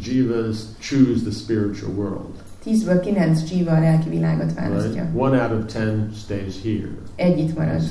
jivas 0.00 0.56
choose 0.78 1.20
the 1.22 1.30
spiritual 1.30 1.92
world. 1.96 2.34
10-ből 2.66 3.00
9 3.02 3.50
jiva 3.50 3.70
a 3.70 3.80
lelki 3.80 4.08
világot 4.08 4.54
választja. 4.54 5.02
Right? 5.02 5.16
One 5.16 5.42
out 5.42 5.52
of 5.62 5.72
ten 5.72 6.10
stays 6.24 6.54
here. 6.62 6.88
Egy 7.16 7.38
itt 7.38 7.58
marad. 7.58 7.82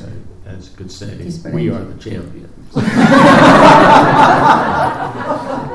As 0.58 0.66
could 0.76 0.92
say, 0.92 1.08
Tízből 1.08 1.54
we 1.54 1.74
are 1.74 1.84
the 1.84 1.98
champions. 2.10 2.50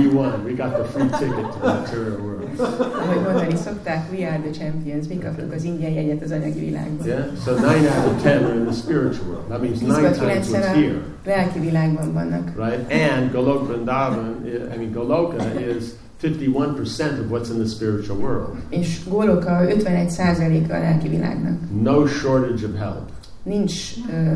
we 0.00 0.08
won. 0.18 0.44
We 0.44 0.52
got 0.54 0.72
the 0.76 0.84
free 0.92 1.08
ticket 1.18 1.46
to 1.52 1.58
the 1.60 1.66
material 1.80 2.16
world. 2.26 2.38
Ahogy 2.60 3.22
mondani 3.22 3.56
szokták, 3.56 4.10
we 4.12 4.26
are 4.28 4.38
the 4.38 4.50
champions, 4.64 5.06
mi 5.08 5.18
kaptuk 5.18 5.52
az 5.52 5.64
ingyen 5.64 5.90
jegyet 5.90 6.22
az 6.22 6.30
anyagi 6.30 6.60
világban. 6.60 7.06
Yeah. 7.06 7.24
So 7.44 7.54
nine 7.54 7.88
out 7.96 8.06
of 8.14 8.22
ten 8.22 8.44
are 8.44 8.54
in 8.54 8.64
the 8.64 8.74
spiritual 8.74 9.26
world. 9.28 9.46
That 9.48 9.60
means 9.62 9.78
nine 9.80 9.92
10-ből 9.92 10.18
times 10.18 10.48
9 10.48 10.62
what's 10.62 10.74
here. 10.74 11.00
lelki 11.24 11.58
világban 11.58 12.12
vannak. 12.12 12.48
right? 12.56 12.92
And 12.92 13.32
Golok 13.32 13.66
Vrindavan, 13.66 14.34
I 14.74 14.76
mean, 14.76 14.92
Goloka 14.92 15.60
is 15.76 15.84
51% 16.22 17.20
of 17.20 17.30
what's 17.30 17.50
in 17.50 17.58
the 17.58 17.68
spiritual 17.68 18.18
world. 18.18 18.56
És 18.68 19.00
Góloka 19.08 19.60
51%-a 19.68 20.74
a 20.74 20.78
lelki 20.78 21.08
világnak. 21.08 21.58
No 21.82 22.06
shortage 22.06 22.66
of 22.66 22.78
help. 22.78 23.08
Nincs 23.42 23.94
ö, 24.10 24.32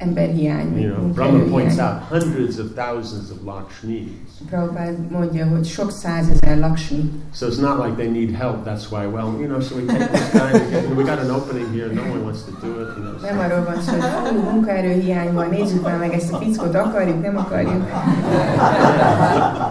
emberhiány, 0.00 0.80
You 0.80 0.94
know, 0.94 1.12
Brahma 1.12 1.44
points 1.44 1.78
out 1.78 1.94
hundreds 2.08 2.58
of 2.58 2.66
thousands 2.74 3.30
of 3.30 3.36
Lakshmis. 3.44 4.08
Prabhupád 4.50 5.10
mondja, 5.10 5.46
hogy 5.46 5.64
sok 5.64 5.90
százezer 5.90 6.58
laksmi. 6.58 7.10
So 7.34 7.46
it's 7.46 7.60
not 7.60 7.84
like 7.84 7.94
they 7.96 8.08
need 8.08 8.34
help. 8.34 8.64
That's 8.64 8.84
why, 8.90 9.06
well, 9.06 9.28
you 9.40 9.46
know, 9.46 9.60
so 9.60 9.76
we 9.76 9.84
take 9.84 10.08
this 10.10 10.30
guy. 10.32 10.52
We, 10.52 10.94
we 10.94 11.02
got 11.02 11.18
an 11.18 11.30
opening 11.30 11.68
here. 11.72 11.88
No 11.92 12.02
one 12.02 12.22
wants 12.22 12.42
to 12.44 12.52
do 12.66 12.70
it. 12.82 12.88
You 12.96 13.02
know, 13.04 13.20
Nem 13.20 13.36
so. 13.36 13.42
arról 13.44 13.64
van 13.64 13.80
szó, 13.82 13.92
hogy 13.92 14.10
fú, 14.10 14.50
munkaerőhiány 14.50 15.32
van, 15.32 15.48
nézzük 15.48 15.82
már 15.82 15.98
meg 15.98 16.12
ezt 16.12 16.32
a 16.32 16.36
fickót, 16.36 16.74
akarjuk, 16.74 17.22
nem 17.22 17.36
akarjuk. 17.36 17.82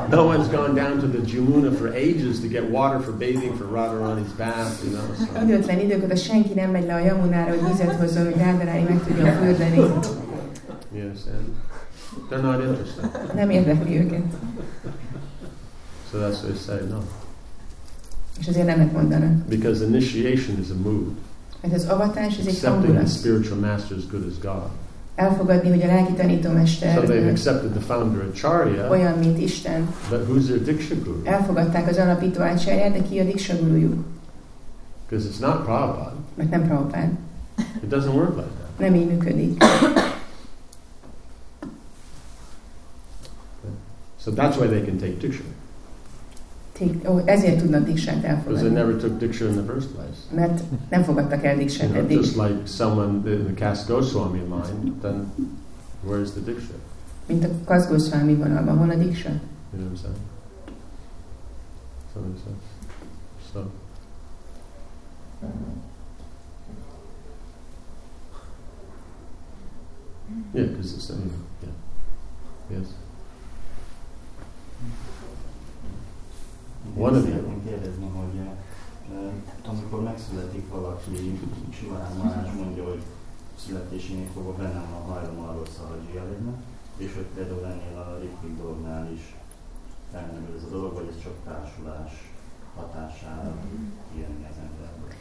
No 0.09 0.21
one's 0.33 0.49
gone 0.51 0.73
down 0.81 0.99
to 0.99 1.07
the 1.07 1.21
Jamuna 1.25 1.71
for 1.71 1.87
ages 1.87 2.39
to 2.39 2.47
get 2.47 2.63
water 2.71 2.99
for 3.01 3.13
bathing 3.13 3.55
for 3.57 3.65
Radharani's 3.65 4.33
bath. 4.37 4.83
You 4.83 4.91
know, 4.91 5.05
so. 5.17 5.43
Időtlen 5.45 5.79
idők 5.79 6.03
óta 6.03 6.15
senki 6.15 6.53
nem 6.53 6.69
megy 6.69 6.85
le 6.85 6.93
a 6.93 6.99
Jamunára, 6.99 7.49
hogy 7.49 7.67
vizet 7.71 7.95
hozzon, 7.95 8.23
hogy 8.23 8.37
Rádarári 8.37 8.83
meg 8.83 8.99
tudja 9.07 9.31
fürdeni. 9.31 9.77
You 10.93 11.01
understand? 11.03 11.45
They're 12.29 12.41
not 12.41 12.61
interested. 12.61 13.33
Nem 13.35 13.49
érdekli 13.49 13.97
őket. 13.97 14.23
So 16.11 16.17
that's 16.17 16.41
why 16.41 16.51
they 16.51 16.57
say 16.65 16.87
no. 16.89 16.97
És 18.39 18.47
azért 18.47 18.65
nemet 18.65 18.91
mondanak. 18.91 19.31
Because 19.47 19.85
initiation 19.85 20.59
is 20.59 20.69
a 20.69 20.89
mood. 20.89 21.11
Mert 21.61 21.73
az 21.73 21.85
avatás, 21.85 22.37
ez 22.37 22.45
egy 22.45 22.53
Accepting 22.53 22.81
the 22.81 22.87
hangulat. 22.87 23.09
spiritual 23.09 23.59
master 23.59 23.97
as 23.97 24.07
good 24.11 24.25
as 24.27 24.37
God. 24.41 24.67
Elfogadni, 25.15 25.69
hogy 25.69 25.81
a 25.81 25.85
lelki 25.85 26.11
So 26.11 26.17
tanítómester 26.17 26.99
they've 27.03 27.25
ö, 27.27 27.29
accepted 27.29 27.71
the 27.71 27.79
founder 27.81 28.27
Acharya, 28.33 28.89
olyan, 28.89 29.17
mint 29.17 29.39
Isten. 29.39 29.87
but 30.09 30.27
who's 30.27 30.43
their 30.45 30.61
Diksha 30.63 30.95
Guru? 31.03 31.21
Elfogadták 31.23 31.87
az 31.87 31.97
alapító 31.97 32.41
ácsárját, 32.41 32.91
de 32.93 33.01
ki 33.01 33.19
a 33.19 33.23
Diksa 33.23 33.53
gurujuk? 33.61 34.03
Because 35.09 35.29
it's 35.29 35.39
not 35.39 35.63
Prabhupada. 35.63 36.15
Mert 36.35 36.49
nem 36.49 36.67
Prabhupád. 36.67 37.09
It 37.83 37.89
doesn't 37.89 38.13
work 38.13 38.35
like 38.35 38.47
that. 38.59 38.79
Nem 38.79 38.95
így 38.95 39.07
működik. 39.07 39.63
So 44.29 44.35
that's 44.35 44.57
why 44.57 44.67
they 44.67 44.81
can 44.81 44.97
take 44.97 45.17
Diksha.Ték- 45.19 47.07
ó, 47.09 47.21
Ezért 47.25 47.57
tudnak 47.61 47.83
Diksát 47.85 48.15
Because 48.21 48.43
they 48.43 48.69
elfogadni. 48.69 48.73
never 48.73 48.95
took 48.95 49.17
Diksha 49.19 49.45
in 49.47 49.55
the 49.55 49.73
first 49.73 49.87
place. 49.87 50.17
Mert 50.35 50.61
nem 50.89 51.03
fogadtak 51.03 51.43
el 51.43 51.51
You 51.55 51.59
Diksát 51.59 51.89
know, 51.91 52.07
just 52.07 52.35
like 52.35 52.55
someone 52.67 53.29
in 53.31 53.43
the 53.43 53.53
Caste 53.65 53.93
Goswami 53.93 54.39
line, 54.39 54.93
then 55.01 55.31
where's 56.07 56.31
the 56.31 56.39
Diksha? 56.51 56.73
Mint 57.27 57.43
a 57.43 57.47
Kazgószvámi 57.65 58.33
vonalban. 58.35 58.77
Hol 58.77 58.89
a 58.89 58.95
Diksa? 58.95 59.29
You 59.29 59.81
know 59.81 59.89
what 59.89 59.91
I'm 59.91 59.95
saying? 59.97 60.17
Does 62.13 62.13
that 62.13 62.23
make 62.23 62.37
sense? 62.43 62.63
So. 63.53 63.59
Yeah, 70.53 70.63
because 70.63 70.93
it's, 70.93 71.09
uh, 71.09 71.15
yeah. 71.63 71.69
Yes. 72.77 72.93
Of 76.95 77.11
you. 77.13 77.21
Szeretném 77.21 77.63
kérdezni, 77.67 78.07
hogy 78.19 78.35
eh, 78.43 79.69
amikor 79.71 80.03
megszületik 80.03 80.69
valaki, 80.69 81.39
Simán 81.77 82.11
Marás 82.17 82.51
mondja, 82.61 82.83
hogy 82.83 83.01
születésénél 83.65 84.27
fogva 84.33 84.53
bennem 84.61 84.85
van 84.91 85.01
a 85.01 85.11
hajlam 85.11 85.39
arról 85.47 85.67
szaladzsia 85.77 86.23
legyen, 86.31 86.55
és 86.97 87.11
hogy 87.13 87.27
például 87.35 87.65
ennél 87.65 87.97
a 87.97 88.19
ritmik 88.21 88.57
dolognál 88.57 89.07
is 89.17 89.35
felmerül 90.11 90.55
ez 90.57 90.63
a 90.69 90.73
dolog, 90.75 90.93
vagy 90.93 91.07
ez 91.11 91.23
csak 91.23 91.35
társulás 91.45 92.11
hatására 92.75 93.53
ilyen 94.15 94.33
az 94.51 94.57
emberből. 94.67 95.11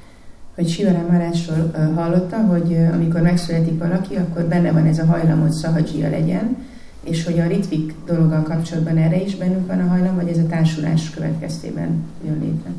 Hogy 0.54 0.68
Sivarán 0.68 1.06
Marásról 1.10 1.70
ö, 1.74 1.92
hallotta, 1.94 2.36
hogy 2.36 2.76
amikor 2.92 3.20
megszületik 3.20 3.78
valaki, 3.78 4.16
akkor 4.16 4.44
benne 4.44 4.72
van 4.72 4.86
ez 4.86 4.98
a 4.98 5.06
hajlam, 5.06 5.40
hogy 5.40 5.52
szahadzsia 5.52 6.10
legyen, 6.10 6.66
és 7.04 7.24
hogy 7.24 7.38
a 7.38 7.46
ritvik 7.46 7.94
dologgal 8.06 8.42
kapcsolatban 8.42 8.96
erre 8.96 9.22
is 9.22 9.36
bennünk 9.36 9.66
van 9.66 9.80
a 9.80 9.88
hajlam, 9.88 10.14
vagy 10.14 10.28
ez 10.28 10.38
a 10.38 10.46
társulás 10.46 11.10
következtében 11.10 12.04
jön 12.24 12.38
létre. 12.38 12.70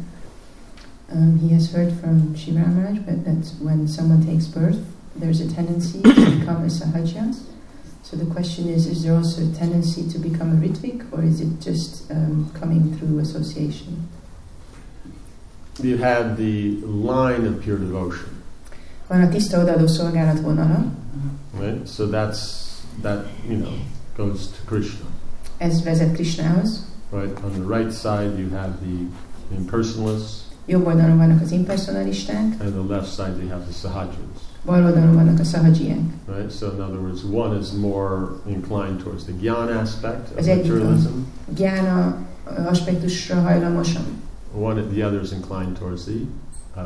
Um, 1.14 1.40
he 1.40 1.56
has 1.56 1.72
heard 1.72 1.92
from 2.02 2.36
Shiva 2.36 2.60
Maharaj 2.60 3.00
but 3.00 3.24
that 3.24 3.54
when 3.64 3.88
someone 3.88 4.26
takes 4.26 4.46
birth, 4.46 4.78
there's 5.20 5.42
a 5.42 5.54
tendency 5.56 6.02
to 6.02 6.38
become 6.40 6.64
a 6.66 6.70
sahajya. 6.70 7.24
So 8.04 8.18
the 8.18 8.26
question 8.26 8.68
is, 8.68 8.86
is 8.86 9.02
there 9.02 9.16
also 9.16 9.42
a 9.42 9.58
tendency 9.58 10.04
to 10.08 10.20
become 10.20 10.52
a 10.52 10.68
ritvik, 10.68 11.04
or 11.12 11.24
is 11.24 11.42
it 11.42 11.60
just 11.62 12.12
um, 12.12 12.50
coming 12.60 12.96
through 12.98 13.20
association? 13.20 14.08
You 15.82 15.98
have 15.98 16.38
the 16.38 16.78
line 16.86 17.46
of 17.46 17.62
pure 17.62 17.78
devotion, 17.78 18.40
Van 19.08 19.22
a 19.22 19.30
tiszta 19.30 19.60
odaadó 19.60 19.88
szolgálat 19.88 20.40
vonala, 20.40 20.86
right? 21.60 21.88
So 21.88 22.08
that's, 22.08 22.42
that, 23.02 23.26
you 23.48 23.58
know, 23.58 23.74
goes 24.20 24.48
to 24.48 24.58
Krishna. 24.66 25.06
ez 25.58 25.84
vezet 25.84 26.12
Krishnához. 26.14 26.80
Right, 27.12 27.38
on 27.44 27.52
the 27.52 27.78
right 27.78 27.92
side 27.94 28.38
you 28.40 28.50
have 28.50 28.72
the 28.82 29.06
impersonalists, 29.58 30.48
Jobb 30.66 30.86
oldalon 30.86 31.18
vannak 31.18 31.42
az 31.42 31.52
impersonalisták, 31.52 32.44
and 32.62 32.72
the 32.74 32.94
left 32.96 33.12
side 33.14 33.36
you 33.42 33.50
have 33.50 33.64
the 33.64 33.72
sahajas. 33.72 34.16
bal 34.66 34.84
oldalon 34.86 35.14
vannak 35.14 35.40
a 35.40 35.44
szahadzsiek. 35.44 36.00
Right, 36.28 36.52
so 36.52 36.66
in 36.74 36.82
other 36.82 37.00
words, 37.00 37.24
one 37.24 37.60
is 37.60 37.72
more 37.72 38.30
inclined 38.48 39.00
towards 39.04 39.24
the 39.24 39.34
jnana 39.42 39.80
aspect 39.80 40.32
of 40.32 40.38
Az 40.38 40.48
egyik 40.48 40.72
a- 40.72 40.76
materialism, 40.76 41.10
Gyána 41.56 42.16
aspektusra 42.66 43.42
hajlamosan, 43.42 44.04
one 44.60 44.82
the 44.82 45.06
other 45.06 45.22
is 45.22 45.32
inclined 45.32 45.78
towards 45.78 46.04
the 46.04 46.14
uh, 46.76 46.82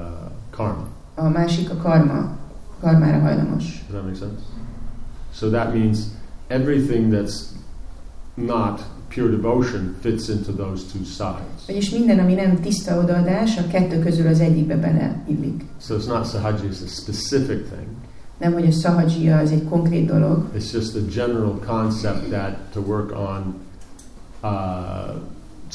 karma. 0.50 0.88
a 1.16 1.28
másik 1.30 1.70
a 1.70 1.76
karma, 1.76 2.38
karmára 2.82 3.20
hajlamos. 3.20 3.64
Does 3.64 3.92
that 3.92 4.04
make 4.04 4.16
sense? 4.16 4.42
So 5.34 5.50
that 5.50 5.74
means 5.74 5.98
everything 6.48 7.12
that's 7.12 7.54
not 8.36 8.82
pure 9.10 9.30
devotion 9.30 9.96
fits 10.02 10.30
into 10.30 10.52
those 10.52 10.84
two 10.92 11.04
sides. 11.04 11.66
Vagyis 11.68 11.90
minden, 11.90 12.20
ami 12.20 12.34
nem 12.34 12.62
tiszta 12.62 12.98
odaadás, 13.00 13.58
a 13.58 13.68
kettő 13.68 14.00
közül 14.00 14.28
az 14.28 14.40
egyikbe 14.40 14.76
beleillik. 14.76 15.66
So 15.82 15.96
it's 15.96 16.08
not 16.08 16.30
sahaja, 16.30 16.56
it's 16.56 16.84
a 16.84 16.88
specific 16.88 17.68
thing. 17.70 17.88
Nem, 18.38 18.54
hogy 18.54 18.68
a 18.68 18.72
szahadzsia 18.72 19.38
az 19.38 19.52
egy 19.52 19.64
konkrét 19.70 20.06
dolog, 20.06 20.50
It's 20.58 20.72
just 20.74 20.96
a 20.96 21.00
general 21.16 21.60
concept 21.66 22.30
that 22.30 22.56
to 22.74 22.80
work 22.80 23.12
on 23.12 23.56
uh, 24.42 24.50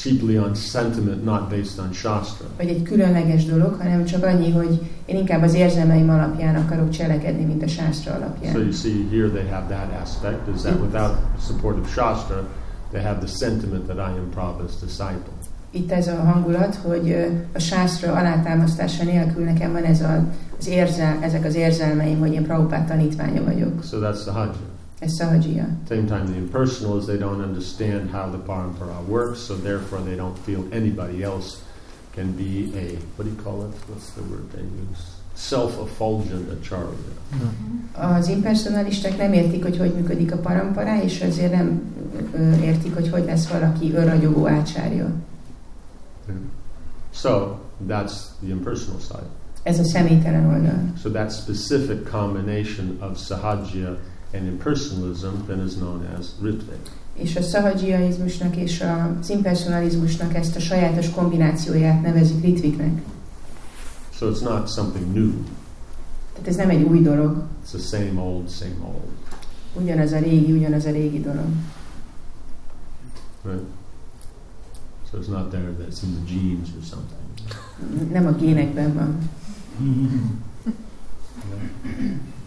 cheaply 0.01 0.37
on 0.37 0.55
sentiment, 0.55 1.23
not 1.23 1.49
based 1.49 1.79
on 1.79 1.91
shastra. 1.93 2.47
vagy 2.57 2.67
egy 2.67 2.81
különleges 2.81 3.45
dolog, 3.45 3.75
hanem 3.79 4.05
csak 4.05 4.23
annyi, 4.23 4.51
hogy 4.51 4.91
én 5.05 5.17
inkább 5.17 5.41
az 5.41 5.53
érzelmeim 5.53 6.09
alapján 6.09 6.55
akarok 6.55 6.89
cselekedni, 6.89 7.43
mint 7.43 7.63
a 7.63 7.67
sásztra 7.67 8.35
So 8.51 8.59
you 8.59 8.71
see 8.71 9.07
here 9.11 9.29
they 9.29 9.47
have 9.49 9.75
that 9.75 10.01
aspect 10.01 10.47
is 10.55 10.61
that 10.61 10.79
without 10.79 11.15
support 11.47 11.77
of 11.79 11.91
shastra, 11.91 12.47
they 12.91 13.01
have 13.01 13.17
the 13.17 13.27
sentiment 13.27 13.83
that 13.87 13.97
I 13.97 14.19
am 14.19 14.29
Prabhupada's 14.35 14.79
disciple. 14.81 15.33
Itt 15.71 15.91
ez 15.91 16.07
a 16.07 16.15
hangulat, 16.15 16.75
hogy 16.75 17.15
a 17.53 17.59
alátámasztása 18.07 19.03
nélkül 19.03 19.43
nekem 19.43 19.71
van 19.71 19.83
ez 19.83 20.01
a, 20.01 20.25
az 20.59 20.67
érzel, 20.67 21.17
ezek 21.21 21.45
az 21.45 21.55
érzelmeim, 21.55 22.19
hogy 22.19 22.33
én 22.33 22.43
Prabhupád 22.43 22.87
tanítványa 22.87 23.43
vagyok. 23.43 23.83
So 23.83 23.97
that's 23.97 24.23
the 24.23 24.31
Ez 24.41 24.68
szahadzsia. 25.07 25.67
Same 25.87 26.07
time, 26.07 26.25
the 26.25 26.35
impersonal 26.35 26.97
is 26.97 27.05
they 27.05 27.17
don't 27.17 27.41
understand 27.41 28.09
how 28.09 28.29
the 28.29 28.37
parampara 28.37 29.01
works, 29.07 29.39
so 29.39 29.55
therefore 29.55 30.01
they 30.03 30.15
don't 30.15 30.37
feel 30.45 30.63
anybody 30.71 31.23
else 31.23 31.57
can 32.15 32.31
be 32.31 32.71
a 32.75 32.97
what 33.15 33.23
do 33.23 33.29
you 33.29 33.41
call 33.43 33.63
it? 33.65 33.73
What's 33.87 34.09
the 34.11 34.23
word 34.29 34.49
they 34.51 34.63
use? 34.63 35.17
Self-effulgent 35.35 36.49
acharya. 36.49 37.13
Mm-hmm. 37.35 38.15
Az 38.17 38.27
impersonalisták 38.27 39.17
nem 39.17 39.33
értik, 39.33 39.63
hogy 39.63 39.77
hogy 39.77 39.93
működik 39.93 40.31
a 40.31 40.37
parampará, 40.37 41.01
és 41.01 41.21
azért 41.21 41.51
nem 41.51 41.81
értik, 42.61 42.93
hogy 42.93 43.09
hogy 43.09 43.25
lesz 43.25 43.47
valaki 43.47 43.93
önragyogó 43.93 44.47
ácsárja. 44.47 45.11
So 47.13 47.57
that's 47.87 48.13
the 48.41 48.49
impersonal 48.49 48.99
side. 48.99 49.29
Ez 49.63 49.79
a 49.79 49.83
személytelen 49.83 50.45
oldal. 50.45 50.93
So 51.01 51.09
that 51.09 51.31
specific 51.31 52.09
combination 52.09 52.97
of 53.01 53.25
sahaja 53.25 53.97
and 54.33 54.47
impersonalism 54.47 55.45
then 55.47 55.65
is 55.65 55.75
known 55.75 56.05
as 56.17 56.27
ritvik. 56.41 56.89
És 57.13 57.35
a 57.35 57.41
szahadzsiaizmusnak 57.41 58.55
és 58.55 58.83
az 59.19 59.29
impersonalizmusnak 59.29 60.33
ezt 60.33 60.55
a 60.55 60.59
sajátos 60.59 61.09
kombinációját 61.09 62.01
nevezik 62.01 62.41
ritviknek. 62.41 63.01
So 64.13 64.31
it's 64.31 64.41
not 64.41 64.69
something 64.69 65.13
new. 65.13 65.31
Tehát 66.33 66.47
ez 66.47 66.55
nem 66.55 66.69
egy 66.69 66.81
új 66.81 67.01
dolog. 67.01 67.43
It's 67.65 67.69
the 67.69 67.97
same 67.97 68.21
old, 68.21 68.49
same 68.49 68.75
old. 68.83 69.11
Ugyanaz 69.73 70.11
a 70.11 70.19
régi, 70.19 70.51
ugyanaz 70.51 70.85
a 70.85 70.91
régi 70.91 71.19
dolog. 71.19 71.47
Right? 73.43 73.63
So 75.11 75.17
it's 75.17 75.27
not 75.27 75.49
there 75.49 75.73
that 75.77 75.87
it's 75.87 76.03
in 76.03 76.13
the 76.13 76.33
genes 76.33 76.69
or 76.77 76.83
something. 76.83 77.17
Nem 78.11 78.25
a 78.25 78.31
génekben 78.31 78.93
van. 78.93 79.29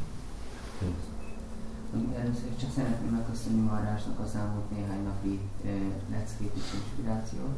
Először 2.32 2.56
csak 2.60 2.70
szeretném 2.74 3.10
megköszönni 3.10 3.60
Marásnak 3.60 4.18
az 4.20 4.34
elmúlt 4.34 4.70
néhány 4.70 5.02
napi 5.02 5.40
leckét 6.10 6.52
és 6.54 6.68
inspirációt. 6.74 7.56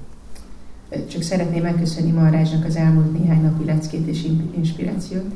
Csak 1.11 1.23
szeretném 1.23 1.63
megköszönni 1.63 2.11
Marázsnak 2.11 2.65
az 2.65 2.77
elmúlt 2.77 3.13
néhány 3.13 3.43
napi 3.43 3.65
leckét 3.65 4.07
és 4.07 4.25
in- 4.25 4.55
inspirációt. 4.57 5.33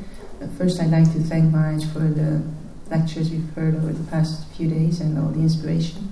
First, 0.57 0.81
I'd 0.81 0.97
like 0.97 1.09
to 1.11 1.19
thank 1.27 1.51
Maraj 1.51 1.83
for 1.93 2.01
the 2.01 2.41
lectures 2.89 3.27
we've 3.29 3.53
heard 3.55 3.75
over 3.75 3.93
the 3.93 4.17
past 4.17 4.33
few 4.55 4.67
days 4.69 4.99
and 4.99 5.17
all 5.17 5.31
the 5.31 5.41
inspiration. 5.41 6.11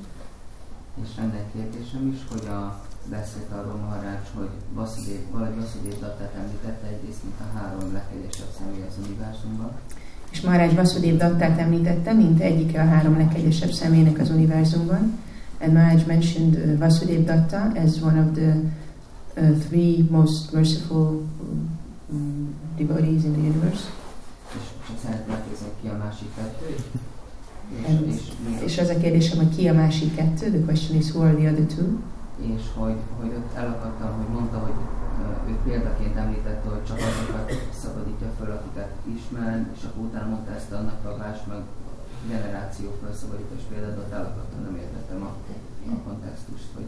És 1.03 1.09
lenne 1.17 1.37
egy 1.43 1.51
kérdésem 1.53 2.07
is, 2.13 2.19
hogy 2.29 2.45
a 2.47 2.85
beszélt 3.09 3.51
arról 3.51 3.75
Maharács, 3.75 4.27
hogy 4.37 4.49
Vasudev, 4.73 5.21
valahogy 5.31 5.55
Vasudev 5.55 5.99
Dattát 5.99 6.33
említette 6.35 6.87
egyrészt, 6.87 7.23
mint 7.23 7.39
a 7.39 7.57
három 7.57 7.93
legkegyesebb 7.93 8.51
személy 8.57 8.85
az 8.89 8.95
univerzumban. 9.05 9.71
És 10.31 10.41
Maharaj 10.41 10.73
Vasudév 10.73 11.17
Dattát 11.17 11.59
említette, 11.59 12.13
mint 12.13 12.41
egyike 12.41 12.81
a 12.81 12.85
három 12.85 13.17
legkegyesebb 13.17 13.71
személynek 13.71 14.19
az 14.19 14.29
univerzumban. 14.29 15.19
And 15.61 15.73
Maharaj 15.73 16.03
mentioned 16.07 16.55
uh, 16.55 16.77
Vasudev 16.77 17.25
Datta 17.25 17.71
as 17.83 18.01
one 18.01 18.19
of 18.19 18.35
the 18.35 18.55
uh, 19.37 19.57
three 19.57 20.05
most 20.09 20.51
merciful 20.53 21.21
um, 22.11 22.55
devotees 22.77 23.23
in 23.23 23.31
the 23.31 23.41
universe. 23.41 23.83
And- 27.87 28.13
és, 28.65 28.77
az 28.77 28.89
a 28.89 28.97
kérdésem, 28.97 29.37
hogy 29.37 29.55
ki 29.55 29.67
a 29.67 29.73
másik 29.73 30.15
kettő? 30.15 30.49
The 30.49 30.61
question 30.65 30.97
is, 30.97 31.11
who 31.11 31.23
are 31.23 31.33
the 31.33 31.51
other 31.51 31.65
two? 31.65 31.85
és 32.41 32.61
hogy, 32.75 32.95
hogy 33.19 33.31
ott 33.37 33.55
elakadtam, 33.55 34.15
hogy 34.17 34.33
mondta, 34.33 34.57
hogy 34.57 34.73
ő 35.49 35.53
példaként 35.63 36.15
említette, 36.15 36.69
hogy 36.69 36.85
csak 36.87 36.97
azokat 36.97 37.47
szabadítja 37.83 38.29
föl, 38.37 38.51
akiket 38.51 38.91
ismer, 39.15 39.67
és 39.75 39.83
akkor 39.83 40.03
utána 40.03 40.29
mondta 40.29 40.51
ezt 40.55 40.71
a 40.71 40.79
napravást, 40.81 41.47
meg 41.47 41.61
generáció 42.27 42.87
felszabadítás 43.01 43.63
elakadtam, 44.11 44.61
nem 44.63 44.75
értettem 44.75 45.21
a, 45.21 45.31
a 45.95 45.99
kontextust, 46.07 46.69
hogy 46.75 46.85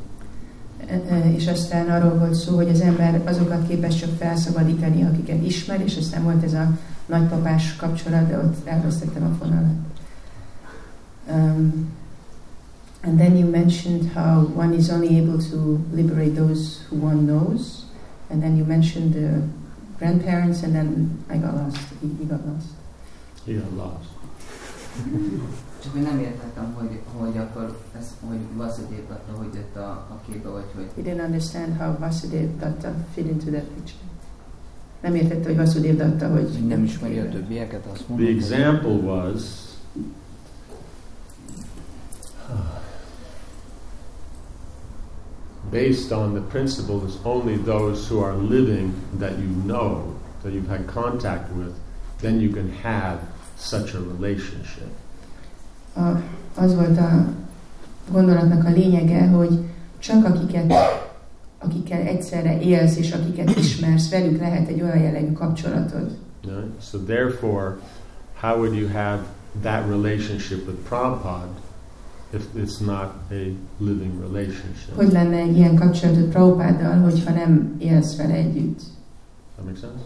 És 1.36 1.48
aztán 1.48 1.90
arról 1.90 2.18
volt 2.18 2.34
szó, 2.34 2.56
hogy 2.56 2.70
az 2.70 2.82
ember 2.82 3.22
azokat 3.26 3.68
képes 3.68 3.96
csak 3.96 4.10
felszabadítani, 4.18 5.04
akiket 5.04 5.44
ismer, 5.46 5.82
és 5.82 5.98
aztán 5.98 6.24
volt 6.24 6.44
ez 6.44 6.54
a 6.54 6.78
nagypapás 7.06 7.76
kapcsolat, 7.76 8.28
de 8.28 8.38
ott 8.38 8.68
elvesztettem 8.68 9.24
a 9.24 9.44
fonalat. 9.44 9.74
Um, 11.32 11.90
and 13.02 13.18
then 13.18 13.38
you 13.38 13.50
mentioned 13.50 14.12
how 14.14 14.52
one 14.56 14.74
is 14.74 14.90
only 14.90 15.20
able 15.20 15.38
to 15.52 15.80
liberate 15.94 16.34
those 16.34 16.80
who 16.90 17.06
one 17.06 17.26
knows, 17.26 17.89
and 18.30 18.42
then 18.42 18.58
you 18.58 18.66
mentioned 18.66 19.14
the 19.14 19.42
grandparents, 19.98 20.64
and 20.64 20.74
then 20.76 21.24
I 21.30 21.38
got 21.38 21.56
lost. 21.56 21.78
He, 22.02 22.08
he 22.20 22.26
got 22.26 22.46
lost. 22.46 22.68
He 23.46 23.54
got 23.54 23.74
lost. 23.74 24.10
Csak 25.84 25.92
hogy 25.92 26.02
nem 26.02 26.20
értettem, 26.20 26.74
hogy, 26.74 27.00
hogy 27.18 27.38
akkor 27.38 27.80
ez, 28.00 28.14
hogy 28.28 28.38
Vasudev 28.54 29.10
adta, 29.10 29.38
hogy 29.38 29.54
jött 29.54 29.76
a, 29.76 29.90
a 29.90 30.20
képbe, 30.28 30.50
vagy 30.50 30.66
hogy 30.76 30.88
He 30.96 31.02
didn't 31.12 31.26
understand 31.26 31.78
how 31.78 31.98
Vasudev 32.00 32.58
Datta 32.60 32.94
fit 33.14 33.26
into 33.26 33.52
that 33.52 33.64
picture. 33.64 34.04
Nem 35.02 35.16
értette, 35.16 35.48
hogy 35.48 35.58
Vasudev 35.58 35.96
Datta, 35.96 36.28
hogy... 36.28 36.68
Nem 36.68 36.84
ismeri 36.84 37.20
a 37.20 37.30
többieket, 37.30 37.86
azt 37.92 38.08
mondom. 38.08 38.28
The 38.28 38.36
example 38.36 38.92
was 38.92 39.42
based 45.72 46.12
on 46.12 46.34
the 46.34 46.42
principle 46.42 47.06
is 47.06 47.18
only 47.24 47.58
those 47.58 48.08
who 48.08 48.20
are 48.24 48.36
living 48.36 48.94
that 49.20 49.38
you 49.38 49.48
know, 49.66 50.16
that 50.44 50.54
you've 50.54 50.68
had 50.68 50.88
contact 50.88 51.52
with, 51.54 51.76
then 52.22 52.40
you 52.40 52.50
can 52.50 52.72
have 52.72 53.20
such 53.58 53.94
a 53.94 54.00
relationship. 54.00 54.90
A, 55.96 56.22
az 56.56 56.76
volt 56.76 56.98
a 56.98 57.26
gondolatnak 58.12 58.66
a 58.66 58.70
lényege, 58.70 59.28
hogy 59.28 59.60
csak 60.00 60.26
akiket, 60.26 60.74
akikkel 61.60 62.02
egyszerre 62.02 62.62
élsz, 62.62 62.98
és 62.98 63.12
akiket 63.12 63.56
ismersz, 63.56 64.10
velük 64.10 64.40
lehet 64.40 64.68
egy 64.68 64.82
olyan 64.82 65.00
jellegű 65.00 65.32
kapcsolatod. 65.32 66.18
Right? 66.44 66.82
So 66.82 66.98
therefore, 66.98 67.78
how 68.34 68.58
would 68.58 68.76
you 68.76 68.88
have 68.88 69.20
that 69.62 69.88
relationship 69.88 70.68
with 70.68 70.78
Prabhupada 70.88 71.69
if 72.34 72.44
it's 72.56 72.80
not 72.80 73.10
a 73.32 73.42
living 73.78 74.14
relationship? 74.22 74.96
Hogy 74.96 75.12
lenne 75.12 75.38
egy 75.38 75.58
ilyen 75.58 75.76
kapcsolatod 75.76 76.24
Prabhupáddal, 76.24 77.02
hogyha 77.02 77.34
nem 77.34 77.76
élsz 77.80 78.16
vele 78.16 78.34
együtt? 78.34 78.80
That 79.56 79.66
make 79.66 79.78
sense? 79.80 80.04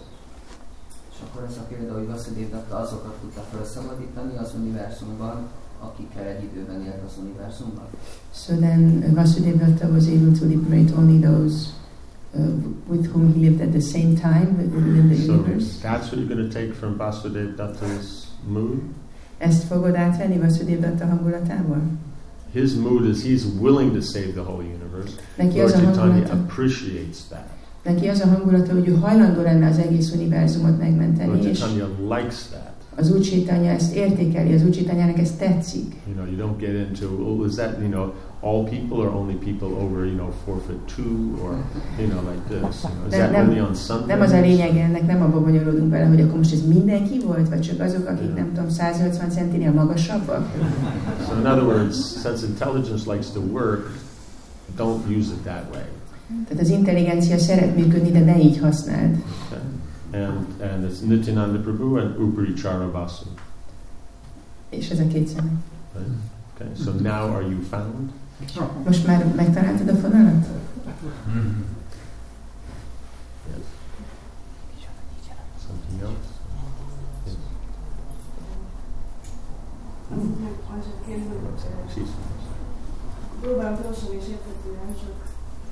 És 1.11 1.17
akkor 1.29 1.43
ez 1.49 1.57
a 1.57 1.65
példa, 1.75 1.93
hogy 1.93 2.07
Vasudev 2.07 2.49
Datta 2.51 2.75
azokat 2.77 3.13
tudta 3.21 3.41
felszabadítani 3.51 4.37
az 4.37 4.51
univerzumban, 4.59 5.47
akikkel 5.79 6.25
egy 6.25 6.43
időben 6.43 6.81
élt 6.81 7.01
az 7.07 7.13
univerzumban. 7.23 7.85
So 8.33 8.53
then 8.55 9.03
uh, 9.07 9.13
Vasudeva 9.13 9.65
Datta 9.65 9.87
was 9.87 10.05
able 10.07 10.31
to 10.39 10.45
liberate 10.45 10.93
only 10.97 11.19
those 11.19 11.67
uh, 12.33 12.45
with 12.87 13.07
whom 13.13 13.33
he 13.33 13.39
lived 13.39 13.61
at 13.61 13.71
the 13.71 13.81
same 13.81 14.13
time 14.13 14.47
within 14.57 15.07
the 15.09 15.15
So 15.25 15.31
universe. 15.33 15.79
that's 15.81 16.05
what 16.09 16.17
you're 16.17 16.35
going 16.35 16.49
to 16.51 16.59
take 16.59 16.73
from 16.73 16.97
Vasudev 16.97 17.55
Datta's 17.55 18.07
mood? 18.47 18.81
Ezt 19.37 19.63
fogod 19.63 19.95
átvenni 19.95 20.37
Vasudeva 20.39 20.81
Datta 20.87 21.05
hangulatából? 21.05 21.81
His 22.53 22.75
mood 22.75 23.05
is 23.05 23.23
he's 23.23 23.45
willing 23.45 23.93
to 23.93 24.01
save 24.01 24.33
the 24.33 24.43
whole 24.43 24.63
universe. 24.63 25.13
Neki 25.37 25.57
Lord 25.57 25.71
Chaitanya 25.71 26.31
appreciates 26.31 27.27
that. 27.29 27.47
neki 27.83 28.07
az 28.07 28.21
a 28.21 28.27
hangulata, 28.27 28.73
hogy 28.73 28.87
ő 28.87 28.93
hajlandó 28.93 29.41
lenne 29.41 29.67
az 29.67 29.77
egész 29.77 30.11
univerzumot 30.11 30.79
megmenteni, 30.79 31.29
Lord 31.29 31.41
Chaitanya 31.41 31.87
likes 32.15 32.35
that. 32.49 32.72
Az 32.95 33.11
Úr 33.11 33.19
Chaitanya 33.21 33.69
ezt 33.71 33.95
értékeli, 33.95 34.53
az 34.53 34.63
Úr 34.63 34.69
Chaitanyának 34.69 35.17
ez 35.19 35.31
tetszik. 35.31 35.95
You 36.07 36.15
know, 36.15 36.25
you 36.25 36.37
don't 36.47 36.57
get 36.59 36.87
into, 36.87 37.05
oh, 37.23 37.45
is 37.47 37.55
that, 37.55 37.77
you 37.81 37.89
know, 37.89 38.05
all 38.41 38.63
people 38.63 38.97
or 38.97 39.07
only 39.15 39.33
people 39.33 39.67
over, 39.83 40.05
you 40.05 40.15
know, 40.15 40.29
four 40.45 40.57
foot 40.65 40.79
two 40.95 41.37
or, 41.43 41.55
you 41.99 42.07
know, 42.09 42.21
like 42.31 42.43
this? 42.49 42.83
You 42.83 42.91
know, 42.93 43.07
is 43.07 43.11
Nem- 43.11 43.19
that 43.19 43.31
nem- 43.31 43.47
only 43.47 43.59
on 43.59 43.75
Sundays? 43.75 44.07
Nem 44.07 44.21
az 44.21 44.31
a 44.31 44.39
lényeg 44.39 44.75
ennek, 44.77 45.05
nem 45.07 45.21
abba 45.21 45.41
bonyolódunk 45.41 45.89
bele, 45.89 46.05
hogy 46.05 46.21
akkor 46.21 46.37
most 46.37 46.53
ez 46.53 46.67
mindenki 46.67 47.19
volt, 47.25 47.49
vagy 47.49 47.61
csak 47.61 47.79
azok, 47.79 48.07
akik 48.07 48.35
nem 48.35 48.51
tudom, 48.53 48.69
180 48.69 49.29
centinél 49.29 49.71
magasabbak? 49.71 50.45
So 51.27 51.39
in 51.39 51.45
other 51.45 51.63
words, 51.63 51.95
since 52.21 52.45
intelligence 52.45 53.11
likes 53.11 53.29
to 53.31 53.39
work, 53.39 53.91
don't 54.77 55.17
use 55.17 55.29
it 55.33 55.41
that 55.43 55.63
way. 55.73 55.83
Tehát 56.47 56.63
az 56.63 56.69
intelligencia 56.69 57.37
szeret 57.37 57.75
működni, 57.75 58.11
de 58.11 58.19
ne 58.19 58.39
így 58.39 58.59
használd. 58.59 59.15
Okay? 59.47 59.59
And 60.13 60.61
and 60.61 60.85
it's 60.85 61.01
Nityananda 61.01 61.59
Prabhu 61.59 61.97
and 61.97 62.15
Upari 62.17 62.53
Charavasu. 62.53 63.25
És 64.69 64.89
ez 64.89 64.99
a 64.99 65.07
két 65.07 65.27
személy. 65.27 65.51
Right? 65.93 66.07
Okay. 66.53 66.75
So 66.83 66.91
now 66.91 67.35
are 67.35 67.41
you 67.41 67.61
found? 67.69 68.11
Most 68.85 69.07
már 69.07 69.25
megtaláltad 69.35 69.87
a 69.87 69.95
fonalat? 69.95 70.45
Yes. 73.49 73.65
Something 75.67 76.01
else? 76.01 76.27
Yes. 77.25 77.35
Az 80.77 80.85
a 80.85 81.05
kérdés, 81.05 81.25
hogy 81.31 81.93
She's 81.93 82.09
próbálom 83.41 83.81
gyorsan 83.81 84.13
és 84.19 84.27
érthetően, 84.33 84.89
csak 85.01 85.15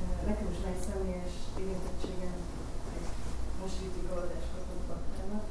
eh, 0.02 0.28
nekem 0.28 0.48
is 0.52 0.58
van 0.64 0.72
egy 0.74 0.84
személyes 0.88 1.34
érintettségem 1.60 2.21
egy 2.21 2.21
most 3.62 3.78
itt 3.86 3.96
igazás 4.04 4.46
kapott 4.54 4.84
baktának. 4.90 5.44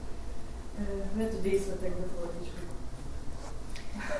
Lehet, 1.16 1.32
hogy 1.34 1.50
részletekbe 1.50 2.04
fordítsuk. 2.14 2.68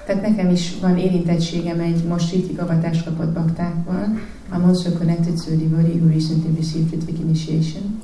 Tehát 0.07 0.23
nekem 0.23 0.51
is 0.51 0.79
van 0.79 0.99
érintettségem 0.99 1.81
egy 1.81 2.05
most 2.05 2.33
ritik 2.33 2.61
avatást 2.61 3.05
kapott 3.05 3.33
baktákban. 3.33 4.09
I'm 4.53 4.65
also 4.67 4.91
connected 4.91 5.35
to 5.45 5.53
a 5.53 5.57
devotee 5.57 5.99
who 6.01 6.09
recently 6.09 6.51
received 6.57 6.91
Ritvik 6.91 7.19
initiation. 7.19 8.03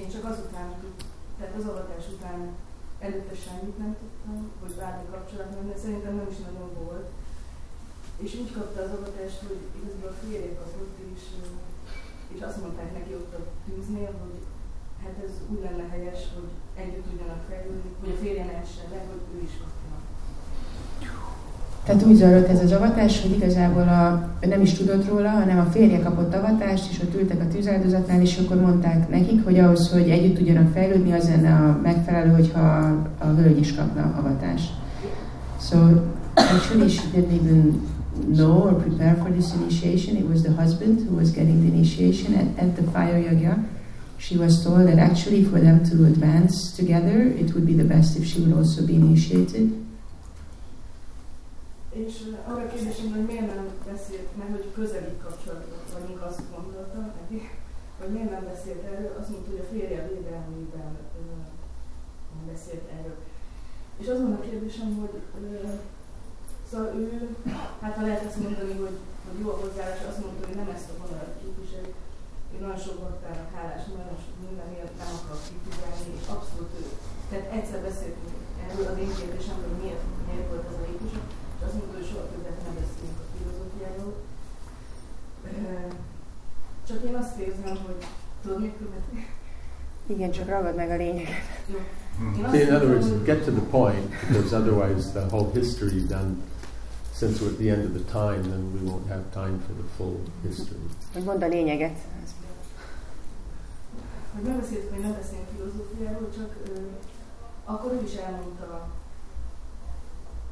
Én 0.00 0.08
csak 0.14 0.24
azután, 0.32 0.68
tehát 1.38 1.54
az 1.58 1.66
avatás 1.72 2.04
után 2.14 2.40
előtte 3.06 3.34
semmit 3.44 3.78
nem 3.78 3.92
tudtam, 4.00 4.36
hogy 4.60 4.74
bármi 4.80 5.06
kapcsolat 5.10 5.50
nem, 5.54 5.64
de 5.70 5.76
szerintem 5.84 6.14
nem 6.16 6.28
is 6.32 6.38
nagyon 6.46 6.70
volt. 6.84 7.08
És 8.24 8.30
úgy 8.40 8.52
kapta 8.56 8.78
az 8.82 8.92
avatást, 8.98 9.38
hogy 9.48 9.60
igazából 9.78 10.10
a 10.12 10.18
férje 10.22 10.52
kapott, 10.60 10.94
és, 11.14 11.22
és 12.34 12.40
azt 12.48 12.60
mondták 12.64 12.90
neki 12.98 13.12
ott 13.20 13.32
a 13.40 13.42
tűznél, 13.66 14.12
hogy 14.22 14.36
hát 15.02 15.16
ez 15.26 15.32
úgy 15.52 15.60
lenne 15.66 15.86
helyes, 15.94 16.20
hogy 16.36 16.50
együtt 16.82 17.06
tudjanak 17.08 17.42
fejlődni, 17.48 17.90
hogy 18.00 18.12
a 18.14 18.20
férje 18.22 18.44
ne 18.50 18.56
essen 18.64 18.88
le, 18.92 19.00
hogy 19.10 19.22
ő 19.34 19.38
is 19.48 19.54
kapja. 19.60 19.78
Tehát 21.84 22.06
úgy 22.06 22.14
zajlott 22.14 22.48
ez 22.54 22.62
az 22.66 22.72
avatás, 22.72 23.22
hogy 23.22 23.30
igazából 23.30 23.88
a, 24.00 24.28
nem 24.46 24.60
is 24.60 24.72
tudott 24.72 25.08
róla, 25.08 25.28
hanem 25.28 25.58
a 25.58 25.70
férje 25.70 26.00
kapott 26.00 26.34
avatást, 26.34 26.90
és 26.90 27.00
ott 27.02 27.20
ültek 27.20 27.40
a 27.40 27.48
tűzáldozatnál, 27.52 28.20
és 28.20 28.38
akkor 28.38 28.60
mondták 28.60 29.08
nekik, 29.08 29.44
hogy 29.44 29.58
ahhoz, 29.58 29.92
hogy 29.92 30.10
együtt 30.10 30.36
tudjanak 30.36 30.72
fejlődni, 30.72 31.12
az 31.12 31.28
lenne 31.28 31.54
a 31.54 31.80
megfelelő, 31.82 32.30
hogyha 32.32 32.60
a 33.18 33.26
hölgy 33.26 33.58
is 33.58 33.74
kapna 33.74 34.14
avatást. 34.18 34.70
So 35.60 35.76
actually 36.34 36.88
she 36.88 37.02
didn't 37.14 37.74
know 38.28 38.68
or 38.68 38.74
prepare 38.80 39.14
for 39.16 39.30
this 39.30 39.54
initiation. 39.54 40.16
It 40.16 40.26
was 40.26 40.42
the 40.42 40.52
husband 40.52 41.08
who 41.08 41.16
was 41.16 41.30
getting 41.30 41.60
the 41.60 41.72
initiation 41.74 42.34
at, 42.34 42.48
at 42.58 42.76
the 42.76 42.82
fire 42.90 43.18
yagya. 43.18 43.64
She 44.18 44.36
was 44.36 44.62
told 44.62 44.86
that 44.88 44.98
actually 44.98 45.44
for 45.44 45.60
them 45.60 45.82
to 45.90 46.04
advance 46.04 46.76
together, 46.76 47.22
it 47.22 47.54
would 47.54 47.66
be 47.66 47.74
the 47.74 47.84
best 47.84 48.18
if 48.18 48.26
she 48.26 48.40
would 48.40 48.52
also 48.52 48.86
be 48.86 48.94
initiated. 48.94 49.72
És 51.90 52.14
uh, 52.26 52.52
arra 52.52 52.66
kérdésem, 52.72 53.08
hogy 53.14 53.24
miért 53.30 53.54
nem 53.54 53.66
beszélt, 53.92 54.28
mert 54.38 54.50
hogy 54.50 54.68
közeli 54.74 55.14
kapcsolatban 55.24 55.82
vagyunk, 55.94 56.20
azt 56.28 56.42
gondoltam 56.54 57.04
neki, 57.18 57.38
hogy 57.98 58.10
miért 58.14 58.30
nem 58.30 58.44
beszélt 58.52 58.82
erről, 58.92 59.16
azt 59.20 59.30
mondta, 59.30 59.50
hogy 59.50 59.62
a 59.64 59.70
férje 59.72 60.00
védelmében 60.10 60.90
uh, 61.20 61.44
nem 62.34 62.44
beszélt 62.52 62.86
erről. 62.98 63.18
És 64.00 64.06
az 64.08 64.18
van 64.24 64.32
a 64.32 64.44
kérdésem, 64.48 64.88
hogy 65.00 65.14
uh, 65.40 65.70
szóval 66.70 66.90
ő, 67.02 67.06
hát 67.82 67.94
ha 67.98 68.06
lehet 68.08 68.24
azt 68.28 68.40
mondani, 68.42 68.74
hogy, 68.82 68.96
hogy 69.26 69.38
jó 69.42 69.48
a 69.54 69.60
hozzáállás, 69.62 70.02
azt 70.10 70.22
mondta, 70.24 70.42
hogy 70.46 70.58
nem 70.60 70.70
ezt 70.76 70.90
a 70.90 70.98
vonalat 71.00 71.34
képviseli, 71.40 71.90
én 72.52 72.60
nagyon 72.64 72.80
sok 72.84 72.96
baktának 73.04 73.50
hálás, 73.56 73.82
nagyon 73.98 74.18
sok 74.24 74.36
mindenért 74.46 74.94
nem 75.00 75.12
akar 75.18 75.38
kritizálni, 75.46 76.10
és 76.18 76.24
abszolút 76.34 76.72
ő. 76.82 76.84
Tehát 77.30 77.48
egyszer 77.56 77.80
beszéltünk 77.88 78.34
erről 78.64 78.86
az 78.92 78.98
én 79.04 79.12
kérdésem, 79.18 79.58
hogy 79.64 79.76
miért, 79.82 80.04
miért 80.28 80.48
volt 80.50 80.66
ez 80.70 80.78
a 80.80 80.82
lépés, 80.86 81.12
és 81.56 81.62
azt 81.66 81.76
mondta, 81.78 81.96
hogy 81.98 82.08
soha 82.10 82.24
többet 82.32 82.58
nem 82.64 82.74
beszélünk 82.80 83.18
a 83.22 83.26
filozófiáról. 83.32 84.12
Csak 86.88 87.00
én 87.08 87.16
azt 87.22 87.36
érzem, 87.46 87.76
hogy 87.86 88.00
tudod 88.42 88.60
mit 88.64 88.76
követni? 88.82 89.18
Igen, 90.14 90.30
csak 90.36 90.48
ragad 90.54 90.76
meg 90.82 90.90
a 90.90 90.96
lényeget. 90.96 91.46
In 92.52 92.74
other 92.74 92.88
words, 92.92 93.08
get 93.24 93.44
to 93.44 93.50
the 93.50 93.66
point, 93.70 94.08
because 94.28 94.52
otherwise 94.58 95.10
the 95.10 95.24
whole 95.30 95.50
history 95.54 96.02
then, 96.12 96.42
since 97.20 97.38
we're 97.42 97.52
at 97.52 97.58
the 97.58 97.68
end 97.68 97.84
of 97.84 97.92
the 97.92 98.06
time, 98.10 98.42
then 98.50 98.62
we 98.72 98.80
won't 98.90 99.06
have 99.12 99.24
time 99.30 99.56
for 99.66 99.74
the 99.80 99.88
full 99.96 100.18
history. 100.42 100.86
Hogy 101.12 101.24
mondd 101.24 101.42
a 101.42 101.48
lényeget. 101.48 101.96
Hogy 104.34 104.42
nem 104.42 104.60
beszéltük, 104.60 104.90
hogy 104.94 105.02
nem 105.02 105.14
beszélünk 105.20 105.48
filozófiáról, 105.54 106.28
csak 106.36 106.50
ö, 106.68 106.78
akkor 107.64 107.92
ő 107.92 108.00
is 108.04 108.14
elmondta 108.14 108.88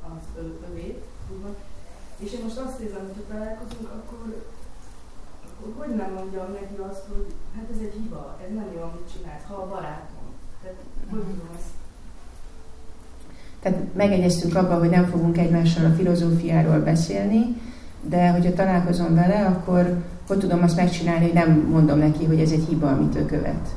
az 0.03 0.25
ö, 0.37 0.43
övét, 0.71 1.05
úgymond. 1.33 1.57
És 2.19 2.33
én 2.33 2.43
most 2.45 2.57
azt 2.57 2.81
érzem, 2.81 3.07
hogy 3.07 3.17
ha 3.17 3.35
találkozunk, 3.35 3.89
akkor, 3.99 4.45
akkor 5.51 5.87
hogy 5.87 5.95
nem 5.97 6.13
mondjam 6.13 6.53
neki 6.53 6.77
azt, 6.91 7.05
hogy 7.13 7.27
hát 7.57 7.69
ez 7.75 7.81
egy 7.87 7.97
hiba, 8.03 8.39
ez 8.45 8.55
nem 8.55 8.73
jó, 8.75 8.81
amit 8.81 9.13
csinálsz, 9.13 9.45
ha 9.49 9.55
a 9.55 9.69
barátom. 9.69 10.27
Tehát 10.63 10.77
hogy 11.11 11.21
tudom 11.21 11.51
ezt 11.59 11.78
Tehát 13.63 13.79
megegyeztünk 13.97 14.57
abban, 14.57 14.79
hogy 14.79 14.91
nem 14.91 15.05
fogunk 15.05 15.39
egymással 15.39 15.85
a 15.85 15.95
filozófiáról 15.95 16.79
beszélni, 16.79 17.57
de 18.09 18.31
hogyha 18.31 18.53
találkozom 18.53 19.15
vele, 19.15 19.47
akkor 19.47 20.03
hogy 20.29 20.39
tudom 20.39 20.63
azt 20.63 20.77
megcsinálni, 20.77 21.25
hogy 21.25 21.35
nem 21.35 21.69
mondom 21.71 21.99
neki, 21.99 22.25
hogy 22.25 22.41
ez 22.41 22.51
egy 22.51 22.65
hiba, 22.69 22.89
amit 22.91 23.17
ő 23.17 23.25
követ. 23.25 23.69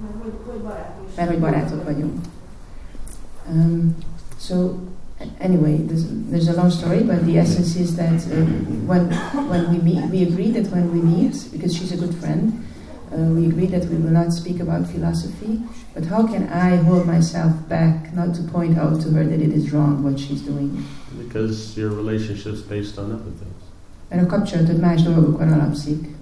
Mert 0.00 0.22
hogy, 0.22 0.32
hogy 0.46 0.60
barátom 0.62 1.04
is. 1.08 1.14
Mert 1.16 1.28
hogy 1.28 1.38
barátok 1.38 1.84
vagyunk. 1.84 2.12
Um, 3.52 3.96
so 4.38 4.74
anyway, 5.40 5.78
there's, 5.86 6.04
there's 6.30 6.48
a 6.48 6.56
long 6.56 6.70
story, 6.70 7.02
but 7.02 7.26
the 7.26 7.38
essence 7.38 7.76
is 7.76 7.94
that 7.94 8.26
uh, 8.30 8.44
when 8.86 9.10
when 9.48 9.70
we 9.70 9.78
meet, 9.78 10.10
we 10.10 10.22
agree 10.22 10.50
that 10.52 10.70
when 10.72 10.90
we 10.92 11.00
meet, 11.00 11.34
because 11.52 11.74
she's 11.76 11.92
a 11.92 11.96
good 11.96 12.14
friend, 12.14 12.52
Uh, 13.12 13.16
we 13.34 13.46
agree 13.46 13.66
that 13.66 13.84
we 13.90 13.96
will 13.96 14.10
not 14.10 14.32
speak 14.32 14.60
about 14.60 14.86
philosophy. 14.86 15.60
But 15.94 16.04
how 16.06 16.26
can 16.26 16.48
I 16.48 16.76
hold 16.76 17.06
myself 17.06 17.52
back 17.68 18.14
not 18.14 18.34
to 18.36 18.42
point 18.42 18.78
out 18.78 19.02
to 19.02 19.10
her 19.10 19.24
that 19.24 19.40
it 19.40 19.52
is 19.52 19.72
wrong 19.72 20.02
what 20.02 20.18
she's 20.18 20.40
doing? 20.40 20.84
Because 21.18 21.76
your 21.76 21.90
relationship's 21.90 22.62
based 22.62 22.98
on 22.98 23.12
other 23.12 23.30
things. 23.30 23.62
Mert 24.10 24.22
a 24.22 24.26
kapcsolatod 24.26 24.80
más 24.80 25.04
dolgokon 25.04 25.52
alapszik. 25.52 26.14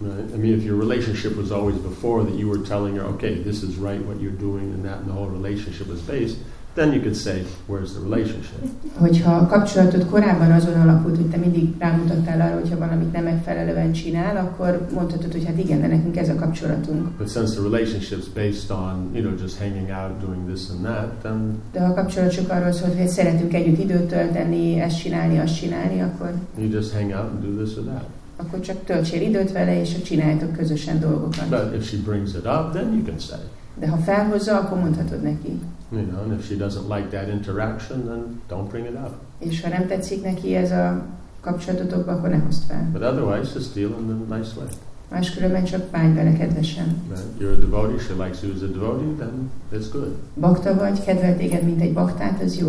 Right? 0.00 0.34
I 0.34 0.36
mean, 0.36 0.54
if 0.54 0.62
your 0.62 0.76
relationship 0.76 1.36
was 1.36 1.52
always 1.52 1.76
before 1.76 2.24
that 2.24 2.34
you 2.34 2.48
were 2.48 2.58
telling 2.58 2.96
her, 2.96 3.04
okay, 3.14 3.34
this 3.34 3.62
is 3.62 3.76
right 3.76 4.00
what 4.04 4.20
you're 4.20 4.30
doing, 4.30 4.72
and 4.72 4.84
that, 4.84 4.98
and 4.98 5.08
the 5.08 5.12
whole 5.12 5.28
relationship 5.28 5.86
was 5.88 6.00
based, 6.00 6.38
then 6.74 6.92
you 6.92 7.00
could 7.00 7.16
say, 7.16 7.44
where's 7.68 7.92
the 7.92 8.00
relationship? 8.00 8.58
Hogyha 8.94 9.34
a 9.34 9.46
kapcsolatod 9.46 10.06
korábban 10.06 10.52
azon 10.52 10.80
alapult, 10.80 11.16
hogy 11.16 11.26
te 11.26 11.36
mindig 11.36 11.74
rámutattál 11.78 12.40
arra, 12.40 12.60
hogyha 12.60 12.78
valamit 12.78 13.12
nem 13.12 13.24
megfelelően 13.24 13.92
csinál, 13.92 14.36
akkor 14.36 14.86
mondhatod, 14.94 15.32
hogy 15.32 15.44
hát 15.44 15.58
igen, 15.58 15.80
de 15.80 15.86
nekünk 15.86 16.16
ez 16.16 16.28
a 16.28 16.34
kapcsolatunk. 16.34 17.08
But 17.18 17.28
since 17.28 17.52
the 17.52 17.62
relationship's 17.62 18.26
based 18.34 18.70
on, 18.70 19.10
you 19.12 19.22
know, 19.22 19.34
just 19.40 19.58
hanging 19.58 19.88
out, 19.88 20.20
doing 20.26 20.46
this 20.48 20.68
and 20.70 20.80
that, 20.84 21.08
then 21.22 21.62
De 21.72 21.80
ha 21.80 21.86
a 21.86 21.94
kapcsolat 21.94 22.30
csak 22.30 22.50
arról 22.50 22.72
szól, 22.72 22.88
hogy 22.96 23.08
szeretünk 23.08 23.54
együtt 23.54 23.78
időt 23.78 24.08
tölteni, 24.08 24.80
ezt 24.80 24.98
csinálni, 24.98 25.38
azt 25.38 25.56
csinálni, 25.56 26.00
akkor, 26.00 26.32
you 26.58 26.70
just 26.70 26.92
hang 26.92 27.10
out 27.10 27.30
and 27.32 27.42
do 27.44 27.64
this 27.64 27.76
or 27.76 27.84
that. 27.84 28.04
akkor 28.36 28.60
csak 28.60 28.84
töltsél 28.84 29.22
időt 29.22 29.52
vele, 29.52 29.80
és 29.80 30.02
csináljátok 30.02 30.52
közösen 30.52 31.00
dolgokat. 31.00 31.48
But 31.48 31.74
if 31.76 31.88
she 31.88 31.96
brings 32.04 32.30
it 32.34 32.46
up, 32.46 32.72
then 32.72 32.92
you 32.92 33.04
can 33.04 33.18
say, 33.18 33.38
De 33.78 33.88
ha 33.88 33.96
felhozza, 33.96 34.56
akkor 34.56 34.78
mondhatod 34.78 35.22
neki. 35.22 35.58
You 35.92 36.02
know, 36.02 36.22
and 36.22 36.32
if 36.32 36.46
she 36.46 36.56
doesn't 36.56 36.88
like 36.88 37.10
that 37.10 37.28
interaction, 37.28 38.06
then 38.06 38.40
don't 38.48 38.68
bring 38.68 38.86
it 38.86 38.94
up. 38.94 39.14
És 39.38 39.62
ha 39.62 39.68
nem 39.68 39.86
tetszik 39.86 40.22
neki 40.22 40.54
ez 40.54 40.70
a 40.70 41.02
kapcsolatotokba, 41.40 42.12
akkor 42.12 42.28
ne 42.28 42.38
hozd 42.38 42.62
fel. 42.62 42.88
But 42.92 43.02
otherwise, 43.02 43.52
just 43.54 43.74
deal 43.74 43.90
in 44.00 44.10
a 44.10 44.36
nice 44.36 44.50
way. 44.56 44.66
Máskülönben 45.10 45.64
csak 45.64 45.82
bánj 45.90 46.14
vele 46.14 46.32
kedvesen. 46.32 47.02
You're 47.38 47.56
a 47.56 47.58
devotee, 47.58 47.98
she 47.98 48.24
likes 48.24 48.42
you 48.42 48.52
as 48.54 48.62
a 48.62 48.66
devotee, 48.66 49.14
then 49.18 49.50
it's 49.72 49.86
good. 49.92 50.14
Bakta 50.34 50.74
vagy, 50.74 51.04
kedvel 51.04 51.36
téged, 51.36 51.64
mint 51.64 51.80
egy 51.80 51.92
baktát, 51.92 52.42
az 52.42 52.58
jó. 52.58 52.68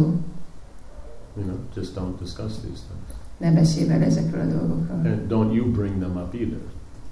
You 1.35 1.45
know, 1.45 1.57
just 1.75 1.95
don't 1.95 2.19
discuss 2.19 2.53
these 2.53 2.81
things. 2.89 3.19
Ne 3.37 3.51
beszélj 3.51 3.87
vele 3.87 4.05
ezekről 4.05 4.41
a 4.41 4.45
dolgokról. 4.45 4.97
And 4.97 5.27
don't 5.27 5.53
you 5.53 5.71
bring 5.71 5.99
them 5.99 6.15
up 6.15 6.33
either. 6.33 6.59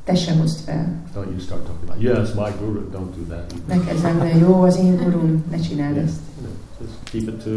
Te 0.10 0.16
sem 0.16 0.40
hozd 0.40 0.60
fel. 0.60 0.88
Don't 1.14 1.30
you 1.30 1.40
start 1.40 1.66
talking 1.66 1.90
about, 1.90 2.02
yes, 2.02 2.34
my 2.34 2.50
guru, 2.60 2.90
don't 2.92 3.14
do 3.16 3.24
that 3.36 3.86
kezdem 3.86 4.18
vele, 4.18 4.36
jó, 4.38 4.62
az 4.62 4.78
én 4.78 4.96
gurum, 4.96 5.44
ne 5.50 5.60
csináld 5.60 5.96
Yeah, 5.96 6.08
ezt. 6.08 6.20
you 6.42 6.48
know, 6.48 6.56
just 6.82 6.94
keep 7.04 7.28
it 7.28 7.44
to, 7.44 7.50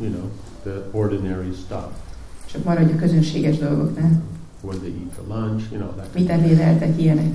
you 0.00 0.10
know, 0.10 0.30
the 0.62 0.82
ordinary 0.92 1.52
stuff. 1.52 1.92
Csak 2.52 2.64
maradj 2.64 2.92
a 2.92 2.96
közönséges 2.96 3.58
dolgoknál. 3.58 4.22
What 4.60 4.78
they 4.78 4.90
eat 4.90 5.12
for 5.14 5.36
lunch, 5.36 5.62
you 5.72 5.80
know, 5.80 5.92
that 5.96 6.14
Mit 6.14 6.30
ebédeltek 6.30 7.00
ilyenek? 7.00 7.34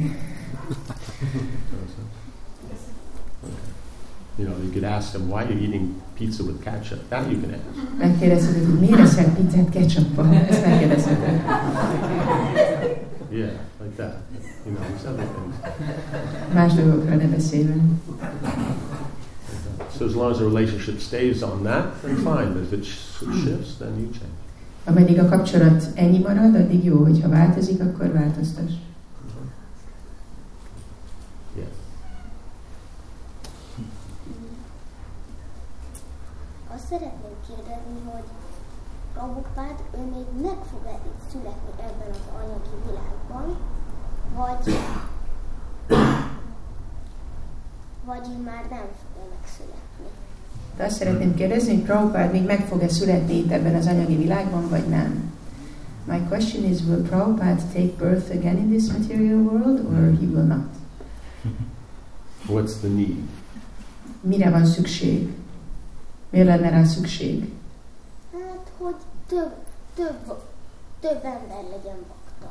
You 4.38 4.47
know, 4.47 4.57
you 4.63 4.71
could 4.71 4.84
ask 4.84 5.11
them, 5.11 5.30
why 5.30 5.43
are 5.43 5.53
you 5.53 5.59
eating 5.59 6.01
pizza 6.15 6.43
with 6.43 6.63
ketchup? 6.63 7.07
That 7.09 7.30
you 7.31 7.39
can 7.41 7.53
ask. 7.53 7.97
Megkérdezheted, 7.97 8.65
hogy 8.65 8.80
miért 8.80 8.99
eszel 8.99 9.34
pizzát 9.34 9.69
ketchuppal? 9.69 10.34
Ezt 10.49 10.65
megkérdezheted. 10.65 11.41
Yeah, 13.34 13.49
like 13.80 13.95
that. 13.97 14.18
You 14.65 14.72
know, 14.73 14.81
these 14.91 15.05
other 15.07 15.26
things. 15.26 15.55
Más 16.53 16.73
ne. 17.65 17.81
So 19.97 20.05
as 20.05 20.14
long 20.15 20.31
as 20.31 20.38
the 20.38 20.45
relationship 20.45 20.99
stays 20.99 21.41
on 21.41 21.64
that, 21.64 22.01
then 22.03 22.15
fine. 22.18 22.53
But 22.53 22.64
if 22.64 22.72
it 22.73 22.85
sh- 22.85 23.23
shifts, 23.43 23.77
then 23.80 23.99
you 23.99 24.11
change. 24.11 24.38
Ameddig 24.85 25.19
a 25.19 25.30
kapcsolat 25.30 25.88
ennyi 25.95 26.19
marad, 26.19 26.55
addig 26.55 26.84
jó, 26.84 27.03
hogyha 27.03 27.30
változik, 27.30 27.81
akkor 27.81 28.11
változtass. 28.11 28.72
Yeah. 31.55 31.68
Azt 36.76 36.85
szeretném 36.89 37.35
kérdezni, 37.47 37.99
hogy 38.11 38.23
Prabhupád, 39.14 39.80
ő 39.97 40.01
még 40.15 40.26
meg 40.84 40.99
itt 41.05 41.23
születni 41.34 41.72
ebben 41.80 42.10
az 42.11 42.27
anyagi 42.39 42.76
világban, 42.85 43.57
vagy, 44.35 44.76
vagy 48.05 48.43
már 48.43 48.65
nem 48.69 48.85
fog-e 49.01 49.26
megszületni? 49.35 50.05
De 50.77 50.84
azt 50.84 50.95
szeretném 50.95 51.35
kérdezni, 51.35 51.73
hogy 51.73 51.84
Prabhupád 51.84 52.31
még 52.31 52.45
meg 52.45 52.65
fog-e 52.65 52.88
születni 52.88 53.34
itt 53.34 53.51
ebben 53.51 53.76
az 53.76 53.88
anyagi 53.88 54.15
világban, 54.15 54.69
vagy 54.69 54.88
nem? 54.88 55.31
My 56.05 56.19
question 56.27 56.64
is, 56.72 56.81
will 56.81 57.01
Prabhupada 57.01 57.61
take 57.73 57.93
birth 57.97 58.31
again 58.31 58.57
in 58.57 58.69
this 58.69 58.91
material 58.91 59.39
world, 59.39 59.80
or 59.80 60.18
he 60.19 60.26
will 60.26 60.45
not? 60.45 60.65
What's 62.47 62.80
the 62.80 62.88
need? 62.88 63.18
Mire 64.22 64.49
van 64.49 64.65
szükség? 64.65 65.34
Miért 66.30 66.47
lenne 66.47 66.69
rá 66.69 66.84
szükség? 66.84 67.51
Hát, 68.31 68.72
hogy 68.77 68.95
több, 69.27 69.53
több, 69.95 70.38
több 71.03 71.23
ember 71.35 71.63
legyen 71.75 71.99
bakta. 72.09 72.49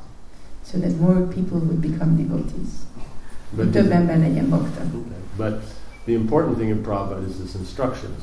So 0.68 0.78
that 0.78 0.94
more 1.00 1.20
people 1.36 1.58
would 1.68 1.80
become 1.88 2.10
devotees. 2.22 2.70
But, 3.56 3.72
több 3.72 3.90
ember 3.90 4.18
legyen 4.18 4.48
bakta. 4.48 4.82
okay. 4.94 5.20
but 5.36 5.62
the 6.04 6.12
important 6.12 6.56
thing 6.56 6.70
in 6.70 6.82
Prabhupada 6.82 7.26
is 7.28 7.36
his 7.44 7.54
instructions. 7.54 8.20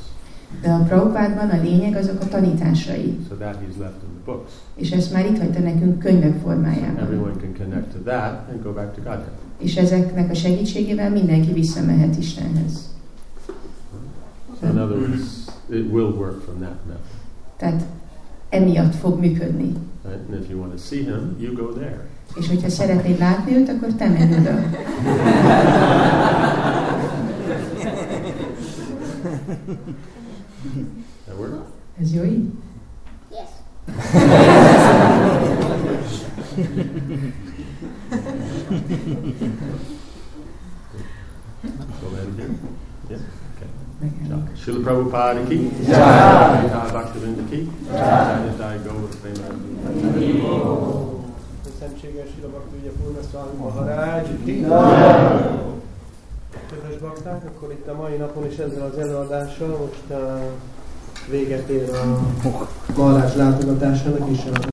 De 0.62 0.70
a 0.70 0.78
Prabhupádban 0.78 1.50
a 1.50 1.60
lényeg 1.62 1.96
azok 1.96 2.20
a 2.20 2.28
tanításai. 2.28 3.18
So 3.28 3.34
that 3.34 3.54
he's 3.54 3.76
left 3.78 4.02
in 4.02 4.10
the 4.14 4.22
books. 4.24 4.52
És 4.74 4.90
ezt 4.90 5.12
már 5.12 5.26
itt 5.26 5.38
hagyta 5.38 5.58
nekünk 5.58 5.98
könyvek 5.98 6.40
formájában. 6.42 7.02
Everyone 7.02 7.32
can 7.40 7.54
connect 7.58 7.92
to 7.92 7.98
that 7.98 8.48
and 8.50 8.62
go 8.62 8.72
back 8.72 8.94
to 8.94 9.00
Godhead. 9.02 9.32
És 9.58 9.76
ezeknek 9.76 10.30
a 10.30 10.34
segítségével 10.34 11.10
mindenki 11.10 11.52
visszamehet 11.52 12.16
Istenhez. 12.16 12.88
So 14.60 14.66
in 14.66 14.78
other 14.78 14.98
words, 14.98 15.22
it 15.68 15.92
will 15.92 16.12
work 16.18 16.42
from 16.42 16.58
that 16.58 16.76
method. 16.86 17.04
Tehát 17.56 17.82
emiatt 18.48 18.94
fog 18.94 19.18
működni. 19.18 19.72
Right? 20.02 20.14
And 20.16 20.34
if 20.42 20.48
you 20.48 20.58
want 20.58 20.72
to 20.72 20.78
see 20.78 21.02
him, 21.02 21.36
you 21.38 21.54
go 21.54 21.72
there. 21.72 22.08
És 22.36 22.48
hogyha 22.48 22.68
szeretnéd 22.68 23.18
látni 23.18 23.56
őt, 23.56 23.68
akkor 23.68 23.92
te 23.92 24.08
menj 24.08 24.34
oda. 24.34 24.62
That 31.24 31.38
work? 31.38 31.62
Ez 32.00 32.14
jó 32.14 32.22
így? 32.22 32.50
Yes. 33.30 33.48
Go 42.00 42.06
ahead 42.12 42.28
again. 42.28 42.58
Yeah. 43.08 43.20
Srila 44.56 44.80
Prabhupada 44.82 45.40
ki. 45.48 45.70
Jai. 45.88 46.68
Jai 46.72 46.90
Bhaktivinda 46.92 47.42
ki. 47.50 47.70
Jai 47.92 48.50
Jai 48.58 48.78
Gaur 48.84 49.08
Prema. 49.20 49.48
Szentséges 51.78 52.28
Silabakti 52.34 52.76
ugye 52.80 52.90
Purvasztvámi 52.90 53.56
Maharágy, 53.58 54.28
ki? 54.44 54.66
Kedves 56.70 56.98
bakták, 57.00 57.44
akkor 57.44 57.72
itt 57.72 57.88
a 57.88 57.94
mai 57.94 58.16
napon 58.16 58.46
is 58.46 58.56
ezzel 58.56 58.84
az 58.92 58.98
előadással 58.98 59.68
most 59.68 60.04
uh, 60.08 60.18
véget 61.30 61.68
ér 61.68 61.90
a 61.90 62.18
garázs 62.94 63.34
látogatásának 63.34 64.20
a 64.20 64.60